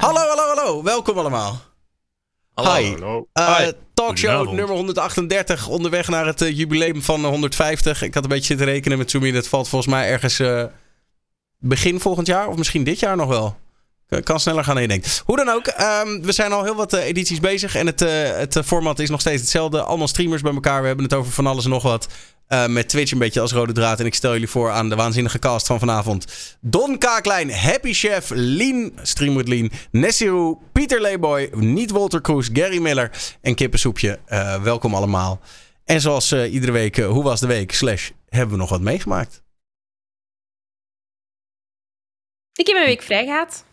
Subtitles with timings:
[0.00, 0.82] Hallo, hallo, hallo.
[0.82, 1.60] Welkom allemaal.
[2.54, 2.74] Hallo.
[2.74, 2.90] Hi.
[2.90, 3.28] Hallo.
[3.34, 3.72] Uh, Hi.
[3.94, 4.56] talkshow Goedenavond.
[4.56, 8.02] nummer 138, onderweg naar het eh, jubileum van eh, 150.
[8.02, 9.32] Ik had een beetje zitten rekenen met Sumi.
[9.32, 10.64] Dat valt volgens mij ergens eh,
[11.58, 13.56] begin volgend jaar, of misschien dit jaar nog wel.
[14.08, 15.22] Kan- Kan sneller gaan dan je denkt.
[15.26, 17.74] Hoe dan ook, ehm, we zijn al heel wat eh, edities bezig.
[17.74, 19.82] En het, eh, het eh, format is nog steeds hetzelfde.
[19.82, 20.80] Allemaal streamers bij elkaar.
[20.80, 22.06] We hebben het over van alles en nog wat.
[22.48, 24.00] Eh, met Twitch een beetje als rode draad.
[24.00, 26.56] En ik stel jullie voor aan de waanzinnige cast van vanavond.
[26.60, 33.36] Don Kaaklijn, Happy Chef, Lien, Stream Lien, Nessiru, Pieter Leeboy, niet Walter Kroes, Gary Miller
[33.40, 34.18] en Kippensoepje.
[34.26, 35.40] Eh, welkom allemaal.
[35.84, 37.72] En zoals eh, iedere week, hoe was de week?
[37.72, 39.42] Slash, hebben we nog wat meegemaakt?
[42.52, 43.64] Ik heb mijn week vrij gehad.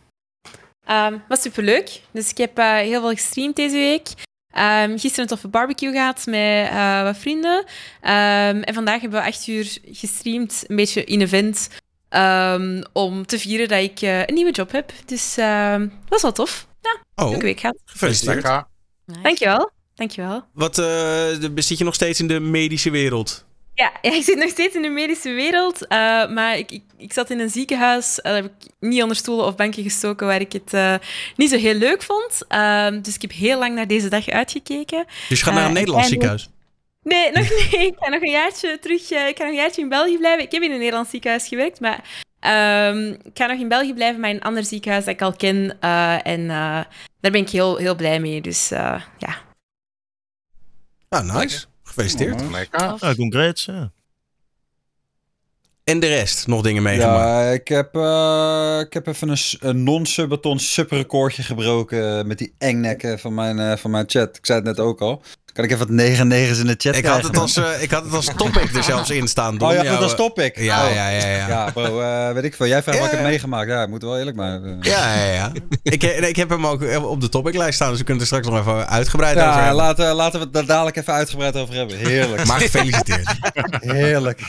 [0.86, 2.02] Ehm was superleuk.
[2.12, 4.08] Dus ik heb heel veel gestreamd deze week.
[4.56, 7.64] Ehm, gisteren een toffe barbecue gehad met eh, wat vrienden.
[8.02, 11.70] Ehm, en vandaag hebben we acht uur gestreamd, een beetje in event,
[12.10, 14.92] ehm, om te vieren dat ik eh, een nieuwe job heb.
[15.06, 16.68] Dus ehm dat was wel tof.
[16.82, 17.78] Ja, Oh, leuke week gehad.
[17.86, 18.64] gefeliciteerd.
[19.22, 19.72] Dankjewel.
[19.96, 20.44] Dankjewel.
[20.54, 23.46] Wat eh, zit je nog steeds in de medische wereld?
[23.76, 27.30] Ja, ik zit nog steeds in de medische wereld, eh, maar ik, ik, ik zat
[27.30, 28.22] in een ziekenhuis.
[28.22, 30.96] eh, Daar heb ik niet onder stoelen of banken gestoken, waar ik het eh,
[31.36, 32.42] niet zo heel leuk vond.
[32.48, 35.06] Ehm, dus ik heb heel lang naar deze dag uitgekeken.
[35.30, 36.50] Dus je gaat naar een Nederlands ziekenhuis.
[37.04, 37.74] Nee, nog niet.
[37.90, 39.02] Ik ga nog een jaartje terug.
[39.12, 40.44] ik ga nog een jaartje in België blijven.
[40.44, 44.20] Ik heb in een Nederlands ziekenhuis gewerkt, maar ehm, ik ga nog in België blijven,
[44.20, 45.78] maar in een ander ziekenhuis dat ik al ken.
[46.24, 48.42] en daar ben ik heel, heel blij mee.
[48.42, 48.70] Dus
[49.18, 49.44] ja.
[51.10, 51.66] Ah, nice.
[51.96, 52.52] Gefeliciteerd.
[52.52, 52.96] Lekker.
[53.00, 53.66] Ja, congrats.
[53.66, 53.92] Ja.
[55.84, 57.20] En de rest, nog dingen meegemaakt?
[57.20, 63.20] Ja, ik heb, eh, ik heb even een, een non-subaton subrecordje gebroken met die engnekken
[63.20, 64.38] van mijn, eh, van mijn chat.
[64.38, 65.22] Ik zei het net ook al.
[65.56, 67.26] Kan ik even wat 9 negens in de chat Ik had, krijgen?
[67.26, 69.58] het als, eh, ik had het als topic er zelfs in staan.
[69.58, 69.70] Don.
[69.70, 70.60] Oh dat eh, stop ik.
[70.60, 70.94] Ja, Oh.
[70.94, 71.48] ja, ja, ja.
[71.48, 72.68] Ja, bro, eh, weet ik veel.
[72.68, 73.32] Jij vraagt Ja, wat ik heb ja.
[73.32, 73.70] meegemaakt.
[73.70, 74.64] Ja, ik moet wel eerlijk maar.
[74.64, 74.72] eh.
[74.82, 75.52] Ja, ja, ja.
[75.84, 78.48] ik, nee, ik heb hem ook op de topiclijst staan, dus we kunnen er straks
[78.48, 79.76] nog even uitgebreid over Ja, hebben.
[79.76, 81.98] laten, laten we het daar dadelijk even uitgebreid over hebben.
[81.98, 82.46] Heerlijk.
[82.46, 83.36] Maar gefeliciteerd.
[83.80, 84.42] Heerlijk.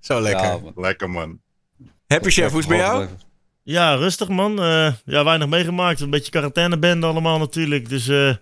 [0.00, 0.44] Zo lekker.
[0.46, 0.72] Ja, man.
[0.76, 1.40] Lekker, man.
[2.06, 3.06] Happy Chef, hoe is het bij jou?
[3.62, 4.62] ja, rustig man.
[4.62, 6.00] Eh, ja, weinig meegemaakt.
[6.00, 7.88] Een beetje quarantainebende allemaal natuurlijk.
[7.88, 8.34] Dus, eh,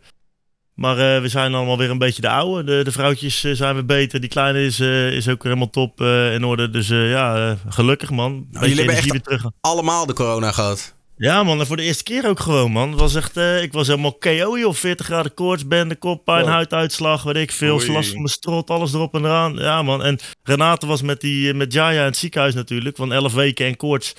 [0.78, 2.64] maar eh, we zijn allemaal weer een beetje de oude.
[2.64, 4.20] De, de vrouwtjes eh, zijn weer beter.
[4.20, 6.70] Die kleine is, eh, is ook helemaal top in orde.
[6.70, 8.46] Dus ja, gelukkig man.
[8.50, 9.44] Beetje jullie hebben echt- weer terug.
[9.60, 10.96] Allemaal de corona gehad.
[11.16, 12.90] Ja man, en voor de eerste keer ook gewoon man.
[12.90, 14.74] Het was echt, ik was helemaal KO joh.
[14.74, 16.50] 40 graden koorts, bende, koppijn, Oh.
[16.50, 17.74] huiduitslag, weet ik veel.
[17.74, 19.54] Last van mijn strot, alles erop en eraan.
[19.56, 22.96] Ja man, en Renate was met, die, met Jaya in het ziekenhuis natuurlijk.
[22.96, 24.14] Van 11 weken en koorts.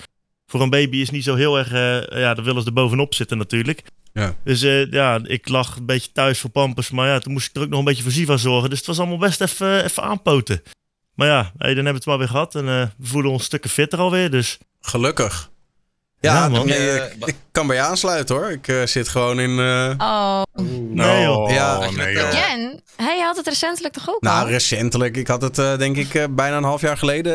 [0.50, 3.14] Voor een baby is niet zo heel erg, eh, ja, daar willen ze er bovenop
[3.14, 3.82] zitten natuurlijk.
[4.12, 4.34] Ja.
[4.44, 6.90] Dus eh, ja, ik lag een beetje thuis voor Pampers.
[6.90, 8.68] Maar ja, toen moest ik er ook nog een beetje voor Siva zorgen.
[8.70, 10.62] Dus het was allemaal best even, even aanpoten.
[11.14, 12.54] Maar ja, hey, dan hebben we het maar weer gehad.
[12.54, 14.30] En eh, we voelen ons stukken fitter alweer.
[14.30, 15.50] Dus Gelukkig.
[16.20, 16.66] Ja, Ja, man.
[16.66, 18.50] nee, eh, ik kan bij je aansluiten hoor.
[18.50, 19.58] Ik eh, zit gewoon in...
[19.58, 20.42] eh, Oh,
[20.90, 21.50] Nee, joh.
[21.50, 21.78] Ja.
[21.78, 22.32] Oh, nee, joh.
[22.32, 24.48] Jen, hij had het recentelijk toch ook nou, al?
[24.50, 25.16] recentelijk.
[25.16, 27.34] Ik had het eh, denk ik eh, bijna een half jaar geleden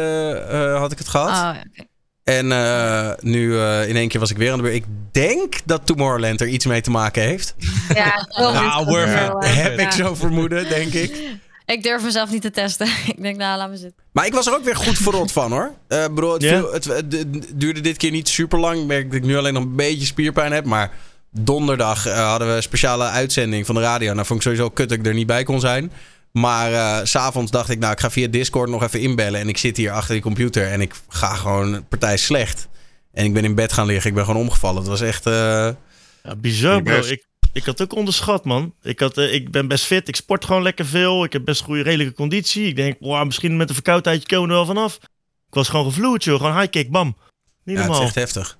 [0.49, 1.27] eh, had ik het gehad.
[1.29, 1.83] Oh, ja, oké.
[2.25, 4.75] En eh, nu eh, in één keer was ik weer aan de beurt.
[4.75, 7.55] Ik denk dat Tomorrowland er iets mee te maken heeft.
[7.93, 11.23] Ja, Nou, Wel, eh, heb ik zo vermoeden, denk ik.
[11.65, 12.87] Ik durf mezelf niet te testen.
[13.15, 14.03] ik denk, nou, laat me zitten.
[14.11, 15.71] Maar ik was er ook weer goed verrot van hoor.
[15.87, 18.79] Eh bedoel, het, viel- het, het- het duurde dit keer niet super lang.
[18.79, 20.65] Ik merk dat ik nu alleen nog een beetje spierpijn heb.
[20.65, 20.91] Maar
[21.31, 24.13] donderdag hadden we een speciale uitzending van de radio.
[24.13, 25.91] Nou vond ik sowieso kut dat ik er niet bij kon zijn.
[26.35, 29.39] Maar eh, s s'avonds dacht ik, nou ik ga via Discord nog even inbellen.
[29.39, 32.67] En ik zit hier achter die computer en ik ga gewoon partij slecht.
[33.13, 34.09] En ik ben in bed gaan liggen.
[34.09, 34.77] Ik ben gewoon omgevallen.
[34.77, 35.25] Het was echt...
[35.25, 35.33] eh,
[36.23, 36.99] Ja, bizar, bro.
[36.99, 38.73] Ik, ik had ook onderschat, man.
[38.81, 40.07] Ik, had, eh, ik ben best fit.
[40.07, 41.23] Ik sport gewoon lekker veel.
[41.23, 42.67] Ik heb best goede, redelijke conditie.
[42.67, 44.95] Ik denk, wow, misschien met een verkoudheidje komen we er wel vanaf.
[45.47, 46.37] Ik was gewoon gevloerd, joh.
[46.37, 47.05] Gewoon high kick, bam.
[47.05, 47.15] Niet
[47.63, 48.01] ja, het is normaal.
[48.01, 48.57] echt heftig.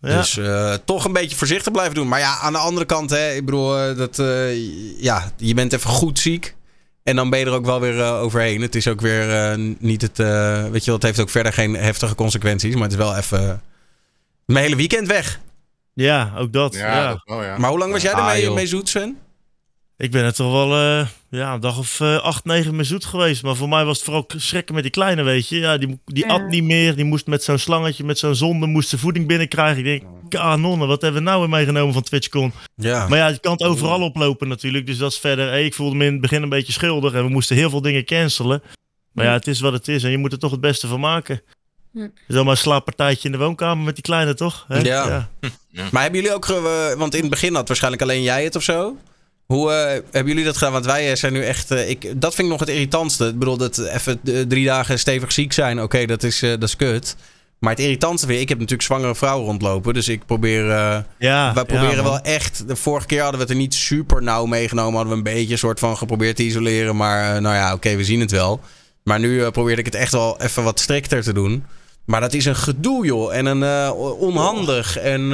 [0.00, 0.16] Ja.
[0.16, 2.08] Dus eh, toch een beetje voorzichtig blijven doen.
[2.08, 5.90] Maar ja, aan de andere kant, hè, ik bedoel, dat, eh, ja, je bent even
[5.90, 6.56] goed ziek.
[7.08, 8.60] En dan ben je er ook wel weer eh, overheen.
[8.60, 10.18] Het is ook weer eh, niet het.
[10.18, 12.74] eh, weet je wel, het heeft ook verder geen heftige consequenties.
[12.74, 13.62] Maar het is wel even.
[14.44, 15.40] mijn hele weekend weg.
[15.92, 16.74] ja, ook dat.
[16.74, 17.58] Ja, Ja, dat wel, ja.
[17.58, 18.54] Maar hoe lang was jij Ah, ermee joh.
[18.54, 19.18] mee zoet, Sven?
[19.98, 23.04] Ik ben er toch wel eh, ja, een dag of eh, acht, negen mee zoet
[23.04, 23.42] geweest.
[23.42, 25.58] Maar voor mij was het vooral schrikken met die kleine, weet je.
[25.58, 26.32] Ja, die die Ja.
[26.32, 26.96] at niet meer.
[26.96, 29.78] Die moest met zo'n slangetje, met zo'n zonde, moest de voeding binnenkrijgen.
[29.78, 32.52] Ik denk, kanonnen, wat hebben we nou weer meegenomen van TwitchCon?
[32.74, 33.08] Ja.
[33.08, 34.86] Maar ja, je kan het overal oplopen natuurlijk.
[34.86, 35.48] Dus dat is verder.
[35.48, 37.12] Hey, ik voelde me in het begin een beetje schuldig.
[37.12, 38.62] En we moesten heel veel dingen cancelen.
[39.12, 40.04] Maar ja, het is wat het is.
[40.04, 41.42] En je moet er toch het beste van maken.
[41.92, 42.08] Hm.
[42.28, 44.64] Zomaar een slaappartijtje in de woonkamer met die kleine, toch?
[44.68, 44.78] Hè?
[44.78, 45.28] Ja.
[45.92, 46.44] Maar hebben jullie ook.
[46.44, 48.96] ge- want in het begin had waarschijnlijk alleen jij het of zo.
[49.52, 50.72] Hoe eh, hebben jullie dat gedaan?
[50.72, 51.70] Want wij eh, zijn nu echt.
[51.70, 53.26] eh, ik, dat vind ik nog het irritantste.
[53.26, 55.82] Ik bedoel, dat even drie dagen stevig ziek zijn.
[55.82, 57.16] Oké, dat, is, dat is kut.
[57.58, 59.94] Maar het irritantste weer, ik heb natuurlijk zwangere vrouwen rondlopen.
[59.94, 60.64] Dus ik probeer.
[61.18, 62.68] Ja, wij proberen ja, wel echt.
[62.68, 64.94] De vorige keer hadden we het er niet super nauw meegenomen.
[64.94, 66.96] Hadden we een beetje een soort van geprobeerd te isoleren.
[66.96, 68.60] Maar nou ja, oké, we zien het wel.
[69.02, 71.64] Maar nu probeerde ik het echt wel even wat strikter te doen.
[72.04, 73.34] Maar dat is een gedoe, joh.
[73.34, 74.98] En een onhandig.
[74.98, 75.32] En.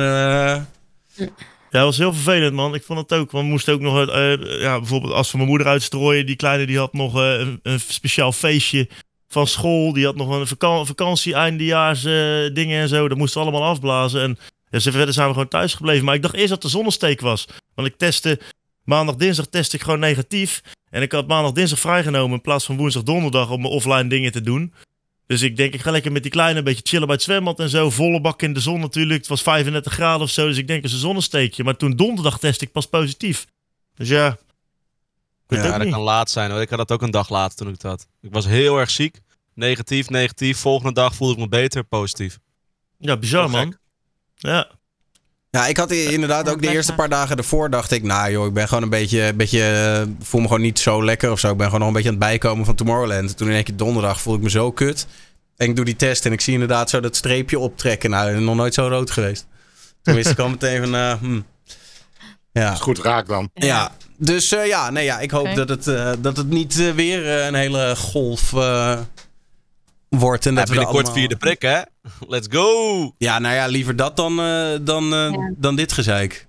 [1.81, 2.75] Dat was heel vervelend, man.
[2.75, 3.31] Ik vond het ook.
[3.31, 6.27] Want we moesten ook nog, eh, ja, bijvoorbeeld als we mijn moeder uitstrooien.
[6.27, 8.89] Die kleine die had nog eh, een, een speciaal feestje
[9.29, 9.93] van school.
[9.93, 12.03] Die had nog een vaka vakantie, eindejaars
[12.53, 13.09] dingen en zo.
[13.09, 14.23] Dat moesten we allemaal afblazen.
[14.23, 14.39] En
[14.71, 16.05] ja, verder zijn we gewoon thuis gebleven.
[16.05, 17.47] Maar ik dacht eerst dat de zonnesteek was.
[17.75, 18.41] Want ik testte,
[18.85, 20.61] maandag, dinsdag testte ik gewoon negatief.
[20.91, 24.33] En ik had maandag, dinsdag vrijgenomen in plaats van woensdag, donderdag om mijn offline dingen
[24.33, 24.73] te doen.
[25.27, 27.61] Dus ik denk, ik ga lekker met die kleine een beetje chillen bij het zwembad
[27.61, 27.91] en zo.
[27.91, 29.19] Volle bak in de zon natuurlijk.
[29.19, 30.47] Het was 35 graden of zo.
[30.47, 31.65] Dus ik denk, is een zonnesteekje.
[31.65, 33.47] Maar toen donderdag test ik pas positief.
[33.95, 34.37] Dus ja.
[35.49, 36.61] Ja, dat kan laat zijn hoor.
[36.61, 38.07] Ik had dat ook een dag later toen ik het had.
[38.21, 39.21] Ik was heel erg ziek.
[39.55, 40.59] Negatief, negatief.
[40.59, 42.39] Volgende dag voelde ik me beter, positief.
[42.99, 43.77] Ja, bizar man.
[44.35, 44.71] Ja.
[45.55, 48.53] Ja, ik had inderdaad ook de eerste paar dagen ervoor dacht ik, nou joh, ik
[48.53, 51.51] ben gewoon een beetje, een beetje eh, voel me gewoon niet zo lekker of zo.
[51.51, 53.31] Ik ben gewoon nog een beetje aan het bijkomen van Tomorrowland.
[53.31, 55.07] En toen in één keer donderdag voel ik me zo kut.
[55.57, 58.11] En ik doe die test en ik zie inderdaad zo dat streepje optrekken.
[58.11, 59.47] Nou, nog nooit zo rood geweest.
[60.03, 61.45] Toen wist ik al meteen van, eh, hmm.
[62.53, 62.73] ja.
[62.73, 63.51] is goed raak dan.
[63.55, 67.27] Ja, dus eh, ja, nee, ja, ik hoop dat, het, eh, dat het niet weer
[67.27, 68.99] eh, een hele golf eh,
[70.19, 70.47] wordt.
[70.47, 71.81] En dat we binnenkort allemaal- vierde prik hè.
[72.29, 73.13] Let's go!
[73.19, 75.53] Ja, nou ja, liever dat dan, eh, dan, eh, Ja.
[75.57, 76.47] dan dit gezeik.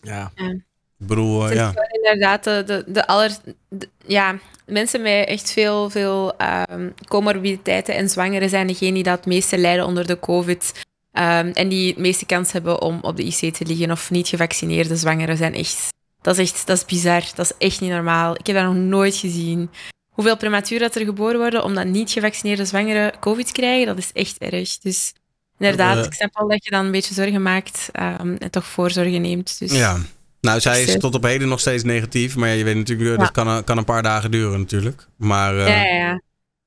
[0.00, 0.32] Ja.
[0.36, 1.68] Ik bedoel, eh, Het is ja.
[1.68, 3.30] gewoon inderdaad de, de, de aller...
[3.68, 9.16] de- ja, mensen met echt veel, veel ehm, comorbiditeiten en zwangeren zijn degenen die dat
[9.16, 10.86] het meeste lijden onder de covid.
[11.12, 14.28] ehm, en die het meeste kans hebben om op de IC te liggen of niet
[14.28, 15.88] gevaccineerde zwangeren zijn echt...
[16.22, 17.22] Dat is echt, dat is bizar.
[17.34, 18.32] Dat is echt niet normaal.
[18.34, 19.70] Ik heb dat nog nooit gezien.
[20.18, 24.38] Hoeveel prematuur dat er geboren worden omdat niet gevaccineerde zwangeren covid krijgen, dat is echt
[24.38, 24.78] erg.
[24.78, 25.12] Dus
[25.58, 26.04] inderdaad, Eh.
[26.04, 29.58] ik snap wel dat je dan een beetje zorgen maakt ehm, en toch voorzorgen neemt.
[29.58, 29.96] Dus, ja.
[30.40, 32.36] Nou, zij is Dus, eh, tot op heden nog steeds negatief.
[32.36, 33.22] Maar ja, je weet natuurlijk, eh, Ja.
[33.22, 35.06] dat kan, een- kan een paar dagen duren natuurlijk.
[35.16, 36.20] Maar eh, Ja, ja, ja, ja.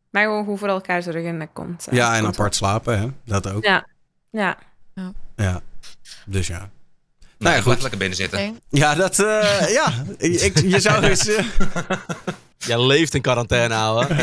[0.10, 1.88] Maar gewoon goed voor elkaar zorgen en dat komt.
[1.88, 3.08] eh, en komt apart slapen, hè.
[3.26, 3.64] Dat ook.
[3.66, 3.88] Ja.
[4.32, 4.58] Ja.
[5.36, 5.62] Ja.
[6.26, 6.58] Dus ja.
[6.58, 6.70] Nou,
[7.38, 7.82] ja, ja, goed.
[7.82, 8.60] lekker binnen zitten.
[8.70, 9.20] Ja, dat...
[9.20, 11.28] eh, ja, ik, je zou eens...
[11.28, 11.46] eh,
[12.66, 14.06] Jij leeft in quarantaine, ouwe.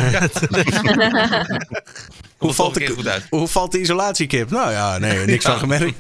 [2.39, 3.27] hoe, valt de, goed uit.
[3.31, 4.51] hoe valt de isolatiekip?
[4.51, 5.99] Nou ja, nee, niks van gemerkt.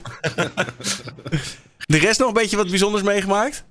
[1.79, 3.65] De rest nog een beetje wat bijzonders meegemaakt?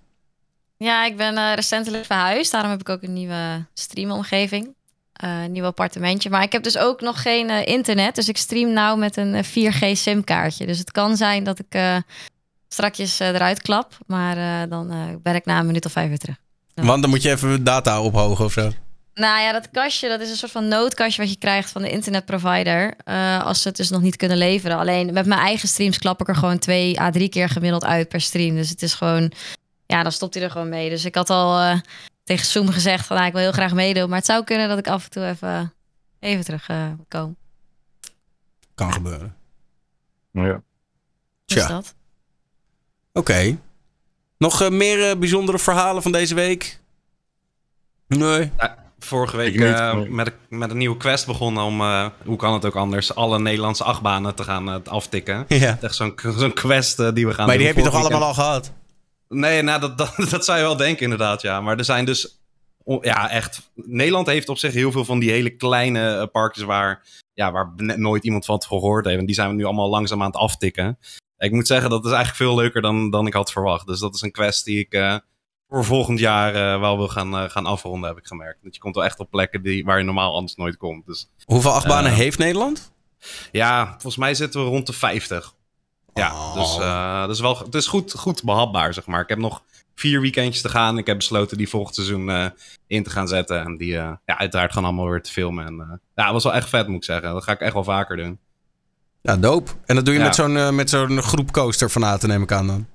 [0.78, 2.52] Ja, ik ben eh, recentelijk verhuisd.
[2.52, 4.76] Daarom heb ik ook een nieuwe streamomgeving.
[5.14, 6.30] Eh, een nieuw appartementje.
[6.30, 8.16] Maar ik heb dus ook nog geen eh, internet.
[8.16, 10.66] Dus ik stream nou met een eh, 4G simkaartje.
[10.66, 11.98] Dus het kan zijn dat ik eh
[12.68, 13.98] strakjes eruit klap.
[14.08, 16.36] Maar eh, dan eh, ben ik na een minuut of vijf weer terug.
[16.86, 18.72] Want dan moet je even data ophogen of zo.
[19.14, 21.90] Nou ja, dat kastje, dat is een soort van noodkastje wat je krijgt van de
[21.90, 22.94] internetprovider.
[23.04, 24.78] eh, als ze het dus nog niet kunnen leveren.
[24.78, 28.10] Alleen met mijn eigen streams klap ik er gewoon twee à drie keer gemiddeld uit
[28.10, 28.56] per stream.
[28.56, 29.32] Dus het is gewoon,
[29.86, 30.90] ja, dan stopt hij er gewoon mee.
[30.90, 31.80] Dus ik had al eh,
[32.24, 34.10] tegen Zoom gezegd van, nou, ik wil heel graag meedoen.
[34.10, 35.74] Maar het zou kunnen dat ik af en toe even,
[36.20, 37.36] even terug eh, kom.
[38.76, 39.36] Kan gebeuren.
[40.32, 40.62] Ja.
[41.46, 41.68] Tja.
[41.68, 41.96] dat.
[43.14, 43.58] Oké.
[44.38, 46.80] Nog eh, meer eh, bijzondere verhalen van deze week?
[48.08, 48.52] Nee.
[49.00, 52.54] Vorige week niet, eh, met, een- met een nieuwe quest begonnen om, eh, hoe kan
[52.54, 55.46] het ook anders, alle Nederlandse achtbanen te gaan aftikken.
[55.60, 55.78] Ja.
[55.82, 58.72] Echt zo'n zo'n quest die we gaan Maar die heb je toch allemaal al gehad?
[59.30, 61.62] Nee, nou, dat, dat, dat zou je wel denken inderdaad, ja.
[61.62, 62.40] Maar er zijn dus,
[63.02, 67.02] ja echt, Nederland heeft op zich heel veel van die hele kleine parkjes waar,
[67.34, 69.20] ja, waar net nooit iemand van gehoord heeft.
[69.20, 70.98] En die zijn we nu allemaal langzaam aan het aftikken.
[71.38, 73.88] Ik moet zeggen, dat is eigenlijk veel leuker dan, dan ik had verwacht.
[73.88, 75.16] Dus dat is een quest die ik eh,
[75.70, 78.60] voor volgend jaar eh, wel wil gaan, eh, gaan afronden, heb ik gemerkt.
[78.62, 81.06] Want je komt wel echt op plekken die, waar je normaal anders nooit komt.
[81.06, 82.92] Dus Hoeveel achtbanen heeft Nederland?
[83.52, 85.54] ja, volgens mij zitten we rond de 50.
[86.14, 86.54] Ja, Oh.
[86.56, 86.78] dus
[87.22, 89.22] dat is wel, het is goed, goed behapbaar, zeg maar.
[89.22, 89.64] Ik heb nog
[89.96, 90.98] vier weekendjes te gaan.
[90.98, 92.52] Ik heb besloten die volgend seizoen
[92.88, 93.64] in te gaan zetten.
[93.64, 95.66] En die ja, uiteraard gaan allemaal weer te filmen.
[95.66, 97.34] En, ja, dat was wel echt vet, moet ik zeggen.
[97.34, 98.40] Dat ga ik echt wel vaker doen.
[99.28, 99.72] Ja, dope.
[99.86, 100.26] En dat doe je Ja.
[100.26, 102.86] met zo'n eh, met zo'n groep coaster fanaten, neem ik aan dan.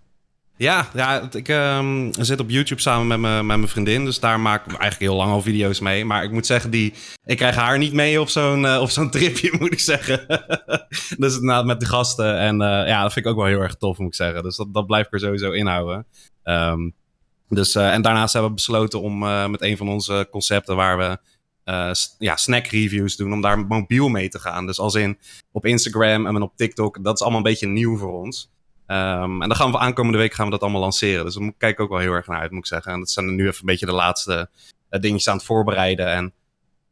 [0.57, 4.05] Ja, ja het- ik ehm, zit op YouTube samen met mijn met mijn vriendin.
[4.05, 6.05] Dus daar maak ik eigenlijk heel lang al video's mee.
[6.05, 6.93] Maar ik moet zeggen, die,
[7.25, 10.27] ik krijg haar niet mee op zo'n op zo'n tripje, moet ik zeggen.
[11.19, 12.39] dus inderdaad met de gasten.
[12.39, 14.43] En eh, ja, dat vind ik ook wel heel erg tof, moet ik zeggen.
[14.43, 16.07] Dus dat, dat blijf ik er sowieso inhouden.
[16.43, 16.91] Ehm,
[17.49, 19.19] dus, en daarnaast hebben we besloten om
[19.51, 21.19] met een van onze concepten waar we
[21.65, 24.67] eh, ja, snack reviews doen, om daar mobiel mee te gaan.
[24.67, 25.19] Dus als in
[25.53, 28.51] op Instagram en op TikTok, dat is allemaal een beetje nieuw voor ons.
[28.87, 31.25] Ehm, en dan gaan we aankomende week gaan we dat allemaal lanceren.
[31.25, 32.93] Dus daar kijk ik ook wel heel erg naar uit, moet ik zeggen.
[32.93, 34.51] En dat zijn nu even een beetje de laatste
[34.89, 36.07] eh, dingetjes aan het voorbereiden.
[36.07, 36.33] En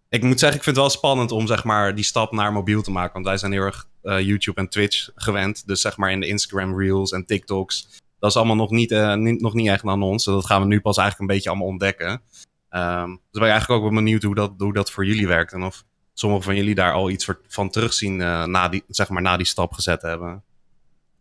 [0.09, 2.83] ik moet zeggen, ik vind het wel spannend om zeg maar die stap naar mobiel
[2.83, 3.13] te maken.
[3.13, 5.67] Want wij zijn heel erg eh, YouTube en Twitch gewend.
[5.67, 7.89] Dus zeg maar in de Instagram Reels en TikToks.
[8.19, 10.25] Dat is allemaal nog niet, niet, nog niet echt aan ons.
[10.25, 12.23] Dat gaan we nu pas eigenlijk een beetje allemaal ontdekken.
[12.71, 15.53] Ehm, dus ben ik eigenlijk ook wel benieuwd hoe dat, hoe dat voor jullie werkt.
[15.53, 15.85] En of
[16.15, 19.47] sommigen van jullie daar al iets van terugzien eh, na, die, zeg maar, na die
[19.47, 20.43] stap gezet hebben.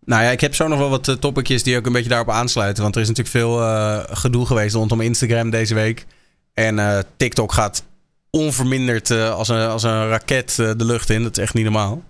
[0.05, 2.29] Nou ja, ik heb zo nog wel wat uh, topicjes die ook een beetje daarop
[2.29, 2.83] aansluiten.
[2.83, 6.05] Want er is natuurlijk veel uh, gedoe geweest rondom Instagram deze week.
[6.53, 7.83] En TikTok gaat
[8.29, 11.23] onverminderd als, een, als een raket de lucht in.
[11.23, 12.03] Dat is echt niet normaal.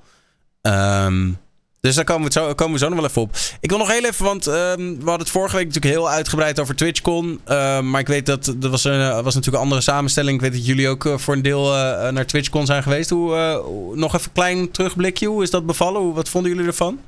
[0.62, 1.38] Um,
[1.82, 3.36] dus daar komen we, zo, komen we zo nog wel even op.
[3.60, 6.60] Ik wil nog heel even, want um, we hadden het vorige week natuurlijk heel uitgebreid
[6.60, 7.42] over TwitchCon.
[7.48, 10.36] Uh, maar ik weet dat er was, een, was natuurlijk een andere samenstelling.
[10.36, 13.10] Ik weet dat jullie ook uh, voor een deel uh, naar TwitchCon zijn geweest.
[13.10, 15.28] Hoe, uh, nog even een klein terugblikje.
[15.28, 16.02] Hoe is dat bevallen?
[16.02, 17.00] Hoe, wat vonden jullie ervan?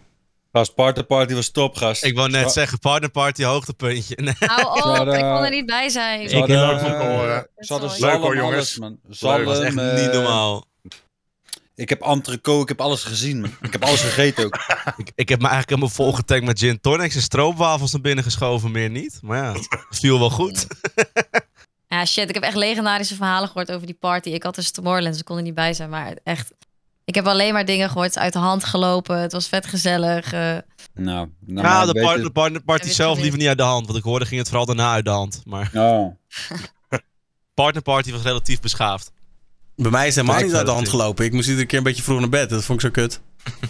[0.51, 2.03] Gast, partnerparty was top, gast.
[2.03, 4.15] Ik wou net Zwa zeggen, partnerparty hoogtepuntje.
[4.21, 4.33] Nee.
[4.39, 6.21] Hou op, ik kon er niet bij zijn.
[6.21, 8.75] Ik heb ook van eh, hadden Leuk hoor, jongens.
[8.75, 10.65] Dat Zalm, was echt eh, niet normaal.
[11.81, 13.55] Ik heb entrecote, ik heb alles gezien.
[13.61, 14.55] Ik heb alles gegeten ook.
[14.97, 18.71] Ik, ik heb me eigenlijk helemaal volgetankt met gin tonics en stroopwafels naar binnen geschoven,
[18.71, 19.19] meer niet.
[19.21, 19.53] Maar ja,
[19.89, 20.67] het viel wel goed.
[21.87, 24.29] Ja, shit, ik heb echt legendarische verhalen gehoord over die party.
[24.29, 26.51] Ik had dus Tomorrowland, ze kon er niet bij zijn, maar echt...
[27.05, 29.65] Ik heb alleen maar dingen gehoord, het is uit de hand gelopen, het was vet
[29.65, 30.33] gezellig.
[30.33, 30.57] eh.
[30.93, 33.85] Nou, nou de, par partnerparty je zelf liever niet uit de hand.
[33.85, 35.41] Want ik hoorde ging het vooral daarna uit de hand.
[35.45, 36.15] Maar Oh.
[37.53, 39.11] partnerparty was relatief beschaafd.
[39.81, 41.25] Bij mij is het helemaal Kijk, niet uit de hand gelopen.
[41.25, 42.49] Ik moest iedere keer een beetje vroeg naar bed.
[42.49, 43.19] Dat vond ik zo kut.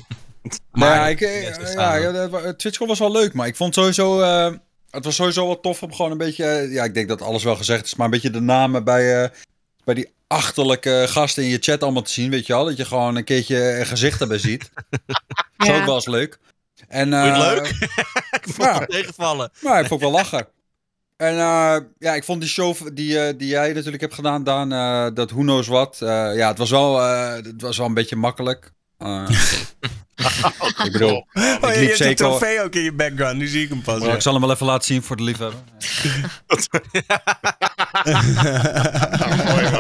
[0.72, 4.22] Maar ja, ik, eh, ja, de- TwitchCon was wel leuk, maar ik vond sowieso...
[4.22, 4.54] eh,
[4.90, 6.46] het was sowieso wel tof om gewoon een beetje...
[6.46, 9.24] eh, ja, ik denk dat alles wel gezegd is, maar een beetje de namen bij,
[9.24, 9.30] eh,
[9.84, 12.66] bij die achterlijke gasten in je chat allemaal te zien, weet je wel?
[12.66, 14.70] Dat je gewoon een keertje een gezicht erbij ziet.
[15.58, 16.40] Dat is ook wel eens leuk.
[16.88, 17.68] En, Vond je het eh, leuk?
[18.42, 18.80] ik vond ja.
[18.80, 19.52] het tegenvallen.
[19.62, 20.48] Maar ik vond wel lachen.
[21.22, 24.72] En eh, ja, ik vond die show die, eh, die jij natuurlijk hebt gedaan, Daan,
[24.74, 25.98] eh, dat Who Knows What.
[26.02, 28.72] eh, ja, het was, wel, eh, het was wel een beetje makkelijk.
[28.98, 29.30] Eh,
[30.86, 33.38] ik bedoel, Oh, je liep hebt een zeker trofee ook in je background.
[33.38, 34.00] Nu zie ik hem pas.
[34.00, 35.60] maar ik zal hem wel even laten zien voor de liefhebber.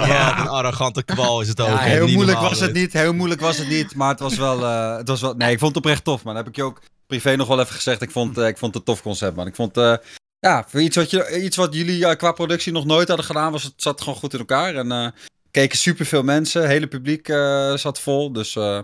[0.08, 1.68] Ja, een arrogante kwal is het ook.
[1.68, 4.66] Ja, heel moeilijk was het niet, heel moeilijk was het niet, maar het was wel,
[4.66, 6.34] eh, het was wel, nee, ik vond het oprecht tof, man.
[6.36, 8.02] Dat heb ik je ook privé nog wel even gezegd.
[8.02, 9.48] Ik vond, eh, ik vond het een tof concept, man.
[9.48, 9.94] Ik vond, eh,
[10.42, 13.52] ja, voor iets wat, je, iets wat jullie eh, qua productie nog nooit hadden gedaan,
[13.52, 14.76] was het zat gewoon goed in elkaar.
[14.76, 15.08] En eh
[15.52, 18.80] keken superveel mensen, hele publiek eh, zat vol, dus eh,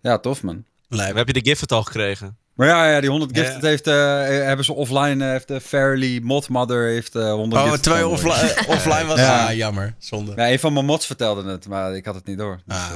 [0.00, 0.64] ja, tof, man.
[0.88, 1.14] Lijp.
[1.16, 2.36] Heb je de gift al gekregen?
[2.54, 3.42] Maar ja, ja die 100 Ja.
[3.42, 3.94] gifted heeft, eh,
[4.26, 8.10] hebben ze offline, heeft de Fairly Modmother heeft eh 100 Oh, je gewonnen.
[8.10, 9.18] offline, offline was.
[9.18, 9.46] Ja.
[9.46, 9.94] Ah, jammer.
[9.98, 10.32] Zonde.
[10.36, 12.60] Ja, een van mijn mods vertelde het, maar ik had het niet door.
[12.66, 12.90] Dus, Ah.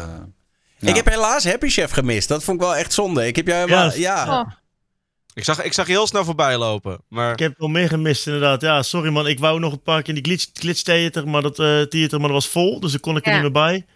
[0.80, 2.28] eh, Ik heb helaas Happy Chef gemist.
[2.28, 3.26] Dat vond ik wel echt zonde.
[3.26, 3.92] Ik heb jou helemaal...
[3.96, 4.50] Ja, Ja, Oh.
[5.34, 7.00] Ik zag, ik zag je heel snel voorbij lopen.
[7.08, 8.60] Maar Ik heb wel meer gemist inderdaad.
[8.60, 9.26] Ja, sorry man.
[9.26, 12.18] Ik wou nog een paar keer in die glitch, glitch theater, maar dat, eh, theater,
[12.18, 12.80] maar dat was vol.
[12.80, 13.86] Dus daar kon ik er niet meer bij.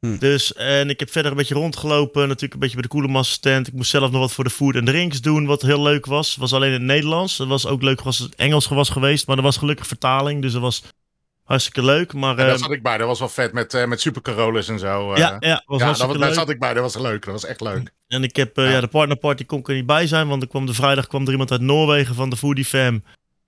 [0.00, 0.18] Hm.
[0.18, 2.22] Dus, en ik heb verder een beetje rondgelopen.
[2.22, 3.66] Natuurlijk een beetje bij de Koelemaster stand.
[3.66, 6.36] Ik moest zelf nog wat voor de food en drinks doen, wat heel leuk was.
[6.36, 7.38] Was alleen in het Nederlands.
[7.38, 9.26] Het was ook leuk als het Engels was geweest.
[9.26, 10.82] Maar er was gelukkig vertaling, dus dat was
[11.44, 12.12] hartstikke leuk.
[12.12, 12.98] Maar Ja, daar eh, zat ik bij.
[12.98, 15.12] Dat was wel vet met, eh met Super Carolus en zo.
[15.12, 15.18] eh.
[15.18, 16.34] ja, ja, was ja dat, daar leuk.
[16.34, 16.74] zat ik bij.
[16.74, 17.24] Dat was leuk.
[17.24, 17.92] Dat was echt leuk.
[18.08, 18.62] En ik heb, Ja.
[18.68, 18.80] ja.
[18.80, 21.30] de partnerparty kon ik er niet bij zijn, want er kwam de vrijdag kwam er
[21.30, 23.04] iemand uit Noorwegen van de Foodie Fam.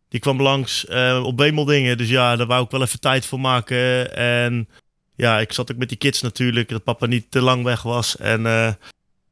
[0.08, 3.40] Die kwam langs eh, op Bemeldingen, dus ja, daar wou ik wel even tijd voor
[3.40, 4.16] maken.
[4.16, 4.68] En
[5.16, 8.16] ja, ik zat ook met die kids natuurlijk, dat papa niet te lang weg was.
[8.16, 8.46] En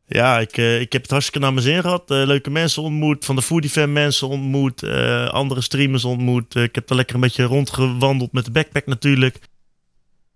[0.07, 2.11] ja, ik, eh, ik heb het hartstikke naar mijn zin gehad.
[2.11, 6.55] Eh, leuke mensen ontmoet, van de Foodie Fam mensen ontmoet, eh, andere streamers ontmoet.
[6.55, 9.39] Ik heb er lekker een beetje rondgewandeld met de backpack natuurlijk.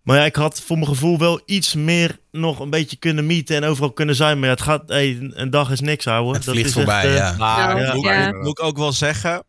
[0.03, 3.57] Maar ja, ik had voor mijn gevoel wel iets meer nog een beetje kunnen meeten
[3.57, 4.39] en overal kunnen zijn.
[4.39, 6.35] Maar ja, het gaat, hey, een dag is niks houden.
[6.35, 7.35] het Dat vliegt is voorbij, echt, ja.
[7.39, 7.95] Maar Ja.
[7.95, 8.33] moet, Ja.
[8.33, 9.43] moet ik ook wel zeggen.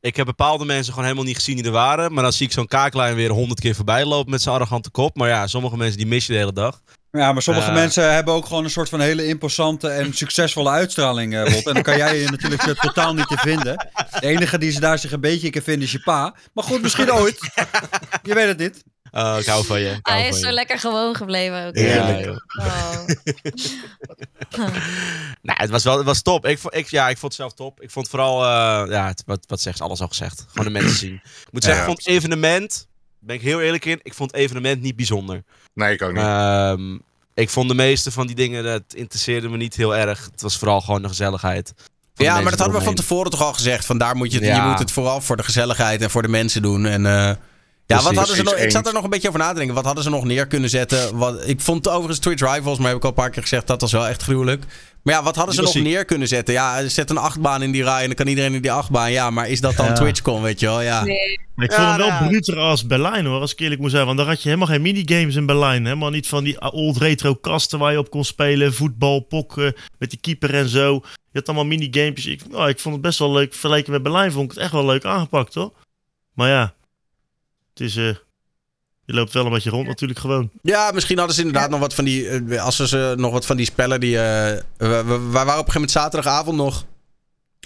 [0.00, 2.12] Ik heb bepaalde mensen gewoon helemaal niet gezien die er waren.
[2.12, 5.16] Maar dan zie ik zo'n kaaklijn weer honderd keer voorbij lopen met zijn arrogante kop.
[5.16, 6.80] Maar ja, sommige mensen die mis je de hele dag.
[7.12, 7.74] Ja, maar sommige Eh.
[7.74, 11.66] mensen hebben ook gewoon een soort van hele imposante en succesvolle uitstraling, eh.
[11.66, 13.88] En dan kan jij je natuurlijk eh, totaal niet te vinden.
[14.20, 16.34] De enige die ze daar zich een beetje in kan vinden is je pa.
[16.54, 17.38] Maar goed, misschien ooit.
[18.22, 18.82] Je weet het niet.
[19.12, 19.86] Oh, ik hou van je.
[19.88, 20.46] hou Hij van is je.
[20.46, 21.76] zo lekker gewoon gebleven ook.
[21.76, 22.18] Ja.
[22.60, 23.04] Oh.
[25.42, 26.46] Nee, het was wel het was top.
[26.46, 27.80] Ik, ik, ja, ik vond het zelf top.
[27.82, 30.44] Ik vond vooral, eh, ja, het, wat, wat zegt ze, alles al gezegd.
[30.48, 31.14] Gewoon de mensen zien.
[31.14, 31.88] Ik moet zeggen, Ja.
[31.88, 32.88] ik vond het evenement,
[33.20, 35.42] ben ik heel eerlijk in, ik vond het evenement niet bijzonder.
[35.74, 36.22] Nee, ik ook niet.
[36.22, 36.98] Ehm,
[37.34, 40.28] ik vond de meeste van die dingen, dat interesseerde me niet heel erg.
[40.30, 41.72] Het was vooral gewoon de gezelligheid.
[42.14, 43.86] Ja, maar dat hadden we van tevoren toch al gezegd.
[43.86, 44.62] Van daar moet je, het, Ja.
[44.62, 46.86] je moet het vooral voor de gezelligheid en voor de mensen doen.
[46.86, 47.30] En eh,
[47.96, 49.74] Ja, wat hadden ze nog, ik zat er nog een beetje over na te denken.
[49.74, 51.16] Wat hadden ze nog neer kunnen zetten?
[51.16, 53.80] Wat, ik vond overigens Twitch Rivals, maar heb ik al een paar keer gezegd, dat
[53.80, 54.64] was wel echt gruwelijk.
[55.02, 55.82] Maar ja, wat hadden ze nog ziek.
[55.82, 56.54] neer kunnen zetten?
[56.54, 59.12] Ja, zet een achtbaan in die rij en dan kan iedereen in die achtbaan.
[59.12, 59.92] Ja, maar is dat dan Ja.
[59.92, 60.80] TwitchCon, weet je wel?
[60.80, 61.04] Ja.
[61.04, 61.16] Nee.
[61.56, 62.28] Ik Ja, vond hem wel nou ja.
[62.28, 64.06] bruter als Berlijn hoor, als ik eerlijk moet zijn.
[64.06, 65.84] Want daar had je helemaal geen minigames in Berlijn.
[65.84, 68.74] Helemaal niet van die old retro kasten waar je op kon spelen.
[68.74, 70.92] Voetbal, pokken, met die keeper en zo.
[71.32, 72.26] Je had allemaal minigamepjes.
[72.26, 73.52] Ik, nou, ik vond het best wel leuk.
[73.54, 75.72] Vergeleken met Berlijn vond ik het echt wel leuk aangepakt hoor.
[76.34, 76.74] Maar ja,
[77.74, 77.96] het is...
[77.96, 78.14] eh,
[79.04, 80.50] je loopt wel een beetje rond natuurlijk gewoon.
[80.62, 82.28] Ja, misschien hadden ze inderdaad nog wat van die.
[82.28, 84.18] eh, Als ze ze nog wat van die spellen die.
[84.18, 86.84] eh, we, we- we waren op een gegeven moment zaterdagavond nog.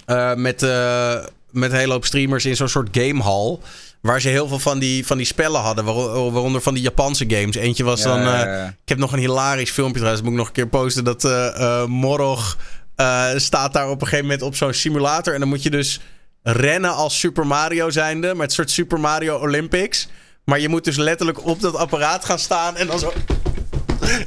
[0.05, 3.57] eh, met, eh, met een hele hoop streamers in zo'n soort gamehall.
[4.01, 5.85] Waar ze heel veel van die, van die spellen hadden.
[5.85, 5.95] waar-
[6.31, 7.55] Waaronder van die Japanse games.
[7.55, 8.19] Eentje was dan.
[8.19, 10.21] eh, Ja, ik heb nog een hilarisch filmpje trouwens.
[10.21, 11.03] Dat moet ik nog een keer posten.
[11.03, 11.47] Dat eh
[11.81, 12.57] eh, Morog
[12.95, 15.33] eh, staat daar op een gegeven moment op zo'n simulator.
[15.33, 15.99] En dan moet je dus
[16.47, 18.35] rennen als Super Mario zijnde.
[18.35, 20.07] Met een soort Super Mario Olympics.
[20.43, 22.75] Maar je moet dus letterlijk op dat apparaat gaan staan.
[22.77, 23.13] En dan zo...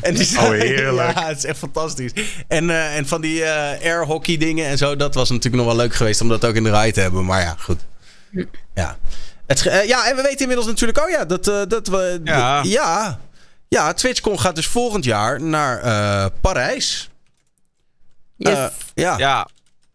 [0.01, 1.19] En die Oh, heerlijk.
[1.19, 2.13] Ja, het is echt fantastisch.
[2.49, 4.97] En, eh, en van die eh air hockey dingen en zo.
[4.97, 7.25] Dat was natuurlijk nog wel leuk geweest om dat ook in de rij te hebben.
[7.25, 7.81] Maar ja, goed.
[8.75, 8.99] Ja.
[9.49, 10.99] Het, eh, ja, en we weten inmiddels natuurlijk...
[10.99, 12.21] Oh ja, dat, eh, dat we...
[12.25, 12.61] Ja.
[12.63, 13.21] ja.
[13.69, 17.11] Ja, TwitchCon gaat dus volgend jaar naar eh, Parijs.
[18.37, 18.59] Yes.
[18.95, 19.19] Ja.
[19.19, 19.49] Ja,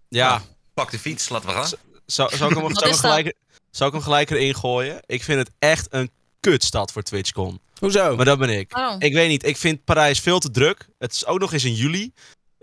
[0.09, 0.41] ja.
[0.73, 1.71] Pak de fiets, laten we gaan.
[2.05, 3.35] Zou, zou, ik hem, zou, ik gelijk,
[3.71, 4.99] zou ik hem gelijk erin gooien?
[5.05, 7.59] Ik vind het echt een kutstad voor TwitchCon.
[7.79, 8.15] Hoezo?
[8.15, 8.77] Maar dat ben ik.
[8.77, 8.95] Oh.
[8.99, 10.87] Ik weet niet, ik vind Parijs veel te druk.
[10.99, 12.13] Het is ook nog eens in juli.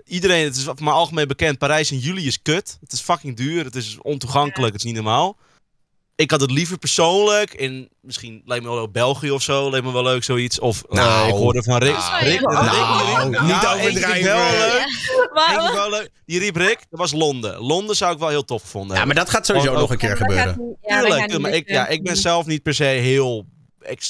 [0.05, 2.79] Iedereen, het is maar algemeen bekend, Parijs in juli is kut.
[2.81, 5.37] Het is fucking duur, het is ontoegankelijk, het is niet normaal.
[6.21, 9.87] Ik had het liever persoonlijk in, misschien lijkt me wel leuk België of zo, lijkt
[9.87, 10.59] me wel leuk zoiets.
[10.59, 11.29] Of eh, Nou.
[11.29, 11.97] ik hoorde van Rick.
[11.97, 12.25] Nou.
[12.25, 14.13] Rick, Nou, Rick, Rick- niet overdrijven.
[14.13, 14.89] eentje
[15.33, 15.73] Wel leuk.
[15.73, 16.11] Wel leuk.
[16.27, 17.59] Die riep Rick, dat was Londen.
[17.59, 20.17] Londen zou ik wel heel tof gevonden Ja, maar dat gaat sowieso nog een keer
[20.17, 20.77] gebeuren.
[20.83, 23.47] Tuurlijk, maar ik, ja, ik ben zelf niet per se heel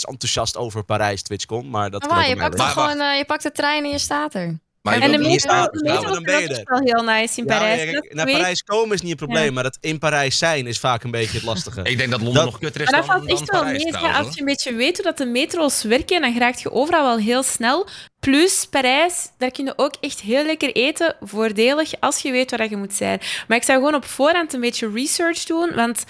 [0.01, 3.53] enthousiast over Parijs TwitchCon, maar dat maar ook je pakt, gewoon, eh, je pakt de
[3.53, 4.61] trein en je staat er.
[4.83, 6.61] Maar je En de metro, de dan is ben je er.
[6.65, 7.81] wel heel nice in Ja, Parijs.
[7.85, 8.27] ja, dat kijk, naar.
[8.27, 9.51] Parijs komen is niet een probleem, Ja.
[9.53, 11.83] maar het in Parijs zijn is vaak een beetje het lastige.
[11.83, 13.61] Ik denk dat Londen Dat- nog kutter is Maar dat dan, valt dan echt wel
[13.61, 13.93] Parijs mee.
[13.93, 17.05] Trouwens, als je een beetje weet hoe dat de metro's werken, dan raak je overal
[17.05, 17.89] wel heel snel.
[18.21, 21.17] Plus, Parijs, daar kun je ook echt heel lekker eten.
[21.21, 23.21] Voordelig, als je weet waar dat je moet zijn.
[23.49, 26.05] Maar ik zou gewoon op voorhand een beetje research doen, want...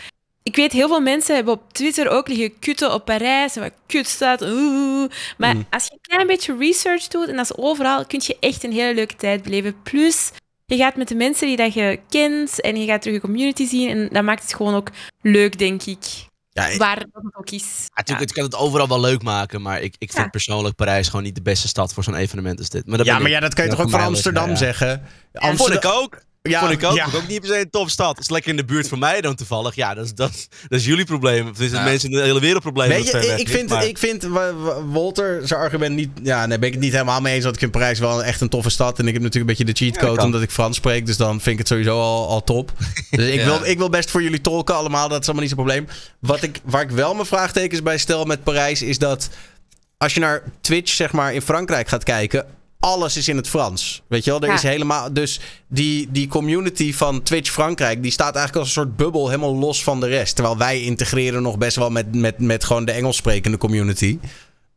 [0.50, 3.56] Ik weet, heel veel mensen hebben op Twitter ook liggen kutten op Parijs.
[3.56, 4.42] En wat kut staat.
[4.42, 5.10] oeh.
[5.38, 5.66] Maar Mm.
[5.70, 8.72] als je een klein beetje research doet, en dat is overal, kun je echt een
[8.72, 9.82] hele leuke tijd beleven.
[9.82, 10.30] Plus,
[10.66, 13.66] je gaat met de mensen die dat je kent en je gaat terug je community
[13.66, 13.88] zien.
[13.88, 14.88] En dat maakt het gewoon ook
[15.22, 16.04] leuk, denk ik.
[16.52, 17.62] Ja, ik- Waar dat het ook is.
[17.62, 20.30] Ja, natuurlijk, het kan het overal wel leuk maken, maar ik, ik vind Ja.
[20.30, 22.86] persoonlijk Parijs gewoon niet de beste stad voor zo'n evenement als dit.
[22.86, 23.32] Maar dat ja, maar ik.
[23.32, 25.02] ja, dat kan je toch ook voor van Amsterdam zeggen?
[25.32, 26.20] Vond ik ook.
[26.42, 26.96] Ja, Vond ik ook.
[26.96, 27.06] ja.
[27.06, 28.08] Ik ook niet per se een topstad.
[28.10, 29.74] Het is lekker in de buurt van mij dan toevallig.
[29.74, 31.46] Ja, dat is, dat, dat is jullie probleem.
[31.46, 31.82] Het is Ja.
[31.82, 34.54] mensen in de hele wereld problemen Weet je, ik, weg vind, maar- ik vind wa-
[34.54, 36.08] wa- Walter zijn argument niet...
[36.22, 37.42] Ja, nee, ben ik het niet helemaal mee eens.
[37.42, 38.98] Want ik vind Parijs wel echt een toffe stad.
[38.98, 40.24] En ik heb natuurlijk een beetje de Ja, cheatcode kan.
[40.26, 41.06] omdat ik Frans spreek.
[41.06, 42.72] Dus dan vind ik het sowieso al, al top.
[43.10, 43.44] Dus ik, Ja.
[43.44, 45.08] wil, ik wil best voor jullie tolken allemaal.
[45.08, 45.86] Dat is allemaal niet zo'n probleem.
[46.20, 48.82] Wat ik, waar ik wel mijn vraagtekens bij stel met Parijs...
[48.82, 49.28] is dat
[49.96, 52.46] als je naar Twitch zeg maar in Frankrijk gaat kijken...
[52.80, 54.02] alles is in het Frans.
[54.08, 54.40] Weet je wel?
[54.40, 54.54] Er Ja.
[54.54, 55.12] is helemaal...
[55.12, 58.02] Dus die, die community van Twitch Frankrijk...
[58.02, 60.34] die staat eigenlijk als een soort bubbel helemaal los van de rest.
[60.34, 64.18] Terwijl wij integreren nog best wel met, met, met gewoon de Engels sprekende community.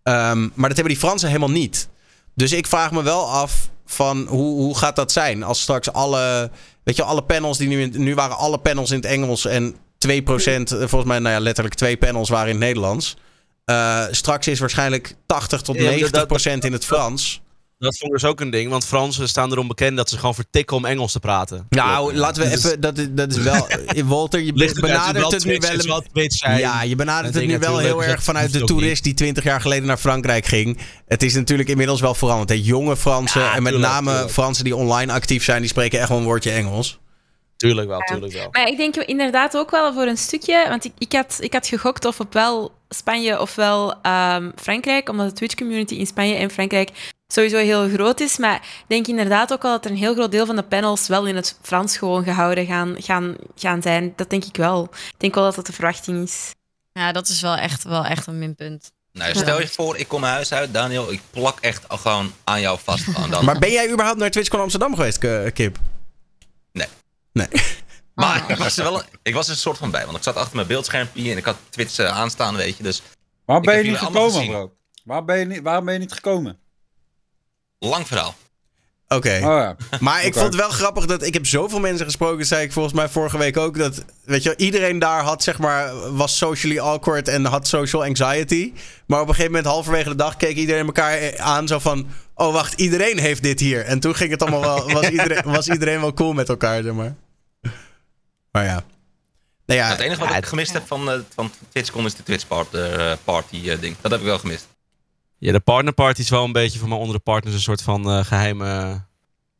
[0.03, 1.87] Ehm, maar dat hebben die Fransen helemaal niet.
[2.35, 6.51] Dus ik vraag me wel af van hoe, hoe gaat dat zijn als straks alle,
[6.83, 9.73] weet je, alle panels die nu, in, nu waren alle panels in het Engels en
[9.73, 13.15] 2%, eh, volgens mij, nou ja, letterlijk twee panels waren in het Nederlands.
[13.65, 17.41] Eh, straks is waarschijnlijk 80 tot Ja, maar 90 dat- procent in het Frans.
[17.83, 20.35] Dat vond ik dus ook een ding, want Fransen staan erom bekend dat ze gewoon
[20.35, 21.65] vertikken om Engels te praten.
[21.69, 23.67] Nou, laten we Dus- even, dat, is- dat is wel,
[24.05, 26.59] Walter, je Ligt benadert het nu wel een wel zijn.
[26.59, 29.61] Ja, je benadert En het nu wel heel erg vanuit de toerist die 20 jaar
[29.61, 30.77] geleden naar Frankrijk ging.
[31.07, 32.49] Het is natuurlijk inmiddels wel veranderd.
[32.49, 32.55] Hè.
[32.63, 34.31] Jonge Fransen Ja, en met tuurlijk, name tuurlijk.
[34.31, 36.99] Fransen die online actief zijn, die spreken echt wel een woordje Engels.
[37.57, 38.47] Tuurlijk wel, tuurlijk wel.
[38.51, 41.67] Maar ik denk inderdaad ook wel voor een stukje, want ik, ik, had, ik had
[41.67, 46.89] gegokt of ofwel Spanje ofwel ehm, Frankrijk, omdat de Twitch-community in Spanje en Frankrijk
[47.33, 48.37] sowieso heel groot is.
[48.37, 51.07] Maar ik denk inderdaad ook wel dat er een heel groot deel van de panels
[51.07, 54.13] wel in het Frans gewoon gehouden gaan, gaan, gaan zijn.
[54.15, 54.83] Dat denk ik wel.
[54.83, 56.51] Ik denk wel dat dat de verwachting is.
[56.91, 58.91] Ja, dat is wel echt, wel echt een minpunt.
[59.11, 62.33] Nou, stel je voor, ik kom mijn huis uit, Daniel, ik plak echt al gewoon
[62.43, 63.29] aan jou vast.
[63.29, 63.45] Dan.
[63.45, 65.17] Maar ben jij überhaupt naar TwitchCon Amsterdam geweest,
[65.53, 65.77] Kip?
[66.71, 66.87] Nee.
[67.31, 67.47] Nee.
[68.13, 70.35] Maar ik was, er wel, ik was er een soort van bij, want ik zat
[70.35, 72.83] achter mijn beeldschermpje en ik had Twitch eh, aanstaan, weet je.
[72.83, 73.01] Dus
[73.45, 74.73] Waarom Ik ben je niet gekomen, bro?
[75.03, 76.59] Waar ben je niet, waarom ben je niet gekomen?
[77.83, 78.35] Lang verhaal.
[79.07, 79.35] Oké.
[79.35, 79.75] Oh ja.
[79.99, 82.93] Maar ik vond het wel grappig dat ik heb zoveel mensen gesproken, zei ik volgens
[82.93, 87.27] mij vorige week ook, dat weet je, iedereen daar had zeg maar was socially awkward
[87.27, 88.73] en had social anxiety.
[89.07, 92.53] Maar op een gegeven moment halverwege de dag keek iedereen elkaar aan zo van, oh
[92.53, 93.85] wacht, iedereen heeft dit hier.
[93.85, 96.93] En toen ging het allemaal wel, was iedereen, was iedereen wel cool met elkaar, zeg
[96.93, 97.15] maar.
[98.51, 98.83] Maar ja.
[99.65, 102.23] Nou ja, het enige wat ja, ik gemist heb van, eh, van TwitchCon is de
[102.23, 103.95] Twitch eh, party eh, ding.
[104.01, 104.67] Dat heb ik wel gemist.
[105.43, 108.10] Ja, de partnerparty is wel een beetje voor mijn onder de partners een soort van
[108.10, 109.01] eh, geheime,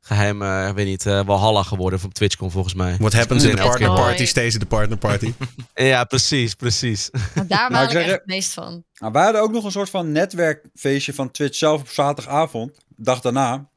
[0.02, 2.96] geheime, ik weet niet, eh Walhalla geworden van TwitchCon volgens mij.
[3.00, 3.98] What happens in the Elke partner keer.
[4.06, 5.34] party stays in the partner party.
[5.76, 7.10] Ja, precies.
[7.12, 8.84] Maar daar Nou, maak ik echt het meest van.
[9.00, 12.72] Nou, wij hadden ook nog een soort van netwerkfeestje van Twitch zelf op zaterdagavond.
[12.96, 13.70] Dag daarna.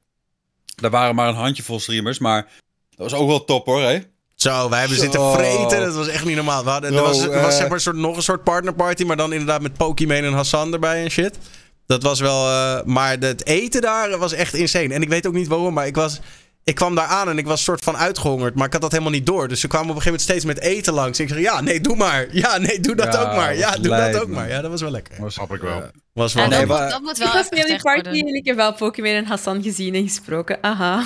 [0.75, 2.43] Daar waren maar een handjevol streamers, maar
[2.91, 3.99] dat was ook wel top hoor, hè?
[4.35, 5.03] Zo, wij hebben Zo.
[5.03, 5.81] zitten vreten.
[5.81, 6.65] Dat was echt niet normaal.
[6.65, 9.05] We hadden, er was, er was eh, zeg maar een soort, nog een soort partnerparty,
[9.05, 11.39] maar dan inderdaad met Pokimane en Hassan erbij en shit.
[11.87, 12.47] Dat was wel...
[12.49, 14.95] eh, maar het eten daar was echt insane.
[14.95, 16.21] En ik weet ook niet waarom, maar ik was...
[16.65, 19.13] Ik kwam daar aan en ik was soort van uitgehongerd, maar ik had dat helemaal
[19.13, 19.49] niet door.
[19.49, 21.21] Dus ze kwamen op een gegeven moment steeds met eten langs.
[21.21, 22.27] Ik zeg, ja, nee, doe maar.
[22.31, 23.57] Ja, nee, doe dat Ja, ook maar.
[23.57, 24.31] Ja, doe dat ook man.
[24.37, 24.49] maar.
[24.49, 25.15] Ja, dat was wel lekker.
[25.21, 25.83] Was, Snap ik wel.
[25.83, 28.03] eh, Was wel En nee, dat, moet, dat moet Ik wel was bij jullie party
[28.11, 28.27] worden.
[28.29, 30.59] en ik heb wel Pokémon en Hassan gezien en gesproken.
[30.61, 31.05] Aha.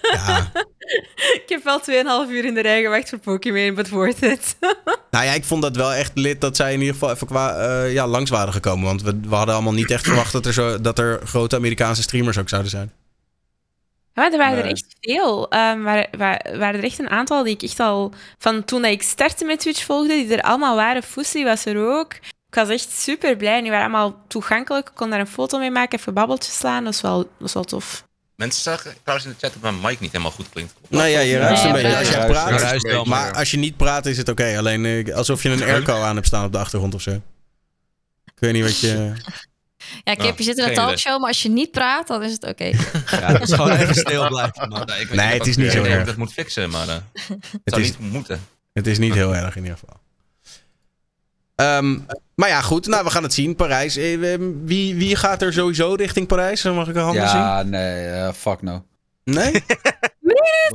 [0.00, 0.50] ja.
[1.40, 1.80] ik heb wel
[2.26, 4.56] 2,5 uur in de rij gewacht voor Pokémon, but worth it.
[5.10, 7.56] Nou ja, ik vond dat wel echt lid dat zij in ieder geval even qua,
[7.56, 8.84] eh, ja, langs waren gekomen.
[8.84, 12.02] Want we, we hadden allemaal niet echt verwacht dat er, zo, dat er grote Amerikaanse
[12.02, 12.92] streamers ook zouden zijn.
[14.14, 15.50] Ja, er waren er echt veel.
[15.50, 18.12] Ehm waren, waren, waren er echt een aantal die ik echt al...
[18.38, 21.02] Van toen dat ik startte met Twitch volgde, die er allemaal waren.
[21.02, 22.12] Fousey was er ook.
[22.48, 23.60] Ik was echt super blij.
[23.60, 24.88] Die waren allemaal toegankelijk.
[24.88, 26.84] Ik kon daar een foto mee maken, even babbeltjes slaan.
[26.84, 28.08] Dat was wel, dat was wel tof.
[28.40, 30.74] Mensen zeggen trouwens in de chat dat mijn mic niet helemaal goed klinkt.
[30.88, 31.98] Nou ja, je ruist een Nee, beetje.
[31.98, 34.58] Als jij praat, ruist wel, maar als je niet praat is het oké.
[34.58, 37.10] Alleen eh, alsof je een airco aan hebt staan op de achtergrond of zo.
[38.24, 39.12] Ik weet niet wat je...
[40.04, 42.44] Ja, Kip, je zit in een talkshow, maar als je niet praat, dan is het
[42.46, 42.64] oké.
[43.10, 44.68] Ja, dat is gewoon even stil blijven.
[44.68, 44.86] man.
[44.86, 46.00] Nou, ik, Nee, ik heb het is niet zo erg.
[46.00, 48.40] ik dat moet fixen, maar het Het zou is, niet moeten.
[48.72, 49.96] het is niet heel erg in ieder geval.
[51.60, 51.98] Ehm,
[52.34, 52.86] maar ja, goed.
[52.86, 53.56] Nou, we gaan het zien.
[53.56, 53.96] Parijs.
[53.96, 54.18] Eh,
[54.64, 56.62] Wie, wie gaat er sowieso richting Parijs?
[56.62, 57.38] Mag ik een handen zien?
[57.38, 58.84] ja, nee, eh, fuck no.
[59.24, 59.52] Nee?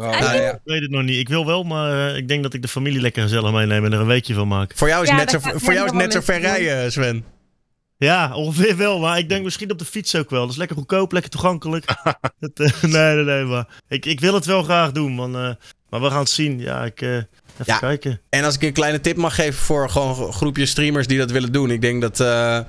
[0.01, 0.33] Ja.
[0.33, 0.51] ja.
[0.51, 1.17] Ik weet het nog niet.
[1.19, 3.93] Ik wil wel, maar eh, ik denk dat ik de familie lekker gezellig meeneem en
[3.93, 4.71] er een weekje van maak.
[4.75, 7.25] Voor jou is Ja, net zo, voor jou is net zo ver rijden, Sven.
[7.97, 8.99] Ja, ongeveer wel.
[8.99, 10.41] Maar ik denk misschien op de fiets ook wel.
[10.41, 11.85] Dat is lekker goedkoop, lekker toegankelijk.
[12.39, 13.43] Het, nee, nee, nee.
[13.43, 15.35] Maar ik, ik wil het wel graag doen, man.
[15.35, 15.49] eh,
[15.89, 16.59] maar we gaan het zien.
[16.59, 17.01] Ja, ik...
[17.01, 17.17] eh,
[17.61, 17.77] even Ja.
[17.79, 18.21] kijken.
[18.29, 21.31] En als ik een kleine tip mag geven voor gewoon een groepje streamers die dat
[21.31, 21.71] willen doen.
[21.71, 22.59] Ik denk dat eh,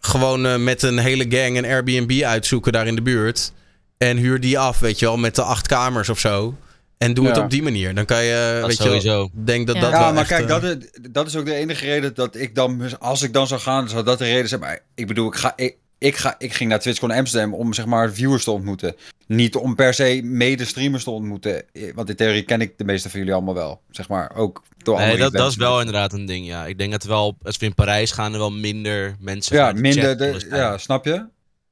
[0.00, 3.52] gewoon eh, met een hele gang een Airbnb uitzoeken daar in de buurt.
[3.98, 6.54] En huur die af, weet je wel, met de acht kamers of zo.
[6.98, 7.94] En doe het op die manier.
[7.94, 9.30] Dan kan je, Dat weet je wel, sowieso.
[9.32, 9.82] denk dat Ja.
[9.82, 10.76] dat Ja, wel maar echt, kijk, eh, dat is,
[11.10, 14.04] dat is ook de enige reden dat ik dan, als ik dan zou gaan, zou
[14.04, 14.60] dat de reden zijn.
[14.60, 17.86] Maar ik bedoel, ik, ga, ik, ik, ga, ik ging naar TwitchCon Amsterdam om zeg
[17.86, 18.96] maar viewers te ontmoeten.
[19.26, 21.64] Niet om per se mede-streamers te ontmoeten.
[21.94, 23.80] Want in theorie ken ik de meeste van jullie allemaal wel.
[23.90, 26.66] Zeg maar, ook door Nee, andere dat, dat is wel inderdaad een ding, ja.
[26.66, 29.80] Ik denk dat wel, als we in Parijs gaan, er wel minder mensen Ja, de
[29.80, 31.10] minder, de, ja, snap je?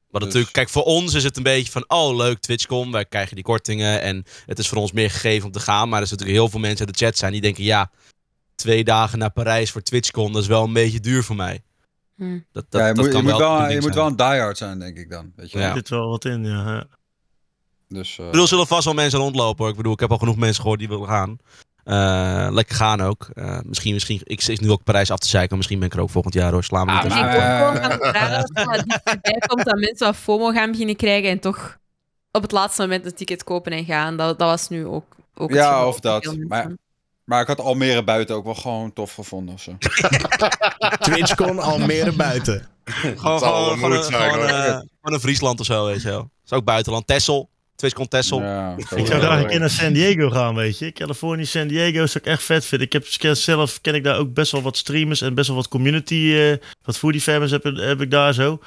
[0.09, 3.05] Maar Dus- natuurlijk, kijk, voor ons is het een beetje van, oh leuk, TwitchCon, wij
[3.05, 5.89] krijgen die kortingen en het is voor ons meer gegeven om te gaan.
[5.89, 7.91] Maar er zijn natuurlijk heel veel mensen in de chat zijn die denken, ja,
[8.55, 11.61] twee dagen naar Parijs voor TwitchCon, dat is wel een beetje duur voor mij.
[12.17, 12.39] Hm.
[12.51, 13.95] Dat, dat, ja, je dat moet, kan je moet wel, je moet zijn.
[13.95, 15.31] wel een diehard zijn, denk ik dan.
[15.35, 15.65] Weet je wel.
[15.67, 15.71] Ja.
[15.71, 16.63] Er zit wel wat in, ja.
[16.73, 16.85] ja.
[17.87, 19.69] Dus, eh, Ik bedoel, er zullen vast wel mensen rondlopen hoor.
[19.69, 21.37] Ik bedoel, ik heb al genoeg mensen gehoord die willen gaan.
[21.83, 23.29] Eh, lekker gaan ook.
[23.33, 26.01] Eh, misschien, misschien, ik zit nu ook Parijs af te zeiken, misschien ben ik er
[26.01, 26.63] ook volgend jaar hoor.
[26.63, 31.29] Sla me niet Ah, eh, maar dichterbij komt dat mensen wat FOMO gaan beginnen krijgen
[31.29, 31.77] en toch
[32.31, 34.17] op het laatste moment een ticket kopen en gaan.
[34.17, 36.35] Dat, dat was nu ook, ook Ja, of dat.
[36.47, 36.71] Maar-
[37.27, 39.53] maar ik had Almere buiten ook wel gewoon tof gevonden.
[39.53, 39.77] Of zo.
[41.05, 42.67] TwitchCon Almere buiten.
[42.85, 46.19] Gewoon, gewoon, gewoon, zijn, gewoon, eh, gewoon een Friesland of zo, weet je wel.
[46.19, 47.07] Dat is ook buitenland.
[47.07, 47.49] Tessel.
[47.75, 48.41] TwitchCon Tessel.
[48.41, 50.91] Ja, Ik zou graag een keer naar San Diego gaan, weet je.
[50.91, 52.87] Californië, San Diego zou ik echt vet vinden.
[52.87, 55.67] Ik heb zelf ken ik daar ook best wel wat streamers en best wel wat
[55.67, 58.59] community, eh, wat foodie fans heb, heb ik daar zo.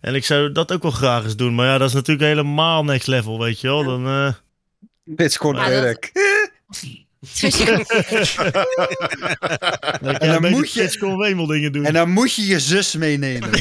[0.00, 1.54] En ik zou dat ook wel graag eens doen.
[1.54, 3.84] Maar ja, dat is natuurlijk helemaal next level, weet je wel.
[3.84, 4.32] Dan, eh,
[5.04, 5.70] Bitcoin Maar
[7.42, 7.86] Erik.
[10.20, 11.84] dan moet je- TwitchCon Wemel dingen doen.
[11.84, 13.50] En dan moet je je zus meenemen.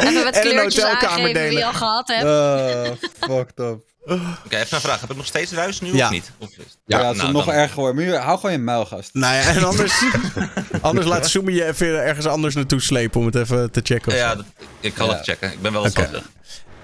[0.00, 1.52] Even met En een kleurtjes aangeven delen.
[1.58, 2.24] je al gehad hebt.
[2.24, 3.88] Uh, fucked up.
[4.04, 5.00] Oké, even een vraag.
[5.00, 6.04] Heb ik nog steeds ruis nu Ja.
[6.06, 6.30] of niet?
[6.38, 6.56] Of is-
[6.86, 7.96] Ja, het is nou, nog dan- erger geworden.
[8.04, 9.10] Maar je- hou gewoon je muilgast.
[9.14, 10.02] Nou ja, en anders,
[10.80, 14.12] anders laat Soemi je even ergens anders naartoe slepen om het even te checken.
[14.12, 14.44] of Ja, dat,
[14.80, 15.10] ik ga Ja.
[15.14, 15.52] het checken.
[15.52, 15.94] Ik ben wel eens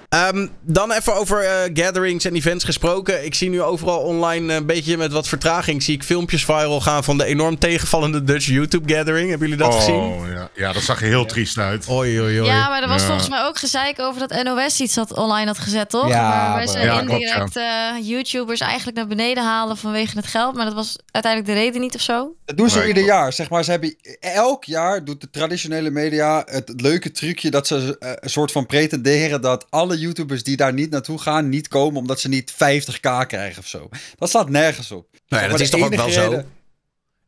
[0.09, 3.25] Ehm, dan even over eh, gatherings en events gesproken.
[3.25, 5.83] Ik zie nu overal online een beetje met wat vertraging.
[5.83, 9.29] Zie ik filmpjes viral gaan van de enorm tegenvallende Dutch YouTube gathering.
[9.29, 9.95] Hebben jullie dat gezien?
[9.95, 10.49] Oh, ja.
[10.55, 11.89] ja, dat zag er heel triest uit.
[11.89, 12.49] Oei, oei, oei.
[12.49, 13.07] Ja, maar er was Ja.
[13.07, 16.07] volgens mij ook gezeik over dat NOS iets had online had gezet, toch?
[16.07, 17.63] Ja, Waarbij ze indirect eh,
[18.01, 20.55] YouTubers eigenlijk naar beneden halen vanwege het geld.
[20.55, 22.35] Maar dat was uiteindelijk de reden niet of zo.
[22.45, 23.17] Dat doen ze Nee, ieder klopt.
[23.19, 23.33] jaar.
[23.33, 27.95] Zeg maar, ze hebben, elk jaar doet de traditionele media het leuke trucje dat ze
[27.99, 31.99] eh, een soort van pretenderen dat alle YouTubers die daar niet naartoe gaan, niet komen
[31.99, 33.89] omdat ze niet 50k krijgen of zo.
[34.15, 35.07] Dat staat nergens op.
[35.27, 36.33] Nou ja, dat is toch ook wel zo?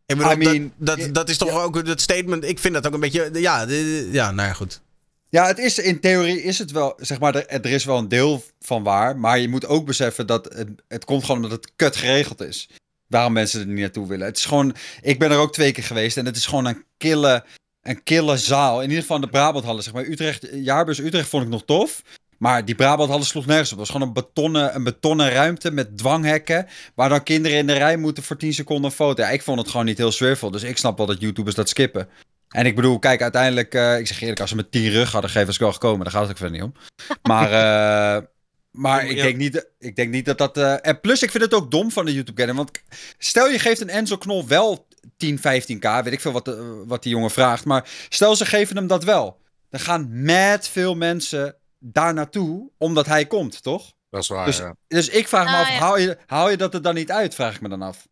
[0.05, 2.43] Ik bedoel, I mean, dat, dat, dat is toch ook het statement.
[2.43, 3.29] Ik vind dat ook een beetje.
[3.33, 4.81] Ja, de- ja nou ja, goed.
[5.29, 8.07] Ja, het is, in theorie is het wel, zeg maar, er, er is wel een
[8.07, 9.17] deel van waar.
[9.17, 12.69] Maar je moet ook beseffen dat het, het komt gewoon omdat het kut geregeld is.
[13.07, 14.25] Waarom mensen er niet naartoe willen.
[14.25, 16.83] Het is gewoon, ik ben er ook twee keer geweest en het is gewoon een
[16.97, 17.43] kille,
[17.81, 18.77] een kille zaal.
[18.81, 20.05] In ieder geval de Brabanthallen, zeg maar.
[20.05, 22.01] Utrecht, Jaarbeurs Utrecht vond ik nog tof.
[22.39, 23.77] Maar die Brabanthallen sloeg nergens op.
[23.77, 26.67] Het was gewoon een betonnen, een betonnen ruimte met dwanghekken.
[26.95, 29.23] Waar dan kinderen in de rij moeten voor 10 seconden een foto.
[29.23, 30.51] Ja, ik vond het gewoon niet heel sfeervol.
[30.51, 32.07] Dus ik snap wel dat YouTubers dat skippen.
[32.49, 35.21] En ik bedoel, kijk, uiteindelijk, eh, ik zeg eerlijk, als ze met 10 rug hadden
[35.29, 35.99] gegeven, was ik wel gekomen.
[36.03, 36.73] Daar gaat het ook verder niet om.
[37.21, 38.23] Maar, eh,
[38.83, 40.57] maar ik, denk niet, ik denk niet dat dat.
[40.57, 42.57] eh, en plus, ik vind het ook dom van de YouTube Gathering.
[42.65, 42.83] Want
[43.17, 47.03] stel je geeft een Enzo Knol wel 10, 15k, weet ik veel wat, de- wat
[47.03, 47.65] die jongen vraagt.
[47.65, 49.37] Maar stel ze geven hem dat wel.
[49.69, 53.91] Dan gaan met veel mensen daar naartoe, omdat hij komt, toch?
[54.09, 54.75] Dat is waar, Dus, ja.
[54.87, 55.77] dus ik vraag me Ah, af, ja.
[55.79, 57.35] haal, je, haal je dat er dan niet uit?
[57.35, 58.07] Vraag ik me dan af.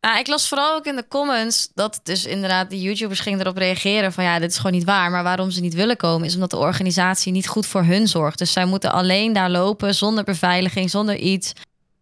[0.00, 3.56] Nou, ik las vooral ook in de comments dat dus inderdaad de YouTubers gingen erop
[3.56, 5.10] reageren van ja, dit is gewoon niet waar.
[5.10, 8.38] Maar waarom ze niet willen komen is omdat de organisatie niet goed voor hun zorgt.
[8.38, 11.52] Dus zij moeten alleen daar lopen zonder beveiliging, zonder iets.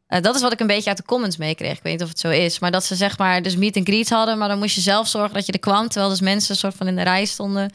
[0.06, 1.76] Eh, dat is wat ik een beetje uit de comments meekreeg.
[1.76, 2.58] Ik weet niet of het zo is.
[2.58, 5.08] Maar dat ze zeg maar dus meet and greet hadden, maar dan moest je zelf
[5.08, 5.88] zorgen dat je er kwam.
[5.88, 7.70] Terwijl dus mensen een soort van in de rij stonden.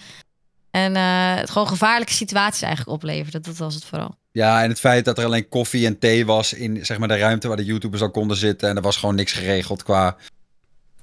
[0.72, 3.40] En eh, het gewoon gevaarlijke situaties eigenlijk opleverde.
[3.40, 4.16] Dat was het vooral.
[4.32, 7.18] Ja, en het feit dat er alleen koffie en thee was in zeg maar, de
[7.18, 8.70] ruimte waar de YouTubers al konden zitten.
[8.70, 10.16] En er was gewoon niks geregeld qua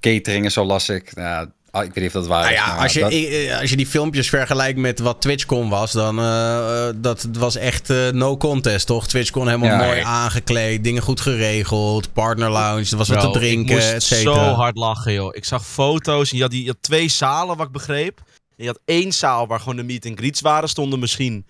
[0.01, 1.15] catering en zo las ik.
[1.15, 2.59] Nou, ah, ik weet niet of dat waar Nou is.
[2.59, 5.93] ja, maar als je, dat- eh, als je die filmpjes vergelijkt met wat TwitchCon was,
[5.93, 9.07] dan uh, dat was echt uh, no contest, toch?
[9.09, 10.05] TwitchCon helemaal Ja, mooi ja.
[10.05, 14.35] aangekleed, dingen goed geregeld, partner lounge, er was wat te drinken, ik et moest cetera.
[14.35, 15.35] zo hard lachen, joh.
[15.37, 18.21] Ik zag foto's en je had, die, je had twee zalen, wat ik begreep.
[18.57, 20.69] En je had één zaal waar gewoon de meet and greets waren.
[20.69, 21.47] Stonden misschien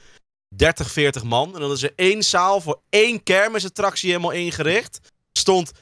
[0.56, 1.54] 30, 40 man.
[1.54, 5.12] En dan is er één zaal voor één kermisattractie helemaal ingericht.
[5.32, 5.72] Stond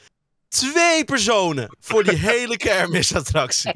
[0.54, 3.72] twee personen voor die hele kermisattractie.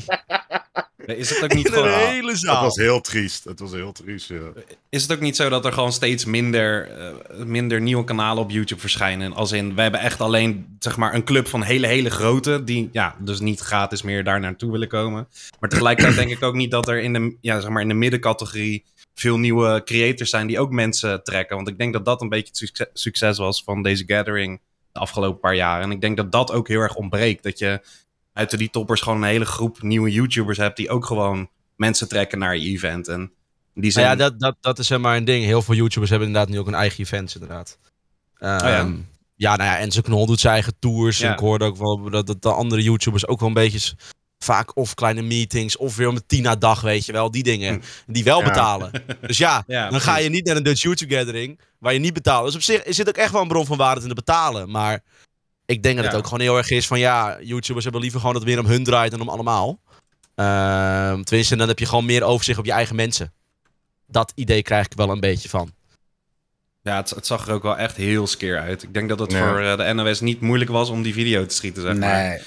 [1.17, 1.99] Is het ook niet In een gewoon...
[1.99, 2.62] hele Het zaal.
[2.62, 3.45] was heel triest.
[3.45, 4.53] Het was heel triest, ja.
[4.88, 8.51] Is het ook niet zo dat er gewoon steeds minder, eh, minder nieuwe kanalen op
[8.51, 9.33] YouTube verschijnen?
[9.33, 12.64] Als in, we hebben echt alleen zeg maar, een club van hele, hele grote...
[12.64, 15.29] die ja, dus niet gratis meer daar naartoe willen komen.
[15.61, 17.95] Maar tegelijkertijd denk ik ook niet dat er in de, ja, zeg maar, in de
[17.95, 18.85] middencategorie...
[19.14, 21.57] veel nieuwe creators zijn die ook mensen trekken.
[21.57, 24.61] Want ik denk dat dat een beetje het succes, succes was van deze gathering...
[24.92, 25.81] de afgelopen paar jaar.
[25.81, 27.42] En ik denk dat dat ook heel erg ontbreekt.
[27.42, 27.81] Dat je
[28.33, 30.77] uit die toppers gewoon een hele groep nieuwe YouTubers hebt...
[30.77, 33.09] die ook gewoon mensen trekken naar je event.
[33.09, 33.33] En
[33.74, 34.03] die zin...
[34.03, 35.44] Nou ja, dat, dat, dat is zeg maar een ding.
[35.44, 37.79] Heel veel YouTubers hebben inderdaad nu ook een eigen event, inderdaad.
[38.38, 38.61] ja.
[38.61, 38.96] Ehm,
[39.35, 41.18] ja, nou ja, Enzo Knol doet zijn eigen tours.
[41.18, 41.27] Ja.
[41.27, 43.94] En ik hoorde ook wel dat, dat de andere YouTubers ook wel een beetje...
[44.44, 47.31] Vaak of kleine meetings, of weer om een Tina-dag, weet je wel.
[47.31, 48.44] Die dingen, die wel Ja.
[48.44, 48.90] betalen.
[49.20, 52.12] Dus ja, Ja, dan ga je niet naar een Dutch YouTube Gathering, waar je niet
[52.14, 52.45] betaalt.
[52.45, 54.71] Dus op zich is dit ook echt wel een bron van waarde in te betalen.
[54.71, 55.03] Maar
[55.64, 56.99] ik denk dat het ook gewoon heel erg is van...
[56.99, 59.81] Ja, YouTubers hebben liever gewoon dat het weer om hun draait dan om allemaal.
[60.35, 63.33] Ehm tenminste, dan heb je gewoon meer overzicht op je eigen mensen.
[64.07, 65.73] Dat idee krijg ik wel een beetje van.
[66.83, 68.83] Ja, het, het zag er ook wel echt heel skeer uit.
[68.83, 71.55] Ik denk dat het voor eh, de NOS niet moeilijk was om die video te
[71.55, 72.17] schieten, zeg maar.
[72.23, 72.29] nee.
[72.29, 72.47] Maar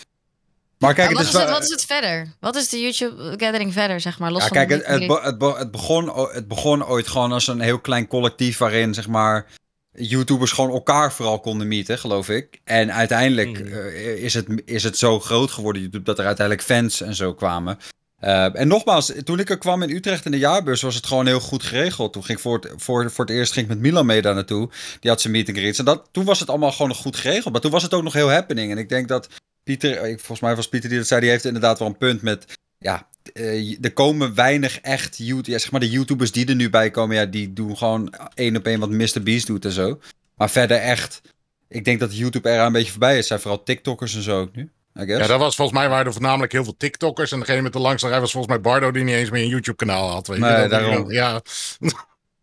[0.94, 2.28] kijk, En het wat, is is het, wat is het verder?
[2.39, 4.32] Wat is de YouTube Gathering verder, zeg maar?
[4.32, 7.32] Los Ja, van kijk, het, het, be- het, be- het, begon, het begon ooit gewoon
[7.32, 9.46] als een heel klein collectief waarin, zeg maar,
[9.94, 12.60] YouTubers gewoon elkaar vooral konden meeten, geloof ik.
[12.63, 13.74] En uiteindelijk Mhm.
[13.74, 17.34] eh, is, het, is het zo groot geworden, YouTube, dat er uiteindelijk fans en zo
[17.34, 17.78] kwamen.
[18.20, 21.26] Eh, en nogmaals, toen ik er kwam in Utrecht in de jaarbeurs, was het gewoon
[21.28, 22.13] heel goed geregeld.
[22.13, 24.34] Toen ging ik voor het, voor, voor het eerst ging ik met Milan mee daar
[24.36, 24.70] naartoe.
[25.00, 25.80] Die had zijn meet and greets.
[25.80, 27.52] En dat, toen was het allemaal gewoon nog goed geregeld.
[27.54, 28.72] Maar toen was het ook nog heel happening.
[28.72, 29.28] En ik denk dat
[29.63, 32.21] Pieter, eh, volgens mij was Pieter die dat zei, die heeft inderdaad wel een punt
[32.21, 32.45] met
[32.78, 36.69] ja, eh, er komen weinig echt YouTube, ja, zeg maar de YouTubers die er nu
[36.69, 39.24] bij komen, ja, die doen gewoon één op één wat Mr.
[39.24, 40.00] Beast doet en zo.
[40.36, 41.21] Maar verder echt,
[41.67, 43.28] ik denk dat YouTube er een beetje voorbij is.
[43.28, 44.69] Zijn vooral TikTokkers en zo ook nu.
[44.93, 47.32] Ja, dat was volgens mij waren er voornamelijk heel veel TikTokkers.
[47.32, 49.47] En degene met de langste rij was volgens mij Bardo, die niet eens meer een
[49.50, 50.28] YouTube-kanaal had.
[50.28, 50.43] Weet je?
[50.43, 51.12] Nee, Dat- daarom.
[51.12, 51.41] Ja,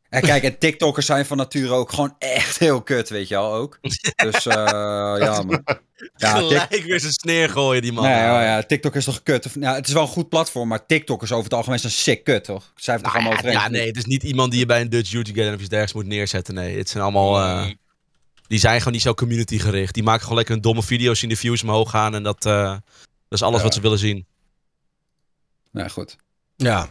[0.09, 3.53] En kijk, en TikTokkers zijn van nature ook gewoon echt heel kut, weet je al
[3.55, 3.79] ook.
[4.17, 4.55] Dus eh,
[5.25, 5.63] ja, man.
[6.17, 8.05] Ja, Tik- Gelijk weer zijn sneer gooien, die man.
[8.05, 9.47] Nee, oh ja, TikTok is toch kut?
[9.47, 11.91] Of, ja, het is wel een goed platform, maar TikTok is over het algemeen een
[11.91, 12.73] sick kut, toch?
[12.77, 14.81] Zij heeft er Nou allemaal ja, ja, nee, het is niet iemand die je bij
[14.81, 16.55] een Dutch YouTube Gathering of iets dergelijks moet neerzetten.
[16.55, 17.39] Nee, het zijn allemaal...
[17.39, 17.71] eh,
[18.47, 19.95] die zijn gewoon niet zo community gericht.
[19.95, 22.15] Die maken gewoon lekker een domme video's in de views omhoog gaan.
[22.15, 22.81] En dat, eh, dat
[23.29, 23.65] is alles Ja.
[23.65, 24.27] wat ze willen zien.
[25.73, 26.17] Nee, goed.
[26.57, 26.89] Ja.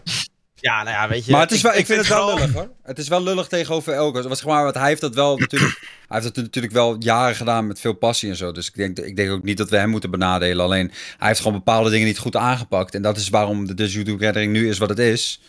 [0.60, 1.32] Ja, nou ja, weet je.
[1.32, 2.70] Maar het is wel, ik, vind het wel lullig hoor.
[2.84, 4.22] Het is wel lullig tegenover Elko.
[4.28, 5.80] Wat, zeg maar, want hij heeft dat wel natuurlijk.
[6.08, 8.52] hij heeft het natuurlijk wel jaren gedaan met veel passie en zo.
[8.52, 10.66] Dus ik denk, ik denk ook niet dat we hem moeten benadelen.
[10.66, 12.96] Alleen hij heeft gewoon bepaalde dingen niet goed aangepakt.
[12.96, 15.42] En dat is waarom de dus YouTube Gathering nu is wat het is.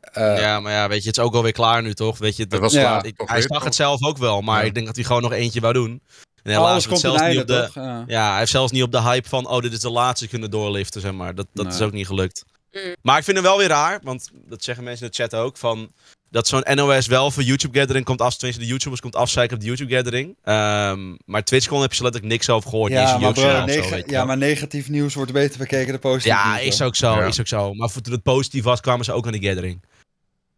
[0.00, 2.18] Eh, ja, maar ja, weet je, het is ook alweer klaar nu, toch?
[2.18, 2.80] Weet je, Dat was Ja.
[2.80, 3.64] klaar, ik- toch hij zag toch?
[3.64, 4.66] het zelf ook wel, maar Ja.
[4.66, 6.02] ik denk dat hij gewoon nog eentje wou doen.
[6.42, 7.74] En helaas Alles komt zelfs niet op de, toch?
[7.84, 8.04] Ja.
[8.06, 10.50] Ja, hij heeft zelfs niet op de hype van, oh, dit is de laatste kunnen
[10.50, 11.34] doorliften, zeg maar.
[11.34, 11.74] Dat, dat Nee.
[11.74, 12.44] is ook niet gelukt.
[12.72, 12.94] Mm.
[13.02, 15.56] Maar ik vind het wel weer raar, want dat zeggen mensen in de chat ook,
[15.56, 15.92] van
[16.30, 19.62] dat zo'n NOS wel voor YouTube Gathering komt af, tenminste de YouTubers komt afzeiken op
[19.62, 20.36] de YouTube Gathering.
[20.42, 22.92] Ehm, maar TwitchCon heb je zo letterlijk niks over gehoord.
[22.92, 26.66] Ja, maar, bro, zo, ja, maar negatief nieuws wordt beter bekeken dan positief Ja, nieuws,
[26.66, 27.24] is ook zo, Ja.
[27.24, 27.74] is ook zo.
[27.74, 29.82] Maar voor toen het positief was, kwamen ze ook aan de gathering.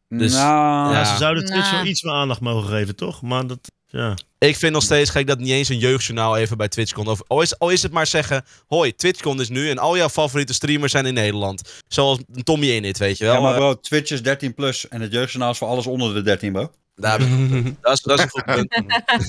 [0.09, 1.05] Dus- nou, Ja, Ja.
[1.05, 1.77] ze zouden Twitch Nou.
[1.77, 3.23] wel iets meer aandacht mogen geven, toch?
[3.23, 4.15] Maar dat, ja.
[4.49, 7.07] Ik vind nog steeds gek dat niet eens een jeugdjournaal even bij TwitchCon...
[7.07, 8.45] Of, al, is, al is het maar zeggen...
[8.67, 11.83] Hoi, TwitchCon is nu en al jouw favoriete streamers zijn in Nederland.
[11.89, 13.35] Zoals Tommy Init, weet je wel.
[13.35, 16.15] ja, maar Eh, bro, Twitch is 13 plus en het jeugdjournaal is voor alles onder
[16.15, 16.71] de 13, bro.
[16.97, 18.83] Daar heb ik- dat, is, dat is een goed punt.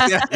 [0.09, 0.27] Ja,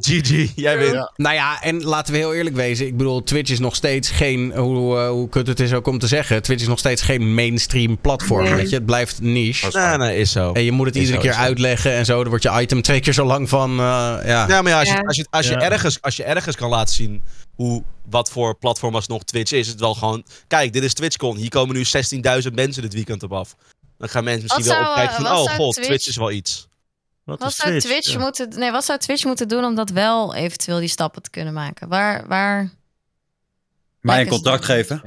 [0.00, 0.92] GG, jij wint.
[0.92, 1.12] Ja.
[1.16, 2.86] Nou ja, en laten we heel eerlijk wezen.
[2.86, 5.98] Ik bedoel, Twitch is nog steeds geen, hoe, eh, hoe kut het is ook om
[5.98, 6.42] te zeggen.
[6.42, 8.54] Twitch is nog steeds geen mainstream platform, Nee.
[8.54, 8.74] weet je.
[8.76, 9.68] Het blijft niche.
[9.78, 10.52] Nee, nee, is zo.
[10.52, 12.18] En je moet het Is iedere zo, keer uitleggen en zo.
[12.20, 14.20] Dan wordt je item twee keer zo lang van, eh, ja.
[14.48, 15.60] Ja, maar ja, als, je, als, je, als, je Ja.
[15.60, 17.22] ergens, als je ergens kan laten zien
[17.54, 20.24] hoe, wat voor platform alsnog Twitch is, is het wel gewoon...
[20.48, 21.36] Kijk, dit is TwitchCon.
[21.36, 21.84] Hier komen nu
[22.42, 23.54] 16.000 mensen dit weekend op af.
[23.98, 25.36] Dan gaan mensen misschien Wat wel opkijken eh, van...
[25.38, 26.68] Oh god, Twitch- Twitch is wel iets.
[27.24, 28.18] Wat, Wat is zou Twitch, Ja.
[28.18, 31.52] moeten, nee, wat zou Twitch moeten doen om dat wel eventueel die stappen te kunnen
[31.54, 31.88] maken?
[31.88, 32.70] Waar, waar...
[34.00, 34.58] Mij een snel.
[34.58, 35.02] geven.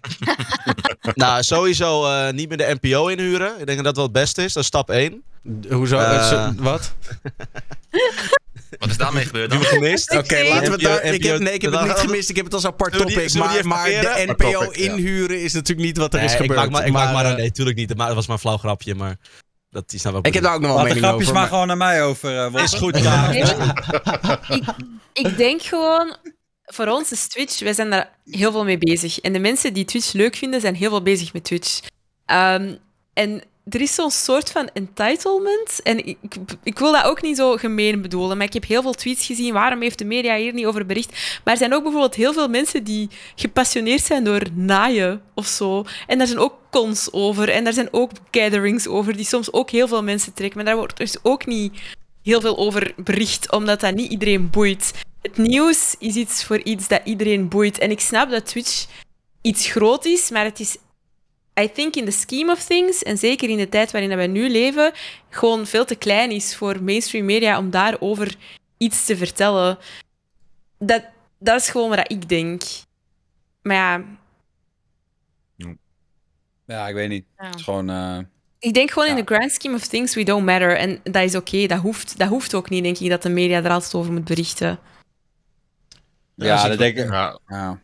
[1.14, 3.60] nou, sowieso eh, niet meer de NPO inhuren.
[3.60, 4.52] Ik denk dat dat wel het beste is.
[4.52, 5.22] Dat is stap 1.
[5.70, 5.98] Hoezo?
[5.98, 6.92] Het is- wat?
[8.78, 9.62] Wat is daarmee gebeurd dan?
[9.62, 10.16] gemist?
[10.16, 11.02] Oké, laten we het daar...
[11.02, 12.30] Ik heb, nee, ik heb het niet gemist.
[12.30, 13.34] Ik heb het als apart topic.
[13.34, 14.34] Maar, maar de?
[14.36, 16.58] NPO inhuren is natuurlijk niet wat er is gebeurd.
[16.58, 17.96] maak maar, ik maak maar eh, een, nee, tuurlijk niet.
[17.96, 19.16] Maar dat was maar een flauw grapje, maar
[19.70, 21.40] dat is nou wel Ik heb daar ook nog wel mening grapjes over.
[21.40, 22.62] maar gewoon naar mij over, eh Wolter.
[22.62, 23.30] Is goed, ja.
[24.48, 24.64] Ik,
[25.12, 26.16] ik denk gewoon,
[26.64, 29.18] voor ons is Twitch, wij zijn daar heel veel mee bezig.
[29.18, 31.80] En de mensen die Twitch leuk vinden, zijn heel veel bezig met Twitch.
[32.24, 32.74] Ehm,
[33.12, 35.82] en er is zo'n soort van entitlement.
[35.82, 36.18] En ik,
[36.62, 39.52] ik wil dat ook niet zo gemeen bedoelen, maar ik heb heel veel tweets gezien.
[39.52, 41.40] Waarom heeft de media hier niet over bericht?
[41.44, 45.84] Maar er zijn ook bijvoorbeeld heel veel mensen die gepassioneerd zijn door naaien of zo.
[46.06, 47.48] En daar zijn ook cons over.
[47.48, 50.56] En daar zijn ook gatherings over, die soms ook heel veel mensen trekken.
[50.56, 51.80] Maar daar wordt dus ook niet
[52.22, 54.92] heel veel over bericht, omdat dat niet iedereen boeit.
[55.22, 57.78] Het nieuws is iets voor iets dat iedereen boeit.
[57.78, 58.86] En ik snap dat Twitch
[59.42, 60.76] iets groot is, maar het is,
[61.60, 64.50] I think in the scheme of things, en zeker in de tijd waarin wij nu
[64.50, 64.92] leven,
[65.28, 68.36] gewoon veel te klein is voor mainstream media om daarover
[68.76, 69.78] iets te vertellen.
[70.78, 71.04] Dat,
[71.38, 72.62] dat is gewoon wat ik denk.
[73.62, 74.04] Maar ja,
[76.66, 77.24] Ja, ik weet niet.
[77.38, 77.46] Ja.
[77.46, 77.90] Het is gewoon...
[77.90, 78.18] eh,
[78.58, 79.24] ik denk gewoon in Ja.
[79.24, 80.76] the grand scheme of things, we don't matter.
[80.76, 83.62] En dat is oké, dat, hoeft, dat hoeft ook niet, denk ik, dat de media
[83.62, 84.78] er altijd over moet berichten.
[86.34, 87.08] ja, zie dat denk ik...
[87.10, 87.80] Ja, Ja.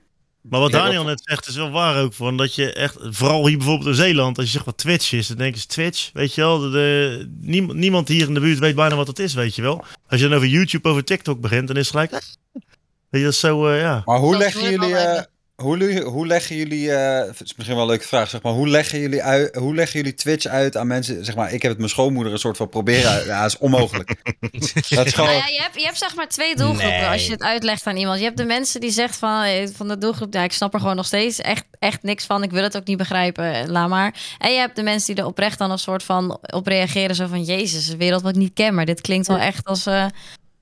[0.48, 2.12] Maar wat Ja, Daniel dat- net zegt is wel waar ook.
[2.14, 5.26] Van dat je echt, vooral hier bijvoorbeeld in Zeeland, als je zegt wat Twitch is,
[5.26, 6.10] dan denken ze Twitch.
[6.12, 9.18] Weet je wel, de, de- niemand, niemand hier in de buurt weet bijna wat het
[9.18, 9.84] is, weet je wel.
[10.08, 12.12] Als je dan over YouTube, over TikTok begint, dan is het gelijk.
[12.12, 12.18] eh,
[13.10, 14.02] Weet je, dat is zo, eh, ja.
[14.04, 14.94] Maar hoe Dat leggen jullie...
[14.96, 15.22] eh.
[15.56, 16.92] Hoe, hoe leggen jullie...
[16.92, 18.52] eh, het is misschien wel een leuke vraag, zeg maar.
[18.52, 21.24] Hoe leggen jullie, uit, hoe leggen jullie Twitch uit aan mensen...
[21.24, 23.02] Zeg maar, ik heb het mijn schoonmoeder een soort van proberen.
[23.26, 24.14] Ja, dat is onmogelijk.
[24.50, 25.30] dat is Nou gewoon...
[25.34, 27.06] ja, je, hebt, je hebt zeg maar twee doelgroepen Nee.
[27.08, 28.18] als je het uitlegt aan iemand.
[28.18, 30.80] Je hebt de mensen die zegt van, eh, van de doelgroep, ja, ik snap er
[30.80, 32.42] gewoon nog steeds echt, echt niks van.
[32.42, 34.14] Ik wil het ook niet begrijpen, eh, laat maar.
[34.38, 37.14] En je hebt de mensen die er oprecht dan een soort van op reageren.
[37.16, 38.74] Zo van, jezus, een wereld wat ik niet ken.
[38.74, 40.06] Maar dit klinkt wel echt als, eh,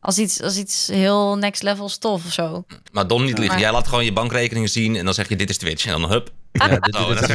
[0.02, 2.64] als, iets, als iets heel next level stof of zo.
[2.92, 3.46] Maar Dom niet liegen.
[3.54, 5.86] Maar- Jij laat gewoon je bankrekeningen zien en dan zeg je dit is Twitch.
[5.86, 6.30] En dan hup.
[6.52, 7.34] Ja, dit, dit dat is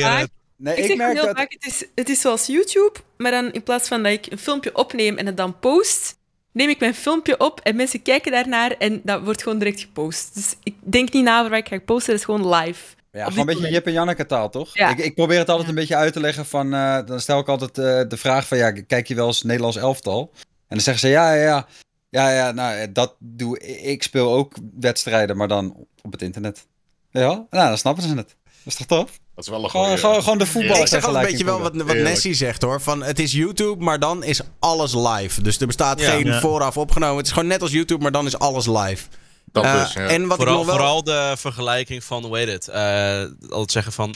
[0.00, 0.26] wel-
[0.58, 0.74] Nee.
[0.76, 1.36] Ik Ik, zeg merk heel dat...
[1.36, 4.38] vaak, het is, het is zoals YouTube, maar dan in plaats van dat ik een
[4.38, 6.16] filmpje opneem en het dan post,
[6.52, 10.34] neem ik mijn filmpje op en mensen kijken daarnaar en dat wordt gewoon direct gepost.
[10.34, 12.80] Dus ik denk niet na over wat ik ga posten, dat is gewoon live.
[13.12, 13.74] Ja, gewoon een beetje moment.
[13.74, 14.70] Jip en Janneke taal, toch?
[14.72, 14.88] Ja.
[14.90, 15.72] Ik, ik probeer het altijd Ja.
[15.74, 16.74] een beetje uit te leggen van...
[16.74, 18.58] eh, dan stel ik altijd eh, de vraag van...
[18.58, 20.30] Ja, kijk je wel eens Nederlands elftal?
[20.68, 21.66] En dan zeggen ze ja, ja, ja.
[22.10, 23.80] Ja, ja, nou, dat doe ik.
[23.80, 26.66] Ik speel ook wedstrijden, maar dan op het internet.
[27.10, 28.36] Ja, nou, dan snappen ze het.
[28.64, 29.10] is toch tof?
[29.34, 30.20] Dat is wel een Gewoon, goeie, gewoon, ja.
[30.22, 30.80] gewoon de voetbal.
[30.80, 31.96] Ik zeg wel een beetje wel wat, wat.
[31.96, 32.80] Nessie zegt hoor.
[32.80, 35.42] Van, het is YouTube, maar dan is alles live.
[35.42, 36.10] Dus er bestaat Ja.
[36.10, 36.40] geen Ja.
[36.40, 37.16] vooraf opgenomen.
[37.16, 39.06] Het is gewoon net als YouTube, maar dan is alles live.
[39.52, 40.06] Dat Eh, dus, ja.
[40.06, 40.76] En wat Vooral, ik nog wel...
[40.76, 42.68] vooral de vergelijking van, hoe heet het?
[42.68, 44.14] eh, altijd zeggen van,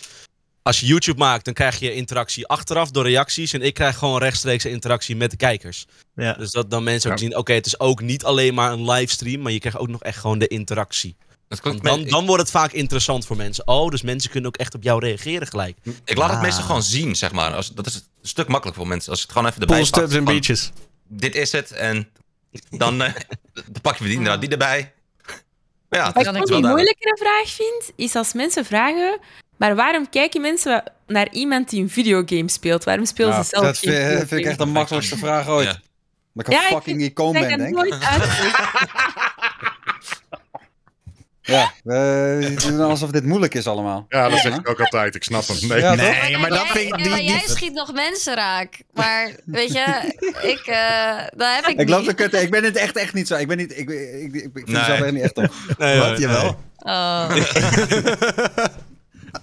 [0.62, 3.52] als je YouTube maakt, dan krijg je interactie achteraf door reacties.
[3.52, 5.86] En ik krijg gewoon rechtstreeks interactie met de kijkers.
[6.14, 6.32] Ja.
[6.32, 7.24] Dus dat dan mensen ook Ja.
[7.24, 10.02] zien, oké, het is ook niet alleen maar een livestream, maar je krijgt ook nog
[10.02, 11.16] echt gewoon de interactie.
[11.48, 13.66] Dat dan, dan wordt het vaak interessant voor mensen.
[13.66, 15.76] Oh, dus mensen kunnen ook echt op jou reageren gelijk.
[16.04, 16.42] Ik laat het Ah.
[16.44, 17.54] meestal gewoon zien, zeg maar.
[17.54, 19.10] Als, dat is een stuk makkelijker voor mensen.
[19.10, 20.12] Als je het gewoon even erbij Pool, pakt.
[20.14, 20.70] en beaches.
[21.08, 21.70] Dit is het.
[21.70, 22.08] En
[22.70, 23.14] dan, eh,
[23.54, 24.92] dan pak je die, inderdaad die erbij.
[25.88, 29.18] Maar ja, het Wat is ik wel moeilijkere vraag vind, is als mensen vragen...
[29.60, 32.84] Maar waarom kijken mensen naar iemand die een videogame speelt?
[32.84, 35.66] Waarom spelen Ja, ze zelf dat geen vind, vind ik echt de makkelijkste vraag ooit.
[35.66, 35.80] Ja.
[36.34, 37.94] Dat ik een Ja, fucking icoon ben, denk ik.
[41.42, 44.06] Ja, we doen alsof dit moeilijk is allemaal.
[44.08, 45.14] Ja, dat zeg ik ook altijd.
[45.14, 45.68] Ik snap hem.
[45.68, 45.80] Nee.
[45.80, 47.04] Ja, Nee, maar dat jij, vind ik...
[47.04, 48.82] Die, jij schiet nog mensen raak.
[48.92, 52.42] Maar weet je, ik, eh dat heb ik, Ik loop de kutte.
[52.42, 53.36] Ik ben het echt, echt niet zo.
[53.36, 53.78] Ik ben niet.
[53.78, 54.76] Ik, ik, ik, ik vind Nee.
[54.76, 55.52] mezelf er niet echt op.
[55.78, 56.60] Nee, Wat, jawel.
[56.76, 57.30] Oh.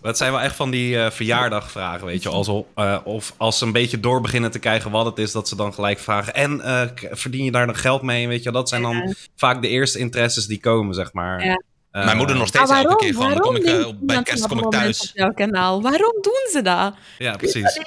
[0.08, 2.30] Het zijn wel echt van die eh, verjaardagvragen, weet je.
[2.30, 5.48] Alsof, eh, of als ze een beetje door beginnen te krijgen wat het is, dat
[5.48, 6.34] ze dan gelijk vragen.
[6.34, 6.82] En eh,
[7.12, 8.28] verdien je daar dan geld mee?
[8.28, 11.46] Weet je, dat zijn dan vaak de eerste interesses die komen, zeg maar.
[11.46, 11.62] Ja.
[11.92, 12.98] Eh, Mijn moeder nog steeds elke waarom?
[12.98, 13.30] keer gewoon.
[13.30, 15.02] Dan waarom kom ik, bij kerst kom ik thuis.
[15.02, 15.82] op jouw kanaal?
[15.82, 16.94] Waarom doen ze dat?
[17.18, 17.80] Ja, precies.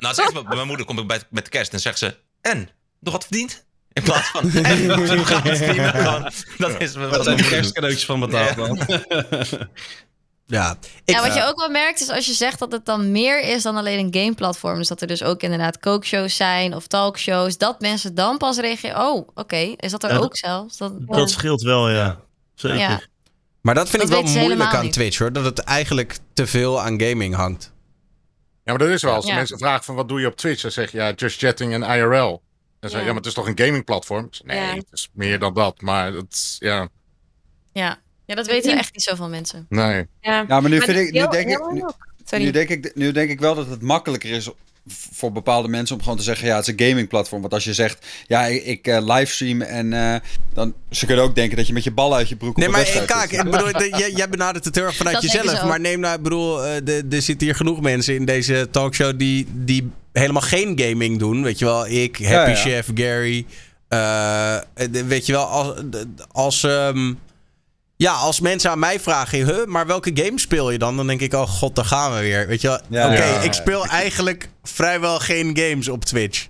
[0.00, 2.16] Nou, zegt, bij mijn moeder kom ik bij, met kerst en zegt ze...
[2.40, 2.68] En?
[3.00, 3.64] Nog wat verdiend?
[3.92, 4.50] In plaats van...
[4.52, 4.94] En?
[4.94, 6.32] Hoe gaat het streamen?
[6.58, 8.80] Dat is wat zijn de kerstcadeautjes van betaald dan?
[8.86, 9.02] Ja,
[10.52, 13.40] ik, Ja, wat je ook wel merkt is als je zegt dat het dan meer
[13.40, 14.78] is dan alleen een gameplatform.
[14.78, 17.58] Dus dat er dus ook inderdaad kookshows zijn of talkshows.
[17.58, 19.00] Dat mensen dan pas reageren.
[19.00, 19.56] Oh, oké.
[19.76, 20.76] Is dat er Ja, ook dat- zelfs?
[20.76, 22.20] Dat, Dat scheelt wel, ja.
[22.54, 22.78] Zeker.
[22.78, 23.00] Ja.
[23.60, 24.92] maar dat vind Dat ik wel moeilijk aan niet.
[24.92, 25.32] Twitch hoor.
[25.32, 27.72] Dat het eigenlijk te veel aan gaming hangt.
[28.64, 29.14] Ja, maar dat is wel.
[29.14, 29.34] Als Ja.
[29.34, 31.82] mensen vragen van wat doe je op Twitch, dan zeg je ja, just chatting en
[31.82, 32.42] IRL.
[32.80, 33.02] Dan zeg je Ja.
[33.02, 34.24] ja, maar het is toch een gamingplatform?
[34.24, 34.74] Ik zeg, Nee, Ja.
[34.74, 35.80] het is meer dan dat.
[35.80, 36.88] Maar het, is- ja,
[37.72, 37.98] ja.
[38.34, 39.66] Ja, dat weten echt niet zoveel mensen.
[39.68, 40.06] nee.
[40.20, 41.12] Ja, Ja, maar nu Maar vind ik.
[41.12, 41.60] Nu denk ik.
[42.38, 44.48] Nu, denk ik, nu denk ik wel dat het makkelijker is
[45.12, 47.40] voor bepaalde mensen om gewoon te zeggen: ja, het is een gamingplatform.
[47.40, 50.14] Want als je zegt: ja, ik, ik eh, livestream en eh,
[50.54, 50.74] dan.
[50.90, 52.56] Ze kunnen ook denken dat je met je bal uit je broek.
[52.56, 55.64] Nee, maar kijk, ik bedoel, de- jij, jij benadert het heel erg vanuit Dat jezelf.
[55.64, 59.18] Maar neem nou, ik bedoel, eh, de- er zitten hier genoeg mensen in deze talkshow
[59.18, 61.42] die, die helemaal geen gaming doen.
[61.42, 62.54] Weet je wel, ik, Happy Ja, ja.
[62.54, 63.46] Chef, Gary.
[63.88, 64.56] eh,
[65.06, 65.74] weet je wel, als,
[66.32, 67.12] als, ehm,
[68.02, 70.96] ja, als mensen aan mij vragen, huh, maar welke game speel je dan?
[70.96, 72.46] Dan denk ik, oh god, daar gaan we weer.
[72.46, 73.06] Weet je wel, Ja.
[73.12, 73.40] oké, Ja.
[73.40, 76.46] ik speel eigenlijk vrijwel geen games op Twitch.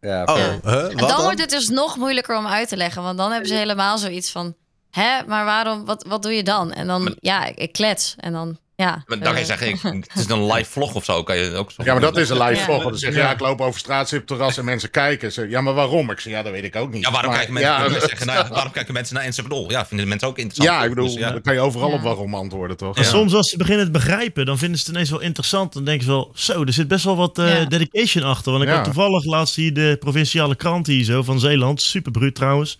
[0.00, 1.22] Ja, Oh, huh, wat dan dan?
[1.22, 3.02] wordt het dus nog moeilijker om uit te leggen.
[3.02, 4.54] Want dan hebben ze helemaal zoiets van...
[4.90, 6.72] Hè, maar waarom, wat, wat doe je dan?
[6.72, 8.14] En dan, ja, ik klets.
[8.18, 8.90] En dan, ja.
[8.90, 11.22] Maar dan kan je eh, zeggen, ik, het is een live vlog of zo.
[11.22, 12.64] Kan je ook zo Ja, maar dat is een live Ja.
[12.64, 12.82] vlog.
[12.82, 15.32] Dan zeg je, ja, ik loop over straat, zit op terras en mensen kijken.
[15.32, 16.10] Ze, ja, maar waarom?
[16.10, 17.04] Ik zeg, ja, dat weet ik ook niet.
[17.04, 19.70] Ja, waarom, maar, kijken mensen, ja, mensen zeggen, nou, waarom kijken mensen naar Instagram?
[19.70, 20.76] Ja, vinden mensen ook interessant.
[20.78, 21.30] ja, ik bedoel, Dus ja.
[21.30, 21.94] dan kan je overal Ja.
[21.94, 22.96] op waarom antwoorden, toch?
[22.96, 25.72] En soms als ze beginnen te begrijpen, dan vinden ze het ineens wel interessant.
[25.72, 27.64] Dan denken ze wel, zo, er zit best wel wat eh, Ja.
[27.64, 28.52] dedication achter.
[28.52, 28.74] Want ik Ja.
[28.76, 31.82] had toevallig laatst hier de provinciale krant hier zo van Zeeland.
[31.82, 32.78] Super bruut trouwens.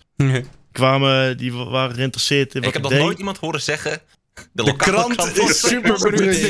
[0.71, 3.01] Kwamen, die wa- waren geïnteresseerd in wat Ik heb nog deed.
[3.01, 3.99] nooit iemand horen zeggen...
[4.53, 6.41] De, krant was- is super bruut.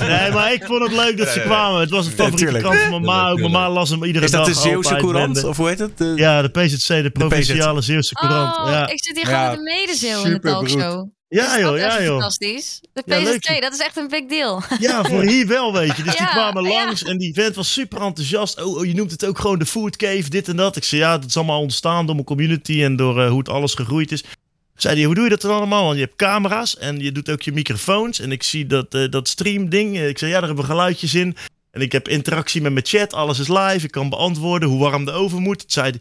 [0.00, 1.80] Nee, maar ik vond het leuk dat ze kwamen.
[1.80, 3.30] Het was een favoriete krant van mama.
[3.30, 5.44] Ook mama las hem iedere Is dat dag de Zeeuwse Courant?
[5.44, 5.98] Of hoe heet het?
[5.98, 8.56] De- Ja, de PZC, de provinciale Zeeuwse Courant.
[8.58, 8.88] Oh, ja.
[8.88, 11.08] ik zit hier Ja, gewoon met de medezeeuw in de talkshow.
[11.28, 12.10] ja, Is dat joh, ja, joh.
[12.10, 12.80] Fantastisch.
[12.92, 13.18] De Ja.
[13.20, 14.62] PZC, dat is echt een big deal.
[14.78, 16.02] Ja, voor hier wel, weet je.
[16.02, 16.68] Dus die Ja, kwamen ja.
[16.84, 18.62] langs en die vent was super enthousiast.
[18.62, 20.76] Oh, oh, je noemt het ook gewoon de food cave, dit en dat.
[20.76, 23.48] Ik zei, ja, dat is allemaal ontstaan door mijn community en door eh, hoe het
[23.48, 24.24] alles gegroeid is.
[24.80, 25.84] Zei hij, hoe doe je dat dan allemaal?
[25.84, 28.20] Want je hebt camera's en je doet ook je microfoons.
[28.20, 29.96] En ik zie dat, eh, dat stream ding.
[29.96, 31.36] Eh, Ik zei, ja, daar hebben we geluidjes in.
[31.70, 33.12] En ik heb interactie met mijn chat.
[33.12, 33.84] Alles is live.
[33.84, 35.62] Ik kan beantwoorden hoe warm de oven moet.
[35.62, 35.92] Het zei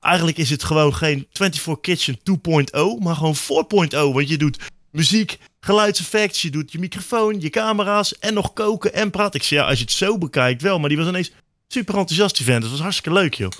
[0.00, 4.12] eigenlijk is het gewoon geen 24 Kitchen 2.0, maar gewoon 4.0.
[4.12, 4.58] Want je doet
[4.90, 9.40] muziek, geluidseffecten, je doet je microfoon, je camera's en nog koken en praten.
[9.40, 10.78] Ik zei, ja, als je het zo bekijkt wel.
[10.78, 11.32] Maar die was ineens
[11.68, 12.62] super enthousiast, die vent.
[12.62, 13.50] Dat was hartstikke leuk, joh.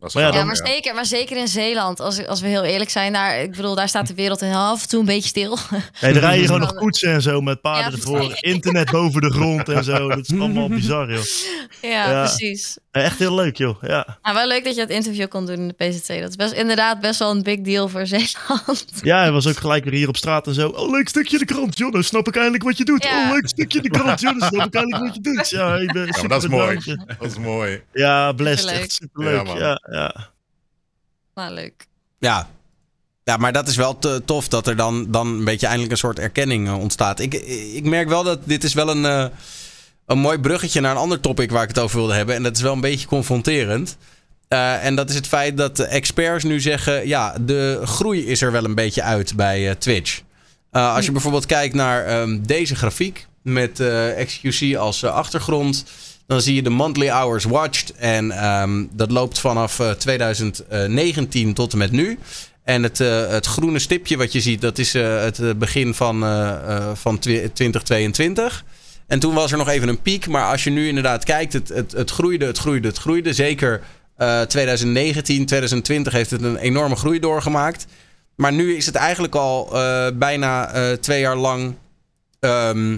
[0.00, 3.12] Dat Maar ja, maar zeker, maar zeker in Zeeland, als, als we heel eerlijk zijn,
[3.12, 5.58] daar, ik bedoel, daar staat de wereld in af en toe een beetje stil.
[6.00, 8.36] Nee, er rijden gewoon nog koetsen en zo met paarden Ja, ervoor.
[8.40, 10.08] Internet boven de grond en zo.
[10.08, 11.22] Dat is allemaal bizar, joh.
[11.82, 12.24] Ja, Ja.
[12.24, 12.76] precies.
[12.90, 13.82] Echt heel leuk, joh.
[13.82, 16.20] Ja, Maar wel leuk dat je het interview kon doen in de PZC.
[16.20, 18.84] Dat is best, inderdaad best wel een big deal voor Zeeland.
[19.02, 20.68] ja hij was ook gelijk weer hier op straat en zo.
[20.68, 21.92] Oh, leuk stukje de krant, joh.
[21.92, 23.02] Dan snap ik eindelijk wat je doet.
[23.04, 23.24] Ja.
[23.24, 24.38] Oh, leuk stukje de krant, joh.
[24.38, 25.48] Dan snap ik eindelijk wat je doet.
[25.50, 26.78] Ja, ik ben Ja, maar super dat is mooi.
[27.18, 27.82] Dat is mooi.
[27.92, 28.60] Ja, blessed.
[28.60, 28.82] Superleuk.
[28.82, 29.34] Echt superleuk.
[29.36, 29.58] Ja, man.
[29.90, 30.30] Ja, ja.
[31.34, 31.86] Nou, leuk.
[32.18, 32.48] Ja.
[33.24, 35.98] Ja, maar dat is wel te tof dat er dan, dan een beetje eindelijk een
[35.98, 37.20] soort erkenning eh, ontstaat.
[37.20, 37.34] Ik,
[37.74, 39.26] ik merk wel dat dit is wel een, eh,
[40.06, 42.34] een mooi bruggetje naar een ander topic waar ik het over wilde hebben.
[42.34, 43.96] En dat is wel een beetje confronterend.
[44.48, 48.42] Eh, en dat is het feit dat de experts nu zeggen: ja, de groei is
[48.42, 50.22] er wel een beetje uit bij eh, Twitch.
[50.70, 55.84] Eh, als je bijvoorbeeld kijkt naar ehm, deze grafiek met eh, XQC als achtergrond,
[56.30, 57.92] dan zie je de monthly hours watched.
[57.94, 62.18] En ehm, dat loopt vanaf eh, 2019 tot en met nu.
[62.64, 65.94] En het, eh, het groene stipje wat je ziet, dat is eh, het eh, begin
[65.94, 68.64] van, eh, eh, van twi- 2022.
[69.06, 70.26] En toen was er nog even een piek.
[70.26, 73.32] Maar als je nu inderdaad kijkt, het, het, het groeide, het groeide, het groeide.
[73.32, 73.80] Zeker
[74.16, 77.86] eh, 2019, 2020 heeft het een enorme groei doorgemaakt.
[78.36, 81.74] Maar nu is het eigenlijk al eh, bijna eh, twee jaar lang
[82.40, 82.96] ehm,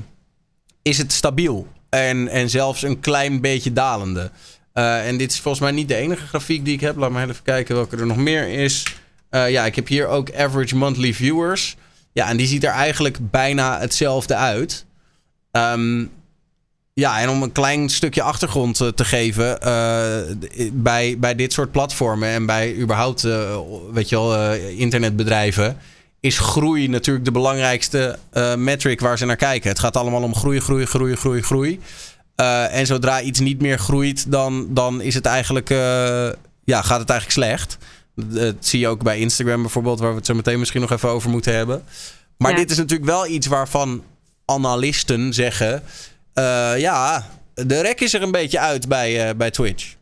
[0.83, 1.67] is het stabiel.
[2.01, 4.31] En, en zelfs een klein beetje dalende.
[4.73, 6.97] Eh, en dit is volgens mij niet de enige grafiek die ik heb.
[6.97, 8.87] Laat me even kijken welke er nog meer is.
[9.31, 11.77] Eh, ja, ik heb hier ook average monthly viewers.
[12.13, 14.85] Ja, en die ziet er eigenlijk bijna hetzelfde uit.
[15.51, 16.05] Ehm,
[16.95, 19.59] ja, en om een klein stukje achtergrond eh, te geven.
[20.73, 23.23] bij, bij dit soort platformen en bij überhaupt,
[23.93, 25.79] weet je wel, internetbedrijven.
[26.23, 29.69] Is groei natuurlijk de belangrijkste eh, metric waar ze naar kijken.
[29.69, 31.81] Het gaat allemaal om groei, groei, groei, groei, groei.
[32.35, 35.77] Eh, en zodra iets niet meer groeit, dan, dan is het eigenlijk, eh,
[36.65, 37.79] ja, gaat het eigenlijk slecht.
[38.15, 41.09] Dat zie je ook bij Instagram bijvoorbeeld, waar we het zo meteen misschien nog even
[41.09, 41.85] over moeten hebben.
[42.37, 42.57] Maar Ja.
[42.57, 44.03] dit is natuurlijk wel iets waarvan
[44.45, 45.83] analisten zeggen:
[46.35, 49.95] eh, ja, de rek is er een beetje uit bij, eh, bij Twitch.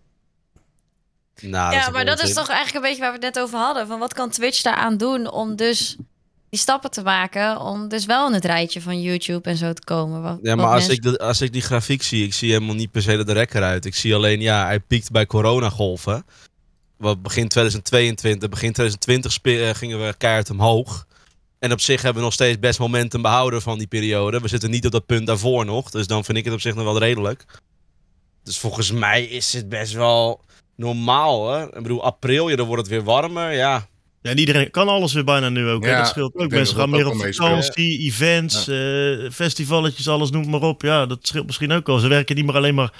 [1.40, 3.58] Nou, ja, toch maar dat is toch eigenlijk een beetje waar we het net over
[3.58, 3.86] hadden.
[3.86, 5.96] Van wat kan Twitch daaraan doen om dus
[6.50, 7.60] die stappen te maken.
[7.60, 10.22] Om dus wel in het rijtje van YouTube en zo te komen.
[10.22, 12.74] Wat, Ja, maar als mensen- ik, de, als ik die grafiek zie, ik zie helemaal
[12.74, 13.84] niet per se de rek eruit.
[13.84, 16.24] Ik zie alleen, ja, hij piekt bij coronagolven.
[16.96, 21.06] Wat begin 2022, begin 2020 spe- eh, gingen we keihard omhoog.
[21.58, 24.40] En op zich hebben we nog steeds best momentum behouden van die periode.
[24.40, 25.90] We zitten niet op dat punt daarvoor nog.
[25.90, 27.44] Dus dan vind ik het op zich nog wel redelijk.
[28.42, 30.44] Dus volgens mij is het best wel
[30.76, 31.64] normaal, hè.
[31.66, 33.88] Ik bedoel, april, ja, dan wordt het weer warmer, ja.
[34.22, 35.84] Ja, en iedereen kan alles weer bijna nu ook.
[35.84, 35.90] hè.
[35.90, 36.50] Ja, dat scheelt ook.
[36.50, 40.82] Mensen gaan meer op vakantie, events, eh, festivaletjes, alles noem maar op.
[40.82, 41.98] Ja, dat scheelt misschien ook wel.
[41.98, 42.92] Ze werken niet meer alleen maar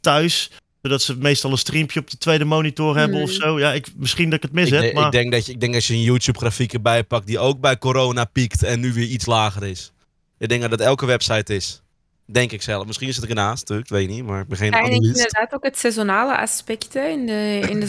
[0.00, 0.50] thuis,
[0.82, 3.40] zodat ze meestal een streampje op de tweede monitor hebben of Hmm.
[3.40, 3.58] zo.
[3.58, 5.06] Ja, ik, misschien dat ik het mis Ik, heb, maar...
[5.06, 7.78] ik, denk dat je, ik denk als je een YouTube-grafiek erbij pakt die ook bij
[7.78, 9.92] corona piekt en nu weer iets lager is.
[10.38, 11.82] Ik denk dat dat elke website is.
[12.26, 12.86] Denk ik zelf.
[12.86, 13.90] Misschien is het ernaast, natuurlijk.
[13.90, 16.94] Ik weet niet, maar ik ben geen Ja, ik denk inderdaad ook het seizoenale aspect.
[16.94, 17.08] hè.
[17.08, 17.86] In de, in de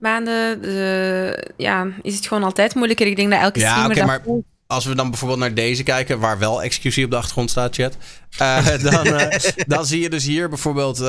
[0.00, 3.06] zomermaanden de, ja, is het gewoon altijd moeilijker.
[3.06, 4.44] Ik denk dat elke Ja, streamer oké, dat maar voelt.
[4.66, 7.96] als we dan bijvoorbeeld naar deze kijken, waar wel excusie op de achtergrond staat, chat.
[8.38, 11.06] eh, dan, eh, dan zie je dus hier bijvoorbeeld, eh,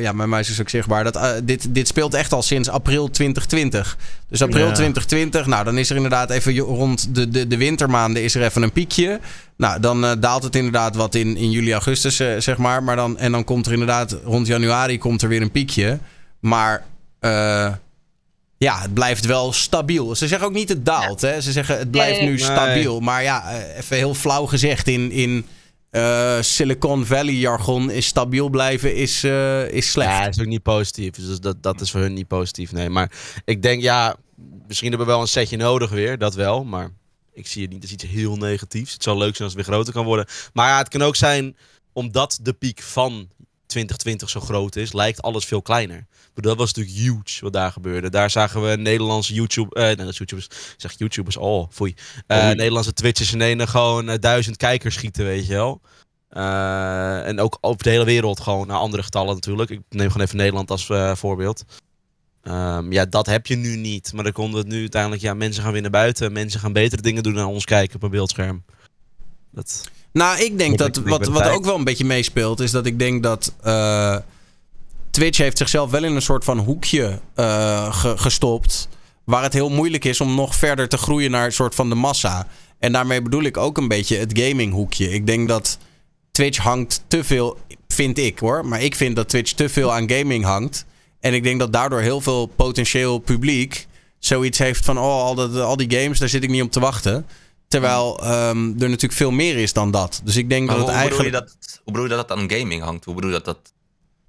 [0.00, 3.10] ja, mijn muis is ook zichtbaar, dat eh, dit, dit speelt echt al sinds april
[3.10, 3.96] 2020.
[4.28, 4.72] Dus april Ja.
[4.72, 8.62] 2020, nou dan is er inderdaad even rond de, de, de wintermaanden is er even
[8.62, 9.20] een piekje.
[9.56, 12.82] Nou, dan eh, daalt het inderdaad wat in, in juli, augustus, eh, zeg maar.
[12.82, 15.98] maar dan, en dan komt er inderdaad rond januari komt er weer een piekje.
[16.40, 16.84] Maar
[17.20, 17.72] eh,
[18.58, 20.14] ja, het blijft wel stabiel.
[20.14, 21.20] Ze zeggen ook niet het daalt.
[21.20, 21.40] Hè?
[21.40, 22.44] Ze zeggen het blijft Nee, nu nee.
[22.44, 23.00] stabiel.
[23.00, 24.88] Maar ja, eh, even heel flauw gezegd.
[24.88, 25.46] In, in
[25.90, 30.10] eh, Silicon Valley jargon is stabiel blijven is, eh, is slecht.
[30.10, 31.14] Ja, dat is ook niet positief.
[31.14, 32.72] Dus dat, dat is voor hun niet positief.
[32.72, 33.12] Nee, maar
[33.44, 34.16] ik denk, ja,
[34.66, 36.18] misschien hebben we wel een setje nodig weer.
[36.18, 36.90] Dat wel, maar
[37.32, 38.92] ik zie het niet als iets heel negatiefs.
[38.92, 40.26] Het zou leuk zijn als het weer groter kan worden.
[40.52, 41.56] Maar ja, het kan ook zijn,
[41.92, 43.28] omdat de piek van
[43.68, 46.06] 2020 zo groot is, lijkt alles veel kleiner.
[46.34, 48.10] Bedoel, Dat was natuurlijk huge wat daar gebeurde.
[48.10, 51.94] Daar zagen we Nederlandse YouTube, eh, Nederlandse YouTubers, ik zeg YouTubers, oh, foei.
[52.26, 52.46] Eh.
[52.46, 55.80] Nederlandse Twitchers in ene gewoon eh, duizend kijkers schieten, weet je wel.
[56.28, 59.70] Eh, en ook over de hele wereld gewoon naar andere getallen natuurlijk.
[59.70, 61.64] Ik neem gewoon even Nederland als voorbeeld.
[62.42, 64.12] Ehm, ja, dat heb je nu niet.
[64.12, 66.32] Maar dan komt het nu uiteindelijk, ja, mensen gaan weer naar buiten.
[66.32, 68.64] Mensen gaan betere dingen doen dan ons kijken op een beeldscherm.
[69.50, 72.60] Dat, Nou, ik denk Ik dat ben- wat, ben wat ook wel een beetje meespeelt,
[72.60, 74.16] is dat ik denk dat eh,
[75.10, 78.88] Twitch heeft zichzelf wel in een soort van hoekje eh, ge- gestopt.
[79.24, 81.94] Waar het heel moeilijk is om nog verder te groeien naar een soort van de
[81.94, 82.46] massa.
[82.78, 85.10] En daarmee bedoel ik ook een beetje het gaminghoekje.
[85.10, 85.78] Ik denk dat
[86.30, 88.66] Twitch hangt te veel, vind ik hoor.
[88.66, 90.84] Maar ik vind dat Twitch te veel aan gaming hangt.
[91.20, 93.86] En ik denk dat daardoor heel veel potentieel publiek
[94.18, 94.98] zoiets heeft van...
[94.98, 97.26] oh, al, dat, al die games, daar zit ik niet op te wachten.
[97.68, 100.20] Terwijl ehm, er natuurlijk veel meer is dan dat.
[100.24, 101.46] Dus ik denk Maar dat hoe, het hoe bedoel eigenlijk...
[101.46, 103.04] je dat, hoe bedoel je dat het aan gaming hangt?
[103.04, 103.72] Hoe bedoel je dat dat...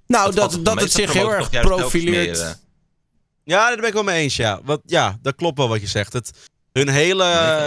[0.06, 2.38] nou, dat, dat het zich heel erg profileert.
[2.38, 2.56] meer,
[3.44, 4.60] Ja, daar ben ik wel mee eens, ja.
[4.64, 6.12] Wat, ja, dat klopt wel wat je zegt.
[6.12, 6.30] Het,
[6.72, 7.24] hun hele,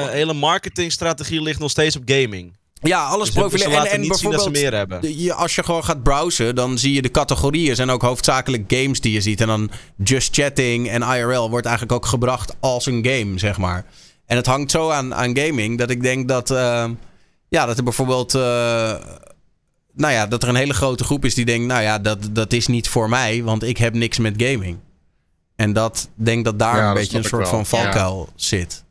[0.10, 2.58] hele marketingstrategie ligt nog steeds op gaming.
[2.82, 3.86] ja, alles Dus profileren.
[3.86, 4.62] En, en niet zien dat ze bijvoorbeeld...
[4.62, 5.24] meer hebben.
[5.24, 9.02] je, als je gewoon gaat browsen, dan zie je de categorieën zijn ook hoofdzakelijk games
[9.02, 9.42] die je ziet.
[9.42, 9.72] En dan
[10.04, 13.86] just chatting en IRL wordt eigenlijk ook gebracht als een game, zeg maar.
[14.26, 16.90] En het hangt zo aan, aan gaming dat ik denk dat, eh,
[17.50, 18.42] ja, dat er bijvoorbeeld, eh,
[19.94, 22.54] nou ja, dat er een hele grote groep is die denkt, nou ja, dat, dat
[22.54, 24.78] is niet voor mij, want ik heb niks met gaming.
[25.56, 27.52] En dat denk dat daar Ja, een dat beetje een soort wel.
[27.52, 28.84] van valkuil zit.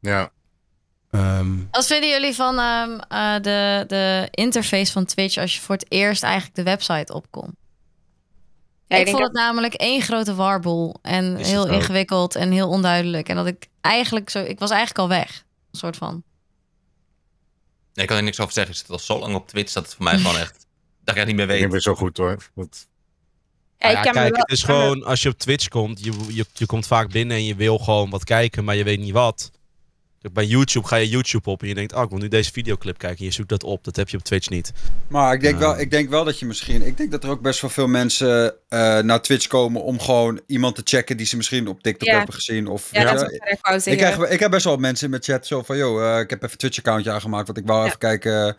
[0.00, 0.30] Ja.
[1.10, 5.74] Ehm, Wat vinden jullie van ehm, eh, de, de interface van Twitch als je voor
[5.74, 7.54] het eerst eigenlijk de website opkomt?
[8.92, 13.28] Ja, ik vond het namelijk één grote warboel en Is heel ingewikkeld en heel onduidelijk.
[13.28, 15.44] En dat ik eigenlijk zo, ik was eigenlijk al weg.
[15.70, 16.22] Een soort van.
[17.94, 18.72] Nee, ik kan er niks over zeggen.
[18.72, 20.66] Ik zit al zo lang op Twitch dat het voor mij gewoon echt...
[21.04, 21.70] Dat ik het niet meer Ik ben weet.
[21.70, 22.50] weer zo goed hoor.
[22.54, 22.86] Dat,
[23.78, 26.66] Ja, ik kijk, wel- het is gewoon, als je op Twitch komt, je, je, je
[26.66, 29.50] komt vaak binnen en je wil gewoon wat kijken, maar je weet niet wat.
[30.32, 32.98] Bij YouTube ga je YouTube op en je denkt, oh, ik wil nu deze videoclip
[32.98, 33.18] kijken.
[33.18, 34.72] En je zoekt dat op, dat heb je op Twitch niet.
[35.08, 36.86] Maar ik denk, wel, ik denk wel dat je misschien.
[36.86, 40.40] Ik denk dat er ook best wel veel mensen eh, naar Twitch komen om gewoon
[40.46, 42.66] iemand te checken die ze misschien op TikTok hebben gezien.
[42.66, 45.46] Of, Ja, dat is ik ik, krijg, ik heb best wel mensen in mijn chat
[45.46, 47.86] zo van, yo, eh, ik heb even een Twitch-accountje aangemaakt, want ik wou Ja.
[47.86, 48.54] even kijken eh,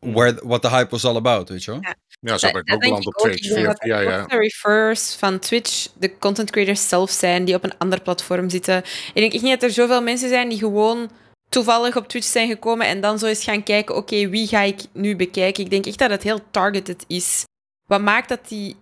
[0.00, 1.80] where, what the hype was all about, weet je wel.
[1.80, 1.94] Ja.
[2.20, 3.14] ja, zo ben ik ook beland op.
[3.14, 3.36] Twitch.
[3.36, 4.26] Ik denk Via, dat via, ook ja.
[4.26, 8.78] de referrers van Twitch de content creators zelf zijn die op een ander platform zitten.
[8.78, 11.10] Ik denk echt niet dat er zoveel mensen zijn die gewoon
[11.48, 14.80] toevallig op Twitch zijn gekomen en dan zo eens gaan kijken, oké, wie ga ik
[14.92, 15.64] nu bekijken?
[15.64, 17.44] Ik denk echt dat het heel targeted is.
[17.86, 18.76] Wat maakt dat die...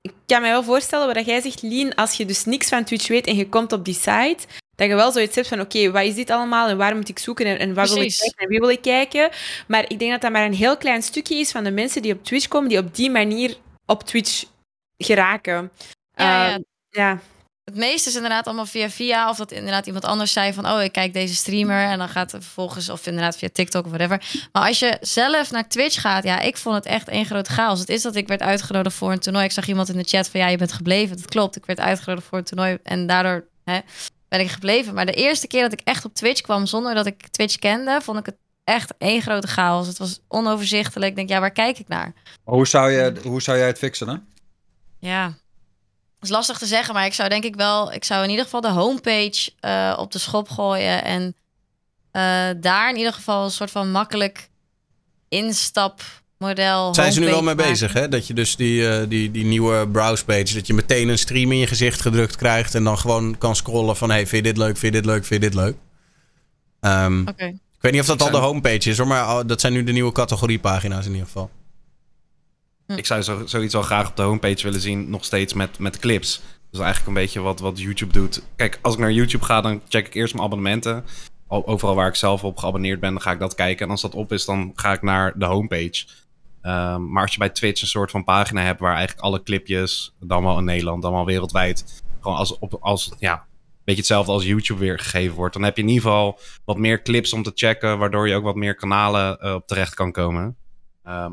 [0.00, 3.08] Ik kan me wel voorstellen wat jij zegt, Lien, als je dus niks van Twitch
[3.08, 4.38] weet en je komt op die site,
[4.82, 7.18] dat je wel zoiets hebt van, oké, wat is dit allemaal en waar moet ik
[7.18, 9.30] zoeken en, en wat wil ik kijken en wie wil ik kijken?
[9.66, 12.12] Maar ik denk dat dat maar een heel klein stukje is van de mensen die
[12.12, 13.56] op Twitch komen, die op die manier
[13.86, 14.44] op Twitch
[14.96, 15.72] geraken.
[16.14, 16.58] Ja, Eh, ja.
[16.90, 17.20] ja.
[17.64, 19.28] Het meeste is inderdaad allemaal via via.
[19.30, 20.66] Of dat inderdaad iemand anders zei van...
[20.70, 21.84] oh, ik kijk deze streamer.
[21.84, 22.88] En dan gaat het vervolgens...
[22.88, 24.48] of inderdaad via TikTok of whatever.
[24.52, 26.24] Maar als je zelf naar Twitch gaat...
[26.24, 27.80] ja, ik vond het echt één grote chaos.
[27.80, 29.44] Het is dat ik werd uitgenodigd voor een toernooi.
[29.44, 30.40] Ik zag iemand in de chat van...
[30.40, 31.16] ja, je bent gebleven.
[31.16, 32.78] Dat klopt, ik werd uitgenodigd voor een toernooi.
[32.82, 33.80] En daardoor hè,
[34.32, 34.94] ben ik gebleven.
[34.94, 36.66] Maar de eerste keer dat ik echt op Twitch kwam...
[36.66, 38.00] zonder dat ik Twitch kende...
[38.02, 39.86] vond ik het echt één grote chaos.
[39.86, 41.10] Het was onoverzichtelijk.
[41.10, 42.12] Ik denk, ja, waar kijk ik naar?
[42.44, 44.16] Hoe, zou je, hoe zou jij het fixen, hè?
[44.98, 45.24] Ja.
[45.24, 45.34] Dat
[46.20, 47.92] is lastig te zeggen, maar ik zou denk ik wel...
[47.92, 51.04] Ik zou in ieder geval de homepage eh, op de schop gooien.
[51.04, 51.36] En
[52.10, 54.48] eh, daar in ieder geval een soort van makkelijk
[56.92, 58.08] zijn ze nu wel mee bezig, hè?
[58.08, 61.58] Dat je dus die, eh, die, die nieuwe browsepage, dat je meteen een stream in
[61.58, 64.76] je gezicht gedrukt krijgt en dan gewoon kan scrollen van, hey, vind je dit leuk,
[64.76, 65.76] vind je dit leuk, vind je dit leuk?
[66.80, 67.20] Ehm.
[67.28, 67.44] Oké.
[67.44, 69.92] Ik weet niet of dat al de homepage is, hoor, maar dat zijn nu de
[69.92, 71.50] nieuwe categoriepagina's in ieder geval.
[72.86, 75.98] Ik zou zo, zoiets wel graag op de homepage willen zien, nog steeds met, met
[75.98, 76.36] clips.
[76.36, 78.42] Dat is eigenlijk een beetje wat, wat YouTube doet.
[78.56, 81.04] Kijk, als ik naar YouTube ga, dan check ik eerst mijn abonnementen.
[81.48, 83.84] Overal waar ik zelf op geabonneerd ben, dan ga ik dat kijken.
[83.84, 86.04] En als dat op is, dan ga ik naar de homepage.
[86.62, 90.14] Ehm, maar als je bij Twitch een soort van pagina hebt waar eigenlijk alle clipjes,
[90.20, 93.40] dan wel in Nederland, dan wel wereldwijd, gewoon als, op, als ja, een
[93.84, 97.02] beetje hetzelfde als YouTube weer gegeven wordt, dan heb je in ieder geval wat meer
[97.02, 100.56] clips om te checken, waardoor je ook wat meer kanalen eh, op terecht kan komen.
[101.02, 101.32] Ehm,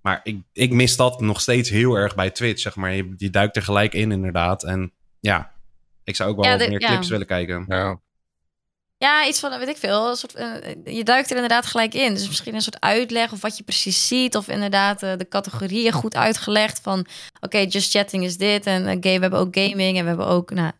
[0.00, 2.94] maar ik, ik mis dat nog steeds heel erg bij Twitch, zeg maar.
[2.94, 4.64] Je, die duikt er gelijk in, inderdaad.
[4.64, 5.52] En ja,
[6.04, 6.88] ik zou ook wel Ja, wat meer ja.
[6.88, 7.64] clips willen kijken.
[7.68, 8.00] Ja.
[9.02, 10.08] Ja, iets van, weet ik veel.
[10.08, 12.14] Een soort, eh, je duikt er inderdaad gelijk in.
[12.14, 14.36] Dus misschien een soort uitleg of wat je precies ziet.
[14.36, 16.80] Of inderdaad eh, de categorieën goed uitgelegd.
[16.80, 17.06] Van,
[17.40, 18.66] oké, just chatting is dit.
[18.66, 20.50] En eh, game, we hebben ook gaming en we hebben ook...
[20.50, 20.72] Nou,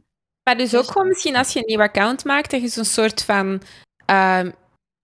[0.42, 3.22] Maar dus ook gewoon misschien als je een nieuw account maakt, dat je zo'n soort
[3.22, 3.62] van...
[4.06, 4.50] ehm,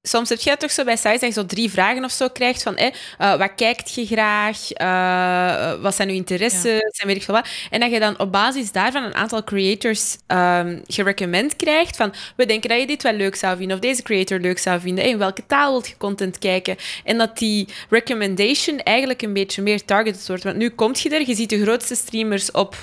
[0.09, 2.29] soms heb je dat toch zo bij sites dat je zo drie vragen of zo
[2.29, 7.23] krijgt van eh, wat kijkt je graag, Eh, wat zijn uw interesses en weet ik
[7.23, 7.49] veel wat.
[7.71, 12.47] En dat je dan op basis daarvan een aantal creators ehm gerecommend krijgt van we
[12.47, 15.05] denken dat je dit wel leuk zou vinden of deze creator leuk zou vinden.
[15.05, 16.77] In welke taal wilt je content kijken?
[17.05, 20.45] En dat die recommendation eigenlijk een beetje meer targeted wordt.
[20.45, 22.77] Want nu komt je er, je ziet de grootste streamers op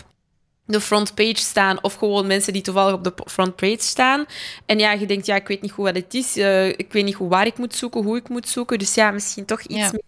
[0.65, 4.25] de frontpage staan of gewoon mensen die toevallig op de frontpage staan.
[4.65, 6.37] En ja, je denkt, ja, ik weet niet goed wat het is.
[6.37, 8.79] eh, ik weet niet goed waar ik moet zoeken, hoe ik moet zoeken.
[8.79, 9.89] Dus ja, misschien toch iets Ja.
[9.91, 10.01] meer...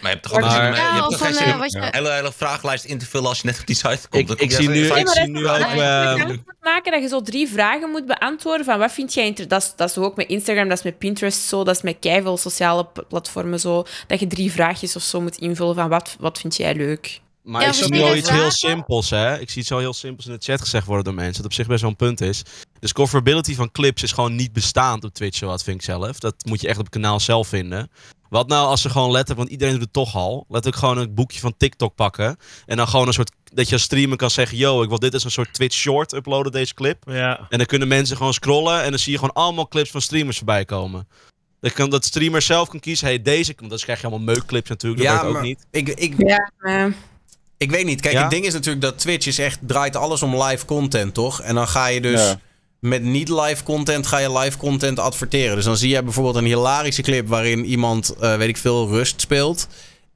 [0.00, 1.82] Maar je hebt toch ook Maar- niet- je ja, hebt of toch van, geen eh,
[1.82, 4.40] een hele, hele vragenlijst in te vullen als je net op die site komt.
[4.40, 5.56] Ik, zie nu, ik zie dat nu ook...
[5.58, 9.26] eh, je moet maken dat je zo drie vragen moet beantwoorden van wat vind jij
[9.26, 11.76] inter- dat is, dat is toch ook met Instagram, dat is met Pinterest zo, dat
[11.76, 15.88] is met keiveel sociale platformen zo, dat je drie vraagjes of zo moet invullen van
[15.88, 17.20] wat, wat vind jij leuk.
[17.42, 19.38] Maar Ja, ik zie iets heel simpels, hè.
[19.38, 21.36] Ik zie iets zo heel simpels in de chat gezegd worden door mensen.
[21.36, 22.42] Dat op zich best wel een punt is.
[22.42, 26.18] De discoverability van clips is gewoon niet bestaand op Twitch, wat vind ik zelf.
[26.18, 27.90] Dat moet je echt op het kanaal zelf vinden.
[28.28, 31.14] Wat nou als ze gewoon letterlijk, want iedereen doet het toch al, letterlijk gewoon een
[31.14, 32.36] boekje van TikTok pakken.
[32.66, 35.14] En dan gewoon een soort, dat je als streamer kan zeggen, yo, ik wil dit
[35.14, 37.02] als een soort Twitch short uploaden, deze clip.
[37.06, 37.46] Ja.
[37.48, 40.36] En dan kunnen mensen gewoon scrollen en dan zie je gewoon allemaal clips van streamers
[40.36, 41.08] voorbij komen.
[41.60, 44.68] Dat, kan, dat streamer zelf kan kiezen, hey, deze, want dan krijg je allemaal meukclips
[44.68, 45.66] natuurlijk, dat Ja, weet ik ook niet.
[45.70, 46.92] Ik, ik, Ja,
[47.62, 48.00] ik weet niet.
[48.00, 48.20] Kijk, Ja?
[48.20, 51.40] het ding is natuurlijk dat Twitch is echt, draait alles om live content, toch?
[51.40, 52.20] En dan ga je dus...
[52.20, 52.40] Ja.
[52.78, 55.56] met niet live content ga je live content adverteren.
[55.56, 59.20] Dus dan zie je bijvoorbeeld een hilarische clip waarin iemand, eh, weet ik veel, rust
[59.20, 59.68] speelt.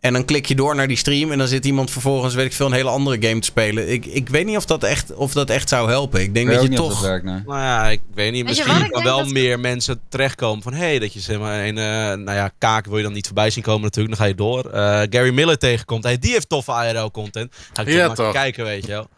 [0.06, 2.52] En dan klik je door naar die stream en dan zit iemand vervolgens, weet ik
[2.52, 3.92] veel, een hele andere game te spelen.
[3.92, 6.20] Ik, ik weet niet of dat, echt, of dat echt zou helpen.
[6.20, 7.00] Ik denk Ik dat je toch...
[7.00, 7.42] werkt, nee.
[7.46, 8.46] Nou ja, ik weet niet.
[8.46, 10.72] Weet je Misschien kan wel dat- meer mensen terechtkomen van...
[10.72, 11.78] hé, hey, dat je zeg maar een...
[11.78, 11.84] eh,
[12.24, 14.16] nou ja, kaak wil je dan niet voorbij zien komen natuurlijk.
[14.16, 14.64] Dan ga je door.
[14.70, 16.04] Eh, Gary Miller tegenkomt.
[16.04, 17.54] Hey, die heeft toffe IRL-content.
[17.72, 19.08] Ga ik Ja, toch maar kijken, weet je wel.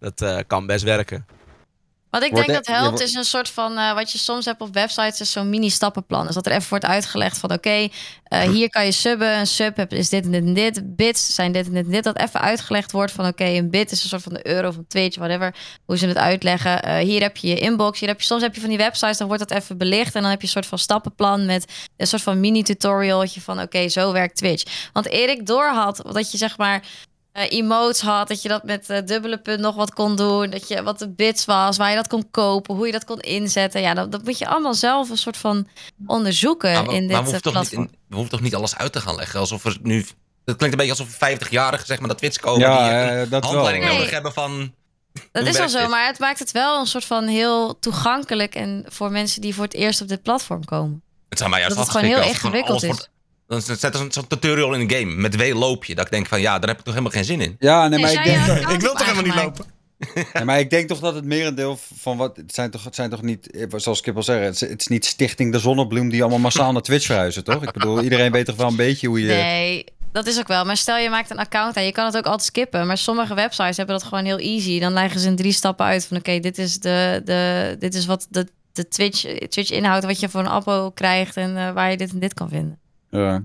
[0.00, 1.26] Dat eh, kan best werken.
[2.12, 4.44] Wat ik Wordt denk e- dat helpt is een soort van, eh, wat je soms
[4.44, 6.26] hebt op websites, is zo'n mini-stappenplan.
[6.26, 7.88] Dus dat er even wordt uitgelegd van, oké,
[8.24, 9.38] eh, hier kan je subben.
[9.38, 10.96] Een sub heb- is dit en dit en dit.
[10.96, 12.04] Bits zijn dit en dit en dit.
[12.04, 14.76] Dat even uitgelegd wordt van, oké, een bit is een soort van de euro of
[14.76, 15.54] een Twitch, whatever.
[15.84, 16.82] Hoe ze het uitleggen.
[16.82, 18.00] Eh, hier heb je je inbox.
[18.00, 20.14] Hier heb je, soms heb je van die websites, dan wordt dat even belicht.
[20.14, 21.64] En dan heb je een soort van stappenplan met
[21.96, 24.88] een soort van mini-tutorialtje van, oké, zo werkt Twitch.
[24.92, 26.82] Want Erik door had dat je zeg maar
[27.32, 30.68] eh, emotes had, dat je dat met eh, dubbele punt nog wat kon doen, dat
[30.68, 33.80] je wat de bits was, waar je dat kon kopen, hoe je dat kon inzetten.
[33.80, 35.68] Ja, dat, dat moet je allemaal zelf een soort van
[36.06, 37.90] onderzoeken Maar in maar dit we, hoeven eh, toch niet, platform.
[38.08, 39.40] we hoeven toch niet alles uit te gaan leggen?
[39.40, 40.06] Alsof er nu...
[40.44, 43.30] Het klinkt een beetje alsof 50-jarigen zeg maar, naar Twitch komen Ja, die een eh,
[43.30, 43.50] dat wel.
[43.50, 43.94] handleiding Nee.
[43.94, 44.74] nodig hebben van...
[45.32, 48.84] Dat is wel zo, maar het maakt het wel een soort van heel toegankelijk en
[48.88, 51.02] voor mensen die voor het eerst op dit platform komen.
[51.28, 53.10] Het zou mij juist Dat het gewoon heel ingewikkeld alles wordt-
[53.46, 55.14] Dan is het zo'n zo'n tutorial in een game.
[55.14, 55.94] Met W loop je.
[55.94, 57.56] Dat ik denk van ja, daar heb ik toch helemaal geen zin in.
[57.58, 59.64] Ja, nee, maar ik denk, Ik wil toch helemaal niet lopen?
[60.32, 62.36] nee, maar ik denk toch dat het merendeel van wat...
[62.36, 64.80] Het zijn toch, het zijn toch niet, eh, zoals Kip al zeggen, het is, het
[64.80, 67.62] is niet Stichting de Zonnebloem die allemaal massaal naar Twitch verhuizen, toch?
[67.62, 69.26] Ik bedoel, iedereen weet toch wel een beetje hoe je...
[69.26, 70.64] Nee, dat is ook wel.
[70.64, 72.86] Maar stel je maakt een account aan, je kan het ook altijd skippen.
[72.86, 74.80] Maar sommige websites hebben dat gewoon heel easy.
[74.80, 78.06] Dan leggen ze in drie stappen uit van oké, dit is de, de dit is
[78.06, 81.90] wat de, de Twitch, Twitch inhoudt, wat je voor een abo krijgt en eh, waar
[81.90, 82.78] je dit en dit kan vinden.
[83.12, 83.42] Ja.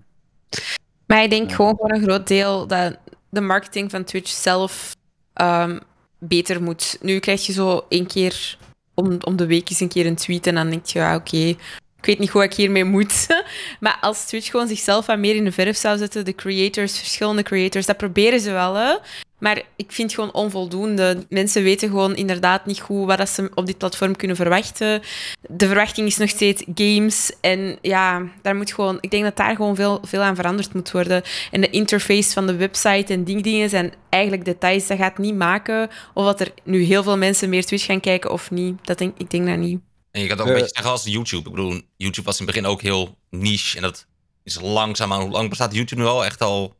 [1.05, 1.55] Maar ik denk Ja.
[1.55, 2.97] gewoon voor een groot deel dat
[3.29, 4.95] de marketing van Twitch zelf
[5.33, 5.79] ehm,
[6.19, 6.97] beter moet.
[7.01, 8.57] Nu krijg je zo één keer
[8.93, 11.37] om, om de week eens een keer een tweet en dan denk je, ja, oké,
[11.37, 13.27] ik weet niet hoe ik hiermee moet.
[13.79, 17.43] maar als Twitch gewoon zichzelf wat meer in de verf zou zetten, de creators, verschillende
[17.43, 18.95] creators, dat proberen ze wel, hè.
[19.39, 21.25] Maar ik vind het gewoon onvoldoende.
[21.29, 25.01] Mensen weten gewoon inderdaad niet goed wat dat ze op dit platform kunnen verwachten.
[25.49, 27.31] De verwachting is nog steeds games.
[27.41, 30.91] En ja, daar moet gewoon, ik denk dat daar gewoon veel, veel aan veranderd moet
[30.91, 31.23] worden.
[31.51, 34.87] En de interface van de website en die dingen zijn eigenlijk details.
[34.87, 38.31] Dat gaat niet maken of dat er nu heel veel mensen meer Twitch gaan kijken
[38.31, 38.85] of niet.
[38.85, 39.79] Dat denk, ik denk dat niet.
[40.11, 40.53] En je kan het ook Eh.
[40.55, 41.49] een beetje zeggen als YouTube.
[41.49, 43.75] Ik bedoel, YouTube was in het begin ook heel niche.
[43.75, 44.05] En dat
[44.43, 45.21] is langzaam aan.
[45.21, 46.25] Hoe lang bestaat YouTube nu al?
[46.25, 46.75] Echt al.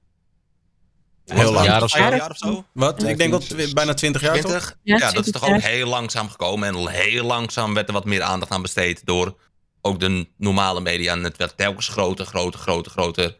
[1.33, 1.65] Heel lang.
[1.65, 1.97] jaar of zo.
[1.97, 2.65] Jaar of zo?
[2.71, 3.01] Wat?
[3.01, 4.49] Ja, ik denk dat bijna 20 jaar toch?
[4.51, 4.77] 20?
[4.83, 6.67] Ja, Ja, dat is 20 toch ook heel langzaam gekomen.
[6.67, 9.35] En heel langzaam werd er wat meer aandacht aan besteed door
[9.81, 11.11] ook de normale media.
[11.11, 13.35] En het werd telkens groter, groter, groter, groter.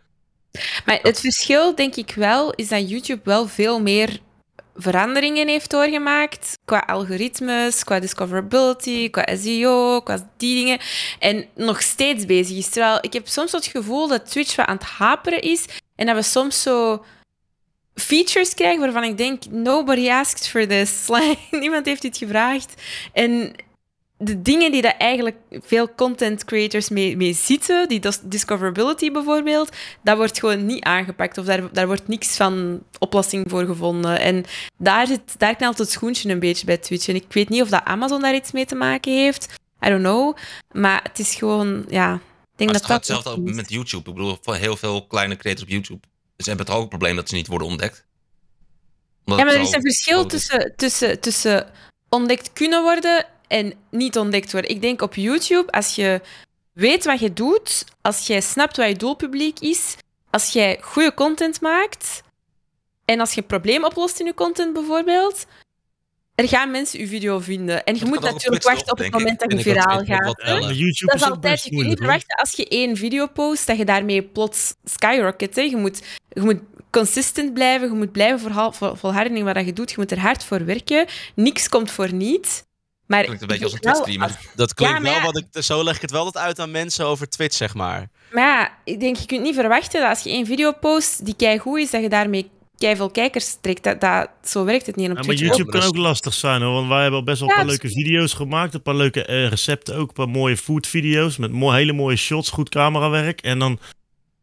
[0.86, 4.20] Maar het verschil, denk ik wel, is dat YouTube wel veel meer
[4.76, 6.58] veranderingen heeft doorgemaakt.
[6.66, 10.80] Qua algoritmes, qua discoverability, qua SEO, qua die dingen.
[11.20, 12.70] En nog steeds bezig is.
[12.70, 15.66] Terwijl ik heb soms het gevoel dat Twitch wat aan het haperen is.
[15.96, 17.06] En dat we soms zo
[18.00, 21.08] features krijgen waarvan ik denk, nobody asked for this.
[21.52, 22.82] Niemand heeft dit gevraagd.
[23.14, 23.56] En
[24.18, 29.76] de dingen die dat eigenlijk veel content creators mee, mee zitten, die dis- discoverability bijvoorbeeld,
[30.04, 31.38] dat wordt gewoon niet aangepakt.
[31.38, 34.20] Of daar, daar wordt niks van oplossing voor gevonden.
[34.20, 34.46] En
[34.78, 37.08] daar, zit, daar knalt het schoentje een beetje bij Twitch.
[37.08, 39.54] En ik weet niet of dat Amazon daar iets mee te maken heeft.
[39.86, 40.38] I don't know.
[40.72, 42.14] Maar het is gewoon, ja...
[42.14, 44.10] Ik denk Maar dat het gaat dat hetzelfde ook met YouTube.
[44.10, 46.00] Ik bedoel, voor heel veel kleine creators op YouTube.
[46.38, 48.06] Ze hebben toch ook het probleem dat ze niet worden ontdekt.
[49.26, 50.28] Omdat Ja, maar er is een verschil is.
[50.28, 51.72] tussen, tussen, tussen
[52.10, 54.72] ontdekt kunnen worden en niet ontdekt worden.
[54.72, 56.22] Ik denk op YouTube, als je
[56.74, 59.96] weet wat je doet, als jij snapt wat je doelpubliek is,
[60.30, 62.22] als jij goede content maakt
[63.06, 65.46] en als je een probleem oplost in je content bijvoorbeeld,
[66.38, 67.84] er gaan mensen je video vinden.
[67.84, 70.24] En je Dat moet natuurlijk wachten op het moment dat je viraal gaat.
[70.26, 74.24] Dat is altijd, je kunt niet verwachten als je één video post, dat je daarmee
[74.24, 75.56] plots skyrocket.
[75.56, 75.62] Hè.
[75.62, 76.60] Je, moet, je moet
[76.92, 80.20] consistent blijven, je moet blijven volha- vol, volharden in wat je doet, je moet er
[80.20, 81.06] hard voor werken.
[81.36, 82.66] Niks komt voor niet.
[83.06, 84.40] Maar Klinkt een beetje als een Twitch-streamer.
[84.56, 85.22] Dat klinkt Ja, wel ja.
[85.22, 85.64] wat ik.
[85.64, 88.10] Zo leg ik het wel wat uit aan mensen over Twitch, zeg maar.
[88.32, 91.36] Maar ja, ik denk, je kunt niet verwachten dat als je één video post die
[91.36, 93.84] keigoed is, dat je daarmee keiveel kijkers trekt.
[93.84, 95.10] Dat, dat, zo werkt het niet.
[95.10, 96.74] Op Ja, maar YouTube kan ook lastig zijn hoor.
[96.74, 98.74] Want wij hebben al best wel een paar leuke video's gemaakt.
[98.74, 100.08] Een paar leuke eh, recepten ook.
[100.08, 101.38] Een paar mooie food video's.
[101.38, 103.42] Met mooi, hele mooie shots, goed camerawerk.
[103.42, 103.80] En dan.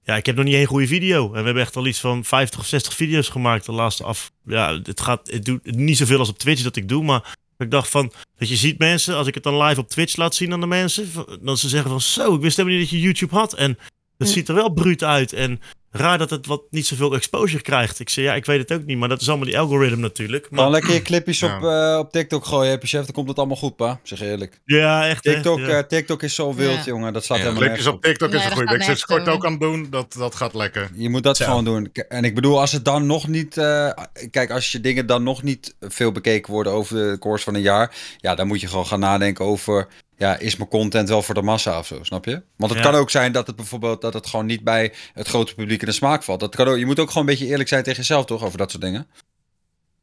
[0.02, 1.26] Ja, ik heb nog niet één goede video.
[1.26, 4.32] En we hebben echt al iets van 50 of 60 video's gemaakt de laatste af.
[4.44, 5.30] Ja, het gaat.
[5.30, 7.04] Het doet niet zoveel als op Twitch dat ik doe.
[7.04, 8.12] Maar ik dacht van.
[8.36, 10.66] Dat je ziet mensen, als ik het dan live op Twitch laat zien aan de
[10.66, 11.08] mensen.
[11.40, 13.54] Dan ze zeggen van zo, ik wist helemaal niet dat je YouTube had.
[13.54, 13.78] En
[14.18, 14.34] het Ja.
[14.34, 15.32] ziet er wel bruut uit.
[15.32, 15.60] En
[15.90, 18.00] raar dat het wat niet zoveel exposure krijgt.
[18.00, 20.50] Ik zei, ja, ik weet het ook niet, maar dat is allemaal die algoritme natuurlijk.
[20.50, 21.56] Maar, lekker je clipjes Ja.
[21.56, 24.00] op, eh, op TikTok gooien, heb je chef, dan komt het allemaal goed, pa.
[24.02, 24.60] Zeg eerlijk.
[24.64, 25.22] ja, echt.
[25.22, 25.66] TikTok, Ja.
[25.68, 26.84] eh, TikTok is zo wild, Ja.
[26.84, 27.12] jongen.
[27.12, 28.74] Dat staat Ja, helemaal Clipjes op TikTok Nee, is een dat goede.
[28.74, 29.86] Ik zit Kort ook aan het doen.
[29.90, 30.90] Dat, dat gaat lekker.
[30.94, 31.92] Je moet dat gewoon doen.
[32.08, 33.56] En ik bedoel, als het dan nog niet.
[33.56, 33.90] eh,
[34.30, 37.60] kijk, als je dingen dan nog niet veel bekeken worden over de koers van een
[37.62, 37.94] jaar.
[38.16, 39.88] Ja, dan moet je gewoon gaan nadenken over.
[40.16, 42.42] Ja, is mijn content wel voor de massa of zo, snap je?
[42.56, 42.90] Want het Ja.
[42.90, 45.86] kan ook zijn dat het bijvoorbeeld dat het gewoon niet bij het grote publiek in
[45.86, 46.40] de smaak valt.
[46.40, 48.44] Dat kan ook, je moet ook gewoon een beetje eerlijk zijn tegen jezelf, toch?
[48.44, 49.06] Over dat soort dingen.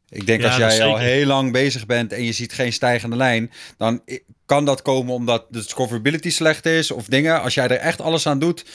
[0.10, 3.16] Ik denk Ja, als jij al heel lang bezig bent en je ziet geen stijgende
[3.16, 4.02] lijn, dan
[4.46, 7.42] kan dat komen omdat de discoverability slecht is of dingen.
[7.42, 8.66] Als jij er echt alles aan doet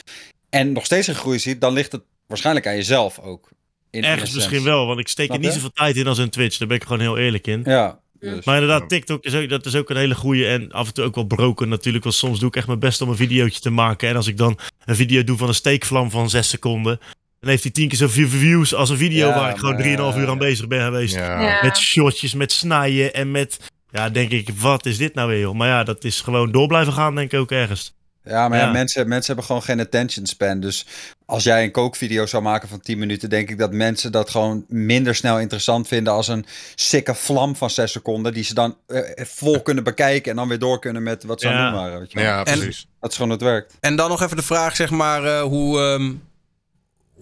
[0.51, 3.49] en nog steeds een groei ziet, dan ligt het waarschijnlijk aan jezelf ook.
[3.91, 6.59] In Ergens misschien wel, want ik steek er niet zoveel tijd in als een Twitch.
[6.59, 7.63] Daar ben ik gewoon heel eerlijk in.
[7.65, 8.01] Ja,
[8.35, 8.45] dus.
[8.45, 11.05] Maar inderdaad, TikTok is ook, dat is ook een hele goede en af en toe
[11.05, 12.05] ook wel broken natuurlijk.
[12.05, 14.09] Want soms doe ik echt mijn best om een videootje te maken.
[14.09, 17.01] En als ik dan een video doe van een steekvlam van 6 seconden,
[17.41, 20.13] dan heeft hij tien keer zoveel views als een video Ja, waar ik gewoon maar,
[20.15, 21.15] 3,5 uur aan bezig ben geweest.
[21.15, 21.43] Ja.
[21.43, 21.59] Ja.
[21.63, 23.73] Met shotjes, met snijden en met...
[23.91, 25.55] Ja, denk ik, wat is dit nou weer, joh?
[25.55, 27.95] Maar ja, dat is gewoon door blijven gaan, denk ik ook ergens.
[28.27, 28.73] Ja, maar ja, Ja.
[28.73, 30.61] mensen, mensen hebben gewoon geen attention span.
[30.61, 30.87] Dus
[31.27, 34.65] als jij een kookvideo zou maken van 10 minuten, denk ik dat mensen dat gewoon
[34.69, 38.33] minder snel interessant vinden als een sikke vlam van 6 seconden.
[38.35, 41.49] Die ze dan eh, vol kunnen bekijken en dan weer door kunnen met wat ze
[41.49, 41.63] aan Ja.
[41.65, 41.99] het doen waren.
[41.99, 42.27] Weet je wel.
[42.29, 42.87] Ja, En- precies.
[43.01, 43.75] Dat is gewoon het werkt.
[43.81, 46.13] En dan nog even de vraag, zeg maar, eh, hoe, ehm,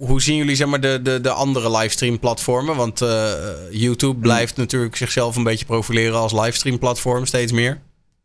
[0.07, 2.77] hoe zien jullie zeg maar, de, de, de andere livestream platformen?
[2.77, 3.33] Want eh,
[3.71, 7.81] YouTube blijft natuurlijk zichzelf een beetje profileren als livestream platform, steeds meer.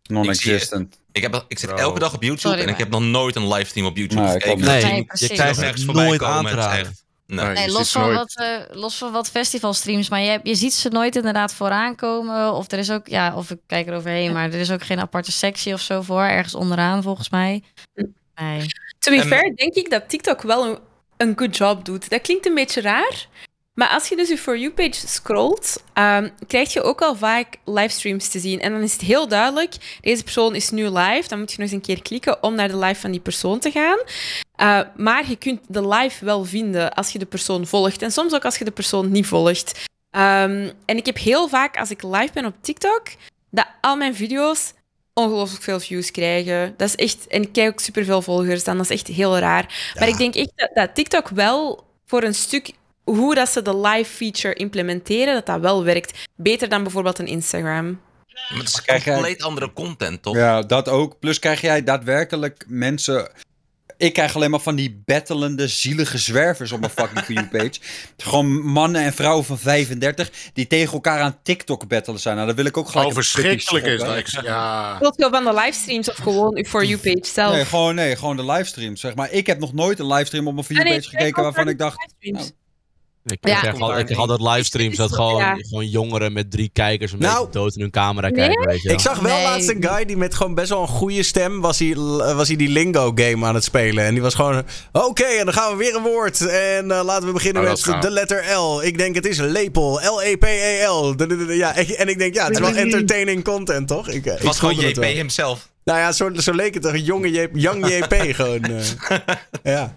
[0.10, 0.98] Non-existent.
[1.12, 1.78] Ik, heb, ik zit Bro.
[1.80, 4.32] elke dag op YouTube Sorry, en ik heb nog nooit een livestream op YouTube Nee,
[4.32, 4.60] gekeken.
[4.60, 7.46] Nee, Nee, je krijgt echt voorbij nooit komen, echt- Nee.
[7.46, 7.54] Nee.
[7.54, 8.16] Nee, je los, van nooit.
[8.18, 10.10] wat, eh, los van wat festivalstreams.
[10.10, 12.54] Maar je, je ziet ze nooit inderdaad vooraan komen.
[12.54, 14.34] Of er is ook, ja, of ik kijk er overheen.
[14.34, 16.22] Maar er is ook geen aparte sectie of zo voor.
[16.24, 17.64] Ergens onderaan volgens mij.
[18.36, 18.66] Nee.
[19.00, 20.78] To be En- fair, denk ik dat TikTok wel een,
[21.18, 22.10] een good job doet.
[22.10, 23.28] Dat klinkt een beetje raar.
[23.80, 28.28] Maar als je dus je For You-page scrolt, ehm, krijg je ook al vaak livestreams
[28.28, 28.60] te zien.
[28.62, 31.28] En dan is het heel duidelijk, deze persoon is nu live.
[31.28, 33.60] Dan moet je nog eens een keer klikken om naar de live van die persoon
[33.60, 33.98] te gaan.
[34.58, 38.02] Uh, maar je kunt de live wel vinden als je de persoon volgt.
[38.02, 39.88] En soms ook als je de persoon niet volgt.
[40.12, 43.08] Um, en ik heb heel vaak, als ik live ben op TikTok,
[43.52, 44.74] dat al mijn video's
[45.14, 46.74] ongelooflijk veel views krijgen.
[46.78, 47.28] Dat is echt...
[47.28, 48.78] En ik krijg ook superveel volgers dan.
[48.78, 49.94] Dat is echt heel raar.
[50.00, 52.72] Maar ik denk echt dat, dat TikTok wel voor een stuk...
[53.16, 56.28] Hoe dat ze de live feature implementeren, dat dat wel werkt.
[56.36, 58.00] Beter dan bijvoorbeeld een Instagram.
[58.50, 60.36] Maar het is Krijg jij- compleet andere content, toch?
[60.36, 61.20] Ja, dat ook.
[61.20, 63.32] Plus krijg jij daadwerkelijk mensen...
[63.98, 67.80] Ik krijg alleen maar van die bettelende, zielige zwervers op mijn fucking For You-page.
[68.18, 72.36] Gewoon mannen en vrouwen van 35 die tegen elkaar aan TikTok battelen zijn.
[72.36, 73.08] Nou, dan wil ik ook gelijk...
[73.08, 74.18] Oh, verschrikkelijk is dat.
[74.18, 74.98] Ik- Ja.
[75.00, 77.52] Wilt je van de livestreams of gewoon je For You-page zelf?
[77.54, 79.32] Nee, gewoon, nee, gewoon de livestreams, zeg maar.
[79.32, 81.78] Ik heb nog nooit een livestream op mijn For Ah, nee, You-page gekeken waarvan ik
[81.78, 82.14] dacht...
[83.26, 83.54] Ik, Ja.
[83.54, 85.56] ik krijg al, ik krijg altijd livestreams dat gewoon, Ja.
[85.60, 87.48] gewoon jongeren met drie kijkers een Nou.
[87.52, 88.36] dood in hun camera Nee?
[88.48, 88.90] kijken, weet je.
[88.92, 89.44] Ik zag wel Nee.
[89.44, 91.96] laatst een guy die met gewoon best wel een goede stem was hij,
[92.36, 94.06] was hij die lingo game aan het spelen.
[94.06, 96.42] En die was gewoon, oké, en dan gaan we weer een woord.
[96.48, 98.82] En eh, laten we beginnen Oh, met dat de letter L.
[98.84, 100.00] Ik denk het is lepel.
[100.04, 101.16] L-E-P-E-L.
[101.16, 104.08] De- de- Ja, en ik denk, ja, het is wel entertaining content, toch?
[104.10, 105.70] Ik, eh, Het ik was gewoon JP hemzelf.
[105.84, 106.94] Nou ja, zo, zo leek het toch.
[106.94, 108.64] Een jonge J- young JP gewoon.
[108.64, 109.18] eh.
[109.64, 109.96] ja.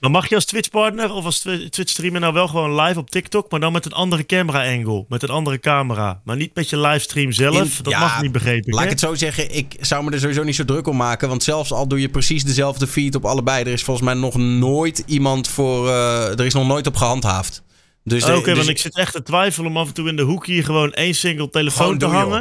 [0.00, 3.50] Maar mag je als Twitch-partner of als Twi- Twitch-streamer nou wel gewoon live op TikTok,
[3.50, 6.20] maar dan met een andere camera-angle, met een andere camera.
[6.24, 8.74] Maar niet met je livestream zelf, In- dat ja, mag niet begrepen.
[8.74, 11.28] Laat ik het zo zeggen, ik zou me er sowieso niet zo druk om maken.
[11.28, 14.34] Want zelfs al doe je precies dezelfde feed op allebei, er is volgens mij nog
[14.36, 15.88] nooit iemand voor.
[15.88, 17.62] eh, er is nog nooit op gehandhaafd.
[18.04, 20.22] Dus Oké, dus- want ik zit echt te twijfelen om af en toe in de
[20.22, 22.40] hoek hier gewoon één single telefoon te joh.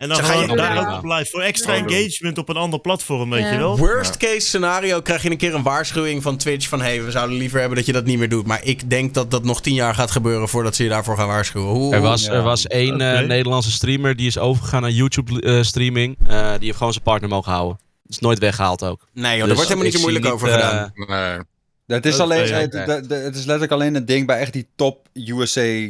[0.00, 1.30] En dan ga gewoon je- daar ook op live.
[1.30, 3.78] Voor extra engagement op een ander platform, weet je wel.
[3.78, 7.36] Worst case scenario krijg je een keer een waarschuwing van Twitch van hey, we zouden
[7.36, 8.46] liever hebben dat je dat niet meer doet.
[8.46, 11.26] Maar ik denk dat dat nog tien jaar gaat gebeuren voordat ze je daarvoor gaan
[11.26, 11.92] waarschuwen.
[11.92, 13.26] Er was, er was één eh.
[13.26, 16.16] Nederlandse streamer die is overgegaan naar YouTube-streaming.
[16.18, 17.78] die heeft gewoon zijn partner mogen houden.
[18.06, 19.08] Is nooit weggehaald ook.
[19.12, 20.92] Nee joh, daar Dus wordt helemaal niet zo moeilijk over gedaan.
[20.94, 21.38] eh, Nee.
[21.86, 22.72] Het is, alleen, het,
[23.08, 25.86] het is letterlijk alleen een ding bij echt die top USA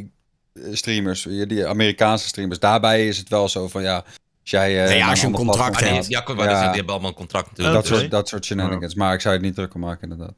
[0.72, 2.58] streamers, die Amerikaanse streamers.
[2.58, 4.82] Daarbij is het wel zo van ja, als jij...
[4.82, 6.06] eh, Nee, ja, naar als je een contract hebt.
[6.08, 6.36] Ja, Ja.
[6.36, 7.76] zeggen, die hebben allemaal een contract natuurlijk.
[7.76, 8.94] dat, soort, dat soort shenanigans.
[8.94, 10.34] Maar ik zou het niet druk om maken inderdaad.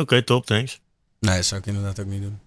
[0.00, 0.80] Oké, top, thanks.
[1.20, 2.38] Nee, dat zou ik inderdaad ook niet doen.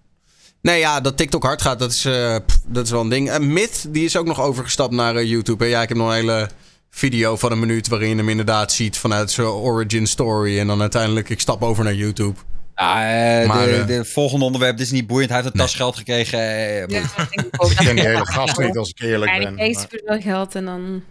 [0.60, 3.30] Nee, ja, dat TikTok hard gaat, dat is, eh, pff, dat is wel een ding.
[3.30, 5.64] En Myth, die is ook nog overgestapt naar eh, YouTube.
[5.64, 5.70] Hè?
[5.70, 6.48] Ja, ik heb nog een hele
[6.90, 10.58] video van een minuut waarin je hem inderdaad ziet vanuit zijn origin story.
[10.58, 12.38] En dan uiteindelijk, ik stap over naar YouTube.
[12.74, 15.30] Ja, eh, Maar, de, eh, de volgende onderwerp dit is niet boeiend.
[15.30, 16.38] Hij heeft een tas geld gekregen.
[16.40, 17.16] eh, Ja, boeiend.
[17.16, 17.70] dat denk ik ook.
[17.70, 19.54] Ik ken die hele gast niet, als ik eerlijk ben.
[19.54, 21.02] Maar- superveel geld en dan...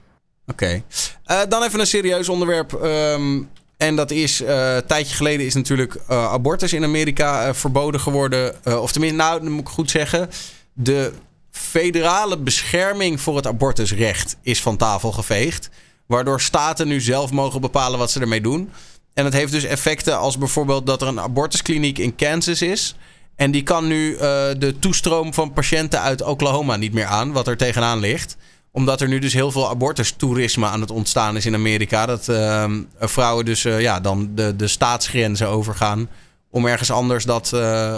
[0.47, 0.83] Oké.
[1.25, 2.73] Eh, dan even een serieus onderwerp.
[2.73, 3.41] Ehm,
[3.77, 7.99] En dat is, eh, een tijdje geleden is natuurlijk eh, abortus in Amerika eh, verboden
[7.99, 8.55] geworden.
[8.81, 10.29] Of tenminste, nou, dat moet ik goed zeggen.
[10.73, 11.11] De
[11.51, 15.69] federale bescherming voor het abortusrecht is van tafel geveegd.
[16.05, 18.71] Waardoor staten nu zelf mogen bepalen wat ze ermee doen.
[19.13, 22.95] En het heeft dus effecten als bijvoorbeeld dat er een abortuskliniek in Kansas is.
[23.35, 24.19] En die kan nu eh,
[24.57, 28.37] de toestroom van patiënten uit Oklahoma niet meer aan, wat er tegenaan ligt.
[28.71, 32.05] Omdat er nu dus heel veel abortustoerisme aan het ontstaan is in Amerika.
[32.05, 36.09] Dat ehm, vrouwen dus eh, ja, dan de, de staatsgrenzen overgaan
[36.49, 37.95] om ergens anders dat eh,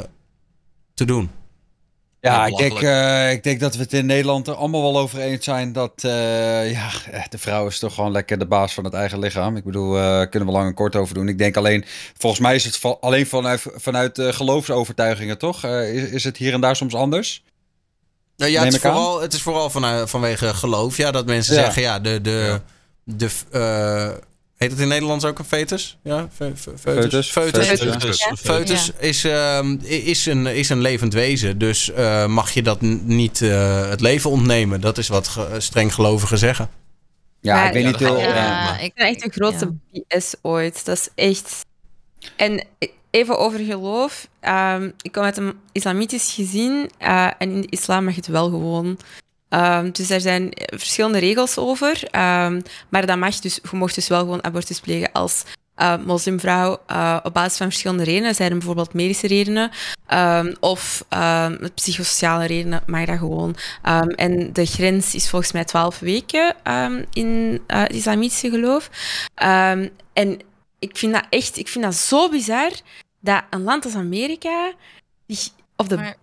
[0.93, 1.29] te doen.
[2.25, 5.19] Ja, ik denk, eh, ik denk dat we het in Nederland er allemaal wel over
[5.19, 8.83] eens zijn dat eh, ja, eh, de vrouw is toch gewoon lekker de baas van
[8.83, 9.55] het eigen lichaam.
[9.57, 11.27] Ik bedoel, eh kunnen we lang en kort over doen.
[11.27, 11.85] Ik denk alleen,
[12.17, 15.63] volgens mij is het va- alleen vanuit, vanuit geloofsovertuigingen, toch?
[15.65, 17.43] Is, is het hier en daar soms anders?
[18.37, 18.93] Nou ja, Neem het is, aan.
[18.93, 19.69] vooral, het is vooral
[20.07, 20.97] vanwege geloof.
[20.97, 21.61] Ja, dat mensen Ja.
[21.63, 22.21] zeggen, ja, de...
[22.21, 22.61] de,
[23.03, 24.09] de eh,
[24.57, 25.97] heet het in Nederlands ook een foetus?
[26.03, 27.31] Ja, fe- fe- foetus.
[27.31, 27.31] Foetus.
[27.31, 27.67] Foetus.
[27.79, 28.29] Foetus, ja.
[28.29, 28.35] Ja.
[28.35, 31.57] Foetus is, ehm, is, een, is een levend wezen.
[31.57, 34.81] Dus eh, mag je dat niet eh, het leven ontnemen.
[34.81, 36.69] Dat is wat ge- streng gelovigen zeggen.
[37.41, 38.19] Ja, Maar- ik weet Ja, niet heel...
[38.19, 38.77] ja.
[38.79, 40.85] Ik vind echt de grootste BS ooit.
[40.85, 41.65] Dat is echt.
[42.35, 42.65] En
[43.11, 44.27] even over geloof.
[44.39, 48.49] Ehm, ik kom uit een islamitisch gezin eh, en in de islam mag het wel
[48.49, 48.97] gewoon.
[49.55, 52.03] Ehm, dus er zijn verschillende regels over.
[52.11, 55.43] ehm, maar dat mag dus, je mocht dus wel gewoon abortus plegen als
[55.75, 58.35] eh, moslimvrouw eh, op basis van verschillende redenen.
[58.35, 59.71] Zijn er bijvoorbeeld medische redenen
[60.07, 61.05] ehm, of
[61.73, 63.55] psychosociale redenen, mag dat gewoon.
[64.15, 66.55] En de grens is volgens mij 12 weken
[67.13, 68.89] in eh, het islamitische geloof.
[70.13, 70.39] En
[70.79, 72.71] ik vind dat echt, ik vind dat zo bizar
[73.19, 74.73] dat een land als Amerika,
[75.75, 76.15] op de,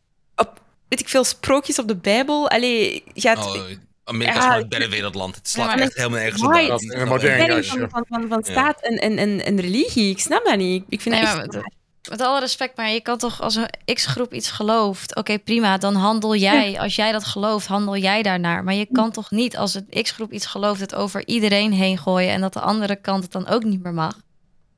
[0.93, 3.39] weet ik veel, sprookjes op de Bijbel, allee, gaat...
[3.39, 3.61] Oh,
[4.05, 5.35] Amerika is Ja, gewoon een derde wereldland.
[5.37, 6.53] Het slaat Ja, maar- echt helemaal nergens op.
[6.53, 7.79] Dat- een modern jasje.
[7.79, 8.51] van, van, van, van Ja.
[8.51, 10.11] staat en, en, en, en religie.
[10.11, 10.85] Ik snap dat niet.
[10.89, 11.63] Ik vind dat maar met,
[12.11, 15.95] met alle respect, maar je kan toch als een x-groep iets gelooft, oké prima, dan
[15.95, 18.65] handel jij, als jij dat gelooft, handel jij daarnaar.
[18.65, 22.31] Maar je kan toch niet als een x-groep iets gelooft, het over iedereen heen gooien
[22.31, 24.19] en dat de andere kant het dan ook niet meer mag.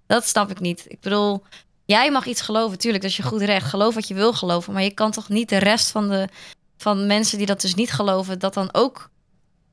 [0.07, 0.85] Dat snap ik niet.
[0.89, 1.43] Ik bedoel,
[1.85, 3.69] jij mag iets geloven, tuurlijk, dat is je goed recht.
[3.69, 6.29] Geloof wat je wil geloven, maar je kan toch niet de rest van de
[6.77, 9.11] van mensen die dat dus niet geloven, dat dan ook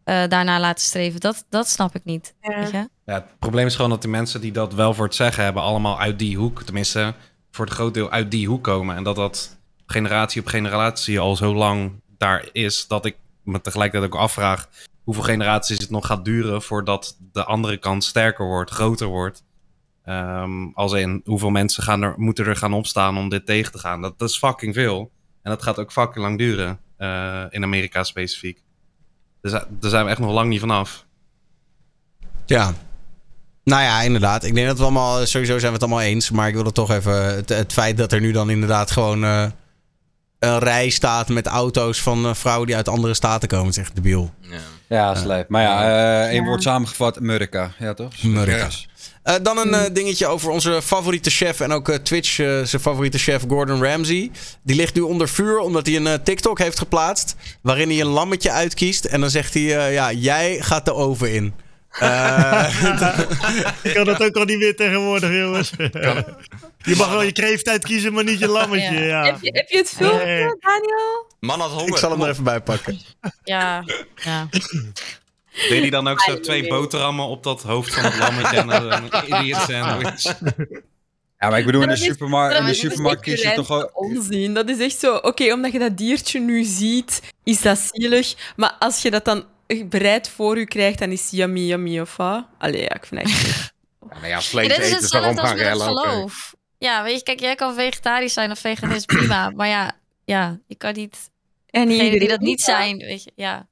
[0.03, 1.19] eh daarna laten streven.
[1.19, 2.33] Dat, dat snap ik niet.
[2.41, 2.59] Ja.
[2.59, 2.89] Weet je?
[3.05, 5.63] Ja, het probleem is gewoon dat de mensen die dat wel voor het zeggen hebben,
[5.63, 7.13] allemaal uit die hoek, tenminste
[7.51, 8.95] voor het groot deel uit die hoek komen.
[8.95, 14.13] En dat dat generatie op generatie al zo lang daar is, dat ik me tegelijkertijd
[14.13, 14.69] ook afvraag
[15.03, 19.43] hoeveel generaties het nog gaat duren voordat de andere kant sterker wordt, groter wordt.
[20.05, 23.77] Ehm, als in hoeveel mensen gaan er, moeten er gaan opstaan om dit tegen te
[23.77, 24.01] gaan.
[24.01, 25.11] Dat, dat is fucking veel.
[25.43, 26.79] En dat gaat ook fucking lang duren.
[26.97, 28.61] eh, in Amerika specifiek.
[29.41, 31.05] Dus daar daar zijn we echt nog lang niet vanaf.
[32.45, 32.73] Ja.
[33.63, 34.43] Nou ja, inderdaad.
[34.43, 36.31] Ik denk dat we allemaal, sowieso zijn we het allemaal eens.
[36.31, 39.23] Maar ik wil er toch even, het, het feit dat er nu dan inderdaad gewoon
[39.23, 39.45] eh,
[40.39, 43.65] een rij staat met auto's van eh, vrouwen die uit andere staten komen.
[43.65, 44.33] Het is echt debiel.
[44.39, 44.57] Ja.
[44.87, 45.49] Ja, slijp.
[45.49, 45.83] Maar ja,
[46.23, 47.71] eh één woord samengevat, Murka.
[47.79, 48.23] Ja, toch?
[48.23, 48.67] Murka.
[49.23, 52.81] Eh, dan een eh, dingetje over onze favoriete chef en ook eh, Twitch, eh, zijn
[52.81, 54.31] favoriete chef Gordon Ramsay.
[54.63, 57.35] Die ligt nu onder vuur omdat hij een TikTok heeft geplaatst.
[57.61, 59.05] Waarin hij een lammetje uitkiest.
[59.05, 61.53] En dan zegt hij: eh, Ja, jij gaat de oven in.
[61.99, 62.83] Eh,
[63.83, 65.71] Ik kan dat ook al niet meer tegenwoordig, jongens.
[66.83, 68.99] Je mag wel je kreeft uitkiezen, maar niet je lammetje.
[68.99, 69.01] Ja.
[69.01, 69.23] Ja.
[69.25, 70.57] Heb, je, heb je het filmpje.
[70.59, 71.25] Daniel?
[71.39, 71.87] Man had honger.
[71.87, 72.99] ik zal hem er even bij pakken.
[73.43, 73.83] Ja,
[74.15, 74.47] ja.
[75.51, 78.91] Deed hij dan ook zo twee boterhammen op dat hoofd van het lammetje en een,
[78.91, 80.23] een idiot sandwich?
[81.39, 83.55] Ja, maar ik bedoel, in de, supermarkt, in de Dat is supermarkt echt kies je
[83.55, 83.89] toch wel...
[83.93, 84.53] onzin.
[84.53, 88.53] Dat is echt zo, oké, omdat je dat diertje nu ziet, is dat zielig.
[88.55, 89.45] Maar als je dat dan
[89.85, 92.45] bereid voor je krijgt, dan is het yummy, yummy of wat?
[92.57, 93.73] Allee, ja, ik vind het echt...
[94.09, 95.89] Ja, maar ja, vlees Ja, is eten is daarom gaan rellen.
[95.89, 95.99] oké.
[96.09, 96.55] geloof.
[96.77, 99.49] Ja, weet je, kijk, jij kan vegetarisch zijn of veganist, prima.
[99.49, 99.91] Maar ja,
[100.25, 101.17] ja, je kan niet...
[101.69, 103.67] En die dat niet zijn, weet je, ja.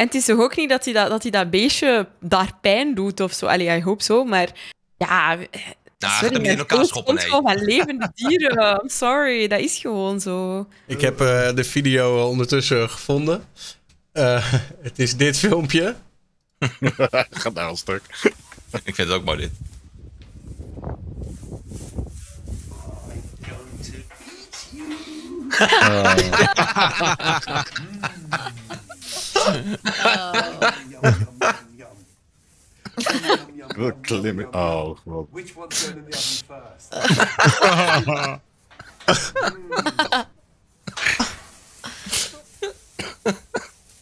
[0.00, 2.94] En het is toch ook niet dat hij dat, dat, hij dat beestje daar pijn
[2.94, 3.46] doet of zo.
[3.46, 4.48] Allee, ik hoop zo, maar...
[4.96, 5.46] Ja, Nou,
[5.98, 7.24] sorry, gaat hem in elkaar schoppen, nee.
[7.24, 8.80] gewoon van levende dieren.
[8.82, 10.66] I'm sorry, dat is gewoon zo.
[10.86, 13.44] Ik heb eh, de video eh, ondertussen gevonden.
[14.12, 15.94] Eh, het is dit filmpje.
[17.30, 18.02] Gaat nou al stuk.
[18.84, 19.50] Ik vind het ook mooi dit.
[28.28, 28.59] Klimmen.
[29.36, 29.76] Oh,
[35.06, 35.28] god.
[35.30, 36.94] Which one's going in the oven first?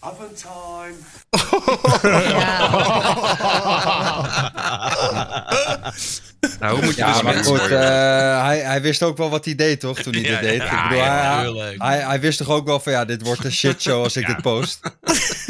[0.03, 0.97] Oven time.
[6.61, 9.31] Nou, hoe moet je Ja, dus maar mensen- goed, eh, hij, hij wist ook wel
[9.31, 9.99] wat hij deed, toch?
[9.99, 10.57] Toen hij Ja, dit deed.
[10.63, 13.45] ja, ik bedoel, ja, hij, hij, hij wist toch ook wel van, ja, dit wordt
[13.45, 14.81] een shitshow als ik dit post.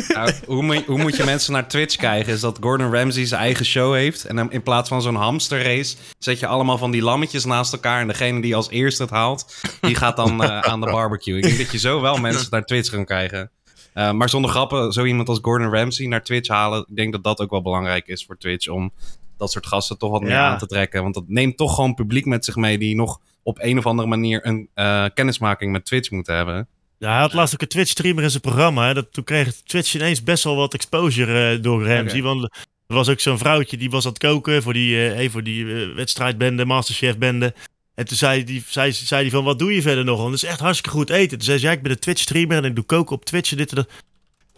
[0.09, 2.33] Nou, hoe, moet, hoe moet je mensen naar Twitch krijgen?
[2.33, 4.25] Is dat Gordon Ramsay zijn eigen show heeft.
[4.25, 8.01] En dan in plaats van zo'n hamsterrace zet je allemaal van die lammetjes naast elkaar.
[8.01, 11.37] En degene die als eerste het haalt, die gaat dan eh, aan de barbecue.
[11.37, 13.51] Ik denk dat je zo wel mensen naar Twitch kan krijgen.
[13.93, 16.85] Eh, maar zonder grappen, zo iemand als Gordon Ramsay naar Twitch halen.
[16.89, 18.69] Ik denk dat dat ook wel belangrijk is voor Twitch.
[18.69, 18.93] Om
[19.39, 20.51] dat soort gasten toch wat meer Ja.
[20.51, 21.03] aan te trekken.
[21.03, 22.79] Want dat neemt toch gewoon publiek met zich mee.
[22.79, 26.69] Die nog op een of andere manier een eh, kennismaking met Twitch moeten hebben.
[26.99, 28.87] Ja, hij had laatst ook een Twitch-streamer in zijn programma.
[28.87, 28.95] Hè.
[28.95, 32.23] Dat, toen kreeg Twitch ineens best wel wat exposure eh, door Ramsey.
[32.23, 32.43] Want
[32.87, 35.43] er was ook zo'n vrouwtje die was aan het koken voor die, eh, hey, voor
[35.43, 37.55] die eh, wedstrijdbende, Masterchef-bende.
[37.95, 40.19] En toen zei die, zei, zei die van, wat doe je verder nog?
[40.19, 41.37] Want het is echt hartstikke goed eten.
[41.39, 43.57] Toen zei ze, ja, ik ben een Twitch-streamer en ik doe koken op Twitch en
[43.57, 43.91] dit en dat.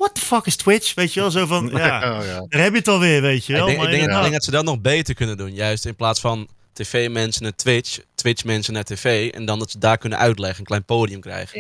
[0.01, 0.95] What the fuck is Twitch?
[0.95, 2.45] Weet je wel, zo van, ja, Oh, ja.
[2.49, 3.67] daar heb je het alweer, weet je Ik wel.
[3.67, 5.55] denk, ik, denk, ik denk dat ze dat nog beter kunnen doen.
[5.55, 9.31] Juist in plaats van tv-mensen naar Twitch, Twitch-mensen naar tv.
[9.31, 11.59] En dan dat ze daar kunnen uitleggen, een klein podium krijgen.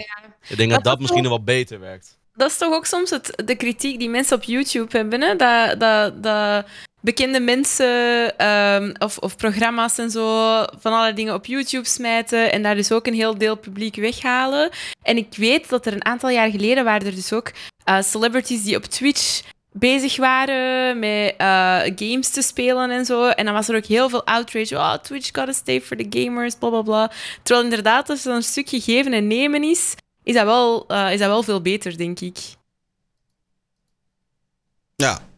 [0.48, 2.18] Ik denk dat Dat dat is misschien nog wel- wel beter werkt.
[2.34, 5.20] Dat is toch ook soms het, de kritiek die mensen op YouTube hebben.
[5.20, 5.36] Hè?
[5.36, 6.66] Dat, dat, dat
[7.00, 12.62] bekende mensen ehm, of, of programma's en zo van allerlei dingen op YouTube smijten en
[12.62, 14.70] daar dus ook een heel deel publiek weghalen.
[15.02, 17.52] En ik weet dat er een aantal jaar geleden waren er dus ook
[17.84, 19.42] eh, celebrities die op Twitch
[19.72, 23.28] bezig waren met eh, games te spelen en zo.
[23.28, 24.76] En dan was er ook heel veel outrage.
[24.76, 27.10] Oh, Twitch gotta stay for the gamers, bla bla bla.
[27.42, 31.18] Terwijl inderdaad, als er een stukje geven en nemen is, is dat wel, eh, is
[31.18, 32.38] dat wel veel beter, denk ik.
[34.96, 35.29] Ja.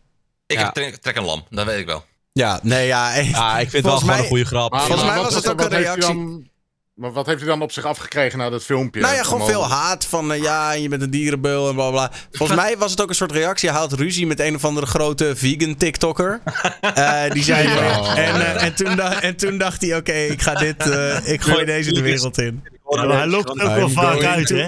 [0.53, 0.65] Ik Ja.
[0.65, 2.05] heb trek, trek een lam, dat weet ik wel.
[2.33, 3.15] Ja, nee, ja.
[3.15, 3.29] echt.
[3.29, 4.71] Ja, ik vind het wel gewoon mij- een goede grap.
[4.71, 6.15] Maar, Volgens maar mij wat- was het ook een heeft hij reactie.
[6.15, 6.51] dan-
[6.95, 9.01] maar wat heeft hij dan op zich afgekregen na dat filmpje?
[9.01, 12.11] Nou ja, gewoon veel haat van eh, ja, je bent een dierenbeul en bla bla.
[12.33, 13.71] Volgens mij was het ook een soort reactie.
[13.71, 16.41] Hij had ruzie met een of andere grote vegan TikToker.
[16.95, 18.19] Eh, die zei Oh.
[18.19, 21.43] en, eh, en, toen da- en toen dacht hij: oké, ik ga dit, eh, ik
[21.43, 22.63] gooi deze de wereld in.
[22.85, 24.67] Hij lokt ook wel vaak uit, hè?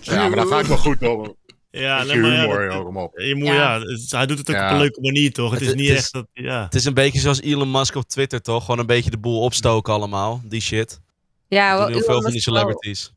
[0.00, 1.34] Ja, maar dat ga ik wel goed om.
[1.80, 2.30] Ja, nee, maar
[2.64, 3.18] ja, dat- op.
[3.18, 3.54] je moet, Ja.
[3.54, 3.80] ja.
[3.80, 4.66] het- hij doet het ook Ja.
[4.66, 5.50] op een leuke manier, toch?
[5.50, 6.64] Het, Het- is niet het is- echt dat, ja.
[6.64, 8.64] Het is een beetje zoals Elon Musk op Twitter, toch?
[8.64, 10.40] Gewoon een beetje de boel opstoken allemaal.
[10.44, 11.00] Die shit.
[11.48, 13.12] Ja, Dat wel, heel veel van die celebrities.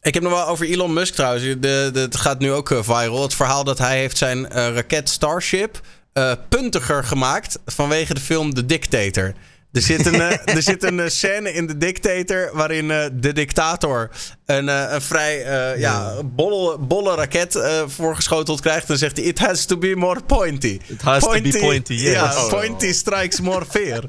[0.00, 1.42] Ik heb nog wel over Elon Musk trouwens.
[1.44, 1.58] De,
[1.92, 3.22] de, het gaat nu ook eh, viral.
[3.22, 5.80] Het verhaal dat hij heeft zijn eh, raket Starship
[6.12, 9.32] eh, puntiger gemaakt vanwege de film The Dictator.
[9.72, 13.32] Er zit een, eh, er zit een eh, scène in The Dictator waarin eh, de
[13.32, 14.10] dictator
[14.46, 18.86] een, eh, een vrij eh, ja, bolle, bolle raket eh, voorgeschoteld krijgt.
[18.86, 20.80] Dan zegt hij, it has to be more pointy.
[20.86, 22.12] It has to be pointy, yes.
[22.12, 22.48] Ja, Oh.
[22.50, 24.04] pointy strikes more fear.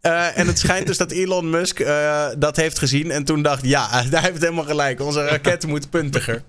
[0.00, 3.64] Eh, en het schijnt dus dat Elon Musk eh, dat heeft gezien en toen dacht,
[3.64, 5.00] ja, hij heeft helemaal gelijk.
[5.00, 6.42] Onze raket moet puntiger.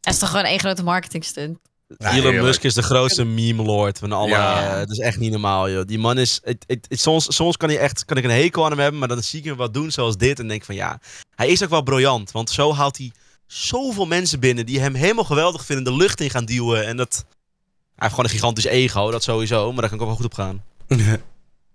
[0.00, 1.58] Dat is toch gewoon één grote marketing stunt.
[1.98, 2.42] Ja, Elon heerlijk.
[2.42, 4.28] Musk is de grootste meme lord van alle.
[4.28, 4.74] Ja.
[4.76, 5.86] het is echt niet normaal, joh.
[5.86, 6.40] Die man is.
[6.44, 8.98] Het, het, het- soms soms kan, hij echt, kan ik een hekel aan hem hebben,
[8.98, 10.38] maar dan zie ik hem wat doen zoals dit.
[10.38, 11.00] En denk van ja,
[11.34, 12.30] hij is ook wel briljant.
[12.30, 13.12] Want zo haalt hij
[13.46, 16.86] zoveel mensen binnen die hem helemaal geweldig vinden, de lucht in gaan duwen.
[16.86, 17.12] En dat.
[17.14, 19.72] Hij heeft gewoon een gigantisch ego, dat sowieso.
[19.72, 20.62] Maar daar kan ik ook wel goed op gaan.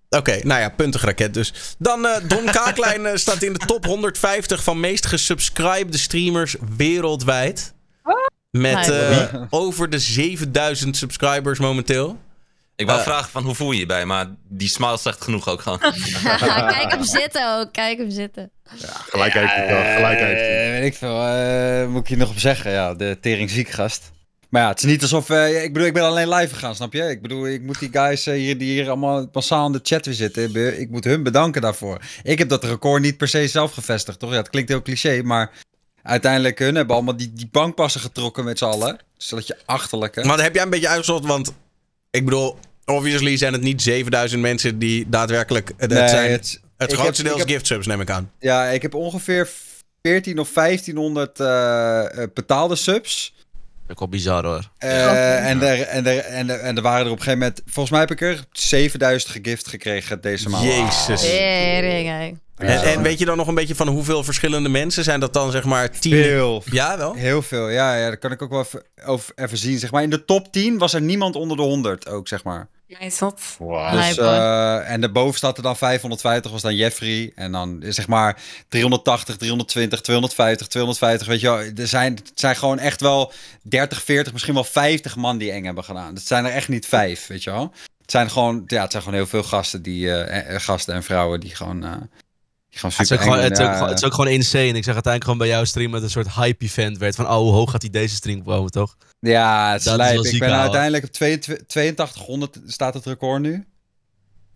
[0.09, 1.53] Oké, nou ja, puntig raket dus.
[1.77, 7.73] Dan eh Don Kaaklijn eh, staat in de top 150 van meest gesubscribede streamers wereldwijd.
[8.59, 12.17] Met eh, over de 7000 subscribers momenteel.
[12.75, 13.05] Ik wou Eh.
[13.05, 15.79] vragen van hoe voel je je bij, maar die smile zegt genoeg ook gewoon.
[16.75, 18.51] kijk hem zitten ook, kijk hem zitten.
[19.09, 20.65] Gelijk heeft hij toch, gelijk heeft hij.
[20.73, 22.71] Eh, weet ik veel, eh, moet ik hier nog op zeggen?
[22.71, 24.11] Ja, de tering ziek gast.
[24.49, 25.29] Maar ja, het is niet alsof...
[25.29, 27.01] eh, ik bedoel, ik ben alleen live gegaan, snap je?
[27.09, 30.15] Ik bedoel, ik moet die guys hier, die hier allemaal massaal in de chat weer
[30.15, 30.79] zitten...
[30.79, 31.99] ik moet hun bedanken daarvoor.
[32.23, 34.31] Ik heb dat record niet per se zelf gevestigd, toch?
[34.31, 35.51] Ja, het klinkt heel cliché, maar...
[36.05, 38.99] Uiteindelijk, hun hebben allemaal die, die bankpassen getrokken met z'n allen.
[39.17, 40.19] Dus dat je achterlijke.
[40.25, 41.53] Maar dat heb jij een beetje uitgezocht, want
[42.11, 45.71] ik bedoel, obviously zijn het niet 7000 mensen die daadwerkelijk.
[45.77, 48.31] Het Nee, zijn het, het- grootste heb- deel gift subs, neem ik aan.
[48.39, 49.49] Ja, ik heb ongeveer
[50.01, 53.33] 14 of 1500 eh, eh, betaalde subs.
[53.87, 54.71] Dat is wel bizar hoor.
[54.77, 57.61] Eh, en, er, en, er, en, er, en er waren er op een gegeven moment...
[57.65, 60.63] Volgens mij heb ik er 7000 gegift gekregen deze maand.
[60.63, 61.21] Jezus.
[61.21, 65.33] Tering, En, en weet je dan nog een beetje van hoeveel verschillende mensen zijn dat
[65.33, 66.11] dan, zeg maar, 10?
[66.11, 66.63] Veel.
[66.71, 67.13] Ja, wel.
[67.13, 68.09] Heel veel, ja, ja.
[68.09, 69.79] Dat kan ik ook wel even, over, even zien.
[69.79, 72.67] Zeg maar, in de top 10 was er niemand onder de 100 ook, zeg maar.
[72.87, 73.41] Ja, is dat?
[73.59, 73.95] Wauw.
[73.95, 77.31] Nee, Dus, eh, en daarboven staat er dan 550, was dan Jeffrey.
[77.35, 78.37] En dan zeg maar
[78.69, 81.27] 380, 320, 250, 250.
[81.27, 83.31] Weet je wel, er zijn, het zijn gewoon echt wel
[83.63, 86.13] 30, 40, misschien wel 50 man die eng hebben gedaan.
[86.15, 87.73] Het zijn er echt niet vijf, weet je wel.
[88.01, 91.03] Het zijn gewoon, ja, het zijn gewoon heel veel gasten, die, eh, eh, gasten en
[91.03, 91.91] vrouwen die gewoon, eh,
[92.79, 94.63] gewoon Het is, ook gewoon, het, is ook, gewoon- Ja, het is ook gewoon insane.
[94.67, 97.15] Ik zeg uiteindelijk gewoon bij jouw stream dat het een soort hype-event werd.
[97.15, 98.95] Van, oh, hoe hoog gaat hij deze stream komen, toch?
[99.19, 103.65] Ja, het is Dat is Ik ben uiteindelijk op 82 8200 staat het record nu.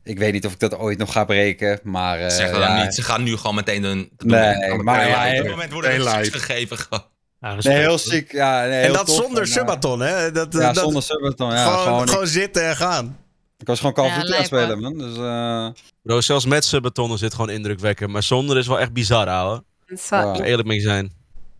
[0.03, 2.19] ik weet niet of ik dat ooit nog ga breken, maar...
[2.19, 2.95] eh, Zeg dat ja, dan niet.
[2.95, 4.09] Ze gaan nu gewoon meteen een...
[4.17, 6.31] Nee, maar ja, op dit ja, moment worden er live.
[6.39, 6.77] gegeven.
[6.77, 7.03] Gewoon.
[7.61, 8.31] Nee, heel ziek.
[8.31, 9.15] Ja, nee, En dat tof.
[9.15, 10.31] zonder En, eh, subathon, hè?
[10.31, 11.51] Dat, Ja, dat, zonder subathon.
[11.51, 13.17] Ja, gewoon, gewoon, gewoon, zitten en gaan.
[13.59, 14.97] Ik was gewoon Call of Duty aan het spelen, man.
[14.97, 15.67] Dus, eh,
[16.01, 18.11] Bro, zelfs met subbetonnen zit gewoon indrukwekkend.
[18.11, 19.63] Maar zonder is wel echt bizar, ouwe.
[20.09, 20.33] Ja.
[20.33, 21.11] Ik eerlijk mee zijn.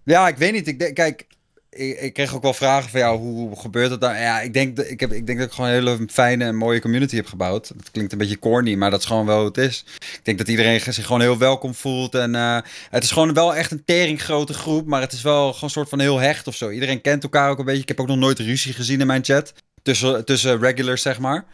[0.04, 0.68] Ja, ik weet niet.
[0.68, 1.28] Ik denk, kijk,
[1.70, 4.18] ik, ik kreeg ook wel vragen van jou, hoe, hoe gebeurt dat dan?
[4.18, 6.56] Ja, ik denk, dat, ik, heb, ik denk dat ik gewoon een hele fijne en
[6.56, 7.72] mooie community heb gebouwd.
[7.76, 9.86] Dat klinkt een beetje corny, maar dat is gewoon wel hoe het is.
[10.00, 12.16] Ik denk dat iedereen zich gewoon heel welkom voelt.
[12.16, 12.58] En eh,
[12.90, 15.70] het is gewoon wel echt een tering grote groep, maar het is wel gewoon een
[15.70, 16.70] soort van heel hecht of zo.
[16.70, 17.82] Iedereen kent elkaar ook een beetje.
[17.82, 19.54] Ik heb ook nog nooit ruzie gezien in mijn chat.
[19.82, 21.46] Tussen, tussen regulars, zeg maar.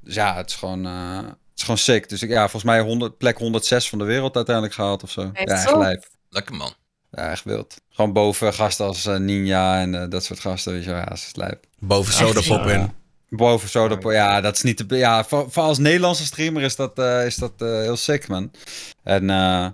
[0.00, 0.86] Dus ja, het is gewoon...
[0.86, 2.08] eh, het is gewoon sick.
[2.08, 5.30] Dus ik, ja, volgens mij 100, plek 106 van de wereld uiteindelijk gehaald of zo.
[5.32, 6.08] Echt Ja, echt lijp.
[6.28, 6.72] Lekker man.
[7.10, 7.76] Ja, echt wild.
[7.90, 10.98] Gewoon boven gasten als eh, Ninja en eh, dat soort gasten, weet je wel.
[10.98, 11.64] Ja, is lijp.
[11.78, 12.70] Boven Sodapop Ja.
[12.74, 12.92] in.
[13.28, 14.96] Boven Sodapop, ja, dat is niet te...
[14.96, 18.50] Ja, voor, voor als Nederlandse streamer is dat, eh, is dat eh, heel sick, man.
[19.02, 19.66] En eh,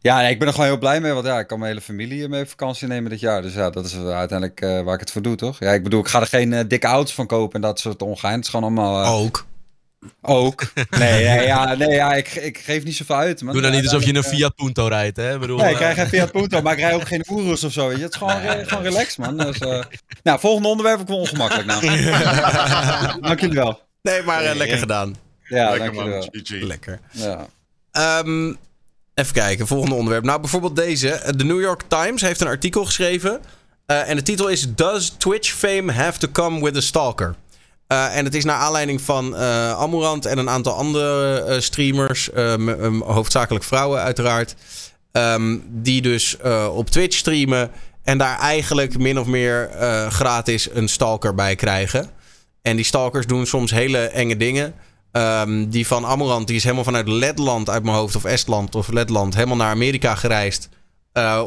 [0.00, 1.84] ja, nee, ik ben er gewoon heel blij mee, want ja, ik kan mijn hele
[1.84, 3.42] familie mee op vakantie nemen dit jaar.
[3.42, 5.58] Dus ja, dat is uiteindelijk eh, waar ik het voor doe, toch?
[5.58, 8.34] Ja, ik bedoel, ik ga er geen dikke auto's van kopen en dat soort ongein.
[8.34, 9.20] Het is gewoon allemaal...
[9.24, 9.46] Ook.
[10.22, 10.72] Ook.
[10.90, 13.52] Nee, nee, ja, nee, ja ik, ik geef niet zoveel uit, man.
[13.52, 15.34] Doe nou niet alsof je een Fiat Punto rijdt, hè?
[15.34, 17.64] Ik bedoel, Nee, ik eh, krijg geen Fiat Punto, maar ik rij ook geen Urus
[17.64, 17.88] of zo.
[17.88, 18.02] Weet je.
[18.02, 19.36] Het is gewoon, re- gewoon relaxed, man.
[19.36, 19.82] Dus, eh,
[20.22, 21.66] nou, volgende onderwerp ook wel ongemakkelijk.
[21.66, 21.80] Nou.
[23.28, 23.80] Dank jullie wel.
[24.02, 25.16] Nee, maar eh, lekker gedaan.
[25.48, 26.28] Ja, Lekker dank jullie man, wel.
[26.42, 26.62] GG.
[26.62, 27.00] Lekker.
[27.10, 27.46] Ja.
[27.92, 28.46] Ehm,
[29.14, 30.24] even kijken, volgende onderwerp.
[30.24, 31.32] Nou, bijvoorbeeld deze.
[31.36, 33.40] De New York Times heeft een artikel geschreven.
[33.86, 37.34] eh, en de titel is Does Twitch fame have to come with a stalker?
[37.92, 42.30] Eh, en het is naar aanleiding van eh Amorant en een aantal andere eh, streamers.
[43.04, 44.54] hoofdzakelijk vrouwen uiteraard.
[45.12, 46.36] ehm, die dus
[46.74, 47.70] op Twitch streamen.
[48.02, 49.70] En daar eigenlijk min of meer
[50.08, 52.10] gratis een stalker bij krijgen.
[52.62, 54.74] En die stalkers doen soms hele enge dingen.
[55.12, 58.88] Ehm, die van Amorant, die is helemaal vanuit Letland uit mijn hoofd, of Estland of
[58.88, 60.68] Letland, helemaal naar Amerika gereisd.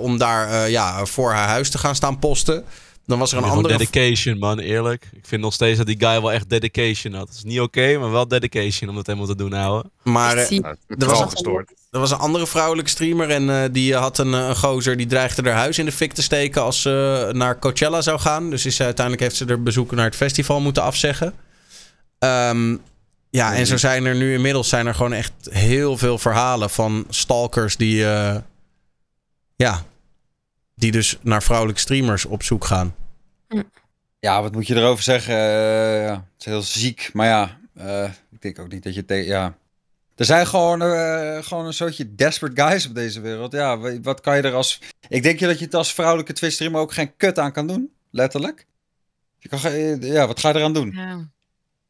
[0.02, 2.64] om daar ja, voor haar huis te gaan staan posten.
[3.06, 3.78] Dan was er een andere.
[3.78, 5.10] dedication, man, eerlijk.
[5.14, 7.28] Ik vind nog steeds dat die guy wel echt dedication had.
[7.28, 9.84] Het is niet oké, maar wel dedication om dat helemaal te doen, ouwe.
[10.04, 10.50] Maar eh.
[10.50, 11.72] Ja, het Er was- al gestoord.
[11.92, 13.30] er was een andere vrouwelijke streamer.
[13.30, 16.14] En eh, die had een, eh, een gozer die dreigde haar huis in de fik
[16.14, 18.50] te steken als ze naar Coachella zou gaan.
[18.50, 21.34] Dus is, uiteindelijk heeft ze er bezoeken naar het festival moeten afzeggen.
[22.20, 22.76] Ehm,
[23.30, 27.06] ja, en zo zijn er nu inmiddels zijn er gewoon echt heel veel verhalen van
[27.10, 28.36] stalkers die, eh,
[29.56, 29.84] ja,
[30.76, 32.96] die dus naar vrouwelijke streamers op zoek gaan.
[34.20, 35.34] ja, wat moet je erover zeggen?
[35.36, 37.10] Eh, ja, het is heel ziek.
[37.14, 39.04] Maar ja, eh, ik denk ook niet dat je...
[39.26, 39.58] ja.
[40.16, 43.52] Er zijn gewoon, eh, gewoon een soortje desperate guys op deze wereld.
[43.52, 44.82] Ja, wa- wat kan je er als...
[45.10, 47.68] Ik denk je dat je het als vrouwelijke Twitch streamer ook geen kut aan kan
[47.68, 47.92] doen.
[48.12, 48.66] Letterlijk.
[49.38, 49.60] Je kan,
[50.02, 50.92] ja, wat ga je eraan doen?
[50.96, 51.28] Ja.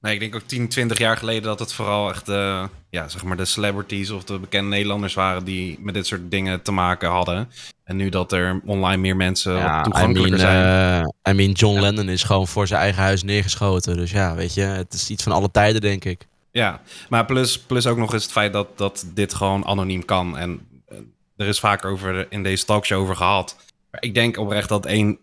[0.02, 3.24] Nee, ik denk ook 10, 20 jaar geleden dat het vooral echt eh, ja, zeg
[3.24, 7.10] maar de celebrities of de bekende Nederlanders waren die met dit soort dingen te maken
[7.10, 7.50] hadden.
[7.86, 11.04] En nu dat er online meer mensen Ja, I toegankelijker mean, zijn.
[11.24, 11.82] eh, I mean, John Ja.
[11.82, 13.98] Lennon is gewoon voor zijn eigen huis neergeschoten.
[13.98, 16.28] Dus ja, weet je, het is iets van alle tijden, denk ik.
[16.52, 20.38] Ja, maar plus, plus ook nog eens het feit dat, dat dit gewoon anoniem kan.
[20.38, 20.98] En eh,
[21.38, 23.56] er is vaak over in deze talkshow over gehad.
[23.92, 25.20] Maar ik denk oprecht dat een,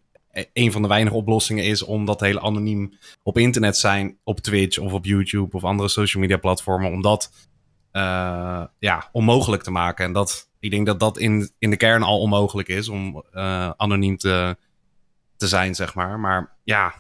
[0.53, 4.79] een van de weinige oplossingen is om dat hele anoniem op internet zijn, op Twitch
[4.79, 7.31] of op YouTube of andere social media platformen, om dat
[7.91, 10.05] eh, ja, onmogelijk te maken.
[10.05, 13.71] En dat, ik denk dat dat in, in de kern al onmogelijk is om eh,
[13.77, 14.57] anoniem te,
[15.37, 16.21] te zijn, zeg maar.
[16.21, 16.95] Maar ja,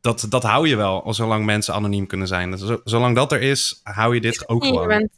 [0.00, 2.50] dat, dat hou je wel, zolang mensen anoniem kunnen zijn.
[2.50, 4.88] Dus Zo- zolang dat er is, hou je dit ook Nee, gewoon.
[4.88, 5.08] want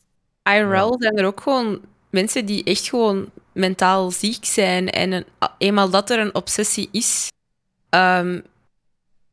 [0.43, 1.80] IRL zijn er ook gewoon
[2.10, 4.90] mensen die echt gewoon mentaal ziek zijn.
[4.90, 5.26] En een-
[5.59, 7.28] eenmaal dat er een obsessie is,
[7.89, 8.40] ehm,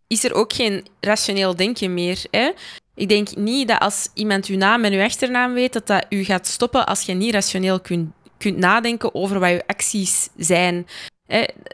[0.08, 2.24] is er ook geen rationeel denken meer.
[2.32, 2.52] Hè?
[2.96, 6.24] Ik denk niet dat als iemand uw naam en uw achternaam weet, dat dat u
[6.24, 10.88] gaat stoppen als je niet rationeel kunt, kunt nadenken over wat uw acties zijn.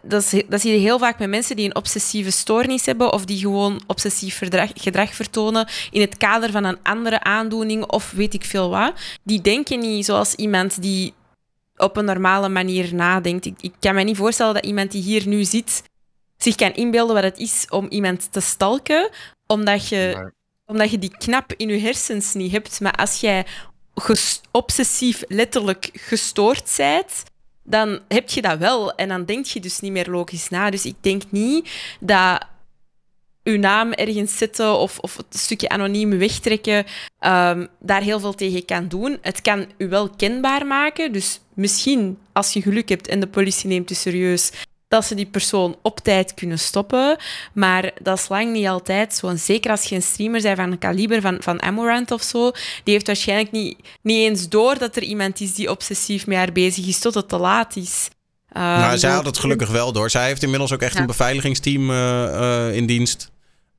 [0.03, 3.25] Dat, is, dat zie je heel vaak met mensen die een obsessieve stoornis hebben of
[3.25, 8.33] die gewoon obsessief verdrag- gedrag vertonen in het kader van een andere aandoening of weet
[8.33, 8.93] ik veel wat.
[9.23, 11.13] Die denken niet zoals iemand die
[11.75, 13.45] op een normale manier nadenkt.
[13.45, 15.83] Ik, ik kan me niet voorstellen dat iemand die hier nu zit
[16.37, 19.09] zich kan inbeelden wat het is om iemand te stalken,
[19.47, 20.31] omdat je, Nee.
[20.65, 22.79] omdat je die knap in je hersens niet hebt.
[22.79, 23.45] Maar als jij
[24.51, 27.23] obsessief letterlijk gestoord bent,
[27.63, 28.95] dan heb je dat wel.
[28.95, 30.69] En dan denk je dus niet meer logisch na.
[30.69, 31.69] Dus ik denk niet
[31.99, 32.45] dat
[33.43, 36.85] uw naam ergens zetten of, of het stukje anoniem wegtrekken,
[37.19, 39.17] ehm, daar heel veel tegen kan doen.
[39.21, 41.11] Het kan u wel kenbaar maken.
[41.11, 44.51] Dus misschien, als je geluk hebt en de politie neemt u serieus,
[44.91, 47.17] dat ze die persoon op tijd kunnen stoppen.
[47.53, 49.27] Maar dat is lang niet altijd zo.
[49.27, 52.51] En zeker als je een streamer bent van een kaliber van, van Amorant of zo,
[52.83, 56.51] die heeft waarschijnlijk niet, niet eens door dat er iemand is die obsessief met haar
[56.51, 58.09] bezig is tot het te laat is.
[58.53, 60.09] Nou, zij door- had het gelukkig wel door.
[60.09, 60.99] Zij heeft inmiddels ook echt Ja.
[60.99, 63.31] een beveiligingsteam eh, eh, in dienst.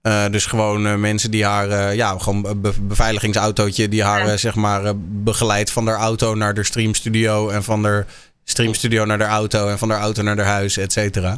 [0.02, 4.26] Eh, dus gewoon eh, mensen die haar, eh, ja, gewoon een be- beveiligingsautootje die haar,
[4.28, 8.04] eh, zeg maar, eh, begeleidt van haar auto naar de streamstudio en van de
[8.44, 11.36] streamstudio naar de auto en van haar auto naar haar huis, et cetera.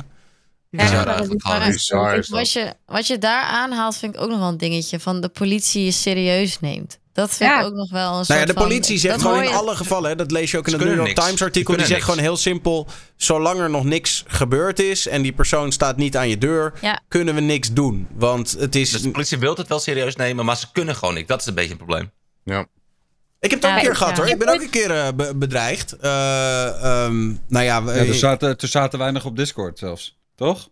[0.70, 1.70] Ja, Ja, dat is waar.
[1.70, 5.01] bizar is wat, je, wat je daar aanhaalt, vind ik ook nog wel een dingetje.
[5.01, 6.98] Van de politie je serieus neemt.
[7.12, 7.60] Dat vind Ja.
[7.60, 9.55] ik ook nog wel een soort Nou ja, de van- politie zegt gewoon in je-
[9.55, 11.14] alle gevallen, hè, dat lees je ook in het New York.
[11.14, 12.86] Times artikel, die zegt gewoon heel simpel,
[13.16, 17.01] zolang er nog niks gebeurd is en die persoon staat niet aan je deur, Ja.
[17.09, 18.06] kunnen we niks doen.
[18.14, 18.90] Want het is...
[18.90, 21.28] Dus de politie wil het wel serieus nemen, maar ze kunnen gewoon niet.
[21.28, 22.10] Dat is een beetje een probleem.
[23.45, 24.27] Ik heb het ook een keer gehad hoor.
[24.29, 25.93] Ik ben ook een keer eh, be- bedreigd.
[25.93, 30.19] Eh, ehm, nou ja, we- Ja, toen, zaten, toen zaten wij nog op Discord zelfs.
[30.37, 30.69] Toch?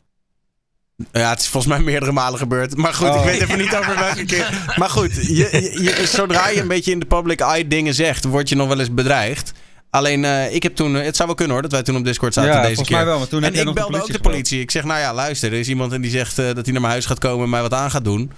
[1.12, 2.76] ja, het is volgens mij meerdere malen gebeurd.
[2.76, 3.24] Maar goed, ik Oh.
[3.24, 4.72] weet even niet over welke keer.
[4.76, 8.24] Maar goed, je, je- je- zodra je een beetje in de public eye dingen zegt,
[8.24, 9.52] word je nog wel eens bedreigd.
[9.90, 12.34] Alleen, eh, ik heb toen, het zou wel kunnen hoor, dat wij toen op Discord
[12.34, 12.96] zaten ja, deze volgens keer.
[12.98, 13.18] mij wel.
[13.18, 14.60] Maar toen en ik nog de belde ook politie de politie.
[14.60, 16.84] Ik zeg, nou ja, luister, er is iemand en die zegt dat hij naar mijn
[16.92, 18.30] huis gaat komen en mij wat aan gaat doen.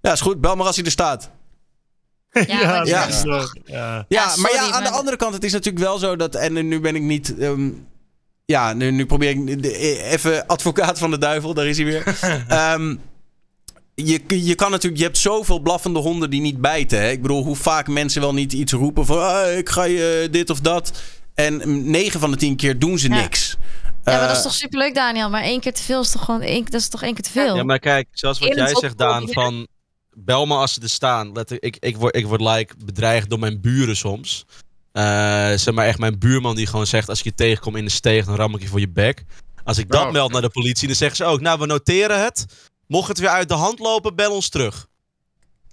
[0.00, 1.30] Ja, is goed, bel maar als hij er staat.
[2.30, 3.94] Ja, Ja, is wel- ja.
[3.94, 6.34] Ja, Ja, maar ja, aan de andere kant, het is natuurlijk wel zo dat.
[6.34, 7.38] En nu ben ik niet.
[7.38, 7.70] ehm,
[8.44, 12.02] ja, nu, nu probeer ik de- even advocaat van de duivel, daar is hij weer.
[12.48, 12.96] Ehm,
[13.94, 17.00] je, je kan natuurlijk, je hebt zoveel blaffende honden die niet bijten.
[17.00, 17.10] Hè?
[17.10, 20.50] Ik bedoel, hoe vaak mensen wel niet iets roepen van ah, ik ga je dit
[20.50, 20.92] of dat.
[21.34, 23.14] En 9 van de 10 keer doen ze Ja.
[23.20, 23.56] niks.
[24.04, 25.30] Ja, maar dat is Eh, toch superleuk, Daniel.
[25.30, 27.30] Maar één keer te veel is toch gewoon één, dat is toch één keer te
[27.30, 27.56] veel?
[27.56, 29.66] Ja, maar kijk, zoals wat jij zegt, Daan, van
[30.24, 31.32] bel me als ze er staan.
[31.32, 34.46] Let, ik, ik, word, ik word like bedreigd door mijn buren soms.
[34.92, 37.90] Eh, zeg maar echt mijn buurman die gewoon zegt, als ik je tegenkom in de
[37.90, 39.24] steeg, dan ram ik je voor je bek.
[39.64, 42.46] Als ik dat meld naar de politie, dan zeggen ze ook, nou we noteren het.
[42.86, 44.86] Mocht het weer uit de hand lopen, bel ons terug.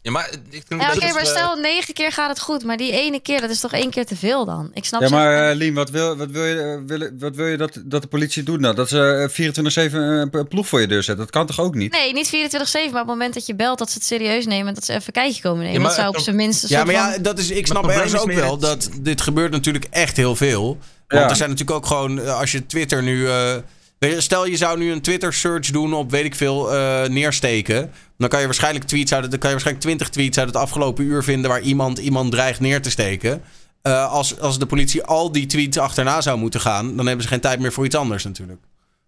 [0.07, 2.91] Ja, maar ik Ja, oké, maar eh, stel negen keer gaat het goed, maar die
[2.91, 4.71] ene keer, dat is toch één keer te veel dan?
[4.73, 7.45] Ik snap Ja, maar eh, Lien, wat wil, wat wil je, eh, wil, wat wil
[7.45, 8.75] je dat, dat de politie doet nou?
[8.75, 11.23] Dat ze eh, 24-7 een ploeg voor je deur zetten?
[11.25, 11.91] Dat kan toch ook niet?
[11.91, 14.67] Nee, niet 24-7, maar op het moment dat je belt dat ze het serieus nemen
[14.67, 15.73] en dat ze even een kijkje komen nemen.
[15.73, 17.87] Ja, maar dat zou op zijn minst Ja, maar van- ja, dat is, ik snap
[17.87, 20.63] ergens ook meer wel het- dat dit gebeurt natuurlijk echt heel veel.
[21.07, 21.29] Want Ja.
[21.29, 23.27] er zijn natuurlijk ook gewoon, als je Twitter nu...
[23.27, 23.55] eh,
[23.99, 27.91] stel je zou nu een Twitter search doen op weet ik veel eh, neersteken.
[28.17, 30.55] Dan kan je waarschijnlijk tweets uit het, dan kan je waarschijnlijk 20 tweets uit het
[30.55, 33.43] afgelopen uur vinden waar iemand iemand dreigt neer te steken.
[33.81, 37.29] Eh, als, als de politie al die tweets achterna zou moeten gaan, dan hebben ze
[37.31, 38.61] geen tijd meer voor iets anders natuurlijk.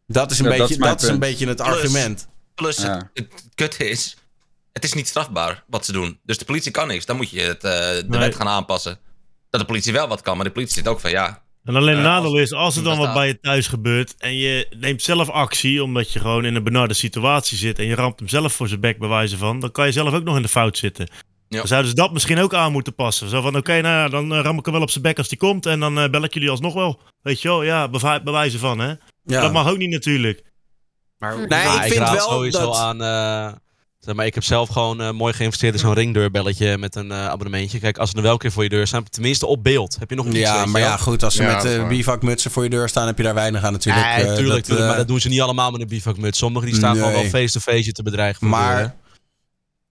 [0.07, 2.27] Dat is een, Ja, dat beetje, is dat is een beetje het Plus- argument.
[2.55, 3.09] Plus, Ja.
[3.13, 4.17] het, het kut is,
[4.73, 6.19] het is niet strafbaar wat ze doen.
[6.23, 7.05] Dus de politie kan niks.
[7.05, 8.19] Dan moet je het, eh, de Nee.
[8.19, 8.99] wet gaan aanpassen.
[9.49, 11.41] Dat de politie wel wat kan, maar de politie zit ook van ja.
[11.69, 14.15] En alleen het Eh, nadeel als- is, als er dan wat bij je thuis gebeurt
[14.17, 17.95] en je neemt zelf actie, omdat je gewoon in een benarde situatie zit en je
[17.95, 20.35] ramt hem zelf voor zijn bek bij wijze van, dan kan je zelf ook nog
[20.35, 21.07] in de fout zitten.
[21.47, 21.57] Ja.
[21.57, 23.29] Dan zouden ze dat misschien ook aan moeten passen.
[23.29, 25.27] Zo van, oké, nou ja, dan eh, ram ik hem wel op zijn bek als
[25.27, 27.01] die komt en dan eh, bel ik jullie alsnog wel.
[27.21, 28.93] Weet je wel, ja, bij wijze van, hè.
[29.23, 29.41] Ja.
[29.41, 30.43] Dat mag ook niet natuurlijk.
[31.17, 32.75] Maar Nee, ik vind raad wel sowieso dat...
[32.77, 33.01] aan...
[33.01, 33.53] eh,
[34.15, 37.79] maar, ik heb zelf gewoon eh, mooi geïnvesteerd in zo'n ringdeurbelletje met een eh, abonnementje.
[37.79, 39.95] Kijk, als ze er wel een keer voor je deur staan, tenminste op beeld.
[39.99, 41.87] Heb je nog iets, Ja, maar ja, goed, als ze Ja, met eh waar.
[41.87, 44.05] bivakmutsen voor je deur staan, heb je daar weinig aan natuurlijk.
[44.05, 46.37] Nee, Eh, tuurlijk, dat, tuurlijk, maar eh, dat doen ze niet allemaal met een bivakmuts.
[46.37, 48.39] Sommigen die staan gewoon wel face-to-face te bedreigen.
[48.41, 48.49] deur.
[48.49, 48.95] Maar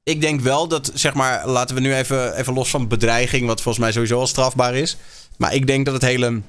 [0.03, 3.61] ik denk wel dat, zeg maar, laten we nu even, even los van bedreiging, wat
[3.63, 4.97] volgens mij sowieso al strafbaar is.
[5.37, 6.41] Maar ik denk dat het hele.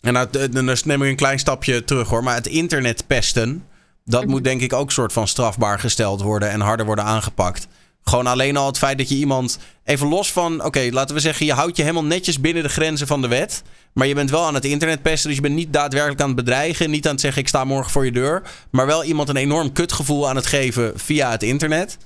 [0.00, 2.22] En nou, dan neem ik een klein stapje terug hoor.
[2.22, 3.64] Maar het internet pesten,
[4.08, 7.68] dat moet denk ik ook soort van strafbaar gesteld worden en harder worden aangepakt.
[8.04, 9.58] Gewoon alleen al het feit dat je iemand.
[9.84, 10.64] Even los van.
[10.64, 13.62] Oké, laten we zeggen, je houdt je helemaal netjes binnen de grenzen van de wet.
[13.92, 15.28] Maar je bent wel aan het internet pesten.
[15.28, 16.90] Dus je bent niet daadwerkelijk aan het bedreigen.
[16.90, 18.42] Niet aan het zeggen: ik sta morgen voor je deur.
[18.70, 21.96] Maar wel iemand een enorm kutgevoel aan het geven via het internet.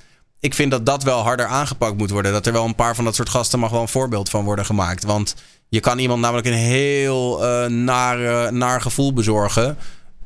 [0.41, 2.33] Ik vind dat dat wel harder aangepakt moet worden.
[2.33, 4.65] Dat er wel een paar van dat soort gasten mag wel een voorbeeld van worden
[4.65, 5.05] gemaakt.
[5.05, 5.35] Want
[5.69, 9.77] je kan iemand namelijk een heel eh naar, naar gevoel bezorgen.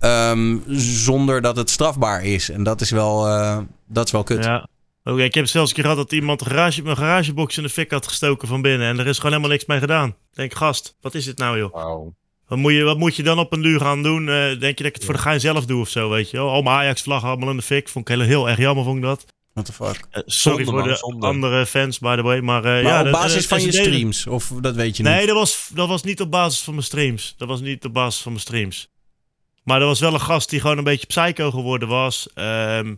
[0.01, 2.51] Ehm, zonder dat het strafbaar is.
[2.51, 3.59] En dat is wel, eh,
[3.89, 4.44] dat is wel kut.
[4.44, 4.68] Ja.
[5.05, 7.68] Oké, ik heb zelfs een keer gehad dat iemand een, garage, een garagebox in de
[7.68, 8.89] fik had gestoken van binnen.
[8.89, 10.09] En er is gewoon helemaal niks mee gedaan.
[10.09, 12.06] Ik Denk, gast, wat is dit nou joh?
[12.48, 14.28] Wat moet je, wat moet je dan op een duur gaan doen?
[14.28, 16.36] Eh, denk je dat ik het voor de gein zelf doe of zo, weet je
[16.36, 16.51] wel?
[16.51, 17.89] Al mijn Ajax-vlag allemaal in de fik.
[17.89, 19.24] Vond ik heel, heel erg jammer, vond ik dat.
[19.52, 20.06] What the fuck?
[20.10, 21.27] Eh, sorry Zonde, voor man, de zonde.
[21.27, 22.40] andere fans, by the way.
[22.40, 24.27] Maar, eh, Maar ja, op basis van je streams?
[24.27, 25.12] Of dat weet je niet?
[25.12, 27.35] Nee, dat was, dat was niet op basis van mijn streams.
[27.36, 28.89] Dat was niet op basis van mijn streams.
[29.66, 32.28] Maar er was wel een gast die gewoon een beetje psycho geworden was.
[32.34, 32.94] Ehm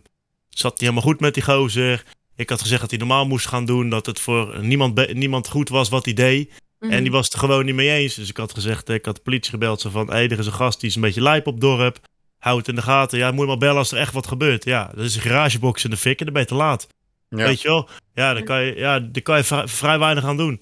[0.59, 2.03] zat niet helemaal goed met die gozer.
[2.35, 3.89] Ik had gezegd dat hij normaal moest gaan doen.
[3.89, 6.51] Dat het voor niemand, niemand goed was wat hij deed.
[6.79, 6.91] Mhm.
[6.91, 8.15] En die was het er gewoon niet mee eens.
[8.15, 9.81] Dus ik had gezegd, ik had de politie gebeld.
[9.81, 11.99] Zo van, hé, er is een gast die is een beetje lijp op dorp.
[12.37, 13.17] hou het in de gaten.
[13.17, 14.65] Ja, moet je maar bellen als er echt wat gebeurt.
[14.65, 16.87] Ja, dat is een garagebox in de fik en dan ben je te laat.
[17.29, 17.37] Ja.
[17.37, 17.89] Weet je wel?
[18.13, 20.61] Ja, dan kan je, ja, daar kan je vrij, vrij weinig aan doen.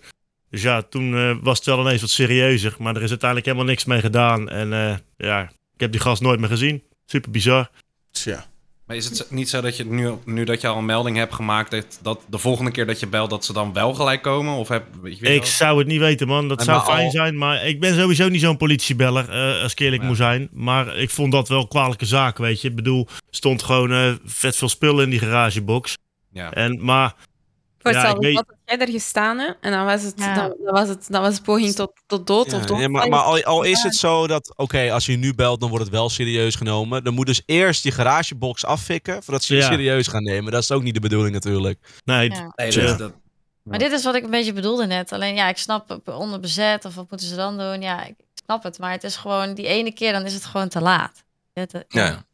[0.49, 2.75] Dus ja, toen eh, was het wel ineens wat serieuzer.
[2.79, 4.49] Maar er is uiteindelijk helemaal niks mee gedaan.
[4.49, 6.84] En eh, ja, ik heb die gast nooit meer gezien.
[7.06, 7.70] Super bizar.
[8.12, 8.45] Tja.
[8.86, 11.34] Maar is het niet zo dat je nu, nu dat je al een melding hebt
[11.34, 14.54] gemaakt, dat, dat de volgende keer dat je belt, dat ze dan wel gelijk komen?
[14.54, 15.48] Of heb, weet je Ik wel?
[15.48, 16.48] zou het niet weten, man.
[16.48, 17.38] Dat zou fijn al- zijn.
[17.38, 20.08] Maar ik ben sowieso niet zo'n politiebeller, eh, als ik eerlijk Ja.
[20.08, 20.49] moet zijn.
[20.52, 22.68] Maar ik vond dat wel een kwalijke zaak, weet je.
[22.70, 25.98] Ik bedoel, stond gewoon eh, vet veel spullen in die garagebox.
[26.32, 26.54] Ja.
[26.54, 27.16] En, maar
[27.80, 29.52] Voor Ja, hetzelfde had jij er gestaan, hè?
[29.62, 30.34] En dan was het, Ja.
[30.36, 32.78] dan, dan was het, dan was het poging tot, tot dood Ja, of dood.
[32.78, 35.70] nee, maar maar al, al is het zo dat, oké, als je nu belt, dan
[35.70, 37.04] wordt het wel serieus genomen.
[37.04, 39.68] Dan moet dus eerst die garagebox affikken, voordat ze je Ja.
[39.68, 40.52] serieus gaan nemen.
[40.52, 41.80] Dat is ook niet de bedoeling natuurlijk.
[42.06, 42.52] nee, Ja.
[42.56, 42.94] Nee, Ja.
[42.94, 43.14] dat,
[43.64, 45.12] Maar dit is wat ik een beetje bedoelde net.
[45.12, 47.82] Alleen ja, ik snap onder bezet of wat moeten ze dan doen?
[47.82, 48.80] Ja, ik snap het.
[48.80, 51.24] Maar het is gewoon die ene keer, dan is het gewoon te laat.
[51.54, 52.26] Het, ja.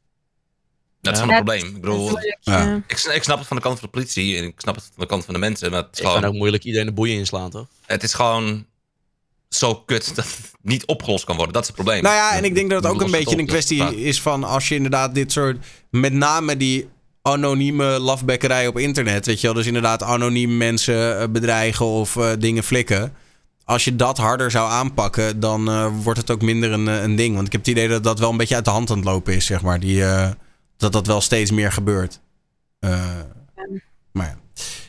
[1.04, 1.66] Dat is gewoon een probleem.
[1.76, 2.62] Ik bedoel, Moeilijk, Ja.
[2.64, 2.82] ja.
[2.88, 4.84] ik, sn- ik snap het van de kant van de politie en ik snap het
[4.84, 5.72] van de kant van de mensen.
[5.72, 7.68] Maar het is, Het kan gewoon, ook moeilijk iedereen de boeien inslaan, toch?
[7.86, 8.66] het is gewoon
[9.50, 11.54] zo kut dat het niet opgelost kan worden.
[11.54, 12.04] Dat is het probleem.
[12.04, 14.68] Nou ja, en ik denk dat het ook een beetje een kwestie is van als
[14.68, 16.90] je inderdaad dit soort, met name die
[17.22, 22.30] anonieme lafbekkerij op internet, weet je wel, dus inderdaad anoniem mensen eh, bedreigen of eh,
[22.40, 23.14] dingen flikken.
[23.66, 27.36] Als je dat harder zou aanpakken, dan eh, wordt het ook minder een, een ding.
[27.36, 29.06] Want ik heb het idee dat dat wel een beetje uit de hand aan het
[29.06, 29.80] lopen is, zeg maar.
[29.80, 30.30] Die, eh,
[30.78, 32.20] dat dat wel steeds meer gebeurt.
[32.80, 33.20] Eh,
[34.12, 34.42] maar ja.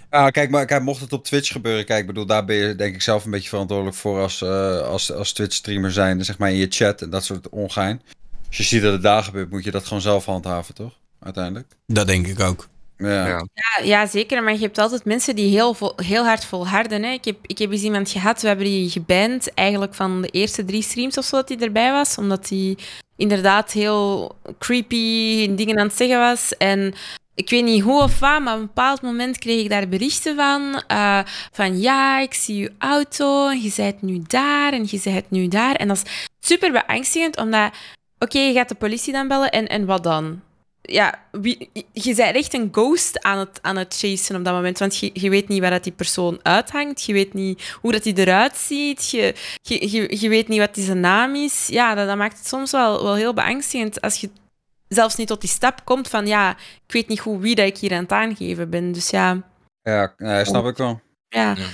[0.09, 2.75] Ah, kijk, maar kijk, mocht het op Twitch gebeuren, kijk, ik bedoel, daar ben je
[2.75, 6.51] denk ik zelf een beetje verantwoordelijk voor als, eh, als, als Twitch-streamer zijn, zeg maar
[6.51, 8.03] in je chat en dat soort ongein.
[8.47, 10.99] Als je ziet dat het daar gebeurt, moet je dat gewoon zelf handhaven, toch?
[11.21, 11.77] Uiteindelijk.
[11.87, 12.69] Dat denk ik ook.
[12.97, 13.27] Ja.
[13.27, 13.47] Ja.
[13.55, 14.43] Ja, ja, zeker.
[14.43, 17.03] Maar je hebt altijd mensen die heel, vol, heel hard volharden.
[17.03, 17.11] Hè.
[17.11, 20.65] Ik, heb, ik heb eens iemand gehad, we hebben die geband eigenlijk van de eerste
[20.65, 22.19] drie streams of zo dat hij erbij was.
[22.19, 22.77] Omdat hij
[23.17, 26.57] inderdaad heel creepy dingen aan het zeggen was.
[26.57, 26.95] En
[27.35, 30.37] ik weet niet hoe of wat, maar op een bepaald moment kreeg ik daar berichten
[30.37, 30.83] van.
[30.87, 31.21] eh,
[31.53, 35.49] van ja, ik zie je auto en je bent nu daar en je bent nu
[35.49, 35.75] daar.
[35.75, 37.73] En dat is super beangstigend, omdat...
[38.19, 40.41] Oké, je gaat de politie dan bellen en, en wat dan?
[40.87, 44.79] Ja, wie, je bent echt een ghost aan het, aan het chasen op dat moment.
[44.79, 47.03] Want je, je weet niet waar dat die persoon uithangt.
[47.03, 49.11] Je weet niet hoe dat hij eruit ziet.
[49.11, 51.67] Je, je, je, je weet niet wat die zijn naam is.
[51.67, 54.31] Ja, dat, dat maakt het soms wel, wel heel beangstigend als je
[54.89, 56.51] zelfs niet tot die stap komt van ja,
[56.87, 58.93] ik weet niet goed wie dat ik hier aan het aangeven ben.
[58.93, 59.43] Dus ja,
[59.83, 61.01] Ja, nee, snap ik wel.
[61.29, 61.55] ja.
[61.57, 61.67] Ja.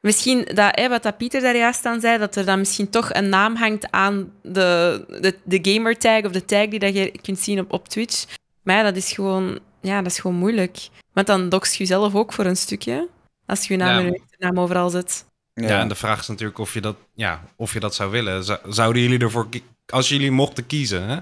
[0.00, 3.14] Misschien dat, hè, wat dat Pieter daar juist aan zei, dat er dan misschien toch
[3.14, 7.38] een naam hangt aan de, de, de gamertag of de tag die dat je kunt
[7.38, 8.24] zien op, op Twitch.
[8.66, 10.88] Maar ja, dat is gewoon, ja, dat is gewoon moeilijk.
[11.12, 13.08] Want dan doxt je jezelf ook voor een stukje.
[13.46, 13.98] Als je je naam Ja.
[14.06, 15.24] en je achternaam overal zet.
[15.54, 15.80] ja.
[15.80, 18.44] en de vraag is natuurlijk of je dat, ja, of je dat zou willen.
[18.44, 19.48] Zou- Zouden jullie ervoor,
[19.86, 21.16] als jullie mochten kiezen, hè?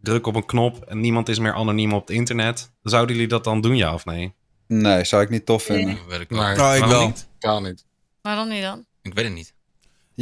[0.00, 3.44] druk op een knop en niemand is meer anoniem op het internet, zouden jullie dat
[3.44, 4.34] dan doen, ja of nee?
[4.66, 5.98] Nee, zou ik niet tof vinden.
[6.08, 6.32] Weet ik.
[6.32, 7.06] Oh, ik wel.
[7.06, 7.28] niet?
[7.38, 7.84] Kan niet.
[8.22, 8.84] Waarom niet dan?
[9.02, 9.54] Ik weet het niet.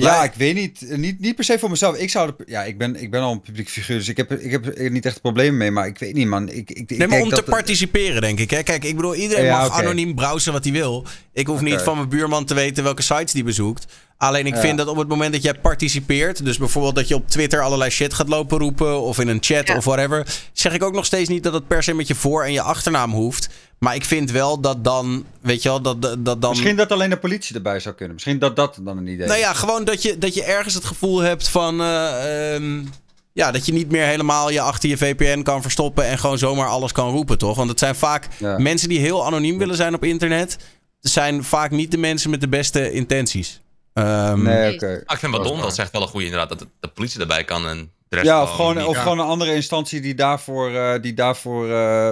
[0.02, 0.96] Ja, ik weet niet.
[0.96, 1.96] Niet, niet per se voor mezelf.
[1.96, 4.32] Ik zou de, ja, ik ben, ik ben al een publiek figuur, dus ik heb,
[4.32, 5.70] ik heb er niet echt problemen mee.
[5.70, 6.48] Maar ik weet niet, man.
[6.48, 8.50] Ik, ik, ik Nee, maar om dat te participeren, denk ik.
[8.50, 8.62] Hè?
[8.62, 11.06] Kijk, ik bedoel, iedereen Ja, mag anoniem browsen wat hij wil.
[11.32, 13.86] Ik hoef niet van mijn buurman te weten welke sites die bezoekt.
[14.16, 14.60] Alleen ik Ja.
[14.60, 17.90] vind dat op het moment dat jij participeert, dus bijvoorbeeld dat je op Twitter allerlei
[17.90, 19.76] shit gaat lopen roepen, of in een chat Ja.
[19.76, 22.44] of whatever, zeg ik ook nog steeds niet dat het per se met je voor-
[22.44, 23.48] en je achternaam hoeft.
[23.78, 26.50] Maar ik vind wel dat dan, weet je wel, dat, dat, dat dan...
[26.50, 28.14] Misschien dat alleen de politie erbij zou kunnen.
[28.14, 29.44] Misschien dat dat dan een idee Nou is.
[29.44, 31.80] ja, gewoon dat je, dat je ergens het gevoel hebt van.
[31.80, 32.84] eh, ehm,
[33.32, 36.68] ja, dat je niet meer helemaal je achter je VPN kan verstoppen en gewoon zomaar
[36.68, 37.56] alles kan roepen, toch?
[37.56, 38.58] Want het zijn vaak Ja.
[38.58, 40.58] mensen die heel anoniem willen zijn op internet.
[41.00, 43.60] zijn vaak niet de mensen met de beste intenties.
[43.92, 45.02] Ehm, Nee, oké.
[45.04, 46.88] Ah, ik vind wat Dat is Don, dat zegt wel een goede inderdaad, dat de,
[46.88, 49.02] politie erbij kan en Ja, of gewoon, of Ja.
[49.02, 52.10] gewoon een andere instantie die daarvoor, eh, die, daarvoor eh,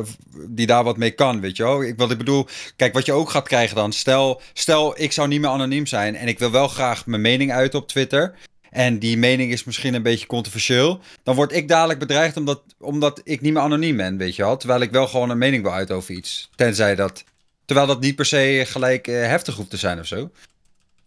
[0.48, 1.82] die daar wat mee kan, weet je wel.
[1.82, 2.46] Ik, wat ik bedoel,
[2.76, 3.92] kijk, wat je ook gaat krijgen dan.
[3.92, 7.52] Stel, stel, ik zou niet meer anoniem zijn en ik wil wel graag mijn mening
[7.52, 8.34] uit op Twitter.
[8.70, 11.00] En die mening is misschien een beetje controversieel.
[11.22, 14.56] Dan word ik dadelijk bedreigd omdat, omdat ik niet meer anoniem ben, weet je wel.
[14.56, 16.50] Terwijl ik wel gewoon een mening wil uit over iets.
[16.54, 17.24] Tenzij dat...
[17.64, 20.30] Terwijl dat niet per se gelijk eh, heftig hoeft te zijn of zo.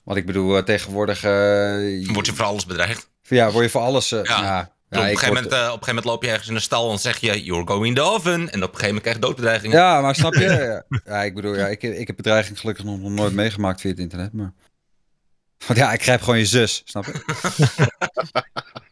[0.04, 1.22] Want ik bedoel, tegenwoordig...
[1.22, 3.10] Word je voor alles bedreigd.
[3.28, 4.10] ja, word je voor alles...
[4.10, 4.72] Ja.
[4.90, 4.98] Ja.
[4.98, 6.92] op, een gegeven moment, eh, op een gegeven moment loop je ergens in een stal
[6.92, 8.34] en zeg je, you're going the oven.
[8.34, 9.78] En op een gegeven moment krijg je doodbedreigingen.
[9.78, 10.40] Ja, maar snap je?
[10.50, 13.90] Ja, ja ik bedoel, ja, ik, ik heb bedreiging gelukkig nog nog nooit meegemaakt via
[13.90, 14.54] het internet, maar...
[15.68, 17.22] Want ja, ik grijp gewoon je zus, snap je?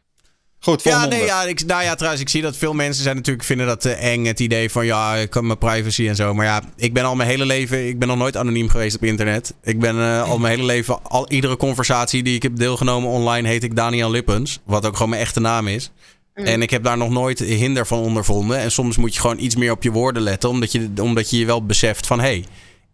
[0.68, 3.46] Goed, Ja, nee, ja, ik, nou ja, trouwens, ik zie dat veel mensen zijn natuurlijk
[3.46, 6.34] vinden dat eh, eng, het idee van ja, ik kan mijn privacy en zo.
[6.34, 9.04] Maar ja, ik ben al mijn hele leven, ik ben nog nooit anoniem geweest op
[9.04, 9.54] internet.
[9.64, 13.48] Ik ben eh, al mijn hele leven, al iedere conversatie die ik heb deelgenomen online,
[13.48, 14.60] heet ik Daniel Lippens.
[14.66, 15.92] Wat ook gewoon mijn echte naam is.
[16.34, 18.58] En ik heb daar nog nooit hinder van ondervonden.
[18.58, 20.50] En soms moet je gewoon iets meer op je woorden letten.
[20.50, 22.20] Omdat je omdat je, je wel beseft van...
[22.20, 22.46] hé, hey,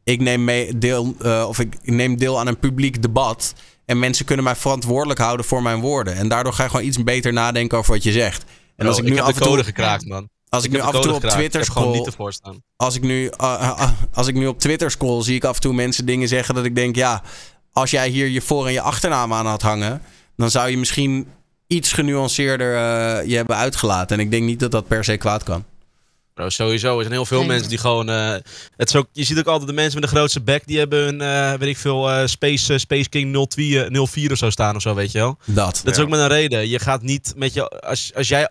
[0.03, 3.53] ik neem mee deel, eh, of ik neem deel aan een publiek debat.
[3.85, 6.15] En mensen kunnen mij verantwoordelijk houden voor mijn woorden.
[6.15, 8.43] En daardoor ga je gewoon iets beter nadenken over wat je zegt.
[8.75, 10.29] En als ik, ik nu heb af en toe, code gekraakt, man.
[10.49, 11.23] als ik, Ik nu af en toe op.
[11.23, 12.07] Twitter scroll,
[12.75, 15.55] als ik nu, uh, uh, uh, als ik nu op Twitter scroll, zie ik af
[15.55, 17.21] en toe mensen dingen zeggen dat ik denk, ja,
[17.71, 20.01] als jij hier je voor- en je achternaam aan had hangen,
[20.35, 21.27] dan zou je misschien
[21.67, 24.17] iets genuanceerder eh, je hebben uitgelaten.
[24.17, 25.63] En ik denk niet dat dat per se kwaad kan.
[26.33, 26.95] Bro, sowieso.
[26.95, 27.47] Er zijn heel veel Nee.
[27.47, 28.09] mensen die gewoon...
[28.09, 28.29] eh,
[28.75, 30.67] het is ook, je ziet ook altijd de mensen met de grootste bek...
[30.67, 34.37] die hebben hun, eh, weet ik veel, eh, Space, Space King 02, eh, 04 of
[34.37, 35.37] zo staan of zo, weet je wel.
[35.45, 35.81] Dat.
[35.83, 36.67] Dat is ook met een reden.
[36.69, 37.69] Je gaat niet met je...
[37.69, 38.49] Als, als jij,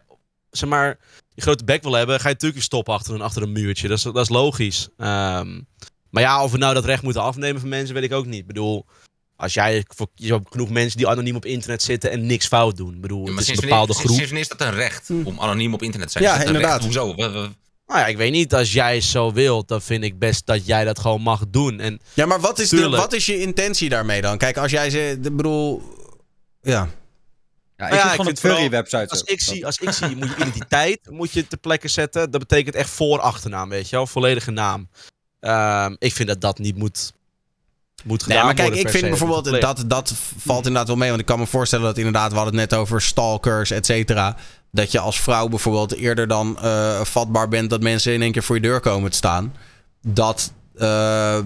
[0.50, 0.98] zeg maar,
[1.34, 2.20] je grote bek wil hebben...
[2.20, 3.88] ga je natuurlijk stoppen achter een, achter een muurtje.
[3.88, 4.88] Dat is, dat is logisch.
[4.98, 5.60] Ehm,
[6.10, 7.94] maar ja, of we nou dat recht moeten afnemen van mensen...
[7.94, 8.40] weet ik ook niet.
[8.40, 8.86] Ik bedoel...
[9.36, 12.76] Als jij, voor, je hebt genoeg mensen die anoniem op internet zitten en niks fout
[12.76, 12.94] doen.
[12.94, 14.16] Ik bedoel, Ja, het maar is een sinds bepaalde wanneer, groep.
[14.28, 16.24] sinds wanneer is dat een recht om anoniem op internet te zijn?
[16.24, 16.82] Ja, Is dat een inderdaad.
[16.82, 16.94] Recht?
[17.04, 17.50] Hoezo?
[17.92, 18.54] Nou ja, ik weet niet.
[18.54, 21.80] Als jij zo wilt, dan vind ik best dat jij dat gewoon mag doen.
[21.80, 24.38] En Ja, maar wat is, de, wat is je intentie daarmee dan?
[24.38, 25.82] Kijk, als jij ze, ik bedoel,
[26.62, 26.88] ja.
[27.76, 29.10] Ja, ik Nou ja, ik vind vooral- furry-websites.
[29.10, 32.30] als ik, zie, als ik zie, moet je identiteit moet je ter plekke zetten.
[32.30, 34.06] Dat betekent echt voor achternaam, weet je wel.
[34.06, 34.88] Volledige naam.
[35.40, 37.12] Ehm, ik vind dat dat niet moet,
[38.04, 41.08] moet gedaan Nee, maar kijk, worden ik vind bijvoorbeeld, dat, dat valt inderdaad wel mee.
[41.08, 44.36] Want ik kan me voorstellen dat inderdaad, we hadden het net over stalkers, et cetera.
[44.74, 48.42] Dat je als vrouw bijvoorbeeld eerder dan eh, vatbaar bent dat mensen in één keer
[48.42, 49.54] voor je deur komen te staan.
[50.06, 51.38] Dat, eh,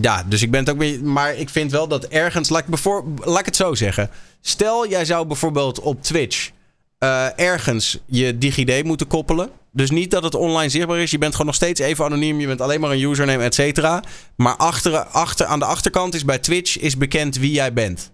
[0.00, 1.02] ja, dus ik ben het ook mee.
[1.02, 2.82] Maar ik vind wel dat ergens, laat ik,
[3.24, 4.10] laat ik het zo zeggen.
[4.40, 6.50] Stel, jij zou bijvoorbeeld op Twitch
[6.98, 9.50] eh, ergens je DigiD moeten koppelen.
[9.72, 11.10] Dus niet dat het online zichtbaar is.
[11.10, 12.40] Je bent gewoon nog steeds even anoniem.
[12.40, 14.02] Je bent alleen maar een username, et cetera.
[14.36, 18.10] Maar achter, achter, aan de achterkant is bij Twitch is bekend wie jij bent.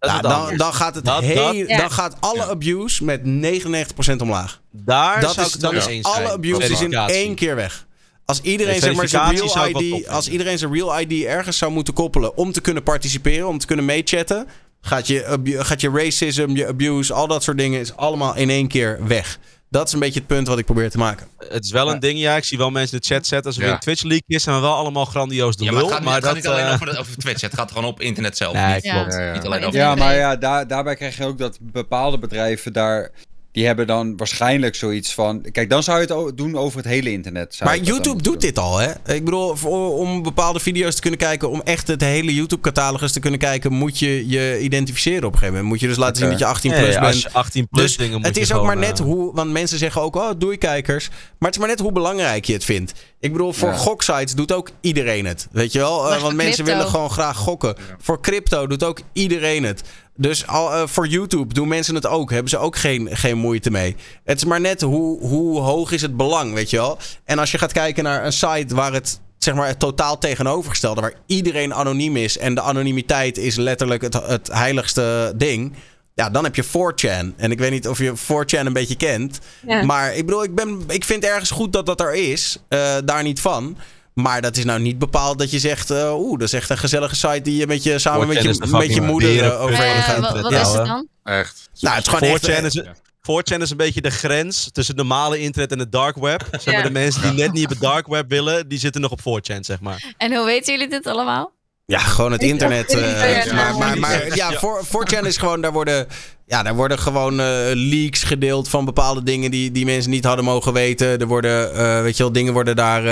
[0.00, 1.76] Nou, dan, dan, gaat het Dat- heel, dat- Ja.
[1.78, 4.60] dan gaat alle abuse met 99% omlaag.
[4.70, 7.86] Daar Dat zou is, ik dan eens alle abuse is in één keer weg.
[8.24, 11.24] Als iedereen, Nee, zeg maar, zijn verificatie zou real ID, als iedereen zijn real ID
[11.24, 14.46] ergens zou moeten koppelen om te kunnen participeren, om te kunnen meechatten,
[14.80, 18.68] gaat je, gaat je racism, je abuse, al dat soort dingen is allemaal in één
[18.68, 19.38] keer weg.
[19.70, 21.26] Dat is een beetje het punt wat ik probeer te maken.
[21.48, 22.36] Het is wel een ding, ja.
[22.36, 23.46] Ik zie wel mensen in de chat zetten.
[23.46, 23.66] Als er Ja.
[23.66, 25.90] weer een Twitch leak is, zijn we wel allemaal grandioos de Ja, maar lul.
[25.90, 27.40] het gaat, het dat, gaat niet alleen eh, over, over Twitch.
[27.40, 28.52] Het gaat gewoon op internet zelf.
[28.52, 28.92] Nee, niet, Ja.
[28.94, 29.12] klopt.
[29.14, 29.32] Ja, ja.
[29.32, 33.10] niet alleen over Ja, maar ja, daar, daarbij krijg je ook dat bepaalde bedrijven daar...
[33.52, 35.44] Die hebben dan waarschijnlijk zoiets van...
[35.52, 37.54] Kijk, dan zou je het doen over het hele internet.
[37.54, 38.90] zou Maar YouTube doet dit al, hè?
[39.14, 43.20] Ik bedoel, voor- om bepaalde video's te kunnen kijken, om echt het hele YouTube-catalogus te
[43.20, 45.68] kunnen kijken, moet je je identificeren op een gegeven moment.
[45.72, 47.22] Moet je dus laten zien dat je 18 nee, plus als bent.
[47.22, 49.50] je 18 plus Dus dingen moet het je is ook maar net eh, hoe, want
[49.50, 51.08] mensen zeggen ook, oh, doei kijkers.
[51.08, 52.92] Maar het is maar net hoe belangrijk je het vindt.
[53.20, 53.76] Ik bedoel, voor Ja.
[53.76, 55.48] goksites doet ook iedereen het.
[55.50, 56.12] Weet je wel?
[56.12, 56.72] Eh, want mensen crypto?
[56.72, 57.74] willen gewoon graag gokken.
[57.98, 59.82] Voor crypto doet ook iedereen het.
[60.16, 62.30] Dus al, eh, voor YouTube doen mensen het ook.
[62.30, 63.96] Hebben ze ook geen, geen moeite mee.
[64.24, 66.98] Het is maar net hoe, hoe hoog is het belang, weet je wel?
[67.24, 71.00] En als je gaat kijken naar een site waar het zeg maar het totaal tegenovergestelde,
[71.00, 75.72] waar iedereen anoniem is en de anonimiteit is letterlijk het, het heiligste ding.
[76.18, 77.34] Ja, dan heb je 4chan.
[77.36, 79.38] En ik weet niet of je 4chan een beetje kent.
[79.66, 79.82] Ja.
[79.84, 82.58] Maar ik bedoel, ik, ben, ik vind ergens goed dat dat er is.
[82.68, 83.76] Eh, daar niet van.
[84.14, 85.90] Maar dat is nou niet bepaald dat je zegt...
[85.90, 88.42] eh, Oeh, dat is echt een gezellige site die je met je, samen met 4chan
[88.42, 90.20] je, de met je moeder overheen Eh, gaat.
[90.32, 91.06] wat wat Ja, is het dan?
[91.24, 91.68] Echt.
[91.80, 92.48] Nou, het is gewoon echt...
[92.48, 92.82] 4chan is,
[93.22, 96.46] 4chan is een beetje de grens tussen het normale internet en het dark web.
[96.50, 96.82] Zeg maar, Ja.
[96.82, 99.60] de mensen die net niet op het dark web willen, die zitten nog op 4chan,
[99.60, 100.14] zeg maar.
[100.16, 101.52] En hoe weten jullie dit allemaal?
[101.92, 102.92] Ja, gewoon het internet.
[102.92, 106.06] Ja, maar, maar, maar ja, voor 4chan is gewoon, daar worden,
[106.46, 110.44] ja, daar worden gewoon eh, leaks gedeeld van bepaalde dingen die, die mensen niet hadden
[110.44, 111.18] mogen weten.
[111.18, 113.02] Er worden, eh, weet je wel, dingen worden daar.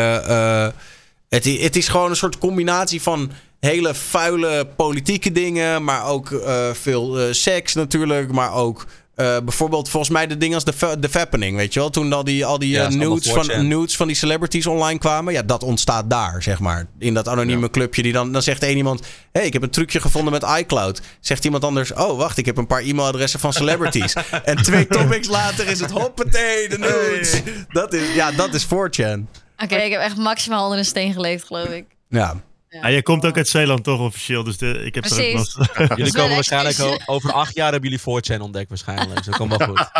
[1.29, 3.31] het, het is gewoon een soort combinatie van
[3.61, 6.43] hele vuile politieke dingen, maar ook
[6.73, 8.87] veel seks natuurlijk, maar ook.
[9.17, 11.91] Eh, bijvoorbeeld volgens mij de dingen als de, de Fappening, weet je wel?
[11.91, 13.63] Toen al die, al die Ja, eh, nudes, van, 4chan.
[13.63, 15.33] nudes van die celebrities online kwamen.
[15.33, 16.87] Ja, dat ontstaat daar, zeg maar.
[16.99, 18.03] In dat anonieme clubje.
[18.03, 19.01] Die dan, dan zegt één iemand...
[19.01, 21.01] Hé, hey, ik heb een trucje gevonden met iCloud.
[21.21, 21.93] Zegt iemand anders...
[21.93, 24.15] Oh, wacht, ik heb een paar e-mailadressen van celebrities.
[24.45, 27.43] en twee topics later is het hoppatee, de nudes.
[27.69, 29.25] Dat is, ja, dat is 4chan.
[29.59, 31.85] Oké, ik heb echt maximaal onder een steen geleefd, geloof ik.
[32.09, 32.35] Ja.
[32.83, 35.57] Ja, jij komt ook uit Zeeland toch officieel, dus de, ik heb er ook Precies.
[35.57, 39.17] last Jullie komen waarschijnlijk o- over acht jaar hebben jullie 4chan ontdekt waarschijnlijk.
[39.17, 39.87] Dus dat komt wel goed.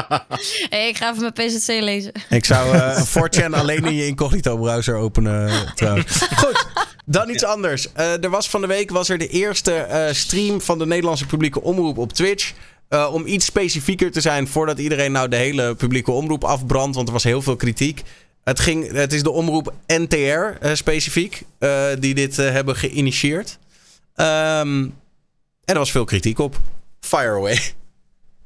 [0.71, 2.13] Hey, ik ga even mijn PZC lezen.
[2.31, 6.23] Ik zou eh 4chan alleen in je incognito browser openen eh, trouwens.
[6.37, 6.67] Goed,
[7.05, 7.93] dan iets anders.
[7.93, 11.27] Eh, er was van de week was er de eerste eh, stream van de Nederlandse
[11.27, 12.53] publieke omroep op Twitch.
[12.89, 16.95] Eh, om iets specifieker te zijn voordat iedereen nou de hele publieke omroep afbrandt.
[16.97, 18.03] Want er was heel veel kritiek.
[18.47, 23.59] Het, ging, het is de omroep NTR eh, specifiek eh, die dit eh, hebben geïnitieerd.
[24.15, 24.83] Ehm,
[25.65, 26.61] en er was veel kritiek op.
[27.01, 27.59] Fire away.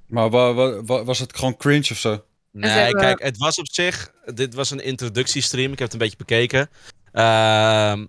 [0.07, 2.25] Maar wa- wa- wa- was het gewoon cringe of zo?
[2.53, 4.13] Nee, hebben- kijk, het was op zich.
[4.35, 5.73] Dit was een introductiestream.
[5.73, 6.71] Ik heb het een beetje bekeken.
[7.13, 8.07] Ehm,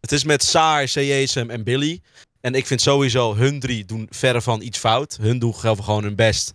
[0.00, 2.00] het is met Saar, CJSM en Billy.
[2.40, 5.16] En ik vind sowieso, hun drie doen verre van iets fout.
[5.20, 6.52] Hun doen gewoon hun best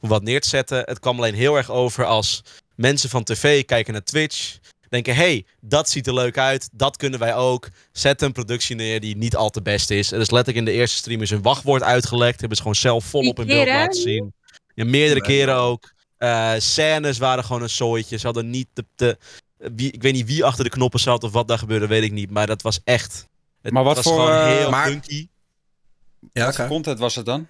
[0.00, 0.82] om wat neer te zetten.
[0.84, 2.42] Het kwam alleen heel erg over als
[2.74, 4.58] mensen van tv kijken naar Twitch.
[4.88, 6.68] Denken, hey, dat ziet er leuk uit.
[6.72, 7.68] Dat kunnen wij ook.
[7.92, 10.12] Zet een productie neer die niet al te best is.
[10.12, 12.38] Er is letterlijk in de eerste stream is een wachtwoord uitgelekt.
[12.38, 14.34] Hebben ze gewoon zelf volop in beeld laten zien.
[14.74, 15.92] Ja, meerdere keren ook.
[16.16, 18.16] Eh scènes waren gewoon een zooitje.
[18.16, 18.84] Ze hadden niet de...
[18.96, 19.18] de
[19.56, 22.12] wie, ik weet niet wie achter de knoppen zat of wat daar gebeurde, weet ik
[22.12, 22.30] niet.
[22.30, 23.26] Maar dat was echt...
[23.62, 25.28] Het Maar wat was voor, gewoon eh, heel maar- funky.
[26.32, 27.46] Ja, Wat content was het dan?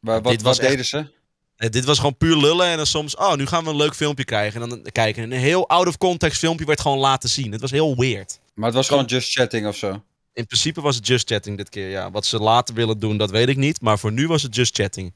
[0.00, 1.18] Waar, wat Dit was wat echt- deden ze?
[1.60, 3.16] Eh, dit was gewoon puur lullen en dan soms...
[3.16, 4.62] Oh, nu gaan we een leuk filmpje krijgen.
[4.62, 5.22] En dan kijken.
[5.22, 7.52] En een heel out-of-context filmpje werd gewoon laten zien.
[7.52, 8.40] Het was heel weird.
[8.54, 10.02] Maar het was gewoon just chatting of zo.
[10.32, 12.10] In principe was het just chatting dit keer, ja.
[12.10, 13.80] Wat ze later willen doen, dat weet ik niet.
[13.80, 15.12] Maar voor nu was het just chatting.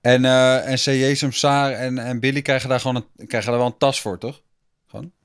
[0.00, 3.68] En, eh en CJSM, Saar en, en Billy krijgen daar gewoon een, krijgen daar wel
[3.68, 4.40] een tas voor, toch?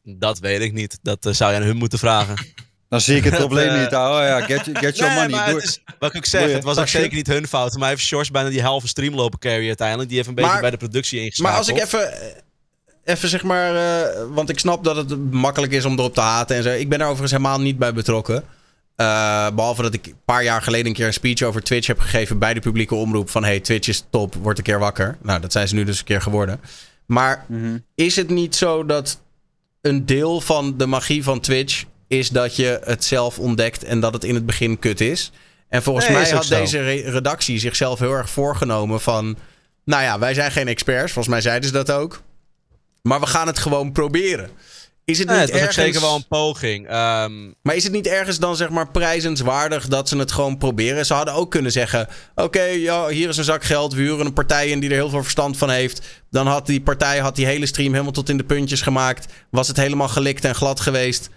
[0.04, 1.00] Dat weet ik niet.
[1.02, 2.36] Dat eh, zou je aan hun moeten vragen.
[2.90, 3.88] Dan zie ik het probleem eh, niet.
[3.94, 5.30] Oh ja, get, get your Nee, money.
[5.40, 7.78] maar Doe- het is, wat ik zeg, het was ook zeker niet hun fout.
[7.78, 10.08] Maar heeft Shores bijna die halve stream lopen carry uiteindelijk.
[10.08, 11.58] Die heeft een beetje Maar- bij de productie Maar ingeschakeld.
[11.58, 12.14] als ik even,
[13.04, 16.56] even zeg maar, eh, want ik snap dat het makkelijk is om erop te haten
[16.56, 16.70] en zo.
[16.70, 18.44] Ik ben daar overigens helemaal niet bij betrokken.
[18.96, 22.00] Eh, behalve dat ik een paar jaar geleden een keer een speech over Twitch heb
[22.00, 23.30] gegeven bij de publieke omroep.
[23.30, 25.18] Van hey, Twitch is top, word een keer wakker.
[25.22, 26.62] Nou, dat zijn ze nu dus een keer geworden.
[27.06, 27.78] Maar Mhm.
[27.96, 29.22] is het niet zo dat
[29.82, 34.14] een deel van de magie van Twitch is dat je het zelf ontdekt en dat
[34.14, 35.32] het in het begin kut is?
[35.70, 36.56] En volgens Nee, mij had zo.
[36.60, 39.38] deze re- redactie zichzelf heel erg voorgenomen van...
[39.86, 41.12] Nou ja, wij zijn geen experts.
[41.12, 42.22] Volgens mij zeiden ze dat ook.
[43.02, 44.50] Maar we gaan het gewoon proberen.
[45.06, 45.76] Is het niet het was ergens...
[45.76, 46.88] zeker wel een poging.
[46.88, 51.06] Ehm, Maar is het niet ergens dan zeg maar prijzenswaardig dat ze het gewoon proberen?
[51.06, 53.94] Ze hadden ook kunnen zeggen: Oké, ja, hier is een zak geld.
[53.94, 56.02] We huren een partij in die er heel veel verstand van heeft.
[56.32, 59.34] Dan had die partij had die hele stream helemaal tot in de puntjes gemaakt.
[59.50, 61.30] Was het helemaal gelikt en glad geweest.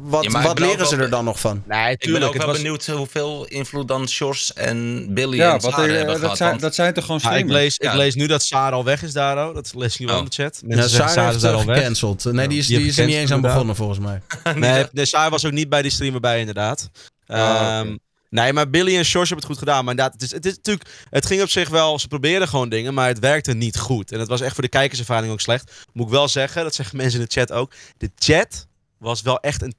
[0.00, 1.62] Wat, Ja, ik wat leren ze er dan nog van?
[1.66, 5.60] nee, Ik ben ook wel was, benieuwd hoeveel invloed dan Shores en Billy Ja, en
[5.60, 6.36] wat, Sarah eh, hebben dat, gehad.
[6.36, 7.60] zijn, want- dat zijn toch gewoon Ja, ik, streamers?
[7.62, 7.90] lees, Ja.
[7.90, 9.52] ik lees nu dat Sarah al weg is, Daro.
[9.52, 10.22] Dat lees ik nu wel Oh.
[10.22, 10.58] in de chat.
[10.60, 11.76] Ja, Mensen zeggen Sarah Sarah heeft is daar al weg.
[11.78, 12.24] gecanceld.
[12.24, 14.22] Nee, die is, Die is er niet eens aan begonnen volgens mij.
[14.54, 16.90] Nee, nee, Sarah was ook niet bij die streamer bij, inderdaad.
[17.26, 17.38] Ah.
[17.78, 17.96] Ehm,
[18.30, 19.84] Nee, maar Billy en George hebben het goed gedaan.
[19.84, 21.98] Maar inderdaad, het, is, het, is natuurlijk, het ging op zich wel...
[21.98, 24.12] Ze probeerden gewoon dingen, maar het werkte niet goed.
[24.12, 25.72] En het was echt voor de kijkerservaring ook slecht.
[25.92, 27.72] Moet ik wel zeggen, dat zeggen mensen in de chat ook.
[27.98, 28.66] De chat
[28.98, 29.74] was wel echt een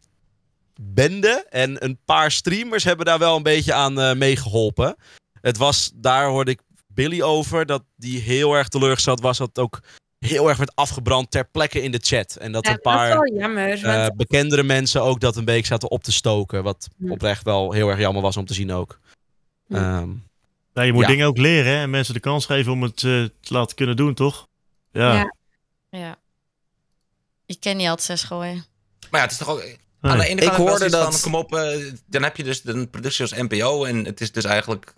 [0.82, 1.46] bende.
[1.50, 4.96] En een paar streamers hebben daar wel een beetje aan eh, meegeholpen.
[5.42, 9.38] Het was, daar hoorde ik Billy over, dat die heel erg teleurgesteld was.
[9.38, 9.80] Dat ook
[10.20, 12.36] heel erg werd afgebrand ter plekke in de chat.
[12.36, 13.16] En dat Ja, een paar...
[13.16, 13.84] Dat jammer.
[13.86, 16.64] Eh, want- bekendere mensen ook dat een beetje zaten op te stoken.
[16.64, 17.12] Wat Hm.
[17.12, 19.00] oprecht wel heel erg jammer was om te zien ook.
[19.68, 19.76] Hm.
[19.76, 20.10] Ehm,
[20.74, 21.08] Ja, je moet Ja.
[21.08, 23.02] dingen ook leren hè, en mensen de kans geven om het eh,
[23.40, 24.48] te laten kunnen doen, toch?
[24.92, 25.14] Ja.
[25.14, 25.34] Ja.
[25.90, 26.18] Ja.
[27.46, 28.66] Ik ken niet altijd zes gooien.
[29.12, 29.64] Maar ja, het is toch ook...
[30.02, 30.12] Nee.
[30.12, 31.78] Aan de ene kant ik hoorde dat- Van, kom op, eh,
[32.08, 34.94] dan heb je dus een productie als NPO en het is dus eigenlijk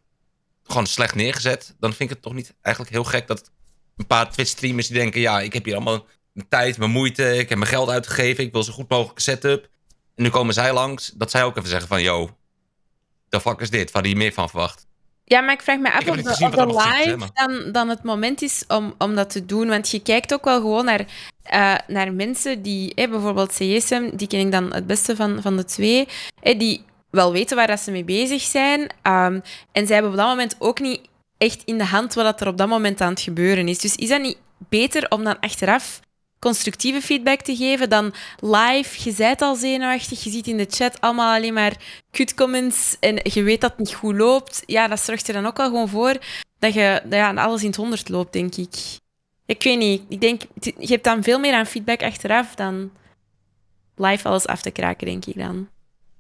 [0.64, 1.76] gewoon slecht neergezet.
[1.80, 3.52] Dan vind ik het toch niet eigenlijk heel gek dat
[3.98, 5.22] een paar Twitch-streamers die denken...
[5.22, 8.44] Ja, ik heb hier allemaal mijn tijd, mijn moeite, ik heb mijn geld uitgegeven.
[8.44, 9.70] Ik wil zo goed mogelijke setup.
[10.16, 12.02] En nu komen zij langs, dat zij ook even zeggen van...
[12.02, 12.38] Yo,
[13.30, 13.92] the fuck is dit?
[13.92, 14.88] Waar je meer van verwacht?
[15.32, 18.42] Ja, maar ik vraag me af of de, of hè, live dan, dan het moment
[18.42, 19.68] is om, om dat te doen.
[19.68, 21.06] Want je kijkt ook wel gewoon naar,
[21.44, 25.58] eh, naar mensen die, eh, bijvoorbeeld CSM, die ken ik dan het beste van, van
[25.58, 26.08] de twee,
[26.42, 28.90] eh, die wel weten waar dat ze mee bezig zijn.
[29.02, 29.40] Ehm,
[29.72, 31.02] en zij hebben op dat moment ook niet
[31.38, 33.80] echt in de hand wat dat er op dat moment aan het gebeuren is.
[33.80, 36.00] Dus is dat niet beter om dan achteraf
[36.42, 39.04] constructieve feedback te geven dan live?
[39.04, 41.76] Je zijt al zenuwachtig, je ziet in de chat allemaal alleen maar
[42.12, 44.64] kut comments en je weet dat het niet goed loopt.
[44.66, 46.18] Ja, dat zorgt er dan ook al gewoon voor
[46.60, 48.76] dat je ja, alles in het honderd loopt, denk ik.
[49.46, 50.02] Ik weet niet.
[50.10, 52.92] Ik denk, je hebt dan veel meer aan feedback achteraf dan
[53.96, 55.70] live alles af te kraken, denk ik dan.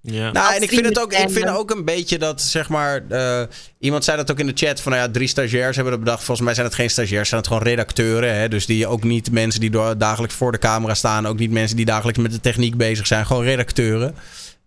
[0.03, 0.31] Ja.
[0.31, 3.41] Nou, en ik vind het ook, ik vind ook een beetje dat, zeg maar, eh,
[3.79, 6.23] iemand zei dat ook in de chat van, nou ja, drie stagiairs hebben dat bedacht.
[6.23, 8.35] Volgens mij zijn het geen stagiairs, zijn het gewoon redacteuren.
[8.35, 8.47] Hè?
[8.47, 11.75] Dus die ook niet mensen die door- dagelijks voor de camera staan, ook niet mensen
[11.77, 14.15] die dagelijks met de techniek bezig zijn, gewoon redacteuren.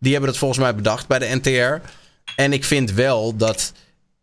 [0.01, 1.89] Die hebben het volgens mij bedacht bij de NTR.
[2.37, 3.73] En ik vind wel dat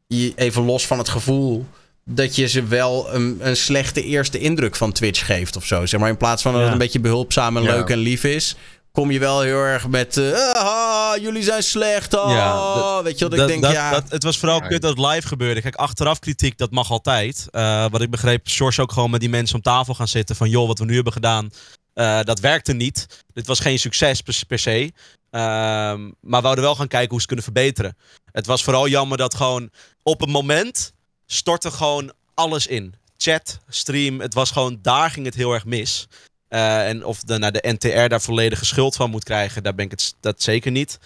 [0.08, 1.66] je, even los van het gevoel,
[2.06, 5.86] dat je ze wel een, een slechte eerste indruk van Twitch geeft of zo.
[5.86, 6.76] Zeg maar in plaats van dat het Ja.
[6.76, 7.76] een beetje behulpzaam en Ja.
[7.76, 8.56] leuk en lief is,
[8.92, 12.12] kom je wel heel erg met, eh, ah, jullie zijn slecht.
[12.12, 13.92] Ja, dat- weet je wat dat, ik denk, dat, ja.
[13.92, 14.68] dat, het was vooral Ja.
[14.68, 15.62] kut dat het live gebeurde.
[15.62, 17.48] Kijk, achteraf kritiek, dat mag altijd.
[17.52, 20.36] Eh, wat ik begreep, George ook gewoon met die mensen om tafel gaan zitten.
[20.36, 21.50] Van joh, wat we nu hebben gedaan,
[21.94, 23.24] eh, dat werkte niet.
[23.34, 24.92] Dit was geen succes per, per se.
[25.30, 27.98] Ehm, maar we wouden wel gaan kijken hoe ze kunnen verbeteren.
[28.32, 29.70] Het was vooral jammer dat gewoon
[30.04, 30.92] op het moment
[31.26, 32.94] stortte gewoon alles in.
[33.18, 36.08] chat, stream, het was gewoon, daar ging het heel erg mis.
[36.52, 39.86] Eh, en of de, nou, de NTR daar volledige schuld van moet krijgen, daar ben
[39.86, 40.99] ik het dat zeker niet.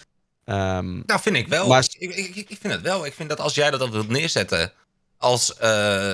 [0.45, 1.67] Ehm, Nou, vind ik wel.
[1.67, 3.05] Maar- Ik, ik, ik, vind het wel.
[3.05, 4.71] Ik vind dat als jij dat wilt neerzetten
[5.17, 6.13] als, eh,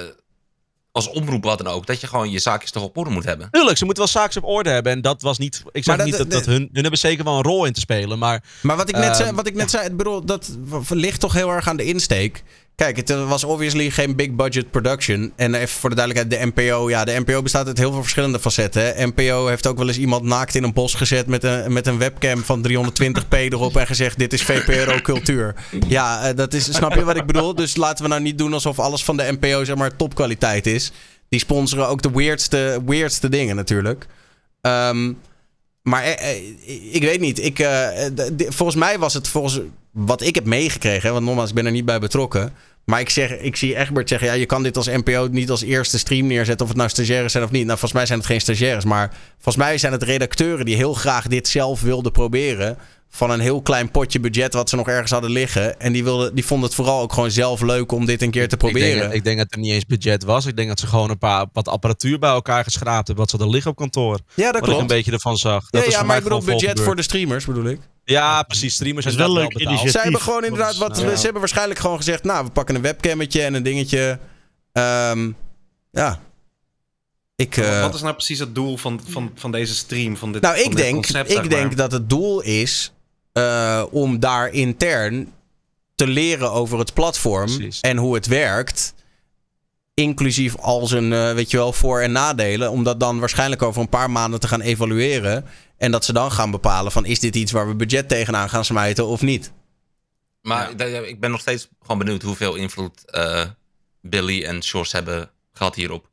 [0.91, 3.47] als omroep wat dan ook, dat je gewoon je zaakjes toch op orde moet hebben.
[3.51, 4.91] Tuurlijk, ze moeten wel zaakjes op orde hebben.
[4.91, 5.63] En dat was niet.
[5.71, 6.69] Ik zeg dat- niet dat, dat hun.
[6.73, 8.19] Hun hebben zeker wel een rol in te spelen.
[8.19, 10.49] Maar Maar wat ik net, Ehm, zei, wat ik net zei, ik bedoel, dat
[10.89, 12.43] ligt toch heel erg aan de insteek.
[12.75, 15.33] Kijk, het was obviously geen big budget production.
[15.35, 18.39] En even voor de duidelijkheid, de NPO, ja, de NPO bestaat uit heel veel verschillende
[18.39, 19.09] facetten.
[19.15, 21.97] NPO heeft ook wel eens iemand naakt in een bos gezet met een, met een
[21.97, 25.55] webcam van 320p erop en gezegd, dit is VPRO-cultuur.
[25.87, 27.55] Ja, eh, dat is, snap je wat ik bedoel?
[27.55, 30.91] Dus laten we nou niet doen alsof alles van de NPO, zeg maar, topkwaliteit is.
[31.29, 34.05] Die sponsoren ook de weirdste, weirdste dingen natuurlijk.
[34.61, 35.13] Ehm,
[35.81, 37.43] maar eh, eh, ik weet niet.
[37.43, 37.87] Ik, eh,
[38.47, 39.59] volgens mij was het volgens
[39.91, 41.13] wat ik heb meegekregen.
[41.13, 42.53] Want nogmaals, ik ben er niet bij betrokken.
[42.85, 44.27] Maar ik, zeg, ik zie Egbert zeggen...
[44.27, 46.61] Ja, je kan dit als NPO niet als eerste stream neerzetten...
[46.61, 47.65] of het nou stagiaires zijn of niet.
[47.65, 48.85] Nou, volgens mij zijn het geen stagiaires.
[48.85, 50.65] Maar volgens mij zijn het redacteuren...
[50.65, 52.77] die heel graag dit zelf wilden proberen...
[53.13, 54.53] van een heel klein potje budget...
[54.53, 55.79] wat ze nog ergens hadden liggen.
[55.79, 57.91] En die, wilden, die vonden het vooral ook gewoon zelf leuk...
[57.91, 59.11] om dit een keer te ik denk, proberen.
[59.11, 60.45] ik denk dat er niet eens budget was.
[60.45, 63.15] Ik denk dat ze gewoon een paar wat apparatuur bij elkaar geschraapt hebben.
[63.15, 64.19] Wat ze hadden liggen op kantoor.
[64.33, 64.81] ja, dat wat ik klopt.
[64.81, 65.69] een beetje ervan zag.
[65.69, 67.79] Dat ja, is ja voor maar ik bedoel budget voor de streamers, bedoel ik.
[68.03, 68.73] Ja, precies.
[68.73, 69.91] Streamers zijn is wel inderdaad leuk initiatief.
[69.91, 70.95] Zij hebben gewoon inderdaad wat.
[70.95, 71.15] nou ja.
[71.15, 72.23] Ze hebben waarschijnlijk gewoon gezegd.
[72.23, 74.19] Nou, we pakken een webcammetje en een dingetje.
[74.73, 75.31] Ehm,
[75.91, 76.19] ja.
[77.35, 77.57] Ik.
[77.57, 80.17] eh, Wat is nou precies het doel van, van, van deze stream?
[80.17, 82.91] Van dit, nou, ik denk, concept, ik denk dat het doel is.
[83.33, 85.33] Eh, om daar intern
[85.95, 87.45] te leren over het platform.
[87.45, 87.79] Precies.
[87.79, 88.93] En hoe het werkt.
[89.93, 92.71] Inclusief al zijn, eh, weet je wel, voor- en nadelen.
[92.71, 95.45] Om dat dan waarschijnlijk over een paar maanden te gaan evalueren.
[95.77, 98.65] En dat ze dan gaan bepalen van is dit iets waar we budget tegenaan gaan
[98.65, 99.51] smijten of niet.
[100.41, 100.69] Maar
[101.07, 103.43] ik ben nog steeds gewoon benieuwd hoeveel invloed eh,
[104.01, 106.09] Billy en Shores hebben gehad hierop.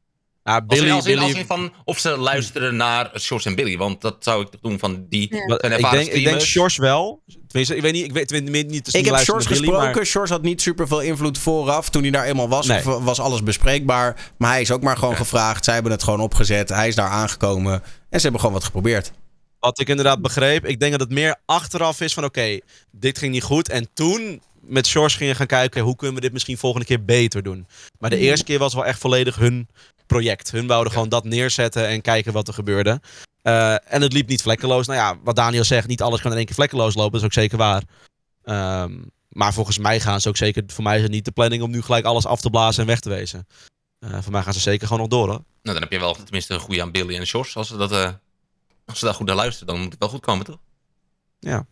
[0.48, 3.44] Ja, Als in, Billy, als in- Billy, als in van of ze luisteren naar Shores
[3.44, 3.76] en Billy.
[3.76, 5.58] Want dat zou ik toch doen van die Ja.
[5.60, 6.40] Zijn ik, denk, ik denk.
[6.40, 7.22] Sjors wel.
[7.46, 9.44] Tenminste, ik weet niet, ik weet, ik weet niet, dus Ik niet heb luisteren Shores
[9.44, 9.96] naar Billy, gesproken.
[9.96, 11.88] maar- Shores had niet super veel invloed vooraf.
[11.90, 12.82] Toen hij daar eenmaal was, Nee.
[12.82, 14.32] was alles bespreekbaar.
[14.38, 15.64] Maar hij is ook maar gewoon gevraagd.
[15.64, 16.68] Zij hebben het gewoon opgezet.
[16.68, 17.72] Hij is daar aangekomen.
[18.10, 19.12] En ze hebben gewoon wat geprobeerd.
[19.60, 22.58] Wat ik inderdaad begreep, ik denk dat het meer achteraf is van oké,
[22.90, 23.68] dit ging niet goed.
[23.68, 27.42] En toen met Shores gingen gaan kijken hoe kunnen we dit misschien volgende keer beter
[27.42, 27.66] doen.
[27.98, 28.24] Maar de Mhm.
[28.24, 29.68] eerste keer was wel echt volledig hun
[30.08, 30.50] project.
[30.50, 33.00] Hun wouden gewoon dat neerzetten en kijken wat er gebeurde.
[33.42, 34.86] Eh, en het liep niet vlekkeloos.
[34.86, 37.12] Nou ja, wat Daniel zegt, niet alles kan in één keer vlekkeloos lopen.
[37.12, 37.82] Dat is ook zeker waar.
[38.42, 38.92] Ehm,
[39.28, 41.70] maar volgens mij gaan ze ook zeker, voor mij is het niet de planning om
[41.70, 43.46] nu gelijk alles af te blazen en weg te wezen.
[43.98, 45.44] Eh, voor mij gaan ze zeker gewoon nog door hoor.
[45.62, 47.56] Nou, dan heb je wel tenminste een goede aan Billy en Shores.
[47.56, 48.10] Als ze, dat, eh,
[48.86, 50.58] als ze daar goed naar luisteren, dan moet het wel goed komen, toch?
[51.38, 51.66] Ja,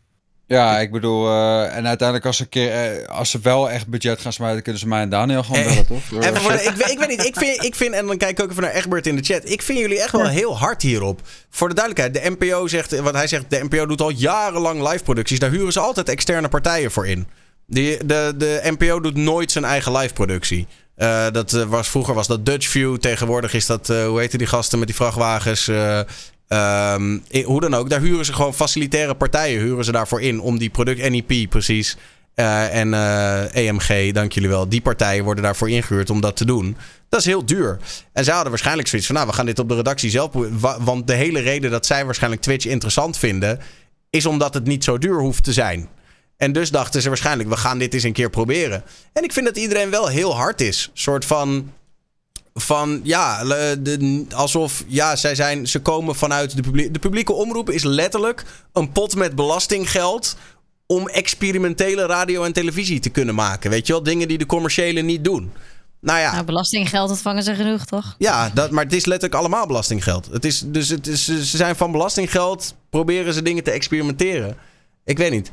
[0.81, 4.32] ik bedoel, eh, en uiteindelijk als ze, keer, eh, als ze wel echt budget gaan
[4.32, 6.02] smijten, kunnen ze mij en Daniel gewoon Eh, bellen, toch?
[6.24, 8.44] En de- ik, weet- ik weet niet, ik vind, ik vind, en dan kijk ik
[8.44, 9.40] ook even naar Egbert in de chat.
[9.51, 11.20] Ik vind jullie echt wel heel hard hierop.
[11.51, 15.05] Voor de duidelijkheid, de NPO zegt, wat hij zegt, de NPO doet al jarenlang live
[15.05, 15.39] producties.
[15.39, 17.27] Daar huren ze altijd externe partijen voor in.
[17.66, 20.66] Die, de, de NPO doet nooit zijn eigen live productie.
[21.32, 22.97] Dat was, vroeger was dat Dutch View.
[22.97, 25.70] Tegenwoordig is dat, hoe heette die gasten met die vrachtwagens?
[26.48, 30.40] Ehm, hoe dan ook, daar huren ze gewoon facilitaire partijen huren ze daarvoor in.
[30.40, 31.97] Om die product, NEP precies.
[32.35, 34.68] eh, en eh, EMG, dank jullie wel.
[34.68, 36.77] Die partijen worden daarvoor ingehuurd om dat te doen.
[37.09, 37.78] Dat is heel duur.
[38.12, 39.16] En zij hadden waarschijnlijk zoiets van...
[39.16, 40.31] nou, we gaan dit op de redactie zelf...
[40.78, 43.60] Want de hele reden dat zij waarschijnlijk Twitch interessant vinden...
[44.10, 45.89] is omdat het niet zo duur hoeft te zijn.
[46.36, 47.48] En dus dachten ze waarschijnlijk...
[47.48, 48.82] we gaan dit eens een keer proberen.
[49.12, 50.90] En ik vind dat iedereen wel heel hard is.
[50.93, 51.73] soort van...
[52.59, 53.45] Van ja,
[53.78, 58.45] de, alsof ja, zij zijn, ze komen vanuit de, publiek, de publieke omroep is letterlijk
[58.73, 60.37] een pot met belastinggeld
[60.87, 63.70] om experimentele radio en televisie te kunnen maken.
[63.70, 65.53] Weet je wel, dingen die de commerciële niet doen.
[66.01, 68.15] Nou ja, Nou, belastinggeld ontvangen ze genoeg, toch?
[68.19, 70.28] ja, dat, maar het is letterlijk allemaal belastinggeld.
[70.33, 74.57] Het is, dus het is, ze zijn van belastinggeld, proberen ze dingen te experimenteren.
[75.05, 75.53] Ik weet niet.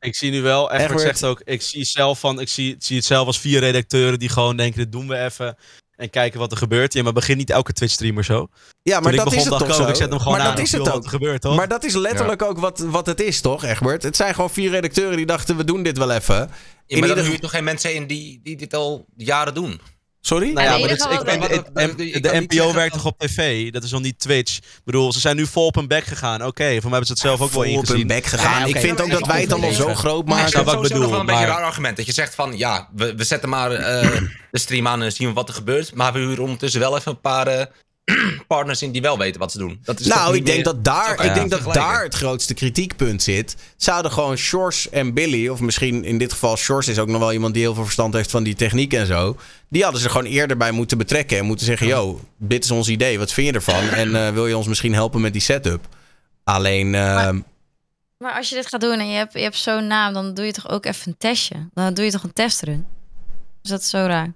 [0.00, 1.00] Ik zie nu wel, Egbert Egbert.
[1.00, 4.28] zegt ook, ik zie, zelf van, ik zie, zie het zelf als vier redacteuren die
[4.28, 5.56] gewoon denken, dit doen we even.
[5.98, 6.92] En kijken wat er gebeurt.
[6.92, 8.48] Ja, maar begin niet elke Twitch-streamer zo.
[8.82, 9.82] Ja, Toen maar ik dat begon, is het toch zo.
[9.82, 10.86] ook, ik zet hem gewoon maar aan dat is het ook.
[10.88, 11.56] wat er gebeurt, toch?
[11.56, 14.02] Maar dat is letterlijk ook wat, wat het is, toch, Egbert?
[14.02, 16.34] Het zijn gewoon vier redacteuren die dachten, we doen dit wel even.
[16.34, 16.42] Ja,
[16.86, 19.54] In maar dan ieder- huur je toch geen mensen in die, die dit al jaren
[19.54, 19.80] doen?
[20.28, 20.52] Sorry?
[20.52, 23.18] Nou ja, het maar het, ik, het- de, ik de NPO werkt van- toch op
[23.18, 23.70] tv?
[23.70, 24.56] Dat is nog niet Twitch.
[24.56, 26.44] Ik bedoel, ze zijn nu vol op hun bek gegaan.
[26.44, 28.06] Oké, voor mij hebben ze het zelf ook wel Vol op hun ingezien.
[28.06, 28.60] bek gegaan.
[28.60, 28.66] Ja.
[28.74, 30.48] Ik vind ook dat wij het allemaal zo groot ik maken.
[30.48, 31.96] snap vind wat het ik nog bedoel, wel een beetje een raar argument.
[31.96, 35.28] Dat je zegt van, ja, we, we zetten maar eh, de stream aan en zien
[35.28, 35.94] we wat er gebeurt.
[35.94, 37.66] Maar we huren ondertussen wel even een paar, eh,
[38.46, 39.78] partners in die wel weten wat ze doen.
[39.82, 43.22] Dat is Nou, ik denk meer- dat daar, ik denk dat daar het grootste kritiekpunt
[43.22, 43.56] zit.
[43.76, 47.32] Zouden gewoon Shores en Billy, of misschien in dit geval Shores is ook nog wel
[47.32, 49.36] iemand die heel veel verstand heeft van die techniek en zo.
[49.68, 52.88] Die hadden ze gewoon eerder bij moeten betrekken en moeten zeggen: Yo, dit is ons
[52.88, 53.88] idee, wat vind je ervan?
[54.02, 55.86] En eh, wil je ons misschien helpen met die setup?
[56.44, 57.40] Alleen, ehm,
[58.18, 60.44] Maar als je dit gaat doen en je hebt, je hebt zo'n naam, dan doe
[60.44, 61.68] je toch ook even een testje.
[61.74, 62.86] Dan doe je toch een testrun.
[63.62, 64.34] Dus dat is zo raar.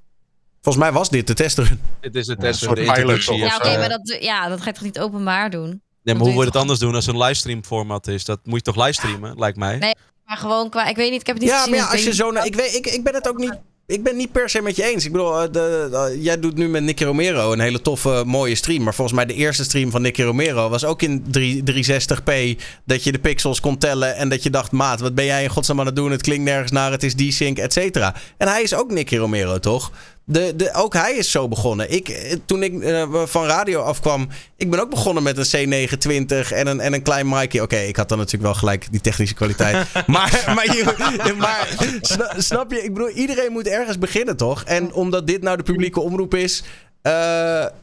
[0.62, 1.76] Volgens mij was dit de tester.
[2.00, 4.66] Dit is de een test soort de pilot Ja, oké, maar dat, ja, dat ga
[4.66, 5.82] je toch niet openbaar doen?
[6.02, 8.24] Nee, maar hoe je wil je het anders doen als het een livestream format is?
[8.24, 9.78] Dat moet je toch livestreamen, lijkt mij.
[9.78, 9.94] Nee.
[10.26, 11.74] Maar gewoon qua, ik weet niet, ik heb het niet Ja, gezien.
[11.74, 12.30] maar ja, als je zo.
[12.30, 13.58] naar- ik, weet, ik, ik ben het ook niet.
[13.86, 15.04] Ik ben niet per se met je eens.
[15.04, 18.54] Ik bedoel, eh, de, de- jij doet nu met Nicky Romero een hele toffe, mooie
[18.54, 18.82] stream.
[18.82, 22.58] Maar volgens mij de eerste stream van Nicky Romero was ook in 3, 360p.
[22.84, 25.48] Dat je de pixels kon tellen en dat je dacht, maat, wat ben jij in
[25.50, 26.10] godsnaam aan het doen?
[26.10, 28.14] Het klinkt nergens naar, het is desync, et cetera.
[28.36, 29.90] En hij is ook Nicky Romero, toch?
[30.32, 31.90] De, de, ook hij is zo begonnen.
[31.92, 36.52] Ik, eh, toen ik eh, van radio afkwam, ik ben ook begonnen met een C920
[36.52, 37.62] en een, en een klein micje.
[37.62, 39.86] Oké, ik had dan natuurlijk wel gelijk die technische kwaliteit.
[40.06, 41.68] maar, maar, je- maar
[42.00, 42.82] sna- snap je?
[42.84, 44.62] Ik bedoel, iedereen moet ergens beginnen, toch?
[44.64, 46.62] En omdat dit nou de publieke omroep is...
[47.02, 47.12] eh,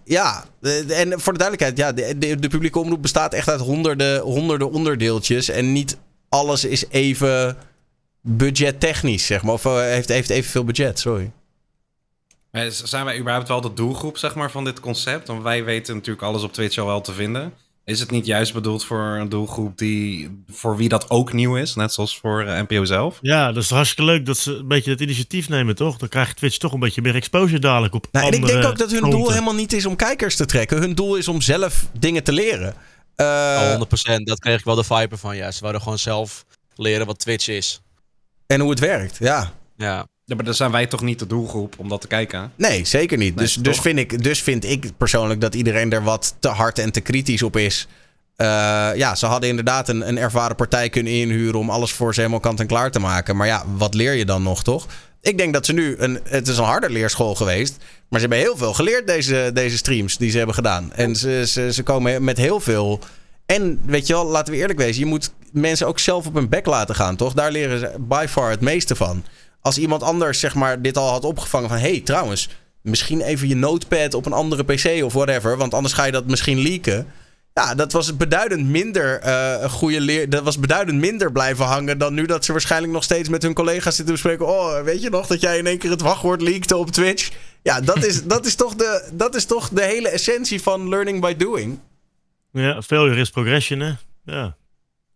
[0.03, 0.43] ja,
[0.87, 4.71] en voor de duidelijkheid, ja, de, de, de publieke omroep bestaat echt uit honderden, honderden
[4.71, 5.49] onderdeeltjes.
[5.49, 5.97] En niet
[6.29, 7.57] alles is even
[8.21, 9.53] budgettechnisch, zeg maar.
[9.53, 11.31] Of heeft, heeft evenveel budget, sorry.
[12.51, 15.27] Zijn wij überhaupt wel de doelgroep zeg maar, van dit concept?
[15.27, 17.53] Want wij weten natuurlijk alles op Twitch al wel te vinden.
[17.85, 21.75] Is het niet juist bedoeld voor een doelgroep die, voor wie dat ook nieuw is?
[21.75, 23.17] Net zoals voor eh, NPO zelf?
[23.21, 25.97] Ja, dat is hartstikke leuk dat ze een beetje het initiatief nemen, toch?
[25.97, 28.77] Dan krijgt Twitch toch een beetje meer exposure dadelijk op Nou, en ik denk ook
[28.77, 29.19] dat hun fronten.
[29.19, 30.77] doel helemaal niet is om kijkers te trekken.
[30.77, 32.73] Hun doel is om zelf dingen te leren.
[33.15, 35.35] Eh, Oh, 100%, dat kreeg ik wel de vibe van.
[35.35, 36.45] Ja, ze wilden gewoon zelf
[36.75, 37.81] leren wat Twitch is.
[38.47, 39.51] en hoe het werkt, ja.
[39.77, 40.07] Ja.
[40.29, 42.51] Ja, maar dan zijn wij toch niet de doelgroep om dat te kijken?
[42.55, 43.35] Nee, zeker niet.
[43.35, 46.79] Nee, dus, dus, vind ik, dus vind ik persoonlijk dat iedereen er wat te hard
[46.79, 47.87] en te kritisch op is.
[48.35, 48.47] Eh,
[48.95, 52.39] ja, ze hadden inderdaad een, een ervaren partij kunnen inhuren om alles voor ze helemaal
[52.41, 53.35] kant en klaar te maken.
[53.35, 54.87] Maar ja, wat leer je dan nog, toch?
[55.21, 57.77] Ik denk dat ze nu, een, het is een harde leerschool geweest,
[58.09, 60.93] maar ze hebben heel veel geleerd deze, deze streams die ze hebben gedaan.
[60.93, 62.99] En ze, ze, ze komen met heel veel.
[63.45, 66.49] En weet je wel, laten we eerlijk wezen, je moet mensen ook zelf op hun
[66.49, 67.33] bek laten gaan, toch?
[67.33, 69.23] Daar leren ze by far het meeste van.
[69.61, 72.49] Als iemand anders zeg maar dit al had opgevangen van, hey, trouwens,
[72.81, 76.25] misschien even je notepad op een andere PC of whatever, want anders ga je dat
[76.25, 77.07] misschien leaken.
[77.53, 80.29] Ja, dat was beduidend minder eh, goede leer.
[80.29, 83.53] Dat was beduidend minder blijven hangen dan nu dat ze waarschijnlijk nog steeds met hun
[83.53, 84.47] collega's zitten bespreken.
[84.47, 87.29] Oh, weet je nog dat jij in één keer het wachtwoord leakte op Twitch?
[87.63, 91.21] Ja, dat is, dat is, toch, de, dat is toch de hele essentie van learning
[91.21, 91.79] by doing.
[92.51, 93.93] Ja, failure is progression, hè?
[94.25, 94.55] Ja.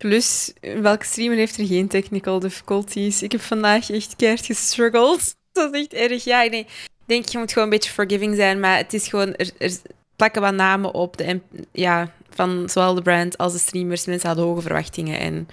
[0.04, 3.22] Plus, welke streamer heeft er geen technical difficulties?
[3.22, 5.36] Ik heb vandaag echt keihard gestruggeld.
[5.52, 6.24] Dat is echt erg.
[6.24, 6.60] Ja, nee.
[6.60, 6.68] Ik
[7.06, 9.36] denk, je moet gewoon een beetje forgiving zijn, maar het is gewoon...
[9.36, 9.72] Er, er
[10.16, 14.06] plakken wat namen op de, ja, van zowel de brand als de streamers.
[14.06, 15.48] Mensen hadden hoge verwachtingen en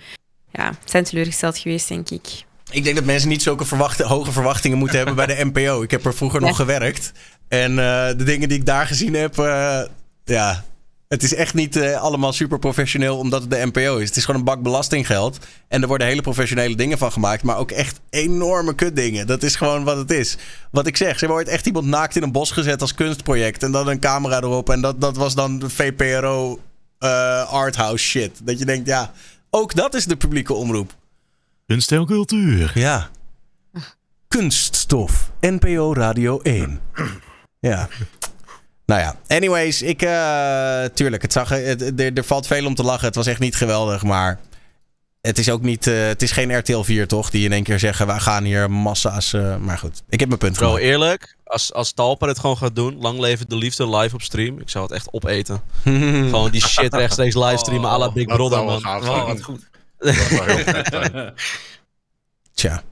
[0.53, 2.45] ja, zijn teleurgesteld geweest, denk ik.
[2.71, 5.83] Ik denk dat mensen niet zulke verwacht- hoge verwachtingen moeten hebben bij de NPO.
[5.83, 7.13] Ik heb er vroeger nog gewerkt.
[7.49, 9.83] En eh, de dingen die ik daar gezien heb, eh,
[10.25, 10.65] ja,
[11.11, 14.09] het is echt niet eh, allemaal super professioneel omdat het de NPO is.
[14.09, 15.39] Het is gewoon een bak belastinggeld.
[15.69, 19.27] En er worden hele professionele dingen van gemaakt, maar ook echt enorme kutdingen.
[19.27, 20.37] Dat is gewoon wat het is.
[20.71, 23.63] Wat ik zeg, ze hebben ooit echt iemand naakt in een bos gezet als kunstproject.
[23.63, 24.71] En dan een camera erop.
[24.71, 26.61] En dat, dat was dan de VPRO
[26.99, 28.41] eh, arthouse shit.
[28.43, 29.13] Dat je denkt, ja,
[29.51, 30.95] ook dat is de publieke omroep.
[31.67, 32.73] Kunst en cultuur.
[32.75, 33.09] Ja.
[34.29, 35.31] Kunststof.
[35.41, 36.81] NPO Radio 1.
[37.61, 37.89] Ja.
[38.91, 42.75] Nou ja, anyways, ik, eh, tuurlijk, het zag, er- het, er, er valt veel om
[42.75, 43.07] te lachen.
[43.07, 44.39] Het was echt niet geweldig, maar
[45.21, 47.79] het is ook niet, eh, het is geen RTL 4 toch, die in één keer
[47.79, 50.85] zeggen, we gaan hier massa's, eh, maar goed, ik heb mijn punt Bro, gemaakt.
[50.85, 54.59] eerlijk, als, als Talpa dit gewoon gaat doen, lang leven de liefde live op stream,
[54.61, 55.61] ik zou het echt opeten.
[56.31, 58.81] gewoon die shit rechtstreeks livestreamen à la Big Brother, man.
[58.81, 59.09] gaaf.
[59.09, 59.69] Oh, wat goed.
[62.55, 62.83] Tja.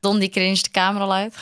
[0.00, 1.34] Don die cringe de camera al uit.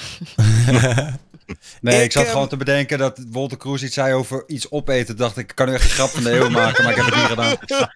[1.81, 4.71] Nee, ik, Ik, zat ehm, gewoon te bedenken dat Wolter Kroes iets zei over iets
[4.71, 5.17] opeten.
[5.17, 7.07] Dacht ik, ik kan nu echt een grap van de eeuw maken, maar ik heb
[7.07, 7.57] het niet gedaan.
[7.67, 7.93] Ja.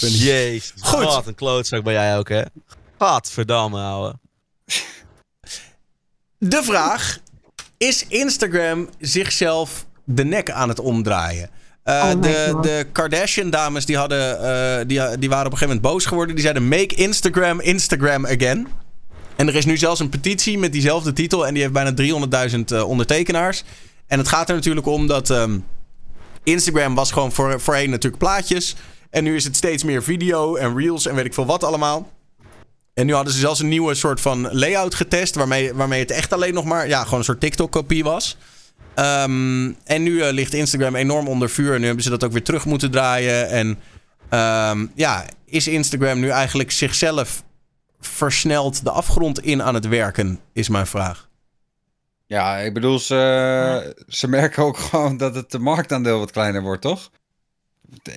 [0.00, 1.04] Jezus, Goed.
[1.04, 2.42] wat een klootzak ben jij ook, hè?
[2.98, 4.14] Gadverdamme, ouwe.
[6.38, 7.18] De vraag:
[7.76, 11.50] is Instagram zichzelf de nek aan het omdraaien?
[11.84, 15.80] Uh, Oh de, de Kardashian-dames die, hadden, uh, die, die waren op een gegeven moment
[15.80, 16.34] boos geworden.
[16.34, 18.68] Die zeiden: Make Instagram Instagram again.
[19.36, 21.46] En er is nu zelfs een petitie met diezelfde titel.
[21.46, 23.64] En die heeft bijna 300.000 uh, ondertekenaars.
[24.06, 25.64] En het gaat er natuurlijk om dat um,
[26.42, 28.76] Instagram was gewoon voor, voorheen natuurlijk plaatjes.
[29.10, 32.12] En nu is het steeds meer video en reels en weet ik veel wat allemaal.
[32.94, 35.34] En nu hadden ze zelfs een nieuwe soort van layout getest.
[35.34, 38.36] Waarmee, waarmee het echt alleen nog maar ja, gewoon een soort TikTok-kopie was.
[38.94, 41.74] Ehm, en nu eh, ligt Instagram enorm onder vuur.
[41.74, 43.48] En nu hebben ze dat ook weer terug moeten draaien.
[43.48, 43.78] En
[44.28, 47.43] ehm, ja, is Instagram nu eigenlijk zichzelf
[48.06, 50.40] versneld de afgrond in aan het werken?
[50.52, 51.28] Is mijn vraag.
[52.26, 56.82] Ja, ik bedoel, ze, ze merken ook gewoon dat het de marktaandeel wat kleiner wordt,
[56.82, 57.10] toch?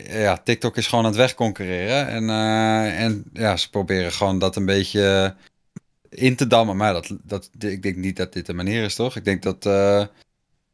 [0.08, 2.08] Ja, TikTok is gewoon aan het wegconcurreren.
[2.08, 5.36] En, eh, en ja, ze proberen gewoon dat een beetje
[6.10, 6.78] in te dammen.
[6.78, 9.16] Maar dat, dat, ik denk niet dat dit de manier is, toch?
[9.16, 9.66] Ik denk dat...
[9.66, 10.04] eh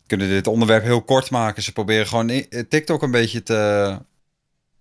[0.07, 1.63] kunnen dit onderwerp heel kort maken.
[1.63, 3.97] Ze proberen gewoon TikTok een beetje te,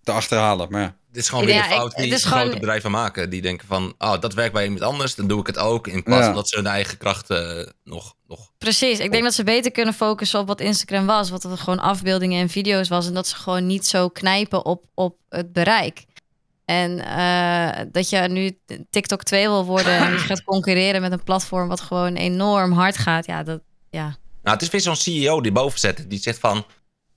[0.03, 0.67] te achterhalen.
[0.71, 0.95] Maar ja.
[1.11, 3.29] Dit is gewoon Ja, weer ik- fout die het grote gewoon- bedrijven maken.
[3.29, 5.87] Die denken van, oh, dat werkt bij iemand anders, dan doe ik het ook.
[5.87, 6.25] In plaats Ja.
[6.27, 8.51] van dat ze hun eigen krachten eh, nog, nog...
[8.57, 8.99] Precies.
[8.99, 11.29] Ik denk dat ze beter kunnen focussen op wat Instagram was.
[11.29, 13.07] Wat er gewoon afbeeldingen en video's was.
[13.07, 16.05] En dat ze gewoon niet zo knijpen op, op het bereik.
[16.65, 18.57] En eh, dat je nu
[18.89, 22.97] TikTok 2 wil worden en je gaat concurreren met een platform wat gewoon enorm hard
[22.97, 23.25] gaat.
[23.25, 24.03] Ja, dat, ja.
[24.43, 26.09] Nou, het is weer zo'n CEO die boven zit.
[26.09, 26.65] Die zegt van,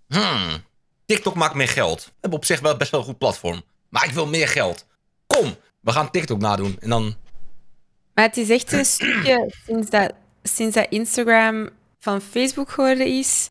[0.08, 0.64] hmm,
[1.06, 2.04] TikTok maakt meer geld.
[2.04, 3.62] We hebben op zich wel best wel een goed platform.
[3.88, 4.86] Maar ik wil meer geld.
[5.26, 6.76] Kom, we gaan TikTok nadoen.
[6.80, 7.14] En dan...
[8.14, 10.12] Maar het is echt een stukje sinds dat,
[10.42, 13.50] sinds dat Instagram van Facebook geworden is,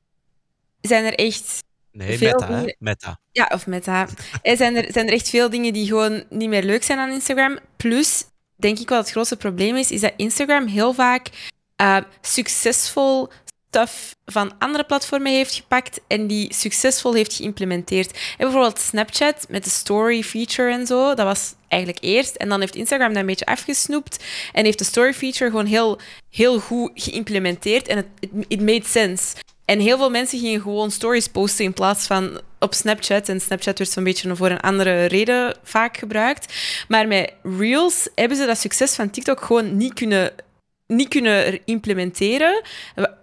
[0.82, 2.60] zijn er echt Nee, Veel meta, hè?
[2.60, 3.19] dingen- Meta.
[3.32, 4.07] Ja, of meta.
[4.41, 7.10] Er zijn, er zijn er echt veel dingen die gewoon niet meer leuk zijn aan
[7.11, 7.60] Instagram.
[7.77, 8.23] Plus,
[8.56, 11.30] denk ik wel het grootste probleem is, is dat Instagram heel vaak
[11.76, 13.30] eh, succesvol
[13.76, 18.12] stuff van andere platformen heeft gepakt en die succesvol heeft geïmplementeerd.
[18.12, 22.36] En bijvoorbeeld Snapchat met de story feature en zo, dat was eigenlijk eerst.
[22.36, 24.24] En dan heeft Instagram dat een beetje afgesnoept
[24.54, 26.00] en heeft de story feature gewoon heel,
[26.30, 28.08] heel goed geïmplementeerd en het
[28.48, 29.36] it, made sense.
[29.66, 33.30] En heel veel mensen gingen gewoon stories posten in plaats van op Snapchat.
[33.30, 36.54] En Snapchat werd zo'n beetje voor een andere reden vaak gebruikt.
[36.88, 40.32] Maar met Reels hebben ze dat succes van TikTok gewoon niet kunnen,
[40.88, 42.62] niet kunnen implementeren.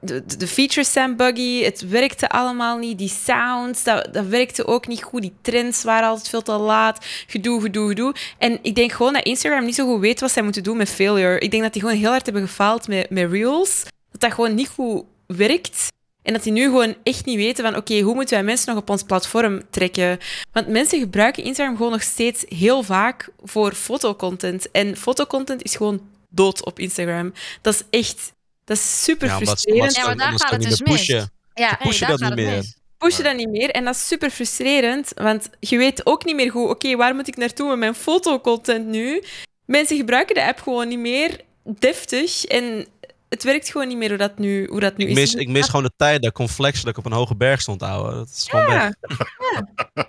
[0.01, 2.99] De, de, features zijn buggy, het werkte allemaal niet.
[2.99, 5.23] Die sounds, dat, dat werkte ook niet goed.
[5.23, 7.07] Die trends waren altijd veel te laat.
[7.27, 8.15] Gedoe, gedoe, gedoe.
[8.39, 10.91] En ik denk gewoon dat Instagram niet zo goed weet wat zij moeten doen met
[10.91, 11.39] failure.
[11.39, 13.83] Ik denk dat die gewoon heel hard hebben gefaald met, met Reels.
[14.11, 15.91] Dat dat gewoon niet goed werkt.
[16.23, 18.83] En dat die nu gewoon echt niet weten van oké, hoe moeten wij mensen nog
[18.83, 20.19] op ons platform trekken?
[20.53, 24.71] Want mensen gebruiken Instagram gewoon nog steeds heel vaak voor fotocontent.
[24.71, 26.01] En fotocontent is gewoon
[26.33, 27.33] dood op Instagram.
[27.61, 28.33] Dat is echt...
[28.65, 29.81] Dat is super Ja, frustrerend.
[29.81, 30.99] omdat ze- Ja, maar daar gaat het niet dus meer mis.
[31.07, 31.31] pushen.
[31.55, 32.57] Ja, Ze pushen daar dat niet meer.
[32.57, 32.77] mis.
[32.99, 33.71] push je dat niet meer.
[33.71, 37.29] En dat is super frustrerend, want je weet ook niet meer goed, oké, waar moet
[37.29, 39.23] ik naartoe met mijn fotocontent nu?
[39.67, 42.87] Mensen gebruiken de app gewoon niet meer deftig en
[43.33, 45.17] het werkt gewoon niet meer hoe dat nu, hoe dat nu Ik is.
[45.17, 47.35] mis, ik mis gewoon de tijd dat ik kon flexen, dat ik op een hoge
[47.37, 48.15] berg stond, ouwe.
[48.15, 48.75] Dat is gewoon weg.
[48.75, 48.93] Ja,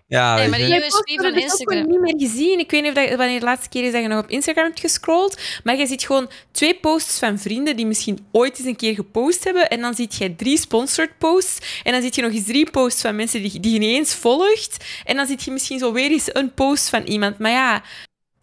[0.08, 0.68] Ja, Nee, maar je.
[0.68, 1.78] de post van Instagram.
[1.78, 2.60] gewoon niet meer gezien.
[2.60, 4.66] Ik weet niet of dat, wanneer de laatste keer is dat je nog op Instagram
[4.66, 8.76] hebt gescrolld, maar je ziet gewoon twee posts van vrienden die misschien ooit eens een
[8.76, 12.32] keer gepost hebben en dan ziet je drie sponsored posts en dan zie je nog
[12.32, 15.52] eens drie posts van mensen die, die je niet eens volgt en dan zie je
[15.52, 17.38] misschien zo weer eens een post van iemand.
[17.38, 17.84] Maar ja,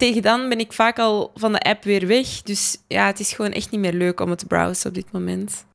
[0.01, 2.41] tegen dan ben ik vaak al van de app weer weg.
[2.41, 5.11] Dus ja, het is gewoon echt niet meer leuk om het te browsen op dit
[5.11, 5.65] moment.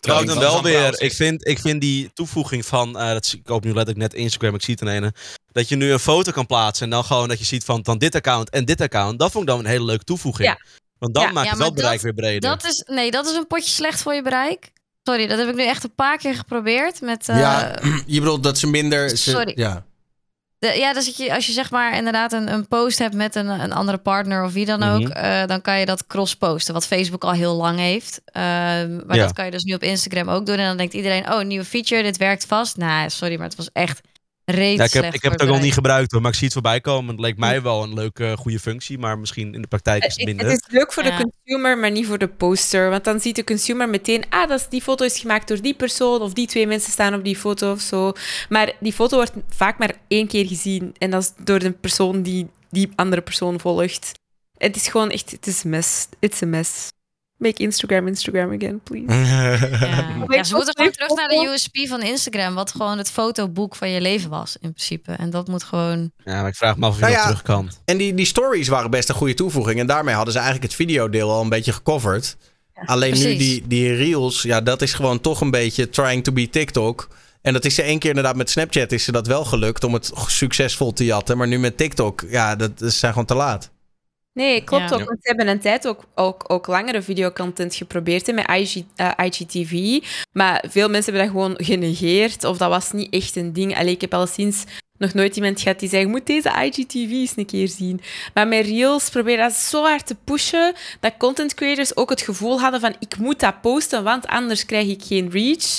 [0.00, 1.00] Trouwens, dan wel weer.
[1.02, 2.98] Ik vind, ik vind die toevoeging van.
[2.98, 5.12] eh dat, zie- ik open nu letterlijk net Instagram, ik zie het in ene.
[5.52, 7.98] Dat je nu een foto kan plaatsen en dan gewoon dat je ziet van dan
[7.98, 9.18] dit account en dit account.
[9.18, 10.48] Dat vond ik dan een hele leuke toevoeging.
[10.48, 10.58] Ja.
[10.98, 12.50] Want dan Ja, maakt ja, het wel bereik dat- weer breder.
[12.50, 14.70] Dat is, nee, dat is een potje slecht voor je bereik.
[15.02, 17.00] Sorry, dat heb ik nu echt een paar keer geprobeerd.
[17.00, 19.08] Met, eh, ja, je bedoelt dat ze minder...
[19.08, 19.52] Ze, Sorry.
[19.54, 19.86] Ja.
[20.58, 23.48] De- ja, dus je, als je zeg maar inderdaad een, een post hebt met een,
[23.48, 25.10] een andere partner of wie dan ook, Mhm.
[25.12, 28.20] eh, dan kan je dat cross-posten, wat Facebook al heel lang heeft.
[28.24, 29.22] Ehm, maar Ja.
[29.22, 30.56] dat kan je dus nu op Instagram ook doen.
[30.56, 32.76] En dan denkt iedereen, oh, nieuwe feature, dit werkt vast.
[32.76, 34.00] Nou, sorry, maar het was echt
[34.50, 36.44] reeds Ja, ik heb, ik heb het ook nog niet gebruikt hoor, maar ik zie
[36.44, 37.10] het voorbij komen.
[37.10, 40.16] Het leek mij wel een leuke, goede functie, maar misschien in de praktijk is het
[40.16, 40.46] Het minder.
[40.46, 41.16] het is leuk voor Ja.
[41.18, 42.90] de consumer, maar niet voor de poster.
[42.90, 45.74] Want dan ziet de consumer meteen, ah, dat is, die foto is gemaakt door die
[45.74, 48.12] persoon, of die twee mensen staan op die foto of zo.
[48.48, 50.94] Maar die foto wordt vaak maar één keer gezien.
[50.98, 54.12] En dat is door de persoon die die andere persoon volgt.
[54.58, 56.06] Het is gewoon echt, het is een mess.
[56.18, 56.88] It's a mess.
[57.38, 59.06] Make Instagram Instagram again, please.
[60.28, 60.44] Ja.
[60.44, 61.50] Ze moeten gewoon terug naar de.
[61.52, 65.12] USP van Instagram, wat gewoon het fotoboek van je leven was, in principe.
[65.12, 66.12] En dat moet gewoon...
[66.24, 67.70] Ja, maar ik vraag me af of je Nou ja, terug kan.
[67.84, 69.80] En die, die stories waren best een goede toevoeging.
[69.80, 72.36] En daarmee hadden ze eigenlijk het videodeel al een beetje gecoverd.
[72.84, 76.50] Alleen nu die, die reels, ja, dat is gewoon toch een beetje trying to be
[76.50, 77.08] TikTok.
[77.42, 79.94] En dat is ze één keer inderdaad met Snapchat is ze dat wel gelukt om
[79.94, 81.36] het succesvol te jatten.
[81.36, 83.70] Maar nu met TikTok, ja, dat is zijn gewoon te laat.
[84.38, 84.96] Nee, klopt Ja.
[84.96, 85.04] ook.
[85.04, 89.10] Want ze hebben een tijd ook, ook, ook langere videocontent geprobeerd hè, met IG, eh,
[89.16, 89.98] IGTV.
[90.32, 92.44] Maar veel mensen hebben dat gewoon genegeerd.
[92.44, 93.76] Of dat was niet echt een ding.
[93.76, 94.64] Allee, ik heb al sinds
[94.98, 98.00] nog nooit iemand gehad die zei, je moet deze IGTV eens een keer zien.
[98.34, 102.60] Maar met Reels probeer dat zo hard te pushen, dat content creators ook het gevoel
[102.60, 105.78] hadden van, ik moet dat posten, want anders krijg ik geen reach.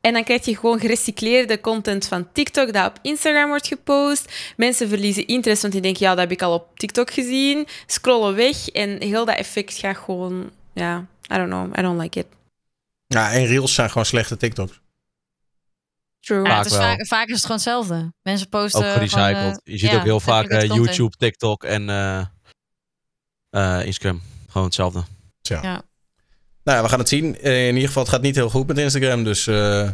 [0.00, 4.52] En dan krijg je gewoon gerecycleerde content van TikTok dat op Instagram wordt gepost.
[4.56, 7.66] Mensen verliezen interesse, want die denken, ja, dat heb ik al op TikTok gezien.
[7.86, 10.50] Scrollen weg en heel dat effect gaat gewoon...
[10.74, 11.78] Ja, I don't know.
[11.78, 12.26] I don't like it.
[13.06, 14.80] Ja, en reels zijn gewoon slechte TikToks.
[16.20, 16.42] True.
[16.42, 16.80] Ja, Vaak het is wel.
[16.80, 18.12] vaak, vaak is het gewoon hetzelfde.
[18.22, 18.86] Mensen posten.
[18.86, 19.36] Ook gerecycled.
[19.36, 20.62] gewoon, eh, je ziet ja, ook heel vaak eh.
[20.66, 22.24] YouTube, TikTok en eh,
[23.50, 24.22] eh, Instagram.
[24.48, 25.02] Gewoon hetzelfde.
[25.40, 25.82] Ja.
[26.68, 27.40] Nou ja, we gaan het zien.
[27.40, 29.24] Eh, in ieder geval, het gaat niet heel goed met Instagram.
[29.24, 29.88] Dus eh,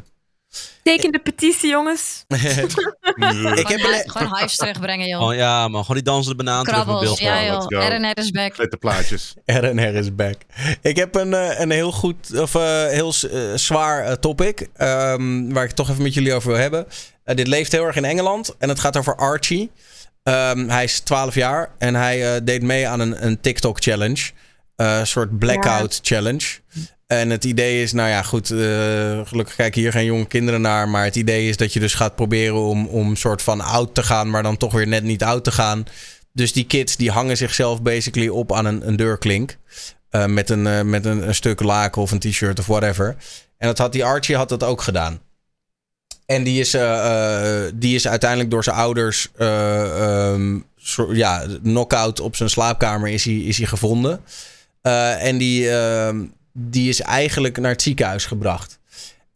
[0.83, 2.25] Teken de petitie, jongens.
[2.29, 5.23] ik Gewoon, heb een, gewoon hives terugbrengen, joh.
[5.23, 5.81] Oh, ja, man.
[5.81, 7.19] Gewoon die dansende banaan terug met Krabbels, beeld.
[7.19, 7.53] ja joh.
[7.53, 7.97] let's go.
[7.97, 8.55] RNR is back.
[8.55, 9.35] Glitterplaatjes.
[9.45, 10.35] RNR is back.
[10.83, 13.13] Ik heb een, eh, een heel goed, of eh, heel
[13.55, 14.69] zwaar topic.
[14.77, 16.87] ehm, waar ik het toch even met jullie over wil hebben.
[17.25, 18.55] Eh, dit leeft heel erg in Engeland.
[18.59, 19.71] En het gaat over Archie.
[20.23, 24.23] Ehm, hij is 12 jaar en hij eh, deed mee aan een, een TikTok challenge.
[24.23, 24.31] Eh,
[24.77, 26.47] een soort blackout challenge.
[27.07, 28.51] En het idee is, nou ja, goed.
[28.51, 30.89] eh, gelukkig kijken hier geen jonge kinderen naar.
[30.89, 34.03] Maar het idee is dat je dus gaat proberen om, om soort van oud te
[34.03, 34.31] gaan.
[34.31, 35.85] Maar dan toch weer net niet oud te gaan.
[36.33, 39.57] Dus die kids die hangen zichzelf basically op aan een, een deurklink.
[40.11, 43.17] Eh, met een, eh, met een, een stuk laken of een t-shirt of whatever.
[43.59, 45.21] En dat had die Archie had dat ook gedaan.
[46.27, 49.29] En die is, eh, eh, die is uiteindelijk door zijn ouders.
[49.37, 50.35] eh
[50.77, 54.21] soort- ja, knock-out op zijn slaapkamer is hij, is hij gevonden.
[54.85, 58.79] Eh, en die, ehm, die is eigenlijk naar het ziekenhuis gebracht.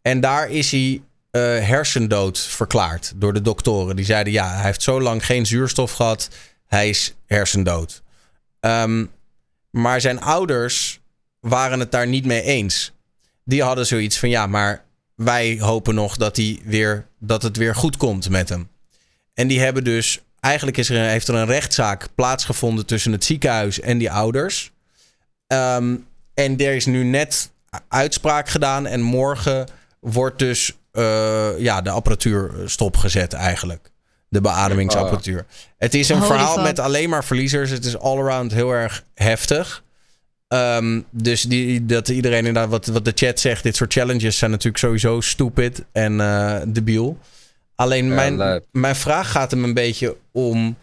[0.01, 1.01] En daar is hij
[1.31, 3.95] eh, hersendood verklaard door de doktoren.
[3.95, 6.29] Die zeiden: ja, hij heeft zo lang geen zuurstof gehad.
[6.67, 8.01] Hij is hersendood.
[8.59, 9.05] Ehm,
[9.71, 10.99] maar zijn ouders
[11.39, 12.91] waren het daar niet mee eens.
[13.45, 14.83] Die hadden zoiets van: ja, maar
[15.15, 18.69] wij hopen nog dat, hij weer, dat het weer goed komt met hem.
[19.33, 20.19] En die hebben dus.
[20.39, 24.71] Eigenlijk is er, heeft er een rechtszaak plaatsgevonden tussen het ziekenhuis en die ouders.
[25.49, 25.95] Ehm,
[26.33, 27.49] en er is nu net
[27.87, 28.85] uitspraak gedaan.
[28.85, 29.67] En morgen
[29.99, 33.91] wordt dus eh, ja, de apparatuur stopgezet eigenlijk.
[34.27, 35.45] De beademingsapparatuur.
[35.77, 36.63] Het is een Holy verhaal fuck.
[36.63, 37.69] met alleen maar verliezers.
[37.69, 39.83] Het is all-around heel erg heftig.
[40.47, 44.51] Ehm, dus die, dat iedereen inderdaad, wat, wat de chat zegt, dit soort challenges zijn
[44.51, 47.17] natuurlijk sowieso stupid en eh debiel.
[47.75, 50.77] Alleen Ja, mijn, mijn vraag gaat hem een beetje om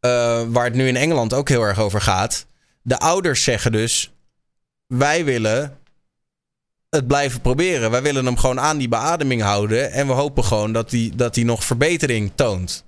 [0.00, 2.46] eh, waar het nu in Engeland ook heel erg over gaat.
[2.86, 4.12] De ouders zeggen dus:
[4.86, 5.78] wij willen
[6.90, 7.90] het blijven proberen.
[7.90, 9.92] Wij willen hem gewoon aan die beademing houden.
[9.92, 12.84] En we hopen gewoon dat hij dat nog verbetering toont.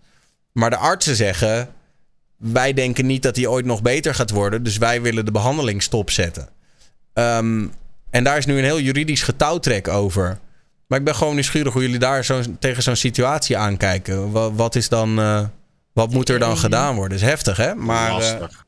[0.53, 1.69] Maar de artsen zeggen:
[2.37, 4.63] wij denken niet dat hij ooit nog beter gaat worden.
[4.63, 6.49] Dus wij willen de behandeling stopzetten.
[7.13, 7.67] Ehm,
[8.11, 10.39] en daar is nu een heel juridisch getouwtrek over.
[10.87, 14.31] Maar ik ben gewoon nieuwsgierig hoe jullie daar zo, tegen zo'n situatie aankijken.
[14.31, 15.19] Wat, wat is dan.
[15.19, 15.45] eh,
[15.93, 17.17] wat moet er dan gedaan worden?
[17.19, 17.75] is heftig, hè?
[17.75, 18.09] Maar.
[18.11, 18.67] eh, Lastig.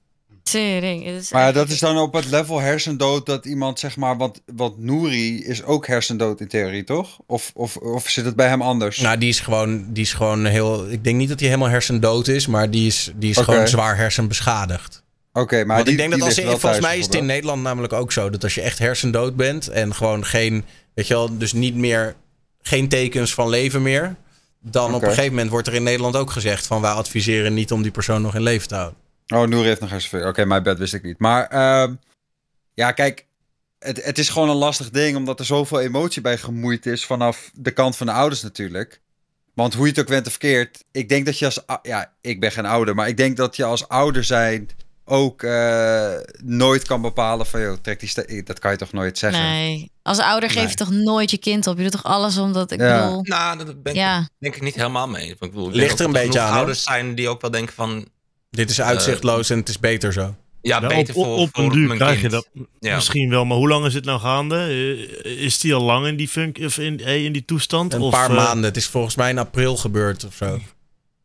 [0.51, 1.07] Tering.
[1.07, 4.41] is Maar echt- dat is dan op het level hersendood dat iemand zeg maar, want,
[4.55, 7.19] want Nouri is ook hersendood in theorie, toch?
[7.27, 8.99] Of, of, of zit het bij hem anders?
[8.99, 10.91] Nou, die is gewoon, die is gewoon heel.
[10.91, 13.97] Ik denk niet dat hij helemaal hersendood is, maar die is, die is gewoon zwaar
[13.97, 15.03] hersenbeschadigd.
[15.33, 17.27] Oké, maar Want die, ik denk dat als ligt je, volgens mij is het in.
[17.27, 20.65] Nederland namelijk ook zo dat als je echt hersendood bent en gewoon geen,
[20.95, 22.15] weet je wel, dus niet meer,
[22.63, 24.17] geen tekens van leven meer,
[24.63, 27.73] dan op een gegeven moment wordt er in Nederland ook gezegd van wij adviseren niet
[27.73, 28.99] om die persoon nog in leven te houden.
[29.31, 30.29] Oh, Nouri heeft nog hersenveren.
[30.29, 31.19] Oké, mijn bed wist ik niet.
[31.19, 31.95] Maar ehm,
[32.75, 33.27] ja, kijk,
[33.79, 37.51] het, het is gewoon een lastig ding omdat er zoveel emotie bij gemoeid is vanaf
[37.55, 39.01] de kant van de ouders natuurlijk.
[39.55, 41.61] Want hoe je het ook went of verkeerd, ik denk dat je als...
[41.83, 44.69] Ja, ik ben geen ouder, maar ik denk dat je als ouder zijn
[45.05, 47.61] ook eh, nooit kan bepalen van...
[47.61, 49.43] joh, trek die ste- Dat kan je toch nooit zeggen?
[49.43, 49.91] Nee.
[50.03, 51.77] Als ouder geef je toch nooit je kind op.
[51.77, 53.05] Je doet toch alles omdat ik Ja.
[53.05, 53.23] bedoel.
[53.23, 54.29] Nou, daar ben ik Ja.
[54.39, 55.27] denk ik niet helemaal mee.
[55.27, 57.51] Want Ik bedoel, ik Ligt er een dat beetje aan, ouders zijn die ook wel
[57.51, 58.09] denken van...
[58.51, 60.21] Dit is uitzichtloos en het is beter zo.
[60.63, 62.33] Ja, Ja, beter op, voor, op, voor een duur mijn krijg kind.
[62.33, 62.49] je dat
[62.81, 62.95] Ja.
[62.95, 63.45] misschien wel.
[63.45, 64.57] Maar hoe lang is het nou gaande?
[65.25, 67.95] Eh, is die al lang in die, funk, of in, eh, in die toestand?
[67.95, 68.65] Een of, paar eh, maanden.
[68.65, 70.61] Het is volgens mij in april gebeurd of zo.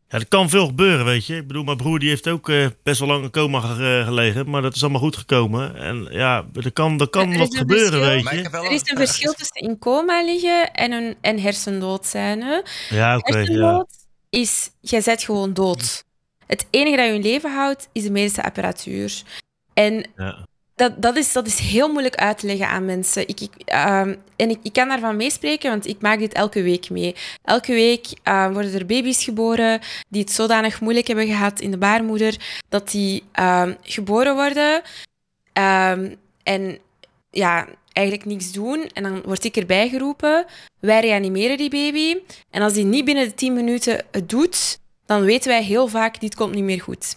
[0.08, 1.36] Ja, er kan veel gebeuren, weet je.
[1.36, 4.50] Ik bedoel, mijn broer die heeft ook eh, best wel lang in coma ge- gelegen.
[4.50, 5.76] Maar dat is allemaal goed gekomen.
[5.76, 8.30] En ja, er kan, er kan Er wat gebeuren, verschil.
[8.42, 8.58] weet je.
[8.58, 12.42] Er is een verschil tussen in coma liggen en, een, en hersendood zijn.
[12.42, 12.60] Hè?
[12.96, 13.32] Ja, oké.
[13.32, 13.36] ja.
[13.38, 13.86] Hersendood
[14.30, 16.04] is, jij bent gewoon dood.
[16.46, 19.22] Het enige dat je in leven houdt, is de medische apparatuur.
[19.74, 20.46] En Ja.
[20.74, 23.28] dat, dat, is, dat is heel moeilijk uit te leggen aan mensen.
[23.28, 26.90] Ik, ik, ehm, en ik, ik kan daarvan meespreken, want ik maak dit elke week
[26.90, 27.14] mee.
[27.44, 31.78] Elke week ehm, worden er baby's geboren die het zodanig moeilijk hebben gehad in de
[31.78, 32.36] baarmoeder,
[32.68, 34.82] dat die ehm, geboren worden
[36.42, 36.78] en
[37.30, 38.86] ja, eigenlijk niks doen.
[38.92, 40.44] En dan word ik erbij geroepen.
[40.80, 42.16] Wij reanimeren die baby.
[42.50, 46.20] En als die niet binnen de 10 minuten het doet, dan weten wij heel vaak,
[46.20, 47.16] dit komt niet meer goed.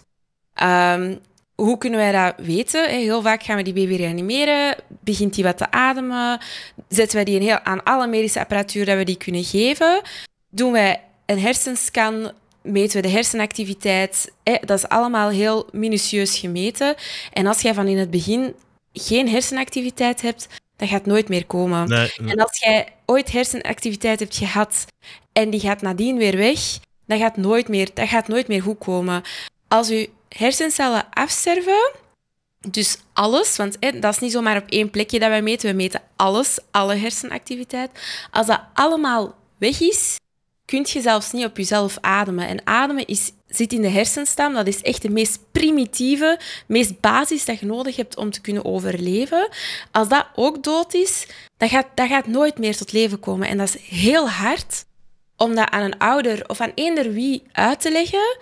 [0.54, 1.16] Ehm,
[1.54, 2.88] hoe kunnen wij dat weten?
[2.90, 6.40] Heel vaak gaan we die baby reanimeren, begint die wat te ademen,
[6.88, 10.02] zetten wij die een heel, aan alle medische apparatuur dat we die kunnen geven,
[10.50, 14.32] doen wij een hersenscan, meten we de hersenactiviteit.
[14.42, 16.94] Dat is allemaal heel minutieus gemeten.
[17.32, 18.54] En als jij van in het begin
[18.92, 21.88] geen hersenactiviteit hebt, dat gaat nooit meer komen.
[21.88, 24.86] Nee, En als jij ooit hersenactiviteit hebt gehad
[25.32, 26.78] en die gaat nadien weer weg,
[27.10, 29.22] dat gaat nooit meer, dat gaat nooit meer goed komen.
[29.68, 31.92] Als je hersencellen afsterven,
[32.68, 36.02] dus alles, want dat is niet zomaar op één plekje dat wij meten, we meten
[36.16, 37.90] alles, alle hersenactiviteit.
[38.30, 40.16] Als dat allemaal weg is,
[40.64, 42.46] kun je zelfs niet op jezelf ademen.
[42.46, 47.44] En ademen is, zit in de hersenstam, dat is echt de meest primitieve, meest basis
[47.44, 49.48] dat je nodig hebt om te kunnen overleven.
[49.90, 51.26] Als dat ook dood is,
[51.56, 53.48] dat gaat, dat gaat nooit meer tot leven komen.
[53.48, 54.84] En dat is heel hard
[55.42, 58.38] om dat aan een ouder of aan eender wie uit te leggen.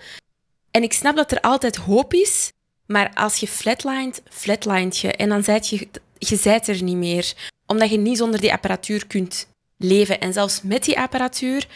[0.71, 2.51] En ik snap dat er altijd hoop is,
[2.85, 5.11] maar als je flatlined, flatlined je.
[5.11, 7.33] En dan zijt je, je zijt er niet meer.
[7.65, 9.47] Omdat je niet zonder die apparatuur kunt
[9.77, 10.19] leven.
[10.19, 11.67] En zelfs met die apparatuur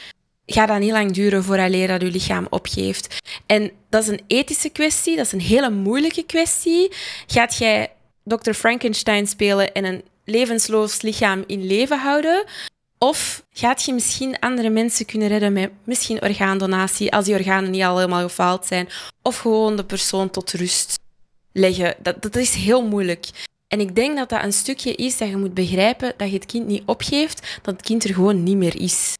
[0.45, 3.17] gaat dat niet lang duren vooraleer dat je lichaam opgeeft.
[3.45, 6.91] En dat is een ethische kwestie, dat is een hele moeilijke kwestie.
[7.27, 7.91] Gaat jij
[8.23, 8.51] Dr.
[8.51, 12.45] Frankenstein spelen en een levensloos lichaam in leven houden?
[13.03, 17.83] Of gaat je misschien andere mensen kunnen redden met misschien orgaandonatie, als die organen niet
[17.83, 18.89] al helemaal gefaald zijn?
[19.21, 20.99] Of gewoon de persoon tot rust
[21.51, 21.95] leggen?
[22.01, 23.29] Dat, dat is heel moeilijk.
[23.67, 26.45] En ik denk dat dat een stukje is dat je moet begrijpen dat je het
[26.45, 29.17] kind niet opgeeft, dat het kind er gewoon niet meer is.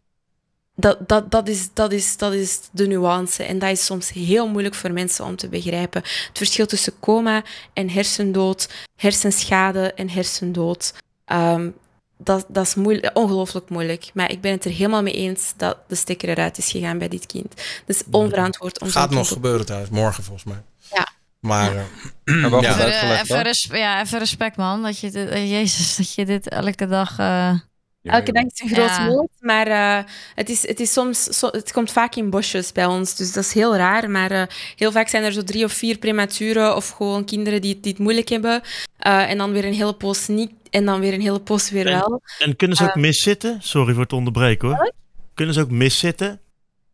[0.75, 3.43] Dat, dat, dat, is, dat, is, dat is de nuance.
[3.43, 6.01] En dat is soms heel moeilijk voor mensen om te begrijpen.
[6.01, 7.43] Het verschil tussen coma
[7.73, 10.93] en hersendood, hersenschade en hersendood.
[11.25, 11.69] Ehm,
[12.23, 14.09] dat, dat is moeilijk, ongelooflijk moeilijk.
[14.13, 17.07] Maar ik ben het er helemaal mee eens dat de stekker eruit is gegaan bij
[17.07, 17.53] dit kind.
[17.85, 20.61] Dat is onverantwoord om Gaat nog gebeuren trouwens, morgen volgens mij.
[20.93, 21.07] Ja.
[21.39, 23.21] Maar, eh, Maar wel Ja.
[23.21, 24.81] Even, res- ja, even respect, man.
[24.83, 27.19] Dat je dit, eh, Jezus, dat je dit elke dag.
[27.19, 27.53] eh,
[28.03, 29.05] Elke dag is een groot Ja.
[29.05, 30.03] moord, maar eh,
[30.35, 33.53] het, is, het, is soms, het komt vaak in bosjes bij ons, dus dat is
[33.53, 34.09] heel raar.
[34.09, 34.43] Maar eh,
[34.75, 37.91] heel vaak zijn er zo drie of vier prematuren of gewoon kinderen die, het- die
[37.91, 38.61] het moeilijk hebben.
[38.97, 41.87] Eh, en dan weer een hele poos niet en dan weer een hele poos weer
[41.87, 42.21] En- wel.
[42.39, 43.57] En kunnen ze ook Eh, miszitten?
[43.61, 44.93] Sorry voor het onderbreken hoor.
[45.33, 46.39] Kunnen ze ook miszitten?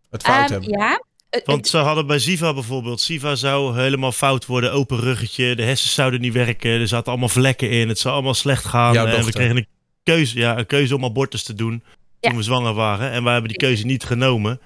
[0.10, 0.70] het fout Ehm, hebben.
[0.80, 1.04] ja.
[1.30, 3.02] Eh, Want ze hadden bij Siva bijvoorbeeld.
[3.02, 5.56] Siva zou helemaal fout worden, open ruggetje.
[5.56, 6.72] De hersens zouden niet werken.
[6.72, 7.88] Er zaten allemaal vlekken in.
[7.88, 8.94] Het zou allemaal slecht gaan.
[8.94, 9.68] Jouw en we kregen een
[10.04, 11.84] keuze, ja, een keuze om abortus te doen.
[12.20, 12.38] Toen Ja.
[12.38, 13.12] we zwanger waren.
[13.12, 14.60] En wij hebben die keuze niet genomen.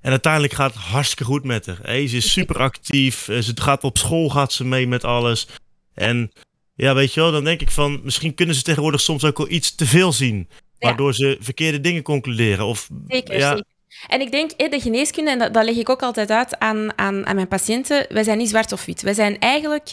[0.00, 1.78] En uiteindelijk gaat het hartstikke goed met haar.
[1.82, 3.28] Hey, ze is super actief.
[3.28, 5.46] Eh, Ze gaat op school gaat ze mee met alles.
[5.94, 6.32] En
[6.74, 8.00] ja, weet je wel, dan denk ik van...
[8.04, 10.48] Misschien kunnen ze tegenwoordig soms ook wel iets te veel zien.
[10.78, 12.66] Waardoor ze verkeerde dingen concluderen.
[12.66, 13.64] Of, Zeker, ja, zeker.
[14.06, 17.26] En ik denk, de geneeskunde, en dat, dat leg ik ook altijd uit aan, aan,
[17.26, 19.02] aan mijn patiënten, wij zijn niet zwart of wit.
[19.02, 19.92] Wij zijn eigenlijk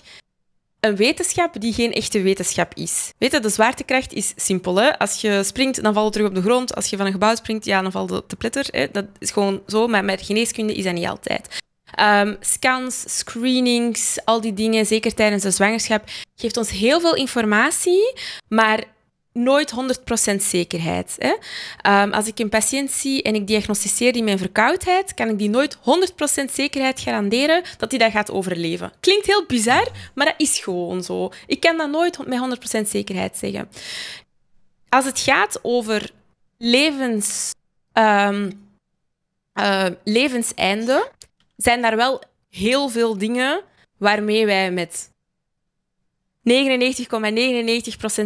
[0.80, 3.14] een wetenschap die geen echte wetenschap is.
[3.18, 4.76] Weet je, de zwaartekracht is simpel.
[4.76, 5.00] Hè?
[5.00, 6.76] Als je springt, dan valt je terug op de grond.
[6.76, 8.66] Als je van een gebouw springt, ja, dan valt het te pletter.
[8.72, 8.88] Hè?
[8.92, 11.58] Dat is gewoon zo, maar met geneeskunde is dat niet altijd.
[12.00, 18.14] Ehm, scans, screenings, al die dingen, zeker tijdens de zwangerschap, geeft ons heel veel informatie,
[18.48, 18.84] maar
[19.34, 21.16] nooit 100% zekerheid.
[21.18, 21.36] Hè?
[21.82, 25.50] Ehm, als ik een patiënt zie en ik diagnosticeer die een verkoudheid, kan ik die
[25.50, 28.92] nooit 100% zekerheid garanderen dat hij dat gaat overleven.
[29.00, 31.32] Klinkt heel bizar, maar dat is gewoon zo.
[31.48, 33.70] Ik kan dat nooit met 100% zekerheid zeggen.
[34.90, 36.12] Als het gaat over
[36.58, 37.52] levens,
[37.94, 38.52] ehm,
[39.54, 41.12] eh, levenseinde,
[41.64, 43.62] zijn daar wel heel veel dingen
[43.98, 45.12] waarmee wij met
[46.44, 46.54] 99,99%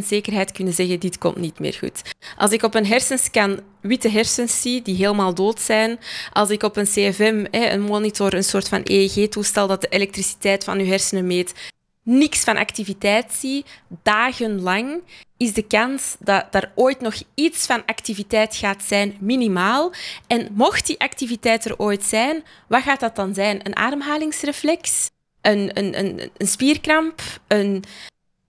[0.06, 2.02] zekerheid kunnen zeggen, dit komt niet meer goed.
[2.38, 6.00] Als ik op een hersenscan witte hersens zie die helemaal dood zijn,
[6.32, 10.80] als ik op een CFM, een monitor, een soort van EEG-toestel dat de elektriciteit van
[10.80, 11.73] uw hersenen meet,
[12.04, 13.66] niks van activiteit zie,
[14.04, 15.02] dagenlang,
[15.38, 19.92] is de kans dat er ooit nog iets van activiteit gaat zijn minimaal.
[20.28, 23.66] En mocht die activiteit er ooit zijn, wat gaat dat dan zijn?
[23.66, 25.10] Een ademhalingsreflex?
[25.42, 27.22] Een, een, een, een spierkramp?
[27.48, 27.84] Een,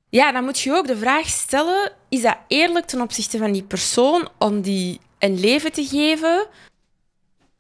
[0.09, 3.63] ja, dan moet je ook de vraag stellen: is dat eerlijk ten opzichte van die
[3.63, 6.47] persoon om die een leven te geven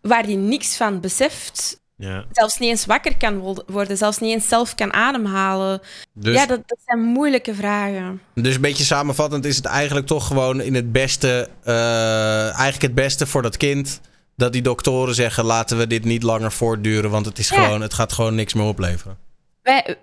[0.00, 2.24] waar die niks van beseft, ja.
[2.32, 5.80] zelfs niet eens wakker kan worden, zelfs niet eens zelf kan ademhalen?
[6.12, 8.20] Dus, Ja, dat, dat zijn moeilijke vragen.
[8.34, 12.94] dus een beetje samenvattend is het eigenlijk toch gewoon in het beste, eh, eigenlijk het
[12.94, 14.00] beste voor dat kind.
[14.36, 17.64] Dat die doktoren zeggen, laten we dit niet langer voortduren, want het, is Ja.
[17.64, 19.16] gewoon, het gaat gewoon niks meer opleveren.
[19.62, 19.96] Wij,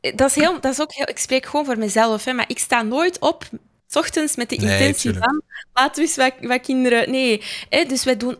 [0.00, 2.44] eh, dat, is heel, dat is ook heel, ik spreek gewoon voor mezelf, hè, maar
[2.48, 3.44] ik sta nooit op,
[3.86, 5.42] s ochtends met de intentie van,
[5.74, 7.10] laten we eens wat, wat kinderen...
[7.10, 8.36] Nee, hè, dus wij doen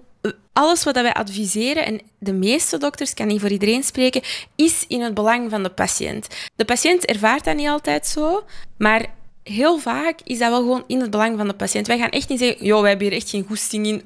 [0.52, 4.22] alles wat wij adviseren, en de meeste dokters, kan niet voor iedereen spreken,
[4.56, 6.26] is in het belang van de patiënt.
[6.56, 8.44] De patiënt ervaart dat niet altijd zo,
[8.78, 9.06] maar
[9.42, 11.86] heel vaak is dat wel gewoon in het belang van de patiënt.
[11.86, 14.02] Wij gaan echt niet zeggen, joh, wij hebben hier echt geen goesting in.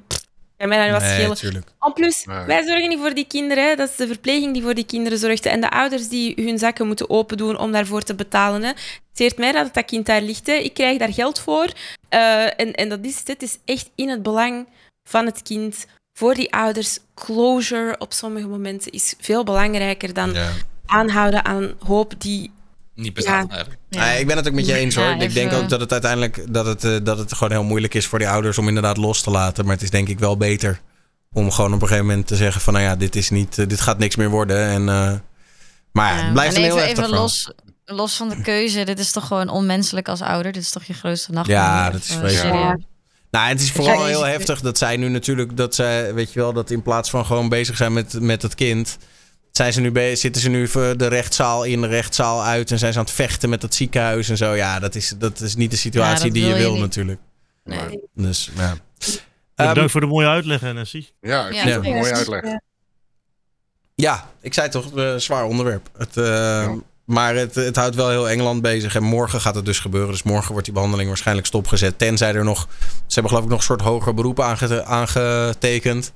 [0.56, 1.64] Kan mij dat nu wat Nee, schelen.
[1.80, 2.44] En plus, Nee.
[2.44, 3.68] wij zorgen niet voor die kinderen.
[3.68, 3.76] Hè.
[3.76, 5.46] Dat is de verpleging die voor die kinderen zorgt.
[5.46, 8.62] En de ouders die hun zakken moeten open doen om daarvoor te betalen.
[8.62, 8.68] Hè.
[8.68, 8.76] Het
[9.12, 10.46] zeert mij dat dat kind daar ligt.
[10.46, 10.52] Hè.
[10.52, 11.66] Ik krijg daar geld voor.
[12.08, 13.28] Eh, en, en dat is het.
[13.28, 14.66] Het is echt in het belang
[15.08, 15.86] van het kind.
[16.14, 20.50] Voor die ouders, closure op sommige momenten is veel belangrijker dan Ja.
[20.86, 22.50] aanhouden aan hoop die...
[22.94, 23.54] Niet bestaat Ja.
[23.54, 23.80] eigenlijk.
[23.88, 25.04] Nee, ik ben het ook met je eens hoor.
[25.04, 27.64] Ja, ik denk even- ook dat het uiteindelijk dat het, eh, dat het gewoon heel
[27.64, 29.64] moeilijk is voor die ouders om inderdaad los te laten.
[29.64, 30.80] Maar het is denk ik wel beter
[31.32, 33.66] om gewoon op een gegeven moment te zeggen van nou ja, dit is niet, eh,
[33.68, 34.66] dit gaat niks meer worden.
[34.68, 35.12] En, eh,
[35.92, 37.22] maar ja, Ja, het blijft en een heel even, heftig even verhaal.
[37.22, 37.52] los,
[37.84, 38.84] los van de keuze.
[38.84, 40.52] Dit is toch gewoon onmenselijk als ouder.
[40.52, 41.64] Dit is toch je grootste nachtmerrie?
[41.66, 42.80] Ja, dat is vreselijk.
[43.32, 46.52] Nou, het is vooral heel heftig dat zij nu natuurlijk, dat zij, weet je wel,
[46.52, 48.98] dat in plaats van gewoon bezig zijn met, met het kind,
[49.50, 52.78] zijn ze nu be- zitten ze nu voor de rechtszaal in, de rechtszaal uit en
[52.78, 54.54] zijn ze aan het vechten met het ziekenhuis en zo.
[54.54, 56.80] Ja, dat is, dat is niet de situatie die je wil je wil niet.
[56.80, 57.20] natuurlijk.
[57.64, 58.00] Nee.
[58.14, 58.74] Dus, ja.
[59.54, 61.12] Bedankt Ehm, voor de mooie uitleg, Nessie.
[61.20, 61.62] Ja, ik Ja.
[61.62, 61.96] vind het een Ja.
[61.98, 62.42] mooie uitleg.
[63.94, 65.88] Ja, ik zei toch, een zwaar onderwerp.
[65.98, 66.72] Het, eh,
[67.12, 68.94] Maar het, het houdt wel heel Engeland bezig.
[68.94, 70.10] En morgen gaat het dus gebeuren.
[70.10, 71.98] Dus morgen wordt die behandeling waarschijnlijk stopgezet.
[71.98, 72.68] Tenzij er nog.
[72.90, 76.12] Ze hebben geloof ik nog een soort hoger beroep aange- aangetekend.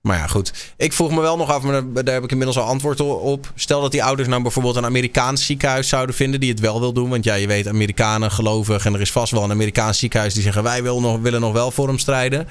[0.00, 0.72] Maar ja, goed.
[0.76, 3.52] Ik vroeg me wel nog af, maar daar- heb ik inmiddels al antwoord op.
[3.54, 6.92] Stel dat die ouders nou bijvoorbeeld een Amerikaans ziekenhuis zouden vinden die het wel wil
[6.92, 7.10] doen.
[7.10, 8.84] Want ja, je weet, Amerikanen gelovig.
[8.84, 11.70] En er is vast wel een Amerikaans ziekenhuis die zeggen wij nog, willen nog wel
[11.70, 12.48] voor hem strijden.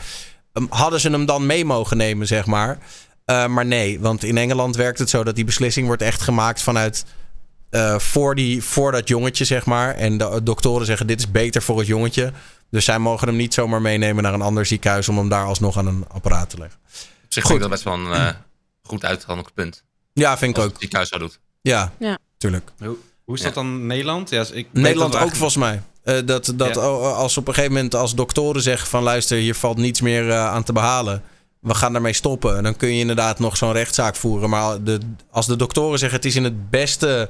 [0.53, 2.77] Ehm, hadden ze hem dan mee mogen nemen, zeg maar.
[3.25, 6.61] Eh, maar nee, want in Engeland werkt het zo dat die beslissing wordt echt gemaakt
[6.61, 7.05] vanuit.
[7.71, 9.95] Eh, voor, die, voor dat jongetje, zeg maar.
[9.95, 12.31] En de doktoren zeggen: dit is beter voor het jongetje.
[12.69, 15.09] Dus zij mogen hem niet zomaar meenemen naar een ander ziekenhuis.
[15.09, 16.79] om hem daar alsnog aan een apparaat te leggen.
[17.23, 17.51] Op zich Goed.
[17.51, 18.33] vind ik dat best wel een eh,
[18.89, 19.83] goed uitgehandigd punt.
[20.13, 20.71] Ja, vind ik Als ook.
[20.71, 21.39] het ziekenhuis zo doet.
[21.61, 22.17] Ja, Ja.
[22.37, 22.71] tuurlijk.
[22.79, 23.45] Hoe, hoe is Ja.
[23.45, 24.29] dat dan Nederland?
[24.29, 25.81] Ja, dus ik Nederland ook volgens mij.
[26.03, 26.89] Eh, dat dat Ja.
[26.91, 30.33] oh, als op een gegeven moment als doktoren zeggen van luister, hier valt niets meer
[30.33, 31.23] aan te behalen.
[31.59, 32.57] We gaan daarmee stoppen.
[32.57, 34.49] En dan kun je inderdaad nog zo'n rechtszaak voeren.
[34.49, 34.99] Maar de,
[35.31, 37.29] als de doktoren zeggen het is in het beste.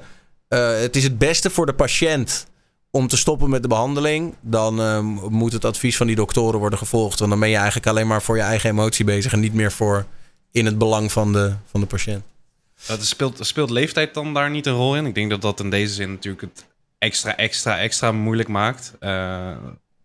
[0.52, 2.48] Eh, het is het beste voor de patiënt
[2.90, 4.36] om te stoppen met de behandeling.
[4.42, 5.00] Dan eh,
[5.30, 7.20] moet het advies van die doktoren worden gevolgd.
[7.20, 9.34] Want dan ben je eigenlijk alleen maar voor je eigen emotie bezig.
[9.34, 10.06] En niet meer voor
[10.52, 12.24] in het belang van de, van de patiënt.
[12.88, 15.06] Dat speelt, speelt leeftijd dan daar niet een rol in?
[15.06, 16.66] Ik denk dat dat in deze zin natuurlijk het
[16.98, 18.94] extra, extra, extra moeilijk maakt.
[19.00, 19.52] Eh,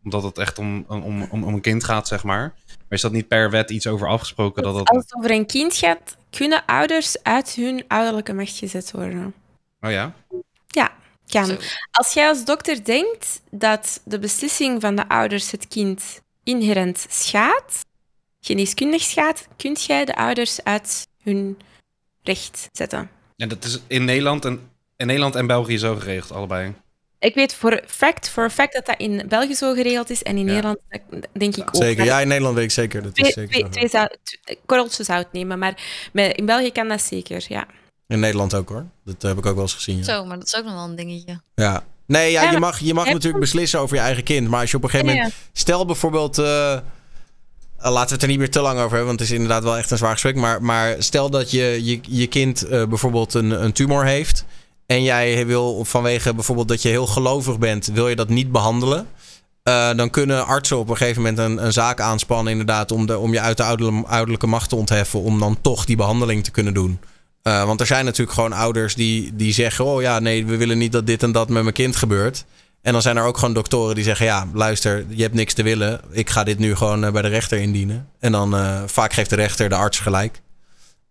[0.05, 2.55] omdat het echt om, om, om, om een kind gaat, zeg maar.
[2.67, 4.63] Maar is dat niet per wet iets over afgesproken?
[4.63, 4.89] Dat dat...
[4.89, 9.35] Als het over een kind gaat, kunnen ouders uit hun ouderlijke macht gezet worden.
[9.81, 10.15] Oh ja?
[10.67, 10.93] Ja,
[11.27, 11.47] kan.
[11.47, 11.57] Zo.
[11.91, 17.85] Als jij als dokter denkt dat de beslissing van de ouders het kind inherent schaadt,
[18.41, 21.59] geneeskundig schaadt, kunt jij de ouders uit hun
[22.23, 23.11] recht zetten.
[23.37, 26.75] En dat is in Nederland en, in Nederland en België zo geregeld, allebei.
[27.19, 30.47] Ik weet voor fact, voor fact dat dat in België zo geregeld is en in
[30.47, 30.53] Ja.
[30.53, 30.79] Nederland
[31.33, 31.77] denk ik ook.
[31.77, 32.05] Zeker.
[32.05, 33.03] Ja, in Nederland weet ik zeker.
[33.03, 35.79] Dat is twee, zeker twee, twee zou, t- korreltje zout nemen, maar
[36.13, 37.67] in België kan dat zeker, ja.
[38.09, 38.85] In Nederland ook hoor.
[39.05, 39.97] Dat heb ik ook wel eens gezien.
[39.97, 40.05] Ja.
[40.05, 41.41] Zo, maar dat is ook nog wel een dingetje.
[41.55, 41.85] Ja.
[42.07, 44.49] Nee, ja, je mag, je mag natuurlijk beslissen over je eigen kind.
[44.49, 45.35] Maar als je op een gegeven moment.
[45.53, 46.39] Stel bijvoorbeeld.
[46.39, 46.81] eh, eh,
[47.79, 49.77] laten we het er niet meer te lang over hebben, want het is inderdaad wel
[49.77, 50.37] echt een zwaar gesprek.
[50.37, 54.45] Maar, maar stel dat je, je, je kind eh, bijvoorbeeld een, een tumor heeft.
[54.87, 59.07] En jij wil vanwege bijvoorbeeld dat je heel gelovig bent, wil je dat niet behandelen.
[59.63, 63.19] Eh, dan kunnen artsen op een gegeven moment een, een zaak aanspannen, inderdaad, om, de,
[63.19, 63.63] om je uit de
[64.07, 65.21] ouderlijke macht te ontheffen.
[65.23, 66.99] Om dan toch die behandeling te kunnen doen.
[67.47, 70.79] Eh, want er zijn natuurlijk gewoon ouders die, die zeggen: Oh ja, nee, we willen
[70.79, 72.45] niet dat dit en dat met mijn kind gebeurt.
[72.83, 75.63] En dan zijn er ook gewoon doktoren die zeggen: Ja, luister, je hebt niks te
[75.63, 76.01] willen.
[76.11, 78.09] Ik ga dit nu gewoon eh, bij de rechter indienen.
[78.19, 80.41] En dan eh, vaak geeft de rechter de arts gelijk.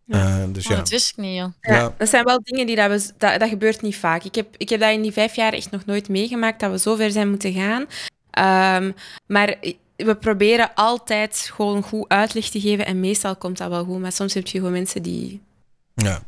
[0.08, 0.78] Eh, dus Oh, ja.
[0.78, 1.52] Dat wist ik niet, joh.
[1.62, 1.94] Ja, Ja.
[1.98, 3.12] dat zijn wel dingen die dat we...
[3.18, 4.24] Dat, dat gebeurt niet vaak.
[4.24, 6.80] Ik heb, ik heb dat in die vijf jaar echt nog nooit meegemaakt, dat we
[6.80, 7.86] zo ver zijn moeten gaan.
[8.32, 8.92] Ehm,
[9.28, 9.56] maar
[9.96, 14.00] we proberen altijd gewoon goed uitleg te geven en meestal komt dat wel goed.
[14.00, 15.42] Maar soms heb je gewoon mensen die...
[15.96, 16.20] Ja.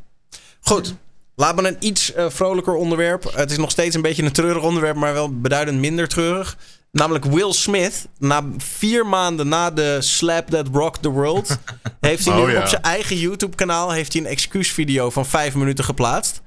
[0.61, 0.95] Goed.
[1.35, 3.33] Laat me een iets eh, vrolijker onderwerp.
[3.33, 6.57] Het is nog steeds een beetje een treurig onderwerp, maar wel beduidend minder treurig.
[6.91, 8.07] Namelijk Will Smith.
[8.17, 11.57] Na vier maanden na de Slap That Rock the World...
[12.01, 12.59] heeft hij nu Oh, ja.
[12.61, 13.91] op zijn eigen YouTube-kanaal...
[13.91, 16.41] heeft hij een excuusvideo van vijf minuten geplaatst.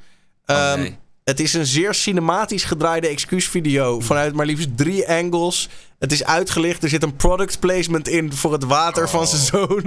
[0.46, 0.98] Oh, Ehm, nee.
[1.24, 4.00] Het is een zeer cinematisch gedraaide excuusvideo...
[4.00, 5.68] vanuit maar liefst drie angles.
[5.98, 6.82] Het is uitgelicht.
[6.82, 9.86] Er zit een product placement in voor het water van zijn zoon.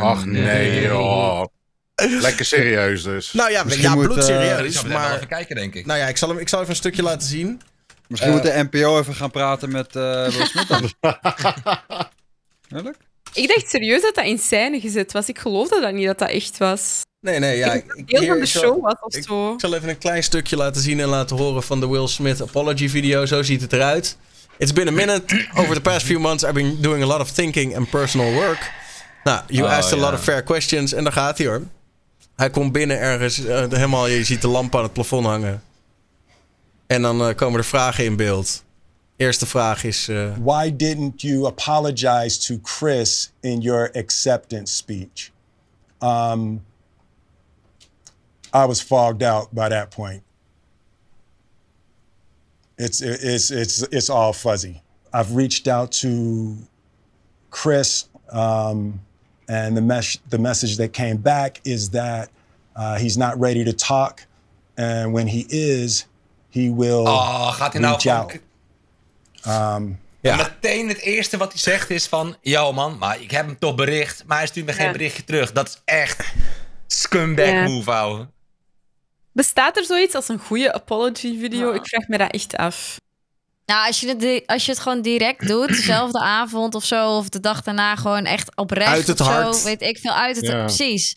[0.00, 1.44] Ach nee, joh.
[1.94, 3.32] Lekker serieus dus.
[3.32, 4.82] Nou ja, Misschien ja moet, bloedserieus.
[4.82, 5.86] Wel maar even kijken, denk ik.
[5.86, 7.60] Nou ja, ik zal, hem, ik zal even een stukje laten zien.
[8.08, 10.94] Misschien moet de NPO even gaan praten met eh Will Smith?
[13.32, 15.28] Ik dacht serieus dat dat in scène gezet was.
[15.28, 17.00] Ik geloofde dat niet dat dat echt was.
[17.20, 17.72] Nee, nee, ja.
[17.72, 19.52] Ik deel hier van de show was of ik- zo.
[19.52, 22.42] Ik zal even een klein stukje laten zien en laten horen van de Will Smith
[22.42, 23.26] apology video.
[23.26, 24.16] Zo ziet het eruit.
[24.58, 25.46] It's been a minute.
[25.54, 28.70] Over the past few months I've been doing a lot of thinking and personal work.
[29.24, 30.92] Nou, you Oh, asked a lot of fair questions.
[30.92, 31.62] En daar gaat hij hoor.
[32.36, 35.62] Hij komt binnen ergens, eh, helemaal, je ziet de lamp aan het plafond hangen.
[36.86, 38.64] En dan eh, komen er vragen in beeld.
[39.16, 40.08] Eerste vraag is...
[40.08, 45.30] eh, Why didn't you apologize to Chris in your acceptance speech?
[46.00, 46.64] Um,
[48.54, 50.22] I was fogged out by that point.
[52.76, 54.80] It's it's it's it's all fuzzy.
[55.12, 56.56] I've reached out to
[57.50, 59.00] Chris, um,
[59.46, 62.28] and the mes- the message that came back is that
[62.76, 64.20] uh, he's not ready to talk,
[64.74, 66.06] and when he is,
[66.50, 68.38] he will Oh, gaat hij nou reach out.
[69.46, 70.36] Um, Ja.
[70.36, 72.36] Meteen het eerste wat hij zegt is van...
[72.40, 74.24] Yo man, maar ik heb hem toch bericht.
[74.26, 74.92] Maar hij stuurt me geen Ja.
[74.92, 75.52] berichtje terug.
[75.52, 76.32] Dat is echt
[76.86, 77.62] scumbag Ja.
[77.62, 78.26] move, ouwe.
[79.32, 81.72] Bestaat er zoiets als een goede apology video?
[81.72, 83.00] Ik vraag me dat echt af.
[83.66, 87.28] Nou, als je, het, als je het gewoon direct doet, dezelfde avond of zo, of
[87.28, 89.62] de dag daarna gewoon echt oprecht Uit het of zo, hart.
[89.62, 90.64] weet ik veel, uit het Ja.
[90.64, 91.16] Precies.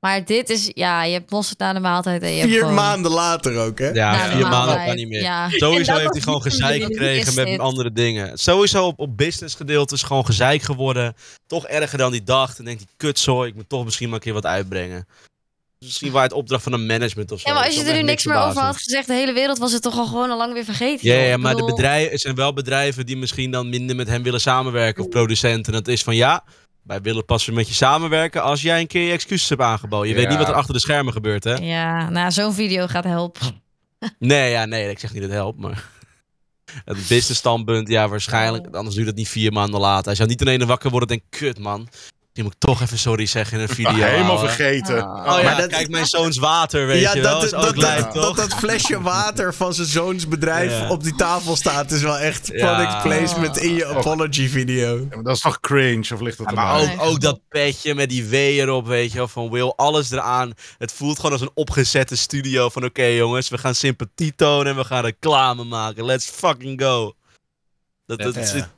[0.00, 2.74] Maar dit is, ja, je hebt mosterd na de maaltijd en je hebt vier gewoon...
[2.74, 3.88] maanden later ook, hè?
[3.90, 5.20] Ja, na vier maanden kan niet meer.
[5.20, 5.48] Ja.
[5.50, 7.58] Sowieso heeft hij gewoon gezeik gekregen met dit?
[7.58, 8.38] andere dingen.
[8.38, 11.14] Sowieso op, op business gedeelte is gewoon gezeik geworden.
[11.46, 12.58] Toch erger dan hij dacht.
[12.58, 15.06] En denkt hij, kutzooi, ik moet toch misschien maar een keer wat uitbrengen.
[15.86, 17.48] Misschien waar het opdracht van een management of zo.
[17.48, 19.72] Ja, maar als je er nu niks meer over had gezegd, de hele wereld was
[19.72, 21.08] het toch al gewoon al lang weer vergeten.
[21.08, 24.22] Ja, ja, maar de bedrijven, er zijn wel bedrijven die misschien dan minder met hem
[24.22, 25.04] willen samenwerken.
[25.04, 25.72] Of producenten.
[25.72, 26.44] Dat is van ja,
[26.82, 30.08] wij willen pas weer met je samenwerken als jij een keer je excuses hebt aangeboden.
[30.08, 31.54] Je weet niet wat er achter de schermen gebeurt, hè?
[31.54, 33.64] Ja, nou, zo'n video gaat helpen.
[34.18, 35.84] Nee, ja, nee, ik zeg niet dat het helpt, maar...
[36.84, 38.74] Het business standpunt, ja, waarschijnlijk.
[38.74, 40.06] Anders duurt het niet vier maanden later.
[40.06, 41.88] Hij zou niet in ene wakker worden en kut man.
[42.36, 43.92] Die moet ik toch even sorry zeggen in een video.
[43.92, 45.02] Helemaal vergeten.
[45.02, 45.10] Oh.
[45.18, 47.32] Oh ja, Maar dat- kijk, mijn zoons water, weet je wel.
[47.32, 50.90] dat, is dat, ook dat, lijp, dat, dat flesje water van zijn zoons bedrijf Ja.
[50.90, 52.74] op die tafel staat, is wel echt Ja.
[52.74, 54.98] product placement in je apology video.
[54.98, 58.08] Ja, maar Dat is toch cringe, of ligt dat maar ook, ook dat petje met
[58.08, 60.52] die W erop, weet je wel, van Will, alles eraan.
[60.78, 64.76] Het voelt gewoon als een opgezette studio van oké jongens, we gaan sympathie tonen en
[64.76, 66.04] we gaan reclame maken.
[66.04, 67.14] Let's fucking go.
[68.06, 68.68] Dat, dat, Ja.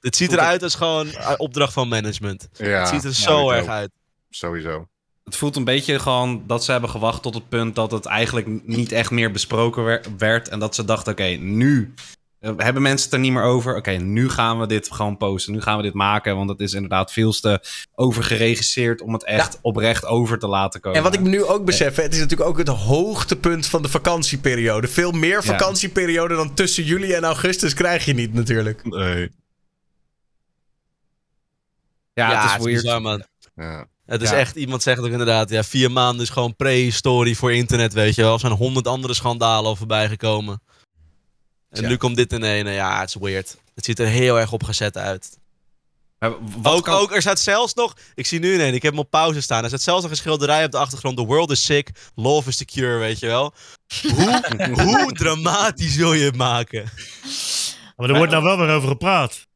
[0.00, 2.48] Het, ziet eruit als gewoon opdracht van management.
[2.52, 3.68] ja, het ziet er zo erg ook.
[3.68, 3.90] uit.
[4.30, 4.88] Sowieso.
[5.24, 8.66] Het voelt een beetje gewoon dat ze hebben gewacht tot het punt dat het eigenlijk
[8.66, 10.48] niet echt meer besproken wer- werd.
[10.48, 11.94] En dat ze dachten, oké, nu
[12.40, 13.76] eh, hebben mensen het er niet meer over.
[13.76, 15.52] Oké, nu gaan we dit gewoon posten.
[15.52, 17.60] Nu gaan we dit maken, want het is inderdaad veel te
[17.94, 20.98] overgeregisseerd om het echt oprecht over te laten komen.
[20.98, 23.88] En wat ik me nu ook besef, het is natuurlijk ook het hoogtepunt van de
[23.88, 24.88] vakantieperiode.
[24.88, 28.84] Veel meer vakantieperiode dan tussen juli en augustus krijg je niet natuurlijk.
[28.84, 29.30] Nee.
[32.18, 32.82] Ja, het is weird.
[32.82, 33.24] bizar, man.
[33.54, 33.86] Ja.
[34.06, 34.36] Het is Ja.
[34.36, 38.22] echt, iemand zegt ook inderdaad, ja, vier maanden is gewoon prehistorie voor internet, weet je
[38.22, 38.32] wel.
[38.32, 40.62] Er zijn honderd andere schandalen al voorbij gekomen.
[41.70, 41.88] En Ja.
[41.88, 43.56] nu komt dit in een, ja, het is weird.
[43.74, 45.38] Het ziet er heel erg opgezet uit.
[46.18, 46.32] Maar
[46.62, 49.00] wat Ook, kan- ook, er staat zelfs nog, ik zie nu ineens, ik heb hem
[49.00, 49.62] op pauze staan.
[49.62, 51.16] Er staat zelfs nog een schilderij op de achtergrond.
[51.16, 53.54] The world is sick, love is the cure, weet je wel.
[54.02, 54.42] Hoe,
[54.84, 56.84] hoe dramatisch wil je het maken?
[57.96, 59.46] Maar er wordt nou wel weer over gepraat.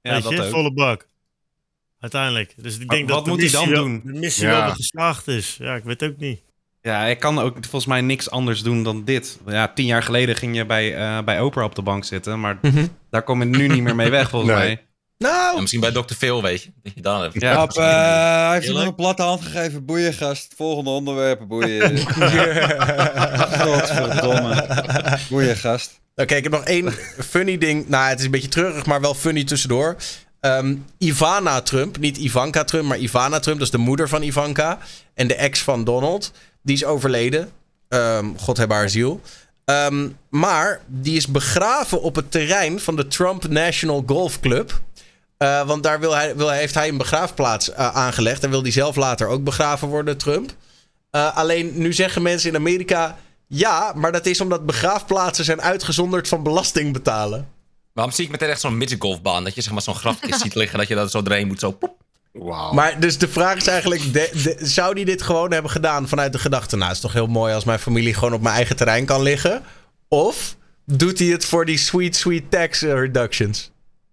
[0.00, 0.50] Ja, weet dat je, ook.
[0.50, 1.06] volle bak.
[2.02, 2.54] Uiteindelijk.
[2.56, 4.00] Dus ik denk wat dat de moet hij dan wel- doen?
[4.04, 4.64] De missie Ja.
[4.64, 5.56] wel geslaagd is.
[5.58, 6.40] Ja, ik weet ook niet.
[6.80, 9.38] Ja, ik kan ook volgens mij niks anders doen dan dit.
[9.46, 12.58] Ja, tien jaar geleden ging je bij, eh, bij Oprah op de bank zitten, maar
[13.10, 14.60] daar kom je nu niet meer mee weg, volgens Nee.
[14.60, 14.84] mij.
[15.18, 16.14] Nou, Ja, misschien bij Dr.
[16.14, 16.70] Phil, weet je.
[16.82, 17.30] Dat je dan.
[17.32, 17.56] Ja.
[17.58, 17.84] Hop, eh,
[18.46, 19.84] hij heeft iemand een platte hand gegeven.
[19.84, 20.54] Boeien, gast.
[20.56, 21.98] Volgende onderwerpen, boeien.
[23.62, 24.66] Godverdomme.
[25.30, 26.00] Boeien, gast.
[26.14, 27.88] Oké, ik heb nog één funny ding.
[27.88, 29.96] Nou, het is een beetje treurig, maar wel funny tussendoor.
[30.42, 34.78] Ehm, Ivana Trump, niet Ivanka Trump, maar Ivana Trump, dat is de moeder van Ivanka.
[35.14, 36.32] En de ex van Donald.
[36.62, 37.50] Die is overleden.
[37.88, 39.20] Ehm, God heb haar ziel.
[39.64, 44.80] Ehm, maar die is begraven op het terrein van de Trump National Golf Club.
[45.36, 48.44] Eh, want daar wil hij, wil, heeft hij een begraafplaats eh, aangelegd.
[48.44, 50.54] En wil die zelf later ook begraven worden, Trump.
[51.10, 53.16] Eh, alleen nu zeggen mensen in Amerika.
[53.46, 57.48] Ja, maar dat is omdat begraafplaatsen zijn uitgezonderd van belasting betalen.
[57.92, 59.44] Waarom zie ik meteen echt zo'n midgetgolfbaan?
[59.44, 60.78] Dat je zeg maar zo'n grafkist ziet liggen.
[60.78, 61.78] Dat je dat zo doorheen moet zo...
[62.32, 62.72] Wauw.
[62.72, 66.32] Maar dus de vraag is eigenlijk: de, de- zou die dit gewoon hebben gedaan vanuit
[66.32, 66.76] de gedachte?
[66.76, 69.22] Nou, het is toch heel mooi als mijn familie gewoon op mijn eigen terrein kan
[69.22, 69.62] liggen?
[70.08, 70.56] Of
[70.86, 73.70] doet hij het voor die sweet, sweet tax reductions?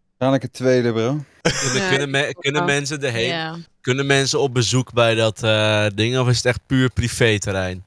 [0.07, 1.23] Waarschijnlijk het tweede, bro.
[1.41, 2.73] Kunnen, Ja, kunnen, me- kunnen wel.
[2.76, 3.27] mensen erheen?
[3.27, 3.56] Ja.
[3.81, 6.18] Kunnen mensen op bezoek bij dat eh, ding?
[6.19, 7.84] Of is het echt puur privéterrein?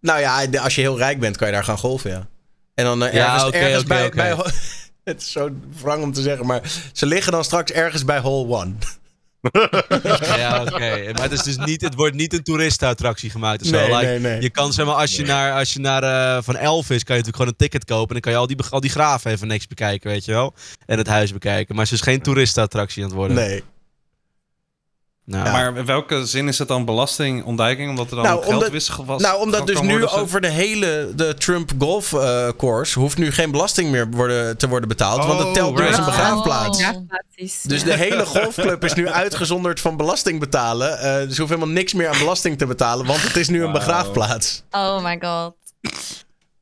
[0.00, 2.26] Nou ja, als je heel rijk bent, kan je daar gaan golfen, ja.
[2.74, 4.36] En dan eh, Ja, ergens, oké, ergens oké, bij, bij.
[5.12, 5.50] Het is zo
[5.80, 6.62] wrang om te zeggen, maar
[6.92, 8.72] ze liggen dan straks ergens bij hole one.
[10.36, 11.12] ja, oké.
[11.12, 13.76] Maar het, is dus niet, het wordt niet een toeristenattractie gemaakt of zo.
[13.76, 14.40] Nee, Like, nee, nee.
[14.40, 17.22] Je kan zeg maar, als je naar, als je naar eh, Van Elvis, kan je
[17.22, 18.06] natuurlijk gewoon een ticket kopen.
[18.06, 20.54] En dan kan je al die, al die graven even niks bekijken, weet je wel.
[20.86, 21.74] En het huis bekijken.
[21.74, 23.36] Maar het is dus geen toeristenattractie aan het worden.
[23.36, 23.62] Nee.
[25.24, 25.52] Nou, Ja.
[25.52, 27.90] Maar in welke zin is het dan belastingontduiking?
[27.90, 29.22] Omdat er dan Nou, omdat- geldwissel was?
[29.22, 33.32] Nou, omdat dus nu worden, over de hele de Trump Golf eh, Course hoeft nu
[33.32, 35.24] geen belasting meer worden, te worden betaald.
[35.24, 36.78] want het Oh, telt nu als een begraafplaats.
[36.78, 36.84] Oh.
[36.92, 37.02] Ja,
[37.34, 37.62] precies.
[37.62, 40.98] Dus de hele golfclub is nu uitgezonderd van belasting betalen.
[40.98, 43.64] Eh, dus je hoeft helemaal niks meer aan belasting te betalen, want het is nu
[43.64, 44.62] een begraafplaats.
[44.70, 45.54] Oh my god.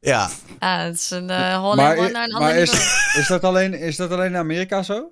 [0.01, 2.73] Ja, Ah, het is een Maar, one i- naar een ander is,
[3.19, 5.11] is, dat alleen, is dat alleen in Amerika zo?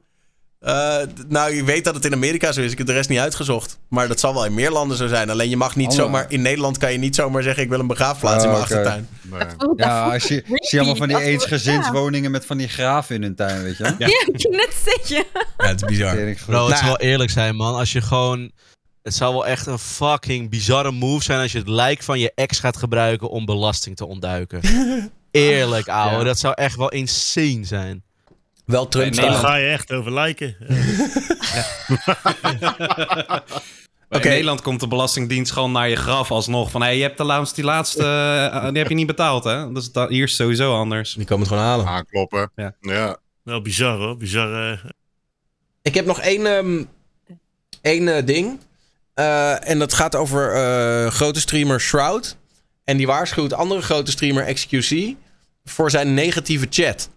[0.58, 0.96] Eh,
[1.28, 2.72] nou, je weet dat het in Amerika zo is.
[2.72, 3.78] Ik heb de rest niet uitgezocht.
[3.88, 5.30] Maar dat zal wel in meer landen zo zijn.
[5.30, 6.26] Alleen je mag niet zomaar...
[6.28, 7.62] In Nederland kan je niet zomaar zeggen...
[7.62, 9.08] ik wil een begraafplaats in Oh, mijn achtertuin.
[9.22, 9.40] Nee.
[9.76, 13.34] Ja, als je, zie je allemaal van die eensgezinswoningen met van die graven in hun
[13.34, 13.84] tuin, weet je?
[13.98, 15.26] Ja, ik ging net zeggen.
[15.58, 16.14] Ja, het is bizar.
[16.14, 17.74] Bro, het Nou, zou wel eerlijk zijn, man.
[17.74, 18.50] Als je gewoon...
[19.02, 22.32] Het zou wel echt een fucking bizarre move zijn als je het lijk van je
[22.34, 24.60] ex gaat gebruiken om belasting te ontduiken.
[25.30, 26.18] Eerlijk, ouwe.
[26.18, 26.24] Ja.
[26.24, 28.02] Dat zou echt wel insane zijn.
[28.68, 29.44] Wel Trump Nee, Daar staan.
[29.44, 30.56] ga je echt over lijken.
[34.10, 36.70] In Nederland komt de Belastingdienst gewoon naar je graf alsnog.
[36.70, 38.02] Van, hé, je hebt de laatste, die laatste,
[38.52, 39.72] eh, die heb je niet betaald, hè?
[39.72, 41.14] Dus dat, hier is het sowieso anders.
[41.14, 41.86] Die komen het gewoon halen.
[41.86, 42.50] Aankloppen.
[42.56, 42.74] Ja.
[42.80, 43.16] Ja.
[43.42, 44.16] Wel bizar hoor.
[44.16, 44.70] Bizar.
[44.72, 44.78] eh.
[45.82, 46.84] Ik heb nog één, ehm,
[47.82, 48.60] één eh, ding.
[49.14, 52.36] Eh, en dat gaat over eh, grote streamer Shroud.
[52.84, 55.14] En die waarschuwt andere grote streamer XQC
[55.64, 57.10] voor zijn negatieve chat.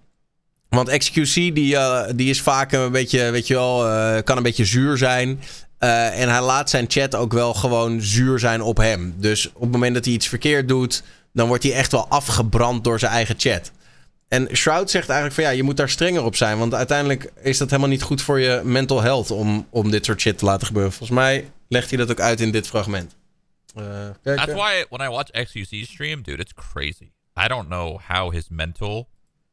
[0.75, 4.43] Want XQC die, eh, die is vaak een beetje, weet je wel, eh, kan een
[4.43, 5.41] beetje zuur zijn.
[5.77, 9.13] Eh, en hij laat zijn chat ook wel gewoon zuur zijn op hem.
[9.17, 11.03] Dus op het moment dat hij iets verkeerd doet,
[11.33, 13.71] dan wordt hij echt wel afgebrand door zijn eigen chat.
[14.27, 16.57] En Shroud zegt eigenlijk van ja, je moet daar strenger op zijn.
[16.57, 20.21] Want uiteindelijk is dat helemaal niet goed voor je mental health om, om dit soort
[20.21, 20.91] shit te laten gebeuren.
[20.91, 23.15] Volgens mij legt hij dat ook uit in dit fragment.
[24.23, 27.11] That's why when I watch XQC stream, dude, it's crazy.
[27.43, 29.07] I don't know how his mental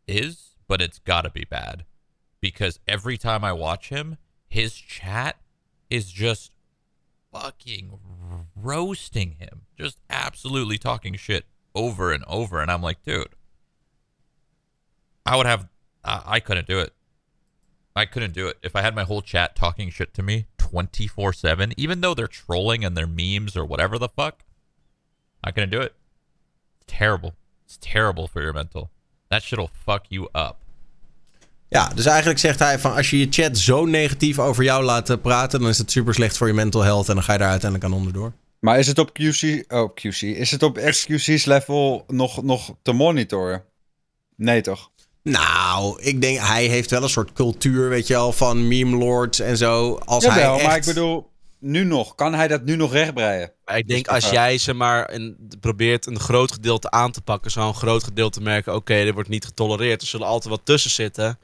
[0.05, 1.85] is, but it's gotta be bad.
[2.41, 5.37] Because every time I watch him, his chat
[5.91, 6.53] is just
[7.33, 7.99] fucking
[8.55, 9.63] roasting him.
[9.77, 12.61] Just absolutely talking shit over and over.
[12.61, 13.29] And I'm like, dude,
[15.27, 15.69] I would have,
[16.05, 16.93] I, I couldn't do it.
[17.97, 18.59] I couldn't do it.
[18.63, 22.29] If I had my whole chat talking shit to me 24 7, even though they're
[22.29, 24.45] trolling and they're memes or whatever the fuck,
[25.43, 25.95] I couldn't do it.
[26.77, 27.35] It's terrible.
[27.65, 28.91] It's terrible for your mental.
[29.29, 30.57] That shit'll fuck you up.
[31.69, 35.11] Ja, dus eigenlijk zegt hij van als je je chat zo negatief over jou laat
[35.11, 37.39] eh, praten, dan is het super slecht voor je mental health en dan ga je
[37.39, 38.33] daar uiteindelijk aan onderdoor.
[38.61, 42.75] Maar is het op QC, oh, op QC, is het op XQC's level nog, nog
[42.83, 43.65] te monitoren?
[44.37, 44.91] Nee, toch?
[45.23, 49.41] Nou, ik denk hij heeft wel een soort cultuur, weet je wel, van meme lords
[49.41, 49.99] en zo.
[50.05, 50.67] Als Jawel, hij echt...
[50.67, 51.28] maar ik bedoel,
[51.61, 52.15] nu nog.
[52.15, 53.53] Kan hij dat nu nog rechtbreien?
[53.75, 57.69] Ik denk als jij zeg maar een, probeert een groot gedeelte aan te pakken, zou
[57.69, 60.01] een groot gedeelte merken: oké, dit wordt niet getolereerd.
[60.01, 61.39] Er zullen altijd wat tussen zitten.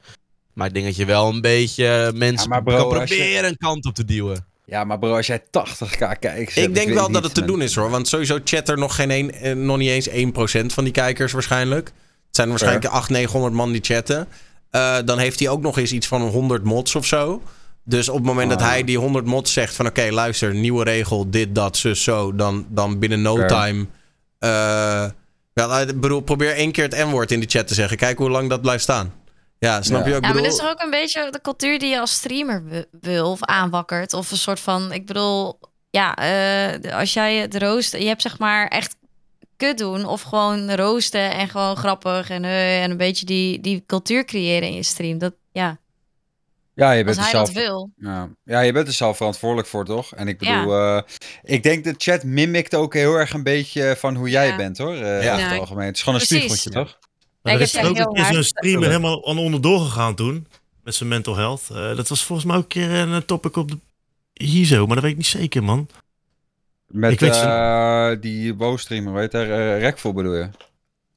[0.53, 3.49] Maar ik denk dat je wel een beetje mensen Ja, maar bro, kan je- proberen
[3.49, 4.45] een kant op te duwen.
[4.65, 6.55] Ja, maar bro, als jij 80k kijkt...
[6.55, 7.89] Ik denk wel dat het te doen is hoor.
[7.89, 11.31] Want sowieso chat er nog, geen een, eh, nog niet eens 1% van die kijkers
[11.31, 11.85] waarschijnlijk.
[11.87, 14.27] Het zijn er waarschijnlijk 800, 900 man die chatten.
[14.69, 17.41] Eh, dan heeft hij ook nog eens iets van 100 mods of zo.
[17.87, 18.67] Dus op het moment dat Ah.
[18.67, 19.85] hij die 100 mods zegt van...
[19.85, 22.35] oké, luister, nieuwe regel, dit, dat, zus, zo...
[22.35, 23.85] dan, dan binnen no time...
[24.39, 24.49] eh,
[25.53, 27.97] ja, ik bedoel, probeer één keer het N-woord in de chat te zeggen.
[27.97, 29.13] Kijk hoe lang dat blijft staan.
[29.59, 30.07] Ja, snap Ja.
[30.09, 30.15] je?
[30.15, 30.21] ook?
[30.21, 32.63] Ja, maar bedoel, dit is toch ook een beetje de cultuur die je als streamer
[32.65, 34.13] wi- wil of aanwakkert.
[34.13, 35.59] Of een soort van, ik bedoel,
[35.89, 38.95] ja, eh, als jij het roost, je hebt zeg maar echt
[39.57, 43.83] kut doen of gewoon roosten en gewoon grappig en, eh, en een beetje die, die
[43.85, 45.17] cultuur creëren in je stream.
[45.17, 45.77] Dat, ja,
[46.75, 47.45] Ja, je als bent er hij zelf...
[47.53, 47.91] dat wil.
[47.97, 48.29] Ja.
[48.43, 50.13] ja, je bent er zelf verantwoordelijk voor, toch?
[50.15, 51.01] En ik bedoel, eh,
[51.43, 54.55] ik denk de chat mimikt ook heel erg een beetje van hoe jij Ja.
[54.55, 54.93] bent, hoor.
[54.95, 55.37] eh, Ja.
[55.37, 55.85] in het algemeen.
[55.85, 56.45] Het is gewoon een Precies.
[56.45, 56.99] spiegeltje, toch?
[57.41, 60.47] Ja, er ik is heb ook een keer streamer helemaal aan onderdoor gegaan toen.
[60.83, 61.61] Met zijn mental health.
[61.71, 63.77] Eh, dat was volgens mij ook een keer een topic op de...
[64.33, 65.87] Hier zo, maar dat weet ik niet zeker, man.
[66.87, 70.49] Met Ik weet eh, die WoW-streamer, weet je, uh, Rekvol bedoel je?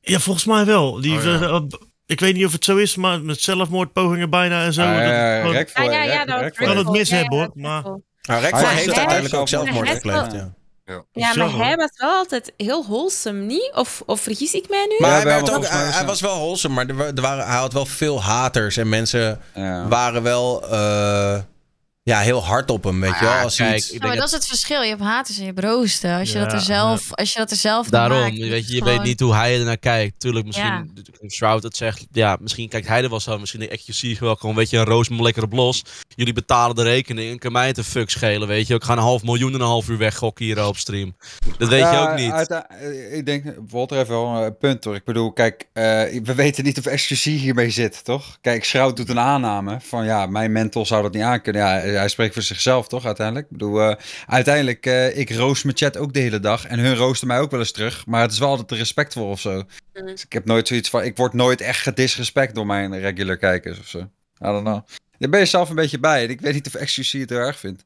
[0.00, 1.00] Ja, volgens mij wel.
[1.00, 1.66] Die, Oh, ja.
[2.08, 4.82] Ik weet niet of het zo is, maar met zelfmoordpogingen bijna en zo.
[4.82, 6.66] Ah, ja, gewoon- Rekvol, Ah, ja, ja, Rekvol.
[6.66, 8.00] Kan het mis Ja, ja, hebben, hoor, maar- nou,
[8.44, 10.56] heeft heeft uiteindelijk ook zelfmoord gepleegd, ja.
[10.84, 11.02] Ja,
[11.32, 13.70] Bizar, maar hij was wel altijd heel wholesome, niet?
[13.74, 14.96] Of, of vergis ik mij nu?
[14.98, 17.04] Maar Ja, hij, werd ook, hij, was hij hij- was wel wholesome, maar er, wa-
[17.14, 18.76] er waren, hij had wel veel haters.
[18.76, 19.88] En mensen Ja.
[19.88, 20.68] waren wel...
[20.70, 21.38] eh,
[22.08, 23.34] ja, heel hard op hem, weet je wel.
[23.34, 23.90] Ah, Als kijk, iets...
[23.92, 24.82] ik Ja, maar dat is het verschil.
[24.82, 26.18] Je hebt haters en je hebt roosten.
[26.18, 28.66] Als je, Ja, dat, er zelf, als je dat er zelf naar Daarom, maakt, weet,
[28.68, 30.20] je, je gewoon- weet niet hoe hij er naar kijkt.
[30.20, 30.78] Tuurlijk, Ja.
[30.78, 33.38] misschien Shroud het zegt, ja, misschien kijkt hij er wel zo.
[33.38, 35.82] Misschien de XQC wel gewoon, weet je, een roos lekker op los.
[36.08, 38.74] Jullie betalen de rekening en kan mij het een fuck schelen, weet je.
[38.74, 41.16] Ik ga een half miljoen en een half uur weggokken hier op stream.
[41.58, 42.48] Dat weet je Ja, ook niet.
[42.48, 44.94] eh, ik denk, Walter heeft wel een punt hoor.
[44.94, 45.82] Ik bedoel, kijk, eh,
[46.22, 48.38] we weten niet of XQC hiermee zit, toch?
[48.40, 51.62] Kijk, Schrout doet een aanname van ja, mijn mental zou dat niet aankunnen.
[51.62, 53.46] Ja, hij spreekt voor zichzelf, toch, uiteindelijk?
[53.46, 53.96] Ik bedoel, eh,
[54.26, 57.50] uiteindelijk, eh, ik roost mijn chat ook de hele dag en hun roosten mij ook
[57.50, 58.06] wel eens terug.
[58.06, 59.62] Maar het is wel altijd respectvol of zo.
[59.92, 63.78] Dus ik heb nooit zoiets van, ik word nooit echt gedisrespect door mijn regular kijkers
[63.78, 63.98] of zo.
[63.98, 64.06] I
[64.38, 64.86] don't know.
[65.18, 66.24] Daar ben je zelf een beetje bij.
[66.24, 67.84] En ik weet niet of XQC het heel erg vindt.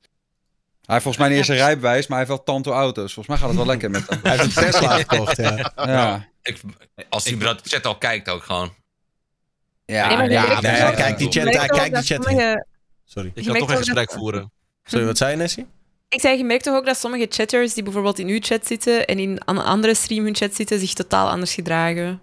[0.82, 3.12] Hij heeft volgens mij niet eens een rijbewijs, maar hij heeft wel tanto auto's.
[3.12, 4.20] Volgens mij gaat het wel lekker met hem.
[4.22, 5.72] Hij heeft een Tesla gekocht, ja.
[5.76, 6.28] Ja.
[6.42, 6.60] Ik,
[7.08, 8.74] als hij dat chat al kijkt ook gewoon.
[9.84, 12.64] Ja, Ja, hij kijkt die chat, kijkt die chat.
[13.12, 13.30] Sorry.
[13.34, 14.50] Ik merkt toch een ook dat- gesprek voeren.
[14.90, 15.66] Sorry, wat zei je, Nessie?
[16.08, 19.06] Ik zei, je merkt toch ook dat sommige chatters die bijvoorbeeld in uw chat zitten
[19.06, 22.20] en in een andere stream hun chat zitten, zich totaal anders gedragen.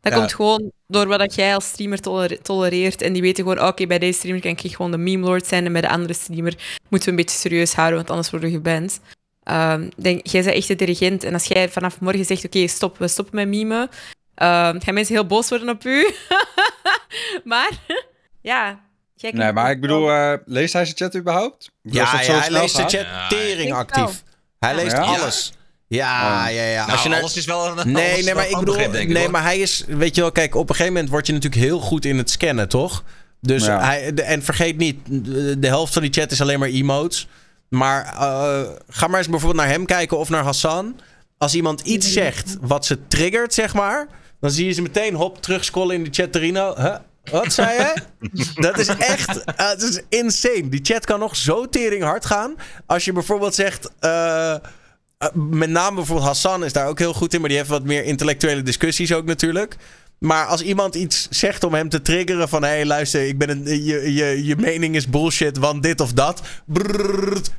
[0.00, 0.18] Dat Ja.
[0.18, 3.02] komt gewoon door wat jij als streamer tolere- tolereert.
[3.02, 5.66] En die weten gewoon, oké, bij deze streamer kan ik gewoon de meme lord zijn
[5.66, 8.54] en bij de andere streamer moeten we een beetje serieus houden, want anders worden we
[8.54, 9.00] geband.
[9.42, 12.98] Ehm, denk, jij bent echt de dirigent en als jij vanaf morgen zegt, oké, stop,
[12.98, 13.88] we stoppen met memen,
[14.34, 16.08] ehm, gaan mensen heel boos worden op u.
[17.44, 17.70] maar,
[18.40, 18.82] ja.
[19.32, 21.70] Nee, maar ik bedoel, eh, leest hij zijn chat überhaupt?
[21.82, 24.22] Bedoel, Ja, hij leest de chat tering actief.
[24.58, 24.76] Hij Ja.
[24.82, 25.00] leest Ja?
[25.02, 25.52] alles.
[25.86, 26.78] Ja, ja, ja.
[26.80, 29.30] Nou, Als je alles is wel een Nee, nee, maar ik bedoel, ik, nee, hoor.
[29.30, 31.80] maar hij is, weet je wel, kijk, op een gegeven moment word je natuurlijk heel
[31.80, 33.04] goed in het scannen, toch?
[33.40, 33.80] Dus Ja.
[33.80, 37.28] hij, de- en vergeet niet, de, de helft van die chat is alleen maar emotes.
[37.68, 41.00] Maar eh, ga maar eens bijvoorbeeld naar hem kijken of naar Hassan.
[41.38, 44.06] Als iemand iets zegt wat ze triggert, zeg maar,
[44.40, 46.32] dan zie je ze meteen hop terugscrollen in de chat.
[46.32, 46.94] Terino, huh?
[47.30, 47.94] Wat zei je?
[48.54, 50.68] dat is echt, eh, het is insane.
[50.68, 52.54] Die chat kan nog zo tering hard gaan.
[52.86, 57.34] Als je bijvoorbeeld zegt, eh, uh, met name bijvoorbeeld Hassan is daar ook heel goed
[57.34, 59.76] in, maar die heeft wat meer intellectuele discussies ook natuurlijk.
[60.18, 62.62] Maar als iemand iets zegt om hem te triggeren van...
[62.62, 66.12] hé, hey, luister, ik ben een, je, je, je mening is bullshit, want dit of
[66.12, 66.42] dat.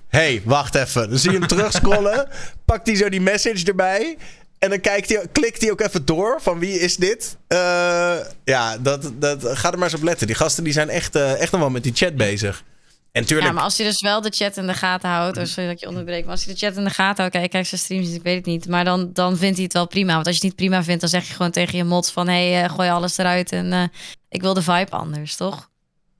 [0.08, 1.10] Hé, hey, wacht even.
[1.10, 2.30] Dan zie je hem terugscrollen.
[2.66, 4.18] pakt hij zo die message erbij.
[4.66, 7.38] En dan kijkt hij, klikt hij ook even door van wie is dit.
[7.48, 10.28] Eh, ja, dat, dat, ga er maar eens op letten.
[10.28, 12.64] Die gasten die zijn echt, eh, echt nog wel met die chat bezig.
[13.12, 15.44] En tuurlijk, Ja, maar als je dus wel de chat in de gaten houdt, oh,
[15.44, 17.52] sorry dat ik je onderbreek, maar als je de chat in de gaten houdt, kijk,
[17.52, 20.14] kijk zijn streams ik weet het niet, maar dan, dan vindt hij het wel prima.
[20.14, 22.28] Want als je het niet prima vindt, dan zeg je gewoon tegen je mods van,
[22.28, 23.92] hé, hey, eh, gooi alles eruit en
[24.30, 25.70] ik wil de vibe anders, toch?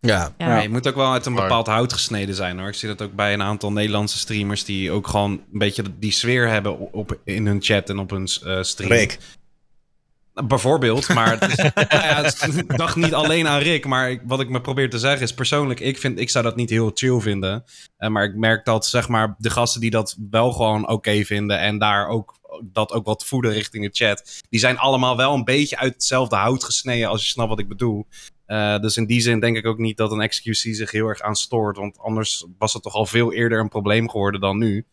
[0.06, 0.34] Ja.
[0.38, 0.48] Ja.
[0.56, 2.68] Ja, je moet ook wel uit een Maar- bepaald hout gesneden zijn hoor.
[2.68, 6.12] Ik zie dat ook bij een aantal Nederlandse streamers die ook gewoon een beetje die
[6.12, 8.92] sfeer hebben op, op- in hun chat en op hun eh, stream.
[8.92, 9.18] Rick.
[10.44, 11.56] Bijvoorbeeld, maar is-
[11.90, 15.22] nou ik dacht niet alleen aan Rick, maar ik- wat ik me probeer te zeggen
[15.22, 17.64] is persoonlijk, ik, vind, ik zou dat niet heel chill vinden.
[17.98, 21.60] Eh, maar ik merk dat zeg maar de gasten die dat wel gewoon oké vinden
[21.60, 22.34] en daar ook
[22.64, 26.36] dat ook wat voeden richting de chat, die zijn allemaal wel een beetje uit hetzelfde
[26.36, 28.08] hout gesneden als je snapt wat ik bedoel.
[28.46, 31.22] Eh, dus in die zin denk ik ook niet dat een XQC zich heel erg
[31.22, 34.86] aan stoort, want anders was het toch al veel eerder een probleem geworden dan nu.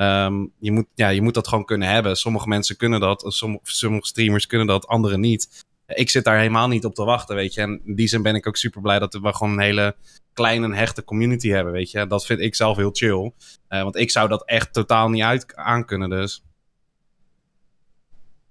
[0.00, 2.16] Ehm, je, moet, ja, je moet dat gewoon kunnen hebben.
[2.16, 5.64] Sommige mensen kunnen dat, sommige, sommige streamers kunnen dat, anderen niet.
[5.86, 7.60] Ik zit daar helemaal niet op te wachten, weet je.
[7.60, 9.96] En in die zin ben ik ook super blij dat we gewoon een hele
[10.32, 12.06] kleine en hechte community hebben, weet je.
[12.06, 13.32] Dat vind ik zelf heel chill.
[13.68, 16.44] Eh, want ik zou dat echt totaal niet uit aan kunnen, dus.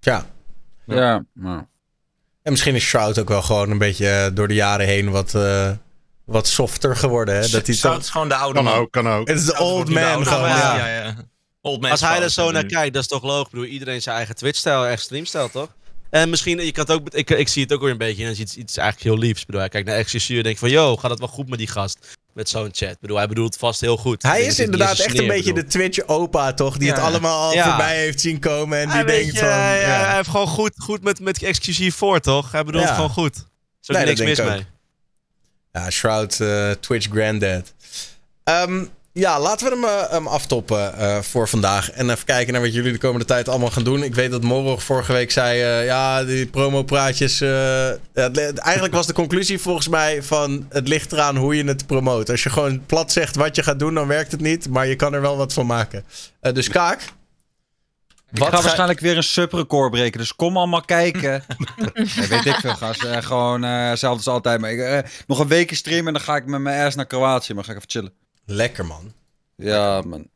[0.00, 0.26] Ja.
[0.86, 1.68] Ja, maar...
[2.42, 5.34] En misschien is Shroud ook wel gewoon een beetje eh, door de jaren heen wat,
[5.34, 5.70] eh,
[6.24, 7.34] wat softer geworden.
[7.34, 7.48] Hè?
[7.48, 7.94] Dat hij toch...
[7.94, 8.74] het gewoon de oude Kan man.
[8.74, 9.28] ook, kan ook.
[9.28, 10.76] Het is de old man gewoon, ja.
[10.76, 11.14] ja, ja.
[11.62, 12.52] Old man Als hij er zo nu.
[12.52, 13.44] naar kijkt, dat is toch logisch.
[13.44, 15.68] Ik bedoel, iedereen zijn eigen Twitch-stijl, eigen streamstijl, toch?
[16.10, 18.22] En misschien, je kan het ook, ik, ik zie het ook weer een beetje, en
[18.22, 19.40] dan is iets, iets eigenlijk heel liefs.
[19.40, 21.58] Ik bedoel, hij kijkt naar XCC en denkt van, yo, gaat het wel goed met
[21.58, 21.98] die gast?
[22.34, 22.90] Met zo'n chat.
[22.90, 24.22] Ik bedoel, hij bedoelt vast heel goed.
[24.22, 26.76] Hij denk is inderdaad echt een beetje de Twitch-opa, toch?
[26.76, 27.68] Die het allemaal al Ja.
[27.68, 28.78] voorbij heeft zien komen.
[28.78, 29.48] En die Hij, denkt je, van...
[29.48, 30.04] hij, ja.
[30.04, 32.52] hij heeft gewoon goed, goed met, met XQC voor, toch?
[32.52, 32.88] Hij bedoelt Ja.
[32.88, 33.36] het gewoon goed.
[33.36, 33.42] Er
[33.82, 34.66] is ook Nee, niks mis denk mee.
[35.72, 37.72] Ja, Shroud, eh, Twitch Granddad.
[38.44, 38.84] Ehm,
[39.20, 41.90] ja, laten we hem, eh, hem aftoppen eh, voor vandaag.
[41.90, 44.02] En even kijken naar wat jullie de komende tijd allemaal gaan doen.
[44.02, 45.60] Ik weet dat Morog vorige week zei...
[45.62, 47.40] eh, ja, die promopraatjes...
[47.40, 50.66] eh, het li- eigenlijk was de conclusie volgens mij van...
[50.68, 52.30] het ligt eraan hoe je het promoot.
[52.30, 54.68] Als je gewoon plat zegt wat je gaat doen, dan werkt het niet.
[54.68, 56.04] Maar je kan er wel wat van maken.
[56.40, 57.00] Eh, dus Kaak...
[58.32, 61.42] Ik Wat ga ga- waarschijnlijk weer een subrecord breken, dus kom allemaal kijken.
[61.94, 63.04] nee, weet ik veel, gast.
[63.04, 64.60] Eh, gewoon eh, hetzelfde als altijd.
[64.60, 67.54] Maar ik, nog een weekje streamen en dan ga ik met mijn ass naar Kroatië.
[67.54, 68.12] Maar ga ik even chillen.
[68.50, 69.12] Lekker, man.
[69.56, 70.28] Ja, man.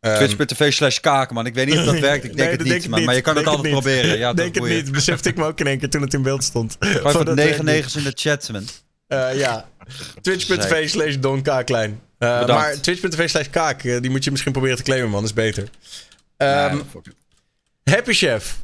[0.00, 1.46] Ehm, Twitch.tv slash kaken, man.
[1.46, 2.24] Ik weet niet of dat werkt.
[2.24, 3.04] Ik denk nee, het niet, denk man.
[3.04, 4.18] Maar je kan het altijd proberen.
[4.18, 4.76] Ja, denk het boeien.
[4.76, 4.92] niet.
[4.92, 6.76] Besefte ik me ook in één keer toen het in beeld stond.
[6.78, 8.64] Gooi Van wat dat 9 werkt negens in de chat, man.
[9.06, 9.68] Eh, ja.
[10.20, 11.44] Twitch.tv slash Don.
[11.44, 15.20] Eh, maar twitch.tv slash kaak, eh, die moet je misschien proberen te claimen, man.
[15.20, 15.68] Dat is beter.
[16.36, 17.14] Ehm, Nee.
[17.84, 18.58] Happy Chef.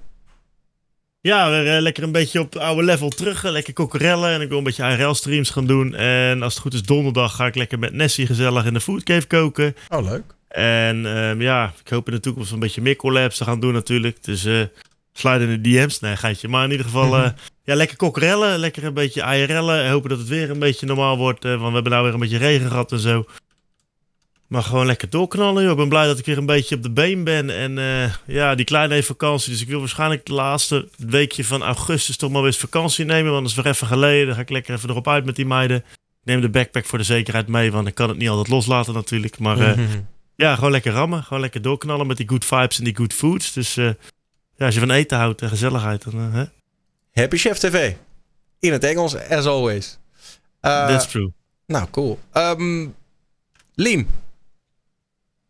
[1.27, 3.45] Ja, weer eh, lekker een beetje op het oude level terug.
[3.45, 5.95] eh, lekker kokerellen en ik wil een beetje IRL-streams gaan doen.
[5.95, 9.27] En als het goed is donderdag ga ik lekker met Nessie gezellig in de foodcave
[9.27, 9.77] koken.
[9.89, 10.23] Oh, leuk.
[10.49, 13.73] En ehm, ja, ik hoop in de toekomst een beetje meer collabs te gaan doen
[13.73, 14.25] natuurlijk.
[14.25, 14.61] Dus eh
[15.13, 16.01] sluit in de DM's.
[16.01, 16.49] Nee, geitje.
[16.49, 17.31] Maar in ieder geval, eh,
[17.65, 18.59] ja, lekker kokerellen.
[18.59, 19.91] Lekker een beetje IRL'en.
[19.91, 21.43] Hopen dat het weer een beetje normaal wordt.
[21.45, 23.27] want we hebben nou weer een beetje regen gehad en zo.
[24.55, 25.71] Maar gewoon lekker doorknallen, joh.
[25.71, 27.51] Ik ben blij dat ik weer een beetje op de been ben.
[27.51, 29.53] En eh, ja, die kleine heeft vakantie.
[29.53, 33.33] Dus ik wil waarschijnlijk de laatste weekje van augustus toch maar weer eens vakantie nemen.
[33.33, 34.27] Want dat is weer even geleden.
[34.27, 35.77] Dan ga ik lekker even erop uit met die meiden.
[35.77, 35.85] Ik
[36.25, 37.73] neem de backpack voor de zekerheid mee.
[37.73, 39.39] Want ik kan het niet altijd loslaten natuurlijk.
[39.39, 39.79] Maar eh,
[40.37, 41.23] ja, gewoon lekker rammen.
[41.23, 43.53] Gewoon lekker doorknallen met die good vibes en die good foods.
[43.53, 43.91] Dus eh,
[44.57, 46.21] ja, als je van eten houdt en gezelligheid, dan...
[46.21, 46.45] hè?
[47.13, 47.93] Happy Chef TV.
[48.59, 49.99] In het Engels, as always.
[50.61, 51.33] That's true.
[51.67, 52.19] nou, cool.
[52.33, 52.87] Ehm
[53.75, 54.09] Lien.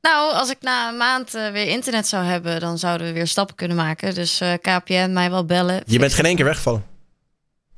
[0.05, 3.26] Nou, als ik na een maand eh, weer internet zou hebben, dan zouden we weer
[3.26, 4.15] stappen kunnen maken.
[4.15, 5.83] Dus eh, KPN mij wel bellen.
[5.86, 6.84] Je bent geen één keer weggevallen.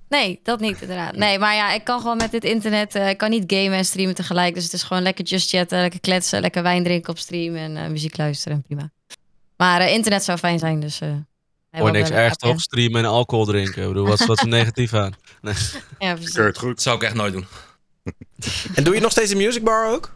[0.09, 1.17] Nee, dat niet inderdaad.
[1.17, 3.85] Nee, maar ja, ik kan gewoon met dit internet, eh, ik kan niet gamen en
[3.85, 4.55] streamen tegelijk.
[4.55, 7.77] Dus het is gewoon lekker just chatten, lekker kletsen, lekker wijn drinken op stream en
[7.77, 8.63] eh, muziek luisteren.
[8.63, 8.91] Prima.
[9.57, 11.01] Maar internet zou fijn zijn, dus...
[11.01, 11.09] eh,
[11.71, 12.33] Hoor niks KPN.
[12.33, 12.61] toch?
[12.61, 13.83] Streamen en alcohol drinken.
[13.83, 15.15] Ik bedoel, wat, is- wat is er negatief aan?
[15.41, 15.55] Nee.
[15.99, 16.33] Ja, precies.
[16.35, 16.69] Keurt goed.
[16.69, 17.47] Dat zou ik echt nooit doen.
[18.75, 20.15] En doe je nog steeds een music bar ook?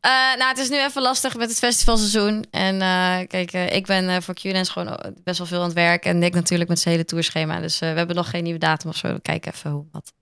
[0.00, 2.44] Eh, nou, het is nu even lastig met het festivalseizoen.
[2.50, 5.72] En eh, kijk, eh, ik ben eh, voor QNS gewoon best wel veel aan het
[5.74, 6.04] werk.
[6.04, 7.60] En Nick natuurlijk met zijn hele tourschema.
[7.60, 9.12] Dus eh, we hebben nog geen nieuwe datum of zo.
[9.12, 10.12] We kijken even hoe wat.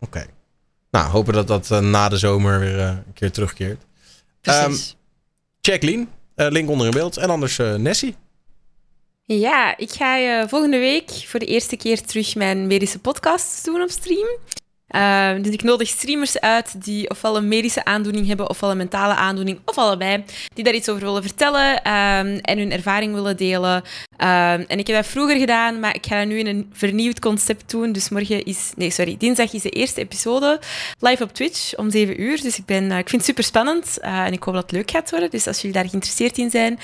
[0.00, 0.26] Oké.
[0.90, 3.82] Nou, hopen dat dat na de zomer weer eh, een keer terugkeert.
[4.40, 4.96] Precies.
[5.60, 6.08] Check Lien.
[6.34, 7.16] Eh, link onder in beeld.
[7.16, 8.16] En anders eh, Nessie.
[9.24, 13.90] Ja, ik ga volgende week voor de eerste keer terug mijn medische podcast doen op
[13.90, 14.28] stream.
[14.92, 19.14] Ehm, dus ik nodig streamers uit die ofwel een medische aandoening hebben, ofwel een mentale
[19.14, 23.82] aandoening, of allebei, die daar iets over willen vertellen ehm, en hun ervaring willen delen.
[24.16, 27.18] Ehm, en ik heb dat vroeger gedaan, maar ik ga dat nu in een vernieuwd
[27.18, 27.92] concept doen.
[27.92, 30.60] Dus morgen is, nee, sorry, dinsdag is de eerste episode
[30.98, 32.42] live op Twitch om 7 uur.
[32.42, 34.90] Dus ik, ben, eh, ik vind het super spannend en ik hoop dat het leuk
[34.90, 35.30] gaat worden.
[35.30, 36.78] Dus als jullie daar geïnteresseerd in zijn,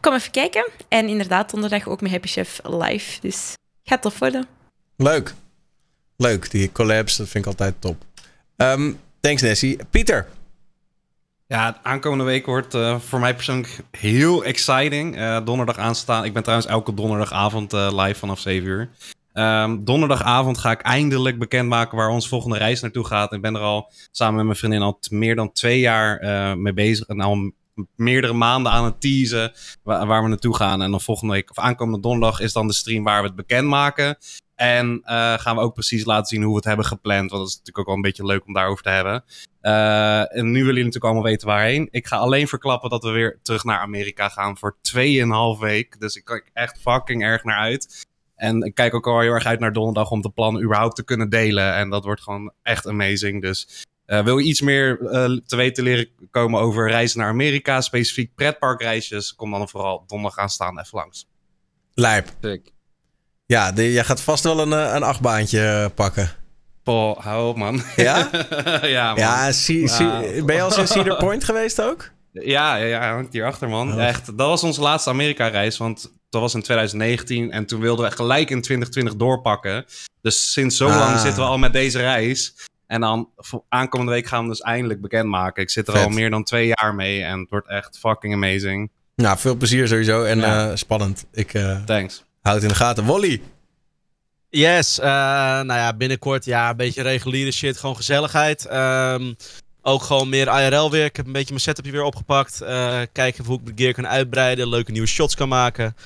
[0.00, 0.68] kom even kijken.
[0.88, 3.20] En inderdaad, donderdag ook met Happy Chef live.
[3.20, 3.52] Dus
[3.84, 4.46] gaat tof worden.
[4.96, 5.34] Leuk.
[6.16, 8.04] Leuk, die collabs, dat vind ik altijd top.
[8.56, 9.78] Ehm, thanks Nessie.
[9.90, 10.26] Pieter.
[11.46, 15.16] Ja, de aankomende week wordt eh, voor mij persoonlijk heel exciting.
[15.16, 16.24] Eh, donderdag aanstaan.
[16.24, 18.90] Ik ben trouwens elke donderdagavond eh, live vanaf 7 uur.
[19.32, 23.32] Ehm, donderdagavond ga ik eindelijk bekendmaken waar onze volgende reis naartoe gaat.
[23.32, 26.18] Ik ben er al samen met mijn vriendin al meer dan twee jaar
[26.58, 27.06] mee bezig.
[27.06, 27.52] En al
[27.96, 29.52] meerdere maanden aan het teasen
[29.82, 30.82] waar, waar we naartoe gaan.
[30.82, 34.16] En dan volgende week, of aankomende donderdag, is dan de stream waar we het bekendmaken.
[34.54, 37.30] En eh, gaan we ook precies laten zien hoe we het hebben gepland.
[37.30, 39.24] Want dat is natuurlijk ook wel een beetje leuk om daarover te hebben.
[39.60, 41.88] Eh, en nu willen jullie natuurlijk allemaal weten waarheen.
[41.90, 46.00] Ik ga alleen verklappen dat we weer terug naar Amerika gaan voor 2,5 week.
[46.00, 48.06] Dus ik kijk echt fucking erg naar uit.
[48.36, 51.04] En ik kijk ook al heel erg uit naar donderdag om de plannen überhaupt te
[51.04, 51.74] kunnen delen.
[51.74, 53.42] En dat wordt gewoon echt amazing.
[53.42, 57.80] Dus eh, wil je iets meer eh, te weten leren komen over reizen naar Amerika,
[57.80, 61.26] specifiek pretparkreisjes, kom dan vooral donderdag aan staan even langs.
[61.94, 62.28] Lijp.
[62.40, 62.73] Sick.
[63.46, 66.30] Ja, de- jij gaat vast wel een, eh, een achtbaantje eh, pakken.
[66.82, 67.82] Paul, hou op man.
[67.96, 68.30] Ja?
[68.82, 69.18] ja, man.
[69.18, 69.50] Ja,
[70.44, 72.10] ben je al in Cedar Point geweest ook?
[72.32, 73.92] Ja, ja, ja, hierachter, man.
[73.94, 74.04] Oh.
[74.06, 78.10] Echt, dat was onze laatste Amerika-reis, want dat was in 2019 en toen wilden we
[78.16, 79.84] gelijk in 2020 doorpakken.
[80.22, 80.98] Dus sinds zo Ah.
[80.98, 82.54] lang zitten we al met deze reis.
[82.86, 83.28] En dan
[83.68, 85.62] aankomende week gaan we dus eindelijk bekendmaken.
[85.62, 86.02] Ik zit er Vet.
[86.04, 88.90] al meer dan twee jaar mee en het wordt echt fucking amazing.
[89.16, 90.68] Nou, veel plezier sowieso en Ja.
[90.70, 91.24] eh, spannend.
[91.32, 91.50] Ik
[91.86, 92.24] Thanks.
[92.44, 93.04] Houd in de gaten.
[93.04, 93.42] Wally.
[94.50, 95.06] Yes, eh,
[95.60, 98.66] nou ja, binnenkort ja, een beetje reguliere shit, gewoon gezelligheid.
[98.66, 99.32] Ehm,
[99.82, 101.04] ook gewoon meer IRL weer.
[101.04, 102.60] Ik heb een beetje mijn setupje weer opgepakt.
[102.60, 105.96] Eh, kijken hoe ik mijn gear kan uitbreiden, leuke nieuwe shots kan maken.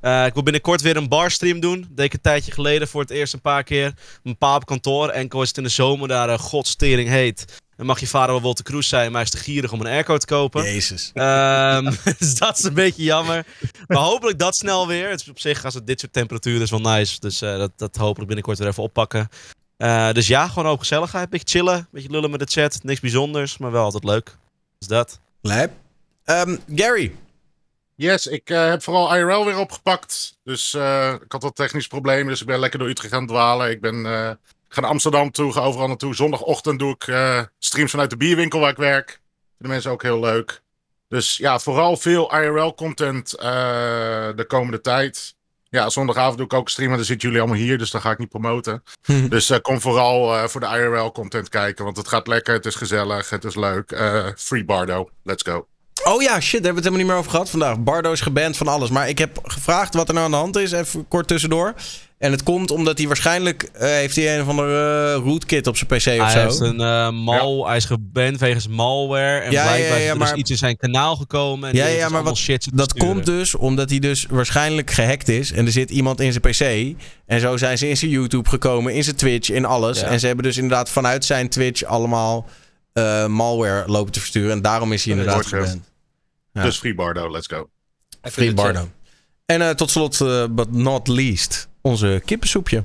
[0.00, 1.80] Eh, ik wil binnenkort weer een barstream doen.
[1.80, 3.92] Dat deed ik een tijdje geleden voor het eerst een paar keer.
[4.22, 5.08] Mijn pa op kantoor.
[5.08, 7.62] Enkel is het in de zomer daar uh, godstering heet.
[7.78, 9.86] Dan mag je vader wel Wolter Kroes zijn, maar hij is te gierig om een
[9.86, 10.62] airco te kopen.
[10.62, 11.10] Jezus.
[11.14, 11.84] Ehm,
[12.18, 13.46] dus dat is een beetje jammer.
[13.86, 15.10] Maar hopelijk dat snel weer.
[15.10, 17.20] Het is op zich, als het dit soort temperaturen is, wel nice.
[17.20, 19.28] Dus eh, dat, dat hopelijk binnenkort weer even oppakken.
[19.76, 21.30] Eh, dus ja, gewoon ook gezelligheid.
[21.30, 22.78] Beetje chillen, beetje lullen met de chat.
[22.82, 24.36] Niks bijzonders, maar wel altijd leuk.
[24.78, 25.20] Dus dat.
[25.40, 25.72] Lijp.
[26.24, 27.12] Ehm, Gary.
[27.94, 30.38] Yes, ik eh, heb vooral IRL weer opgepakt.
[30.42, 33.70] Dus eh, ik had wat technische problemen, dus ik ben lekker door Utrecht gaan dwalen.
[33.70, 34.30] Ik ben eh,
[34.68, 36.14] ik ga naar Amsterdam toe, ga overal naartoe.
[36.14, 39.20] Zondagochtend doe ik eh, streams vanuit de bierwinkel waar ik werk.
[39.56, 40.62] De mensen ook heel leuk.
[41.08, 45.36] Dus ja, vooral veel IRL-content de komende tijd.
[45.70, 46.96] Ja, zondagavond doe ik ook streamen.
[46.96, 48.82] Dan zitten jullie allemaal hier, dus dan ga ik niet promoten.
[49.28, 51.84] dus eh, kom vooral eh, voor de IRL-content kijken.
[51.84, 53.90] Want het gaat lekker, het is gezellig, het is leuk.
[53.90, 55.66] Eh, free Bardo, let's go.
[56.04, 57.78] Oh ja, shit, daar hebben we het helemaal niet meer over gehad vandaag.
[57.80, 58.90] Bardo is geband van alles.
[58.90, 61.74] Maar ik heb gevraagd wat er nou aan de hand is, even kort tussendoor.
[62.18, 65.76] En het komt omdat hij waarschijnlijk eh, heeft hij een of andere uh, rootkit op
[65.76, 66.38] zijn PC of Hij zo.
[66.40, 69.38] heeft een eh, mal, hij is geband wegens malware.
[69.38, 71.68] En Ja, ja, blijkbaar ja, is er maar- dus iets in zijn kanaal gekomen.
[71.70, 73.08] En Ja, ja, dus maar wat, shit dat sturen.
[73.08, 75.52] komt dus omdat hij dus waarschijnlijk gehackt is.
[75.52, 76.42] En er zit iemand in zijn
[76.94, 76.96] PC.
[77.26, 80.00] En zo zijn ze in zijn YouTube gekomen, in zijn Twitch, in alles.
[80.00, 80.06] Ja.
[80.06, 82.46] En ze hebben dus inderdaad vanuit zijn Twitch allemaal
[82.92, 84.50] eh, malware lopen te versturen.
[84.50, 85.80] En daarom is hij inderdaad geband.
[86.52, 86.62] Ja.
[86.62, 87.70] Dus free Bardo, let's go.
[88.22, 88.88] Free Bardo.
[89.46, 92.84] En eh, tot slot, eh, but not least, onze kippensoepje.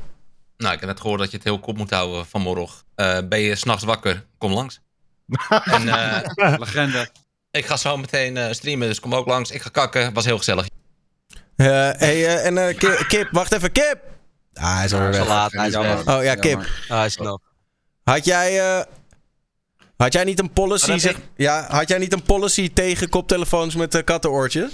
[0.58, 2.82] Nou, ik heb net gehoord dat je het heel kort moet houden vanmorgen.
[2.96, 4.26] Eh ben je s'nachts wakker?
[4.38, 4.80] Kom langs.
[5.64, 7.10] en, eh, Legende.
[7.52, 9.52] ik ga zo meteen eh, streamen, dus kom ook langs.
[9.52, 10.68] Ik ga kakken, was heel gezellig.
[11.56, 13.98] Eh, hey, eh, en eh, Ki- Kip, wacht even, Kip!
[14.54, 15.28] Ah, hij is alweer Hij is weg.
[15.30, 16.06] al laat, hij is Jammer.
[16.06, 16.18] weg.
[16.18, 16.60] Oh ja, Kip.
[16.60, 17.42] Ah, hij is knap.
[18.04, 18.86] Had jij, eh,
[20.04, 23.96] had jij niet een policy, zeg, ja, had jij niet een policy tegen koptelefoons met
[23.96, 24.72] eh, kattenoortjes?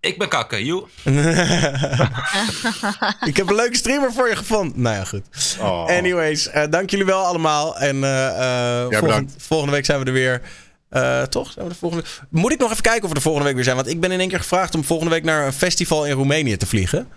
[0.00, 0.86] Ik ben kakken, joe.
[3.30, 4.82] Ik heb een leuke streamer voor je gevonden.
[4.82, 5.56] Nou ja, goed.
[5.60, 5.86] Oh.
[5.86, 7.78] Anyways, eh, dank jullie wel allemaal.
[7.78, 9.32] En eh, eh, volgend- bedankt.
[9.38, 10.40] volgende week zijn we er weer.
[10.88, 11.52] Eh, toch?
[11.52, 12.04] Zijn we er volgende...
[12.30, 13.76] Moet ik nog even kijken of we er volgende week weer zijn?
[13.76, 16.56] Want ik ben in één keer gevraagd om volgende week naar een festival in Roemenië
[16.56, 17.08] te vliegen.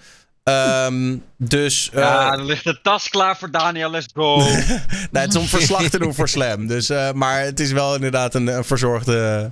[0.43, 4.37] Ehm, dus eh, Ja, er ligt de tas klaar voor Daniel, let's go.
[5.11, 6.67] nou, het is om verslag te doen voor Slam.
[6.67, 9.51] Dus, eh, maar het is wel inderdaad een, een verzorgde...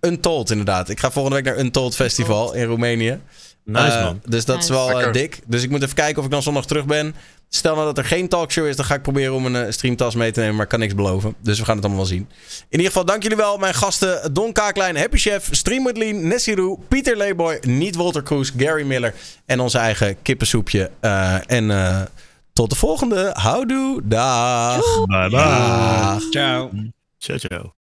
[0.00, 0.88] Untold inderdaad.
[0.88, 3.20] Ik ga volgende week naar Untold Festival in Roemenië.
[3.66, 4.20] Nice, Eh, man.
[4.28, 5.40] Dus dat is wel eh, dik.
[5.46, 7.14] Dus ik moet even kijken of ik dan zondag terug ben.
[7.48, 10.14] Stel nou dat er geen talkshow is, dan ga ik proberen om een eh, streamtas
[10.14, 10.54] mee te nemen.
[10.54, 11.34] Maar ik kan niks beloven.
[11.42, 12.28] Dus we gaan het allemaal wel zien.
[12.58, 13.56] In ieder geval, dank jullie wel.
[13.58, 18.52] Mijn gasten Don Kaaklijn, Happy Chef, Stream with Lean, Nessiru, Pieter Leeboy, Niet Walter Kroes,
[18.56, 19.14] Gary Miller
[19.46, 20.90] en onze eigen kippensoepje.
[21.00, 22.02] Eh, en eh,
[22.52, 23.30] tot de volgende.
[23.34, 24.00] Houdoe.
[24.04, 25.04] Dag.
[25.06, 25.30] Bye bye.
[25.30, 26.22] Dag.
[26.30, 26.70] Ciao.
[27.18, 27.85] Ciao, ciao.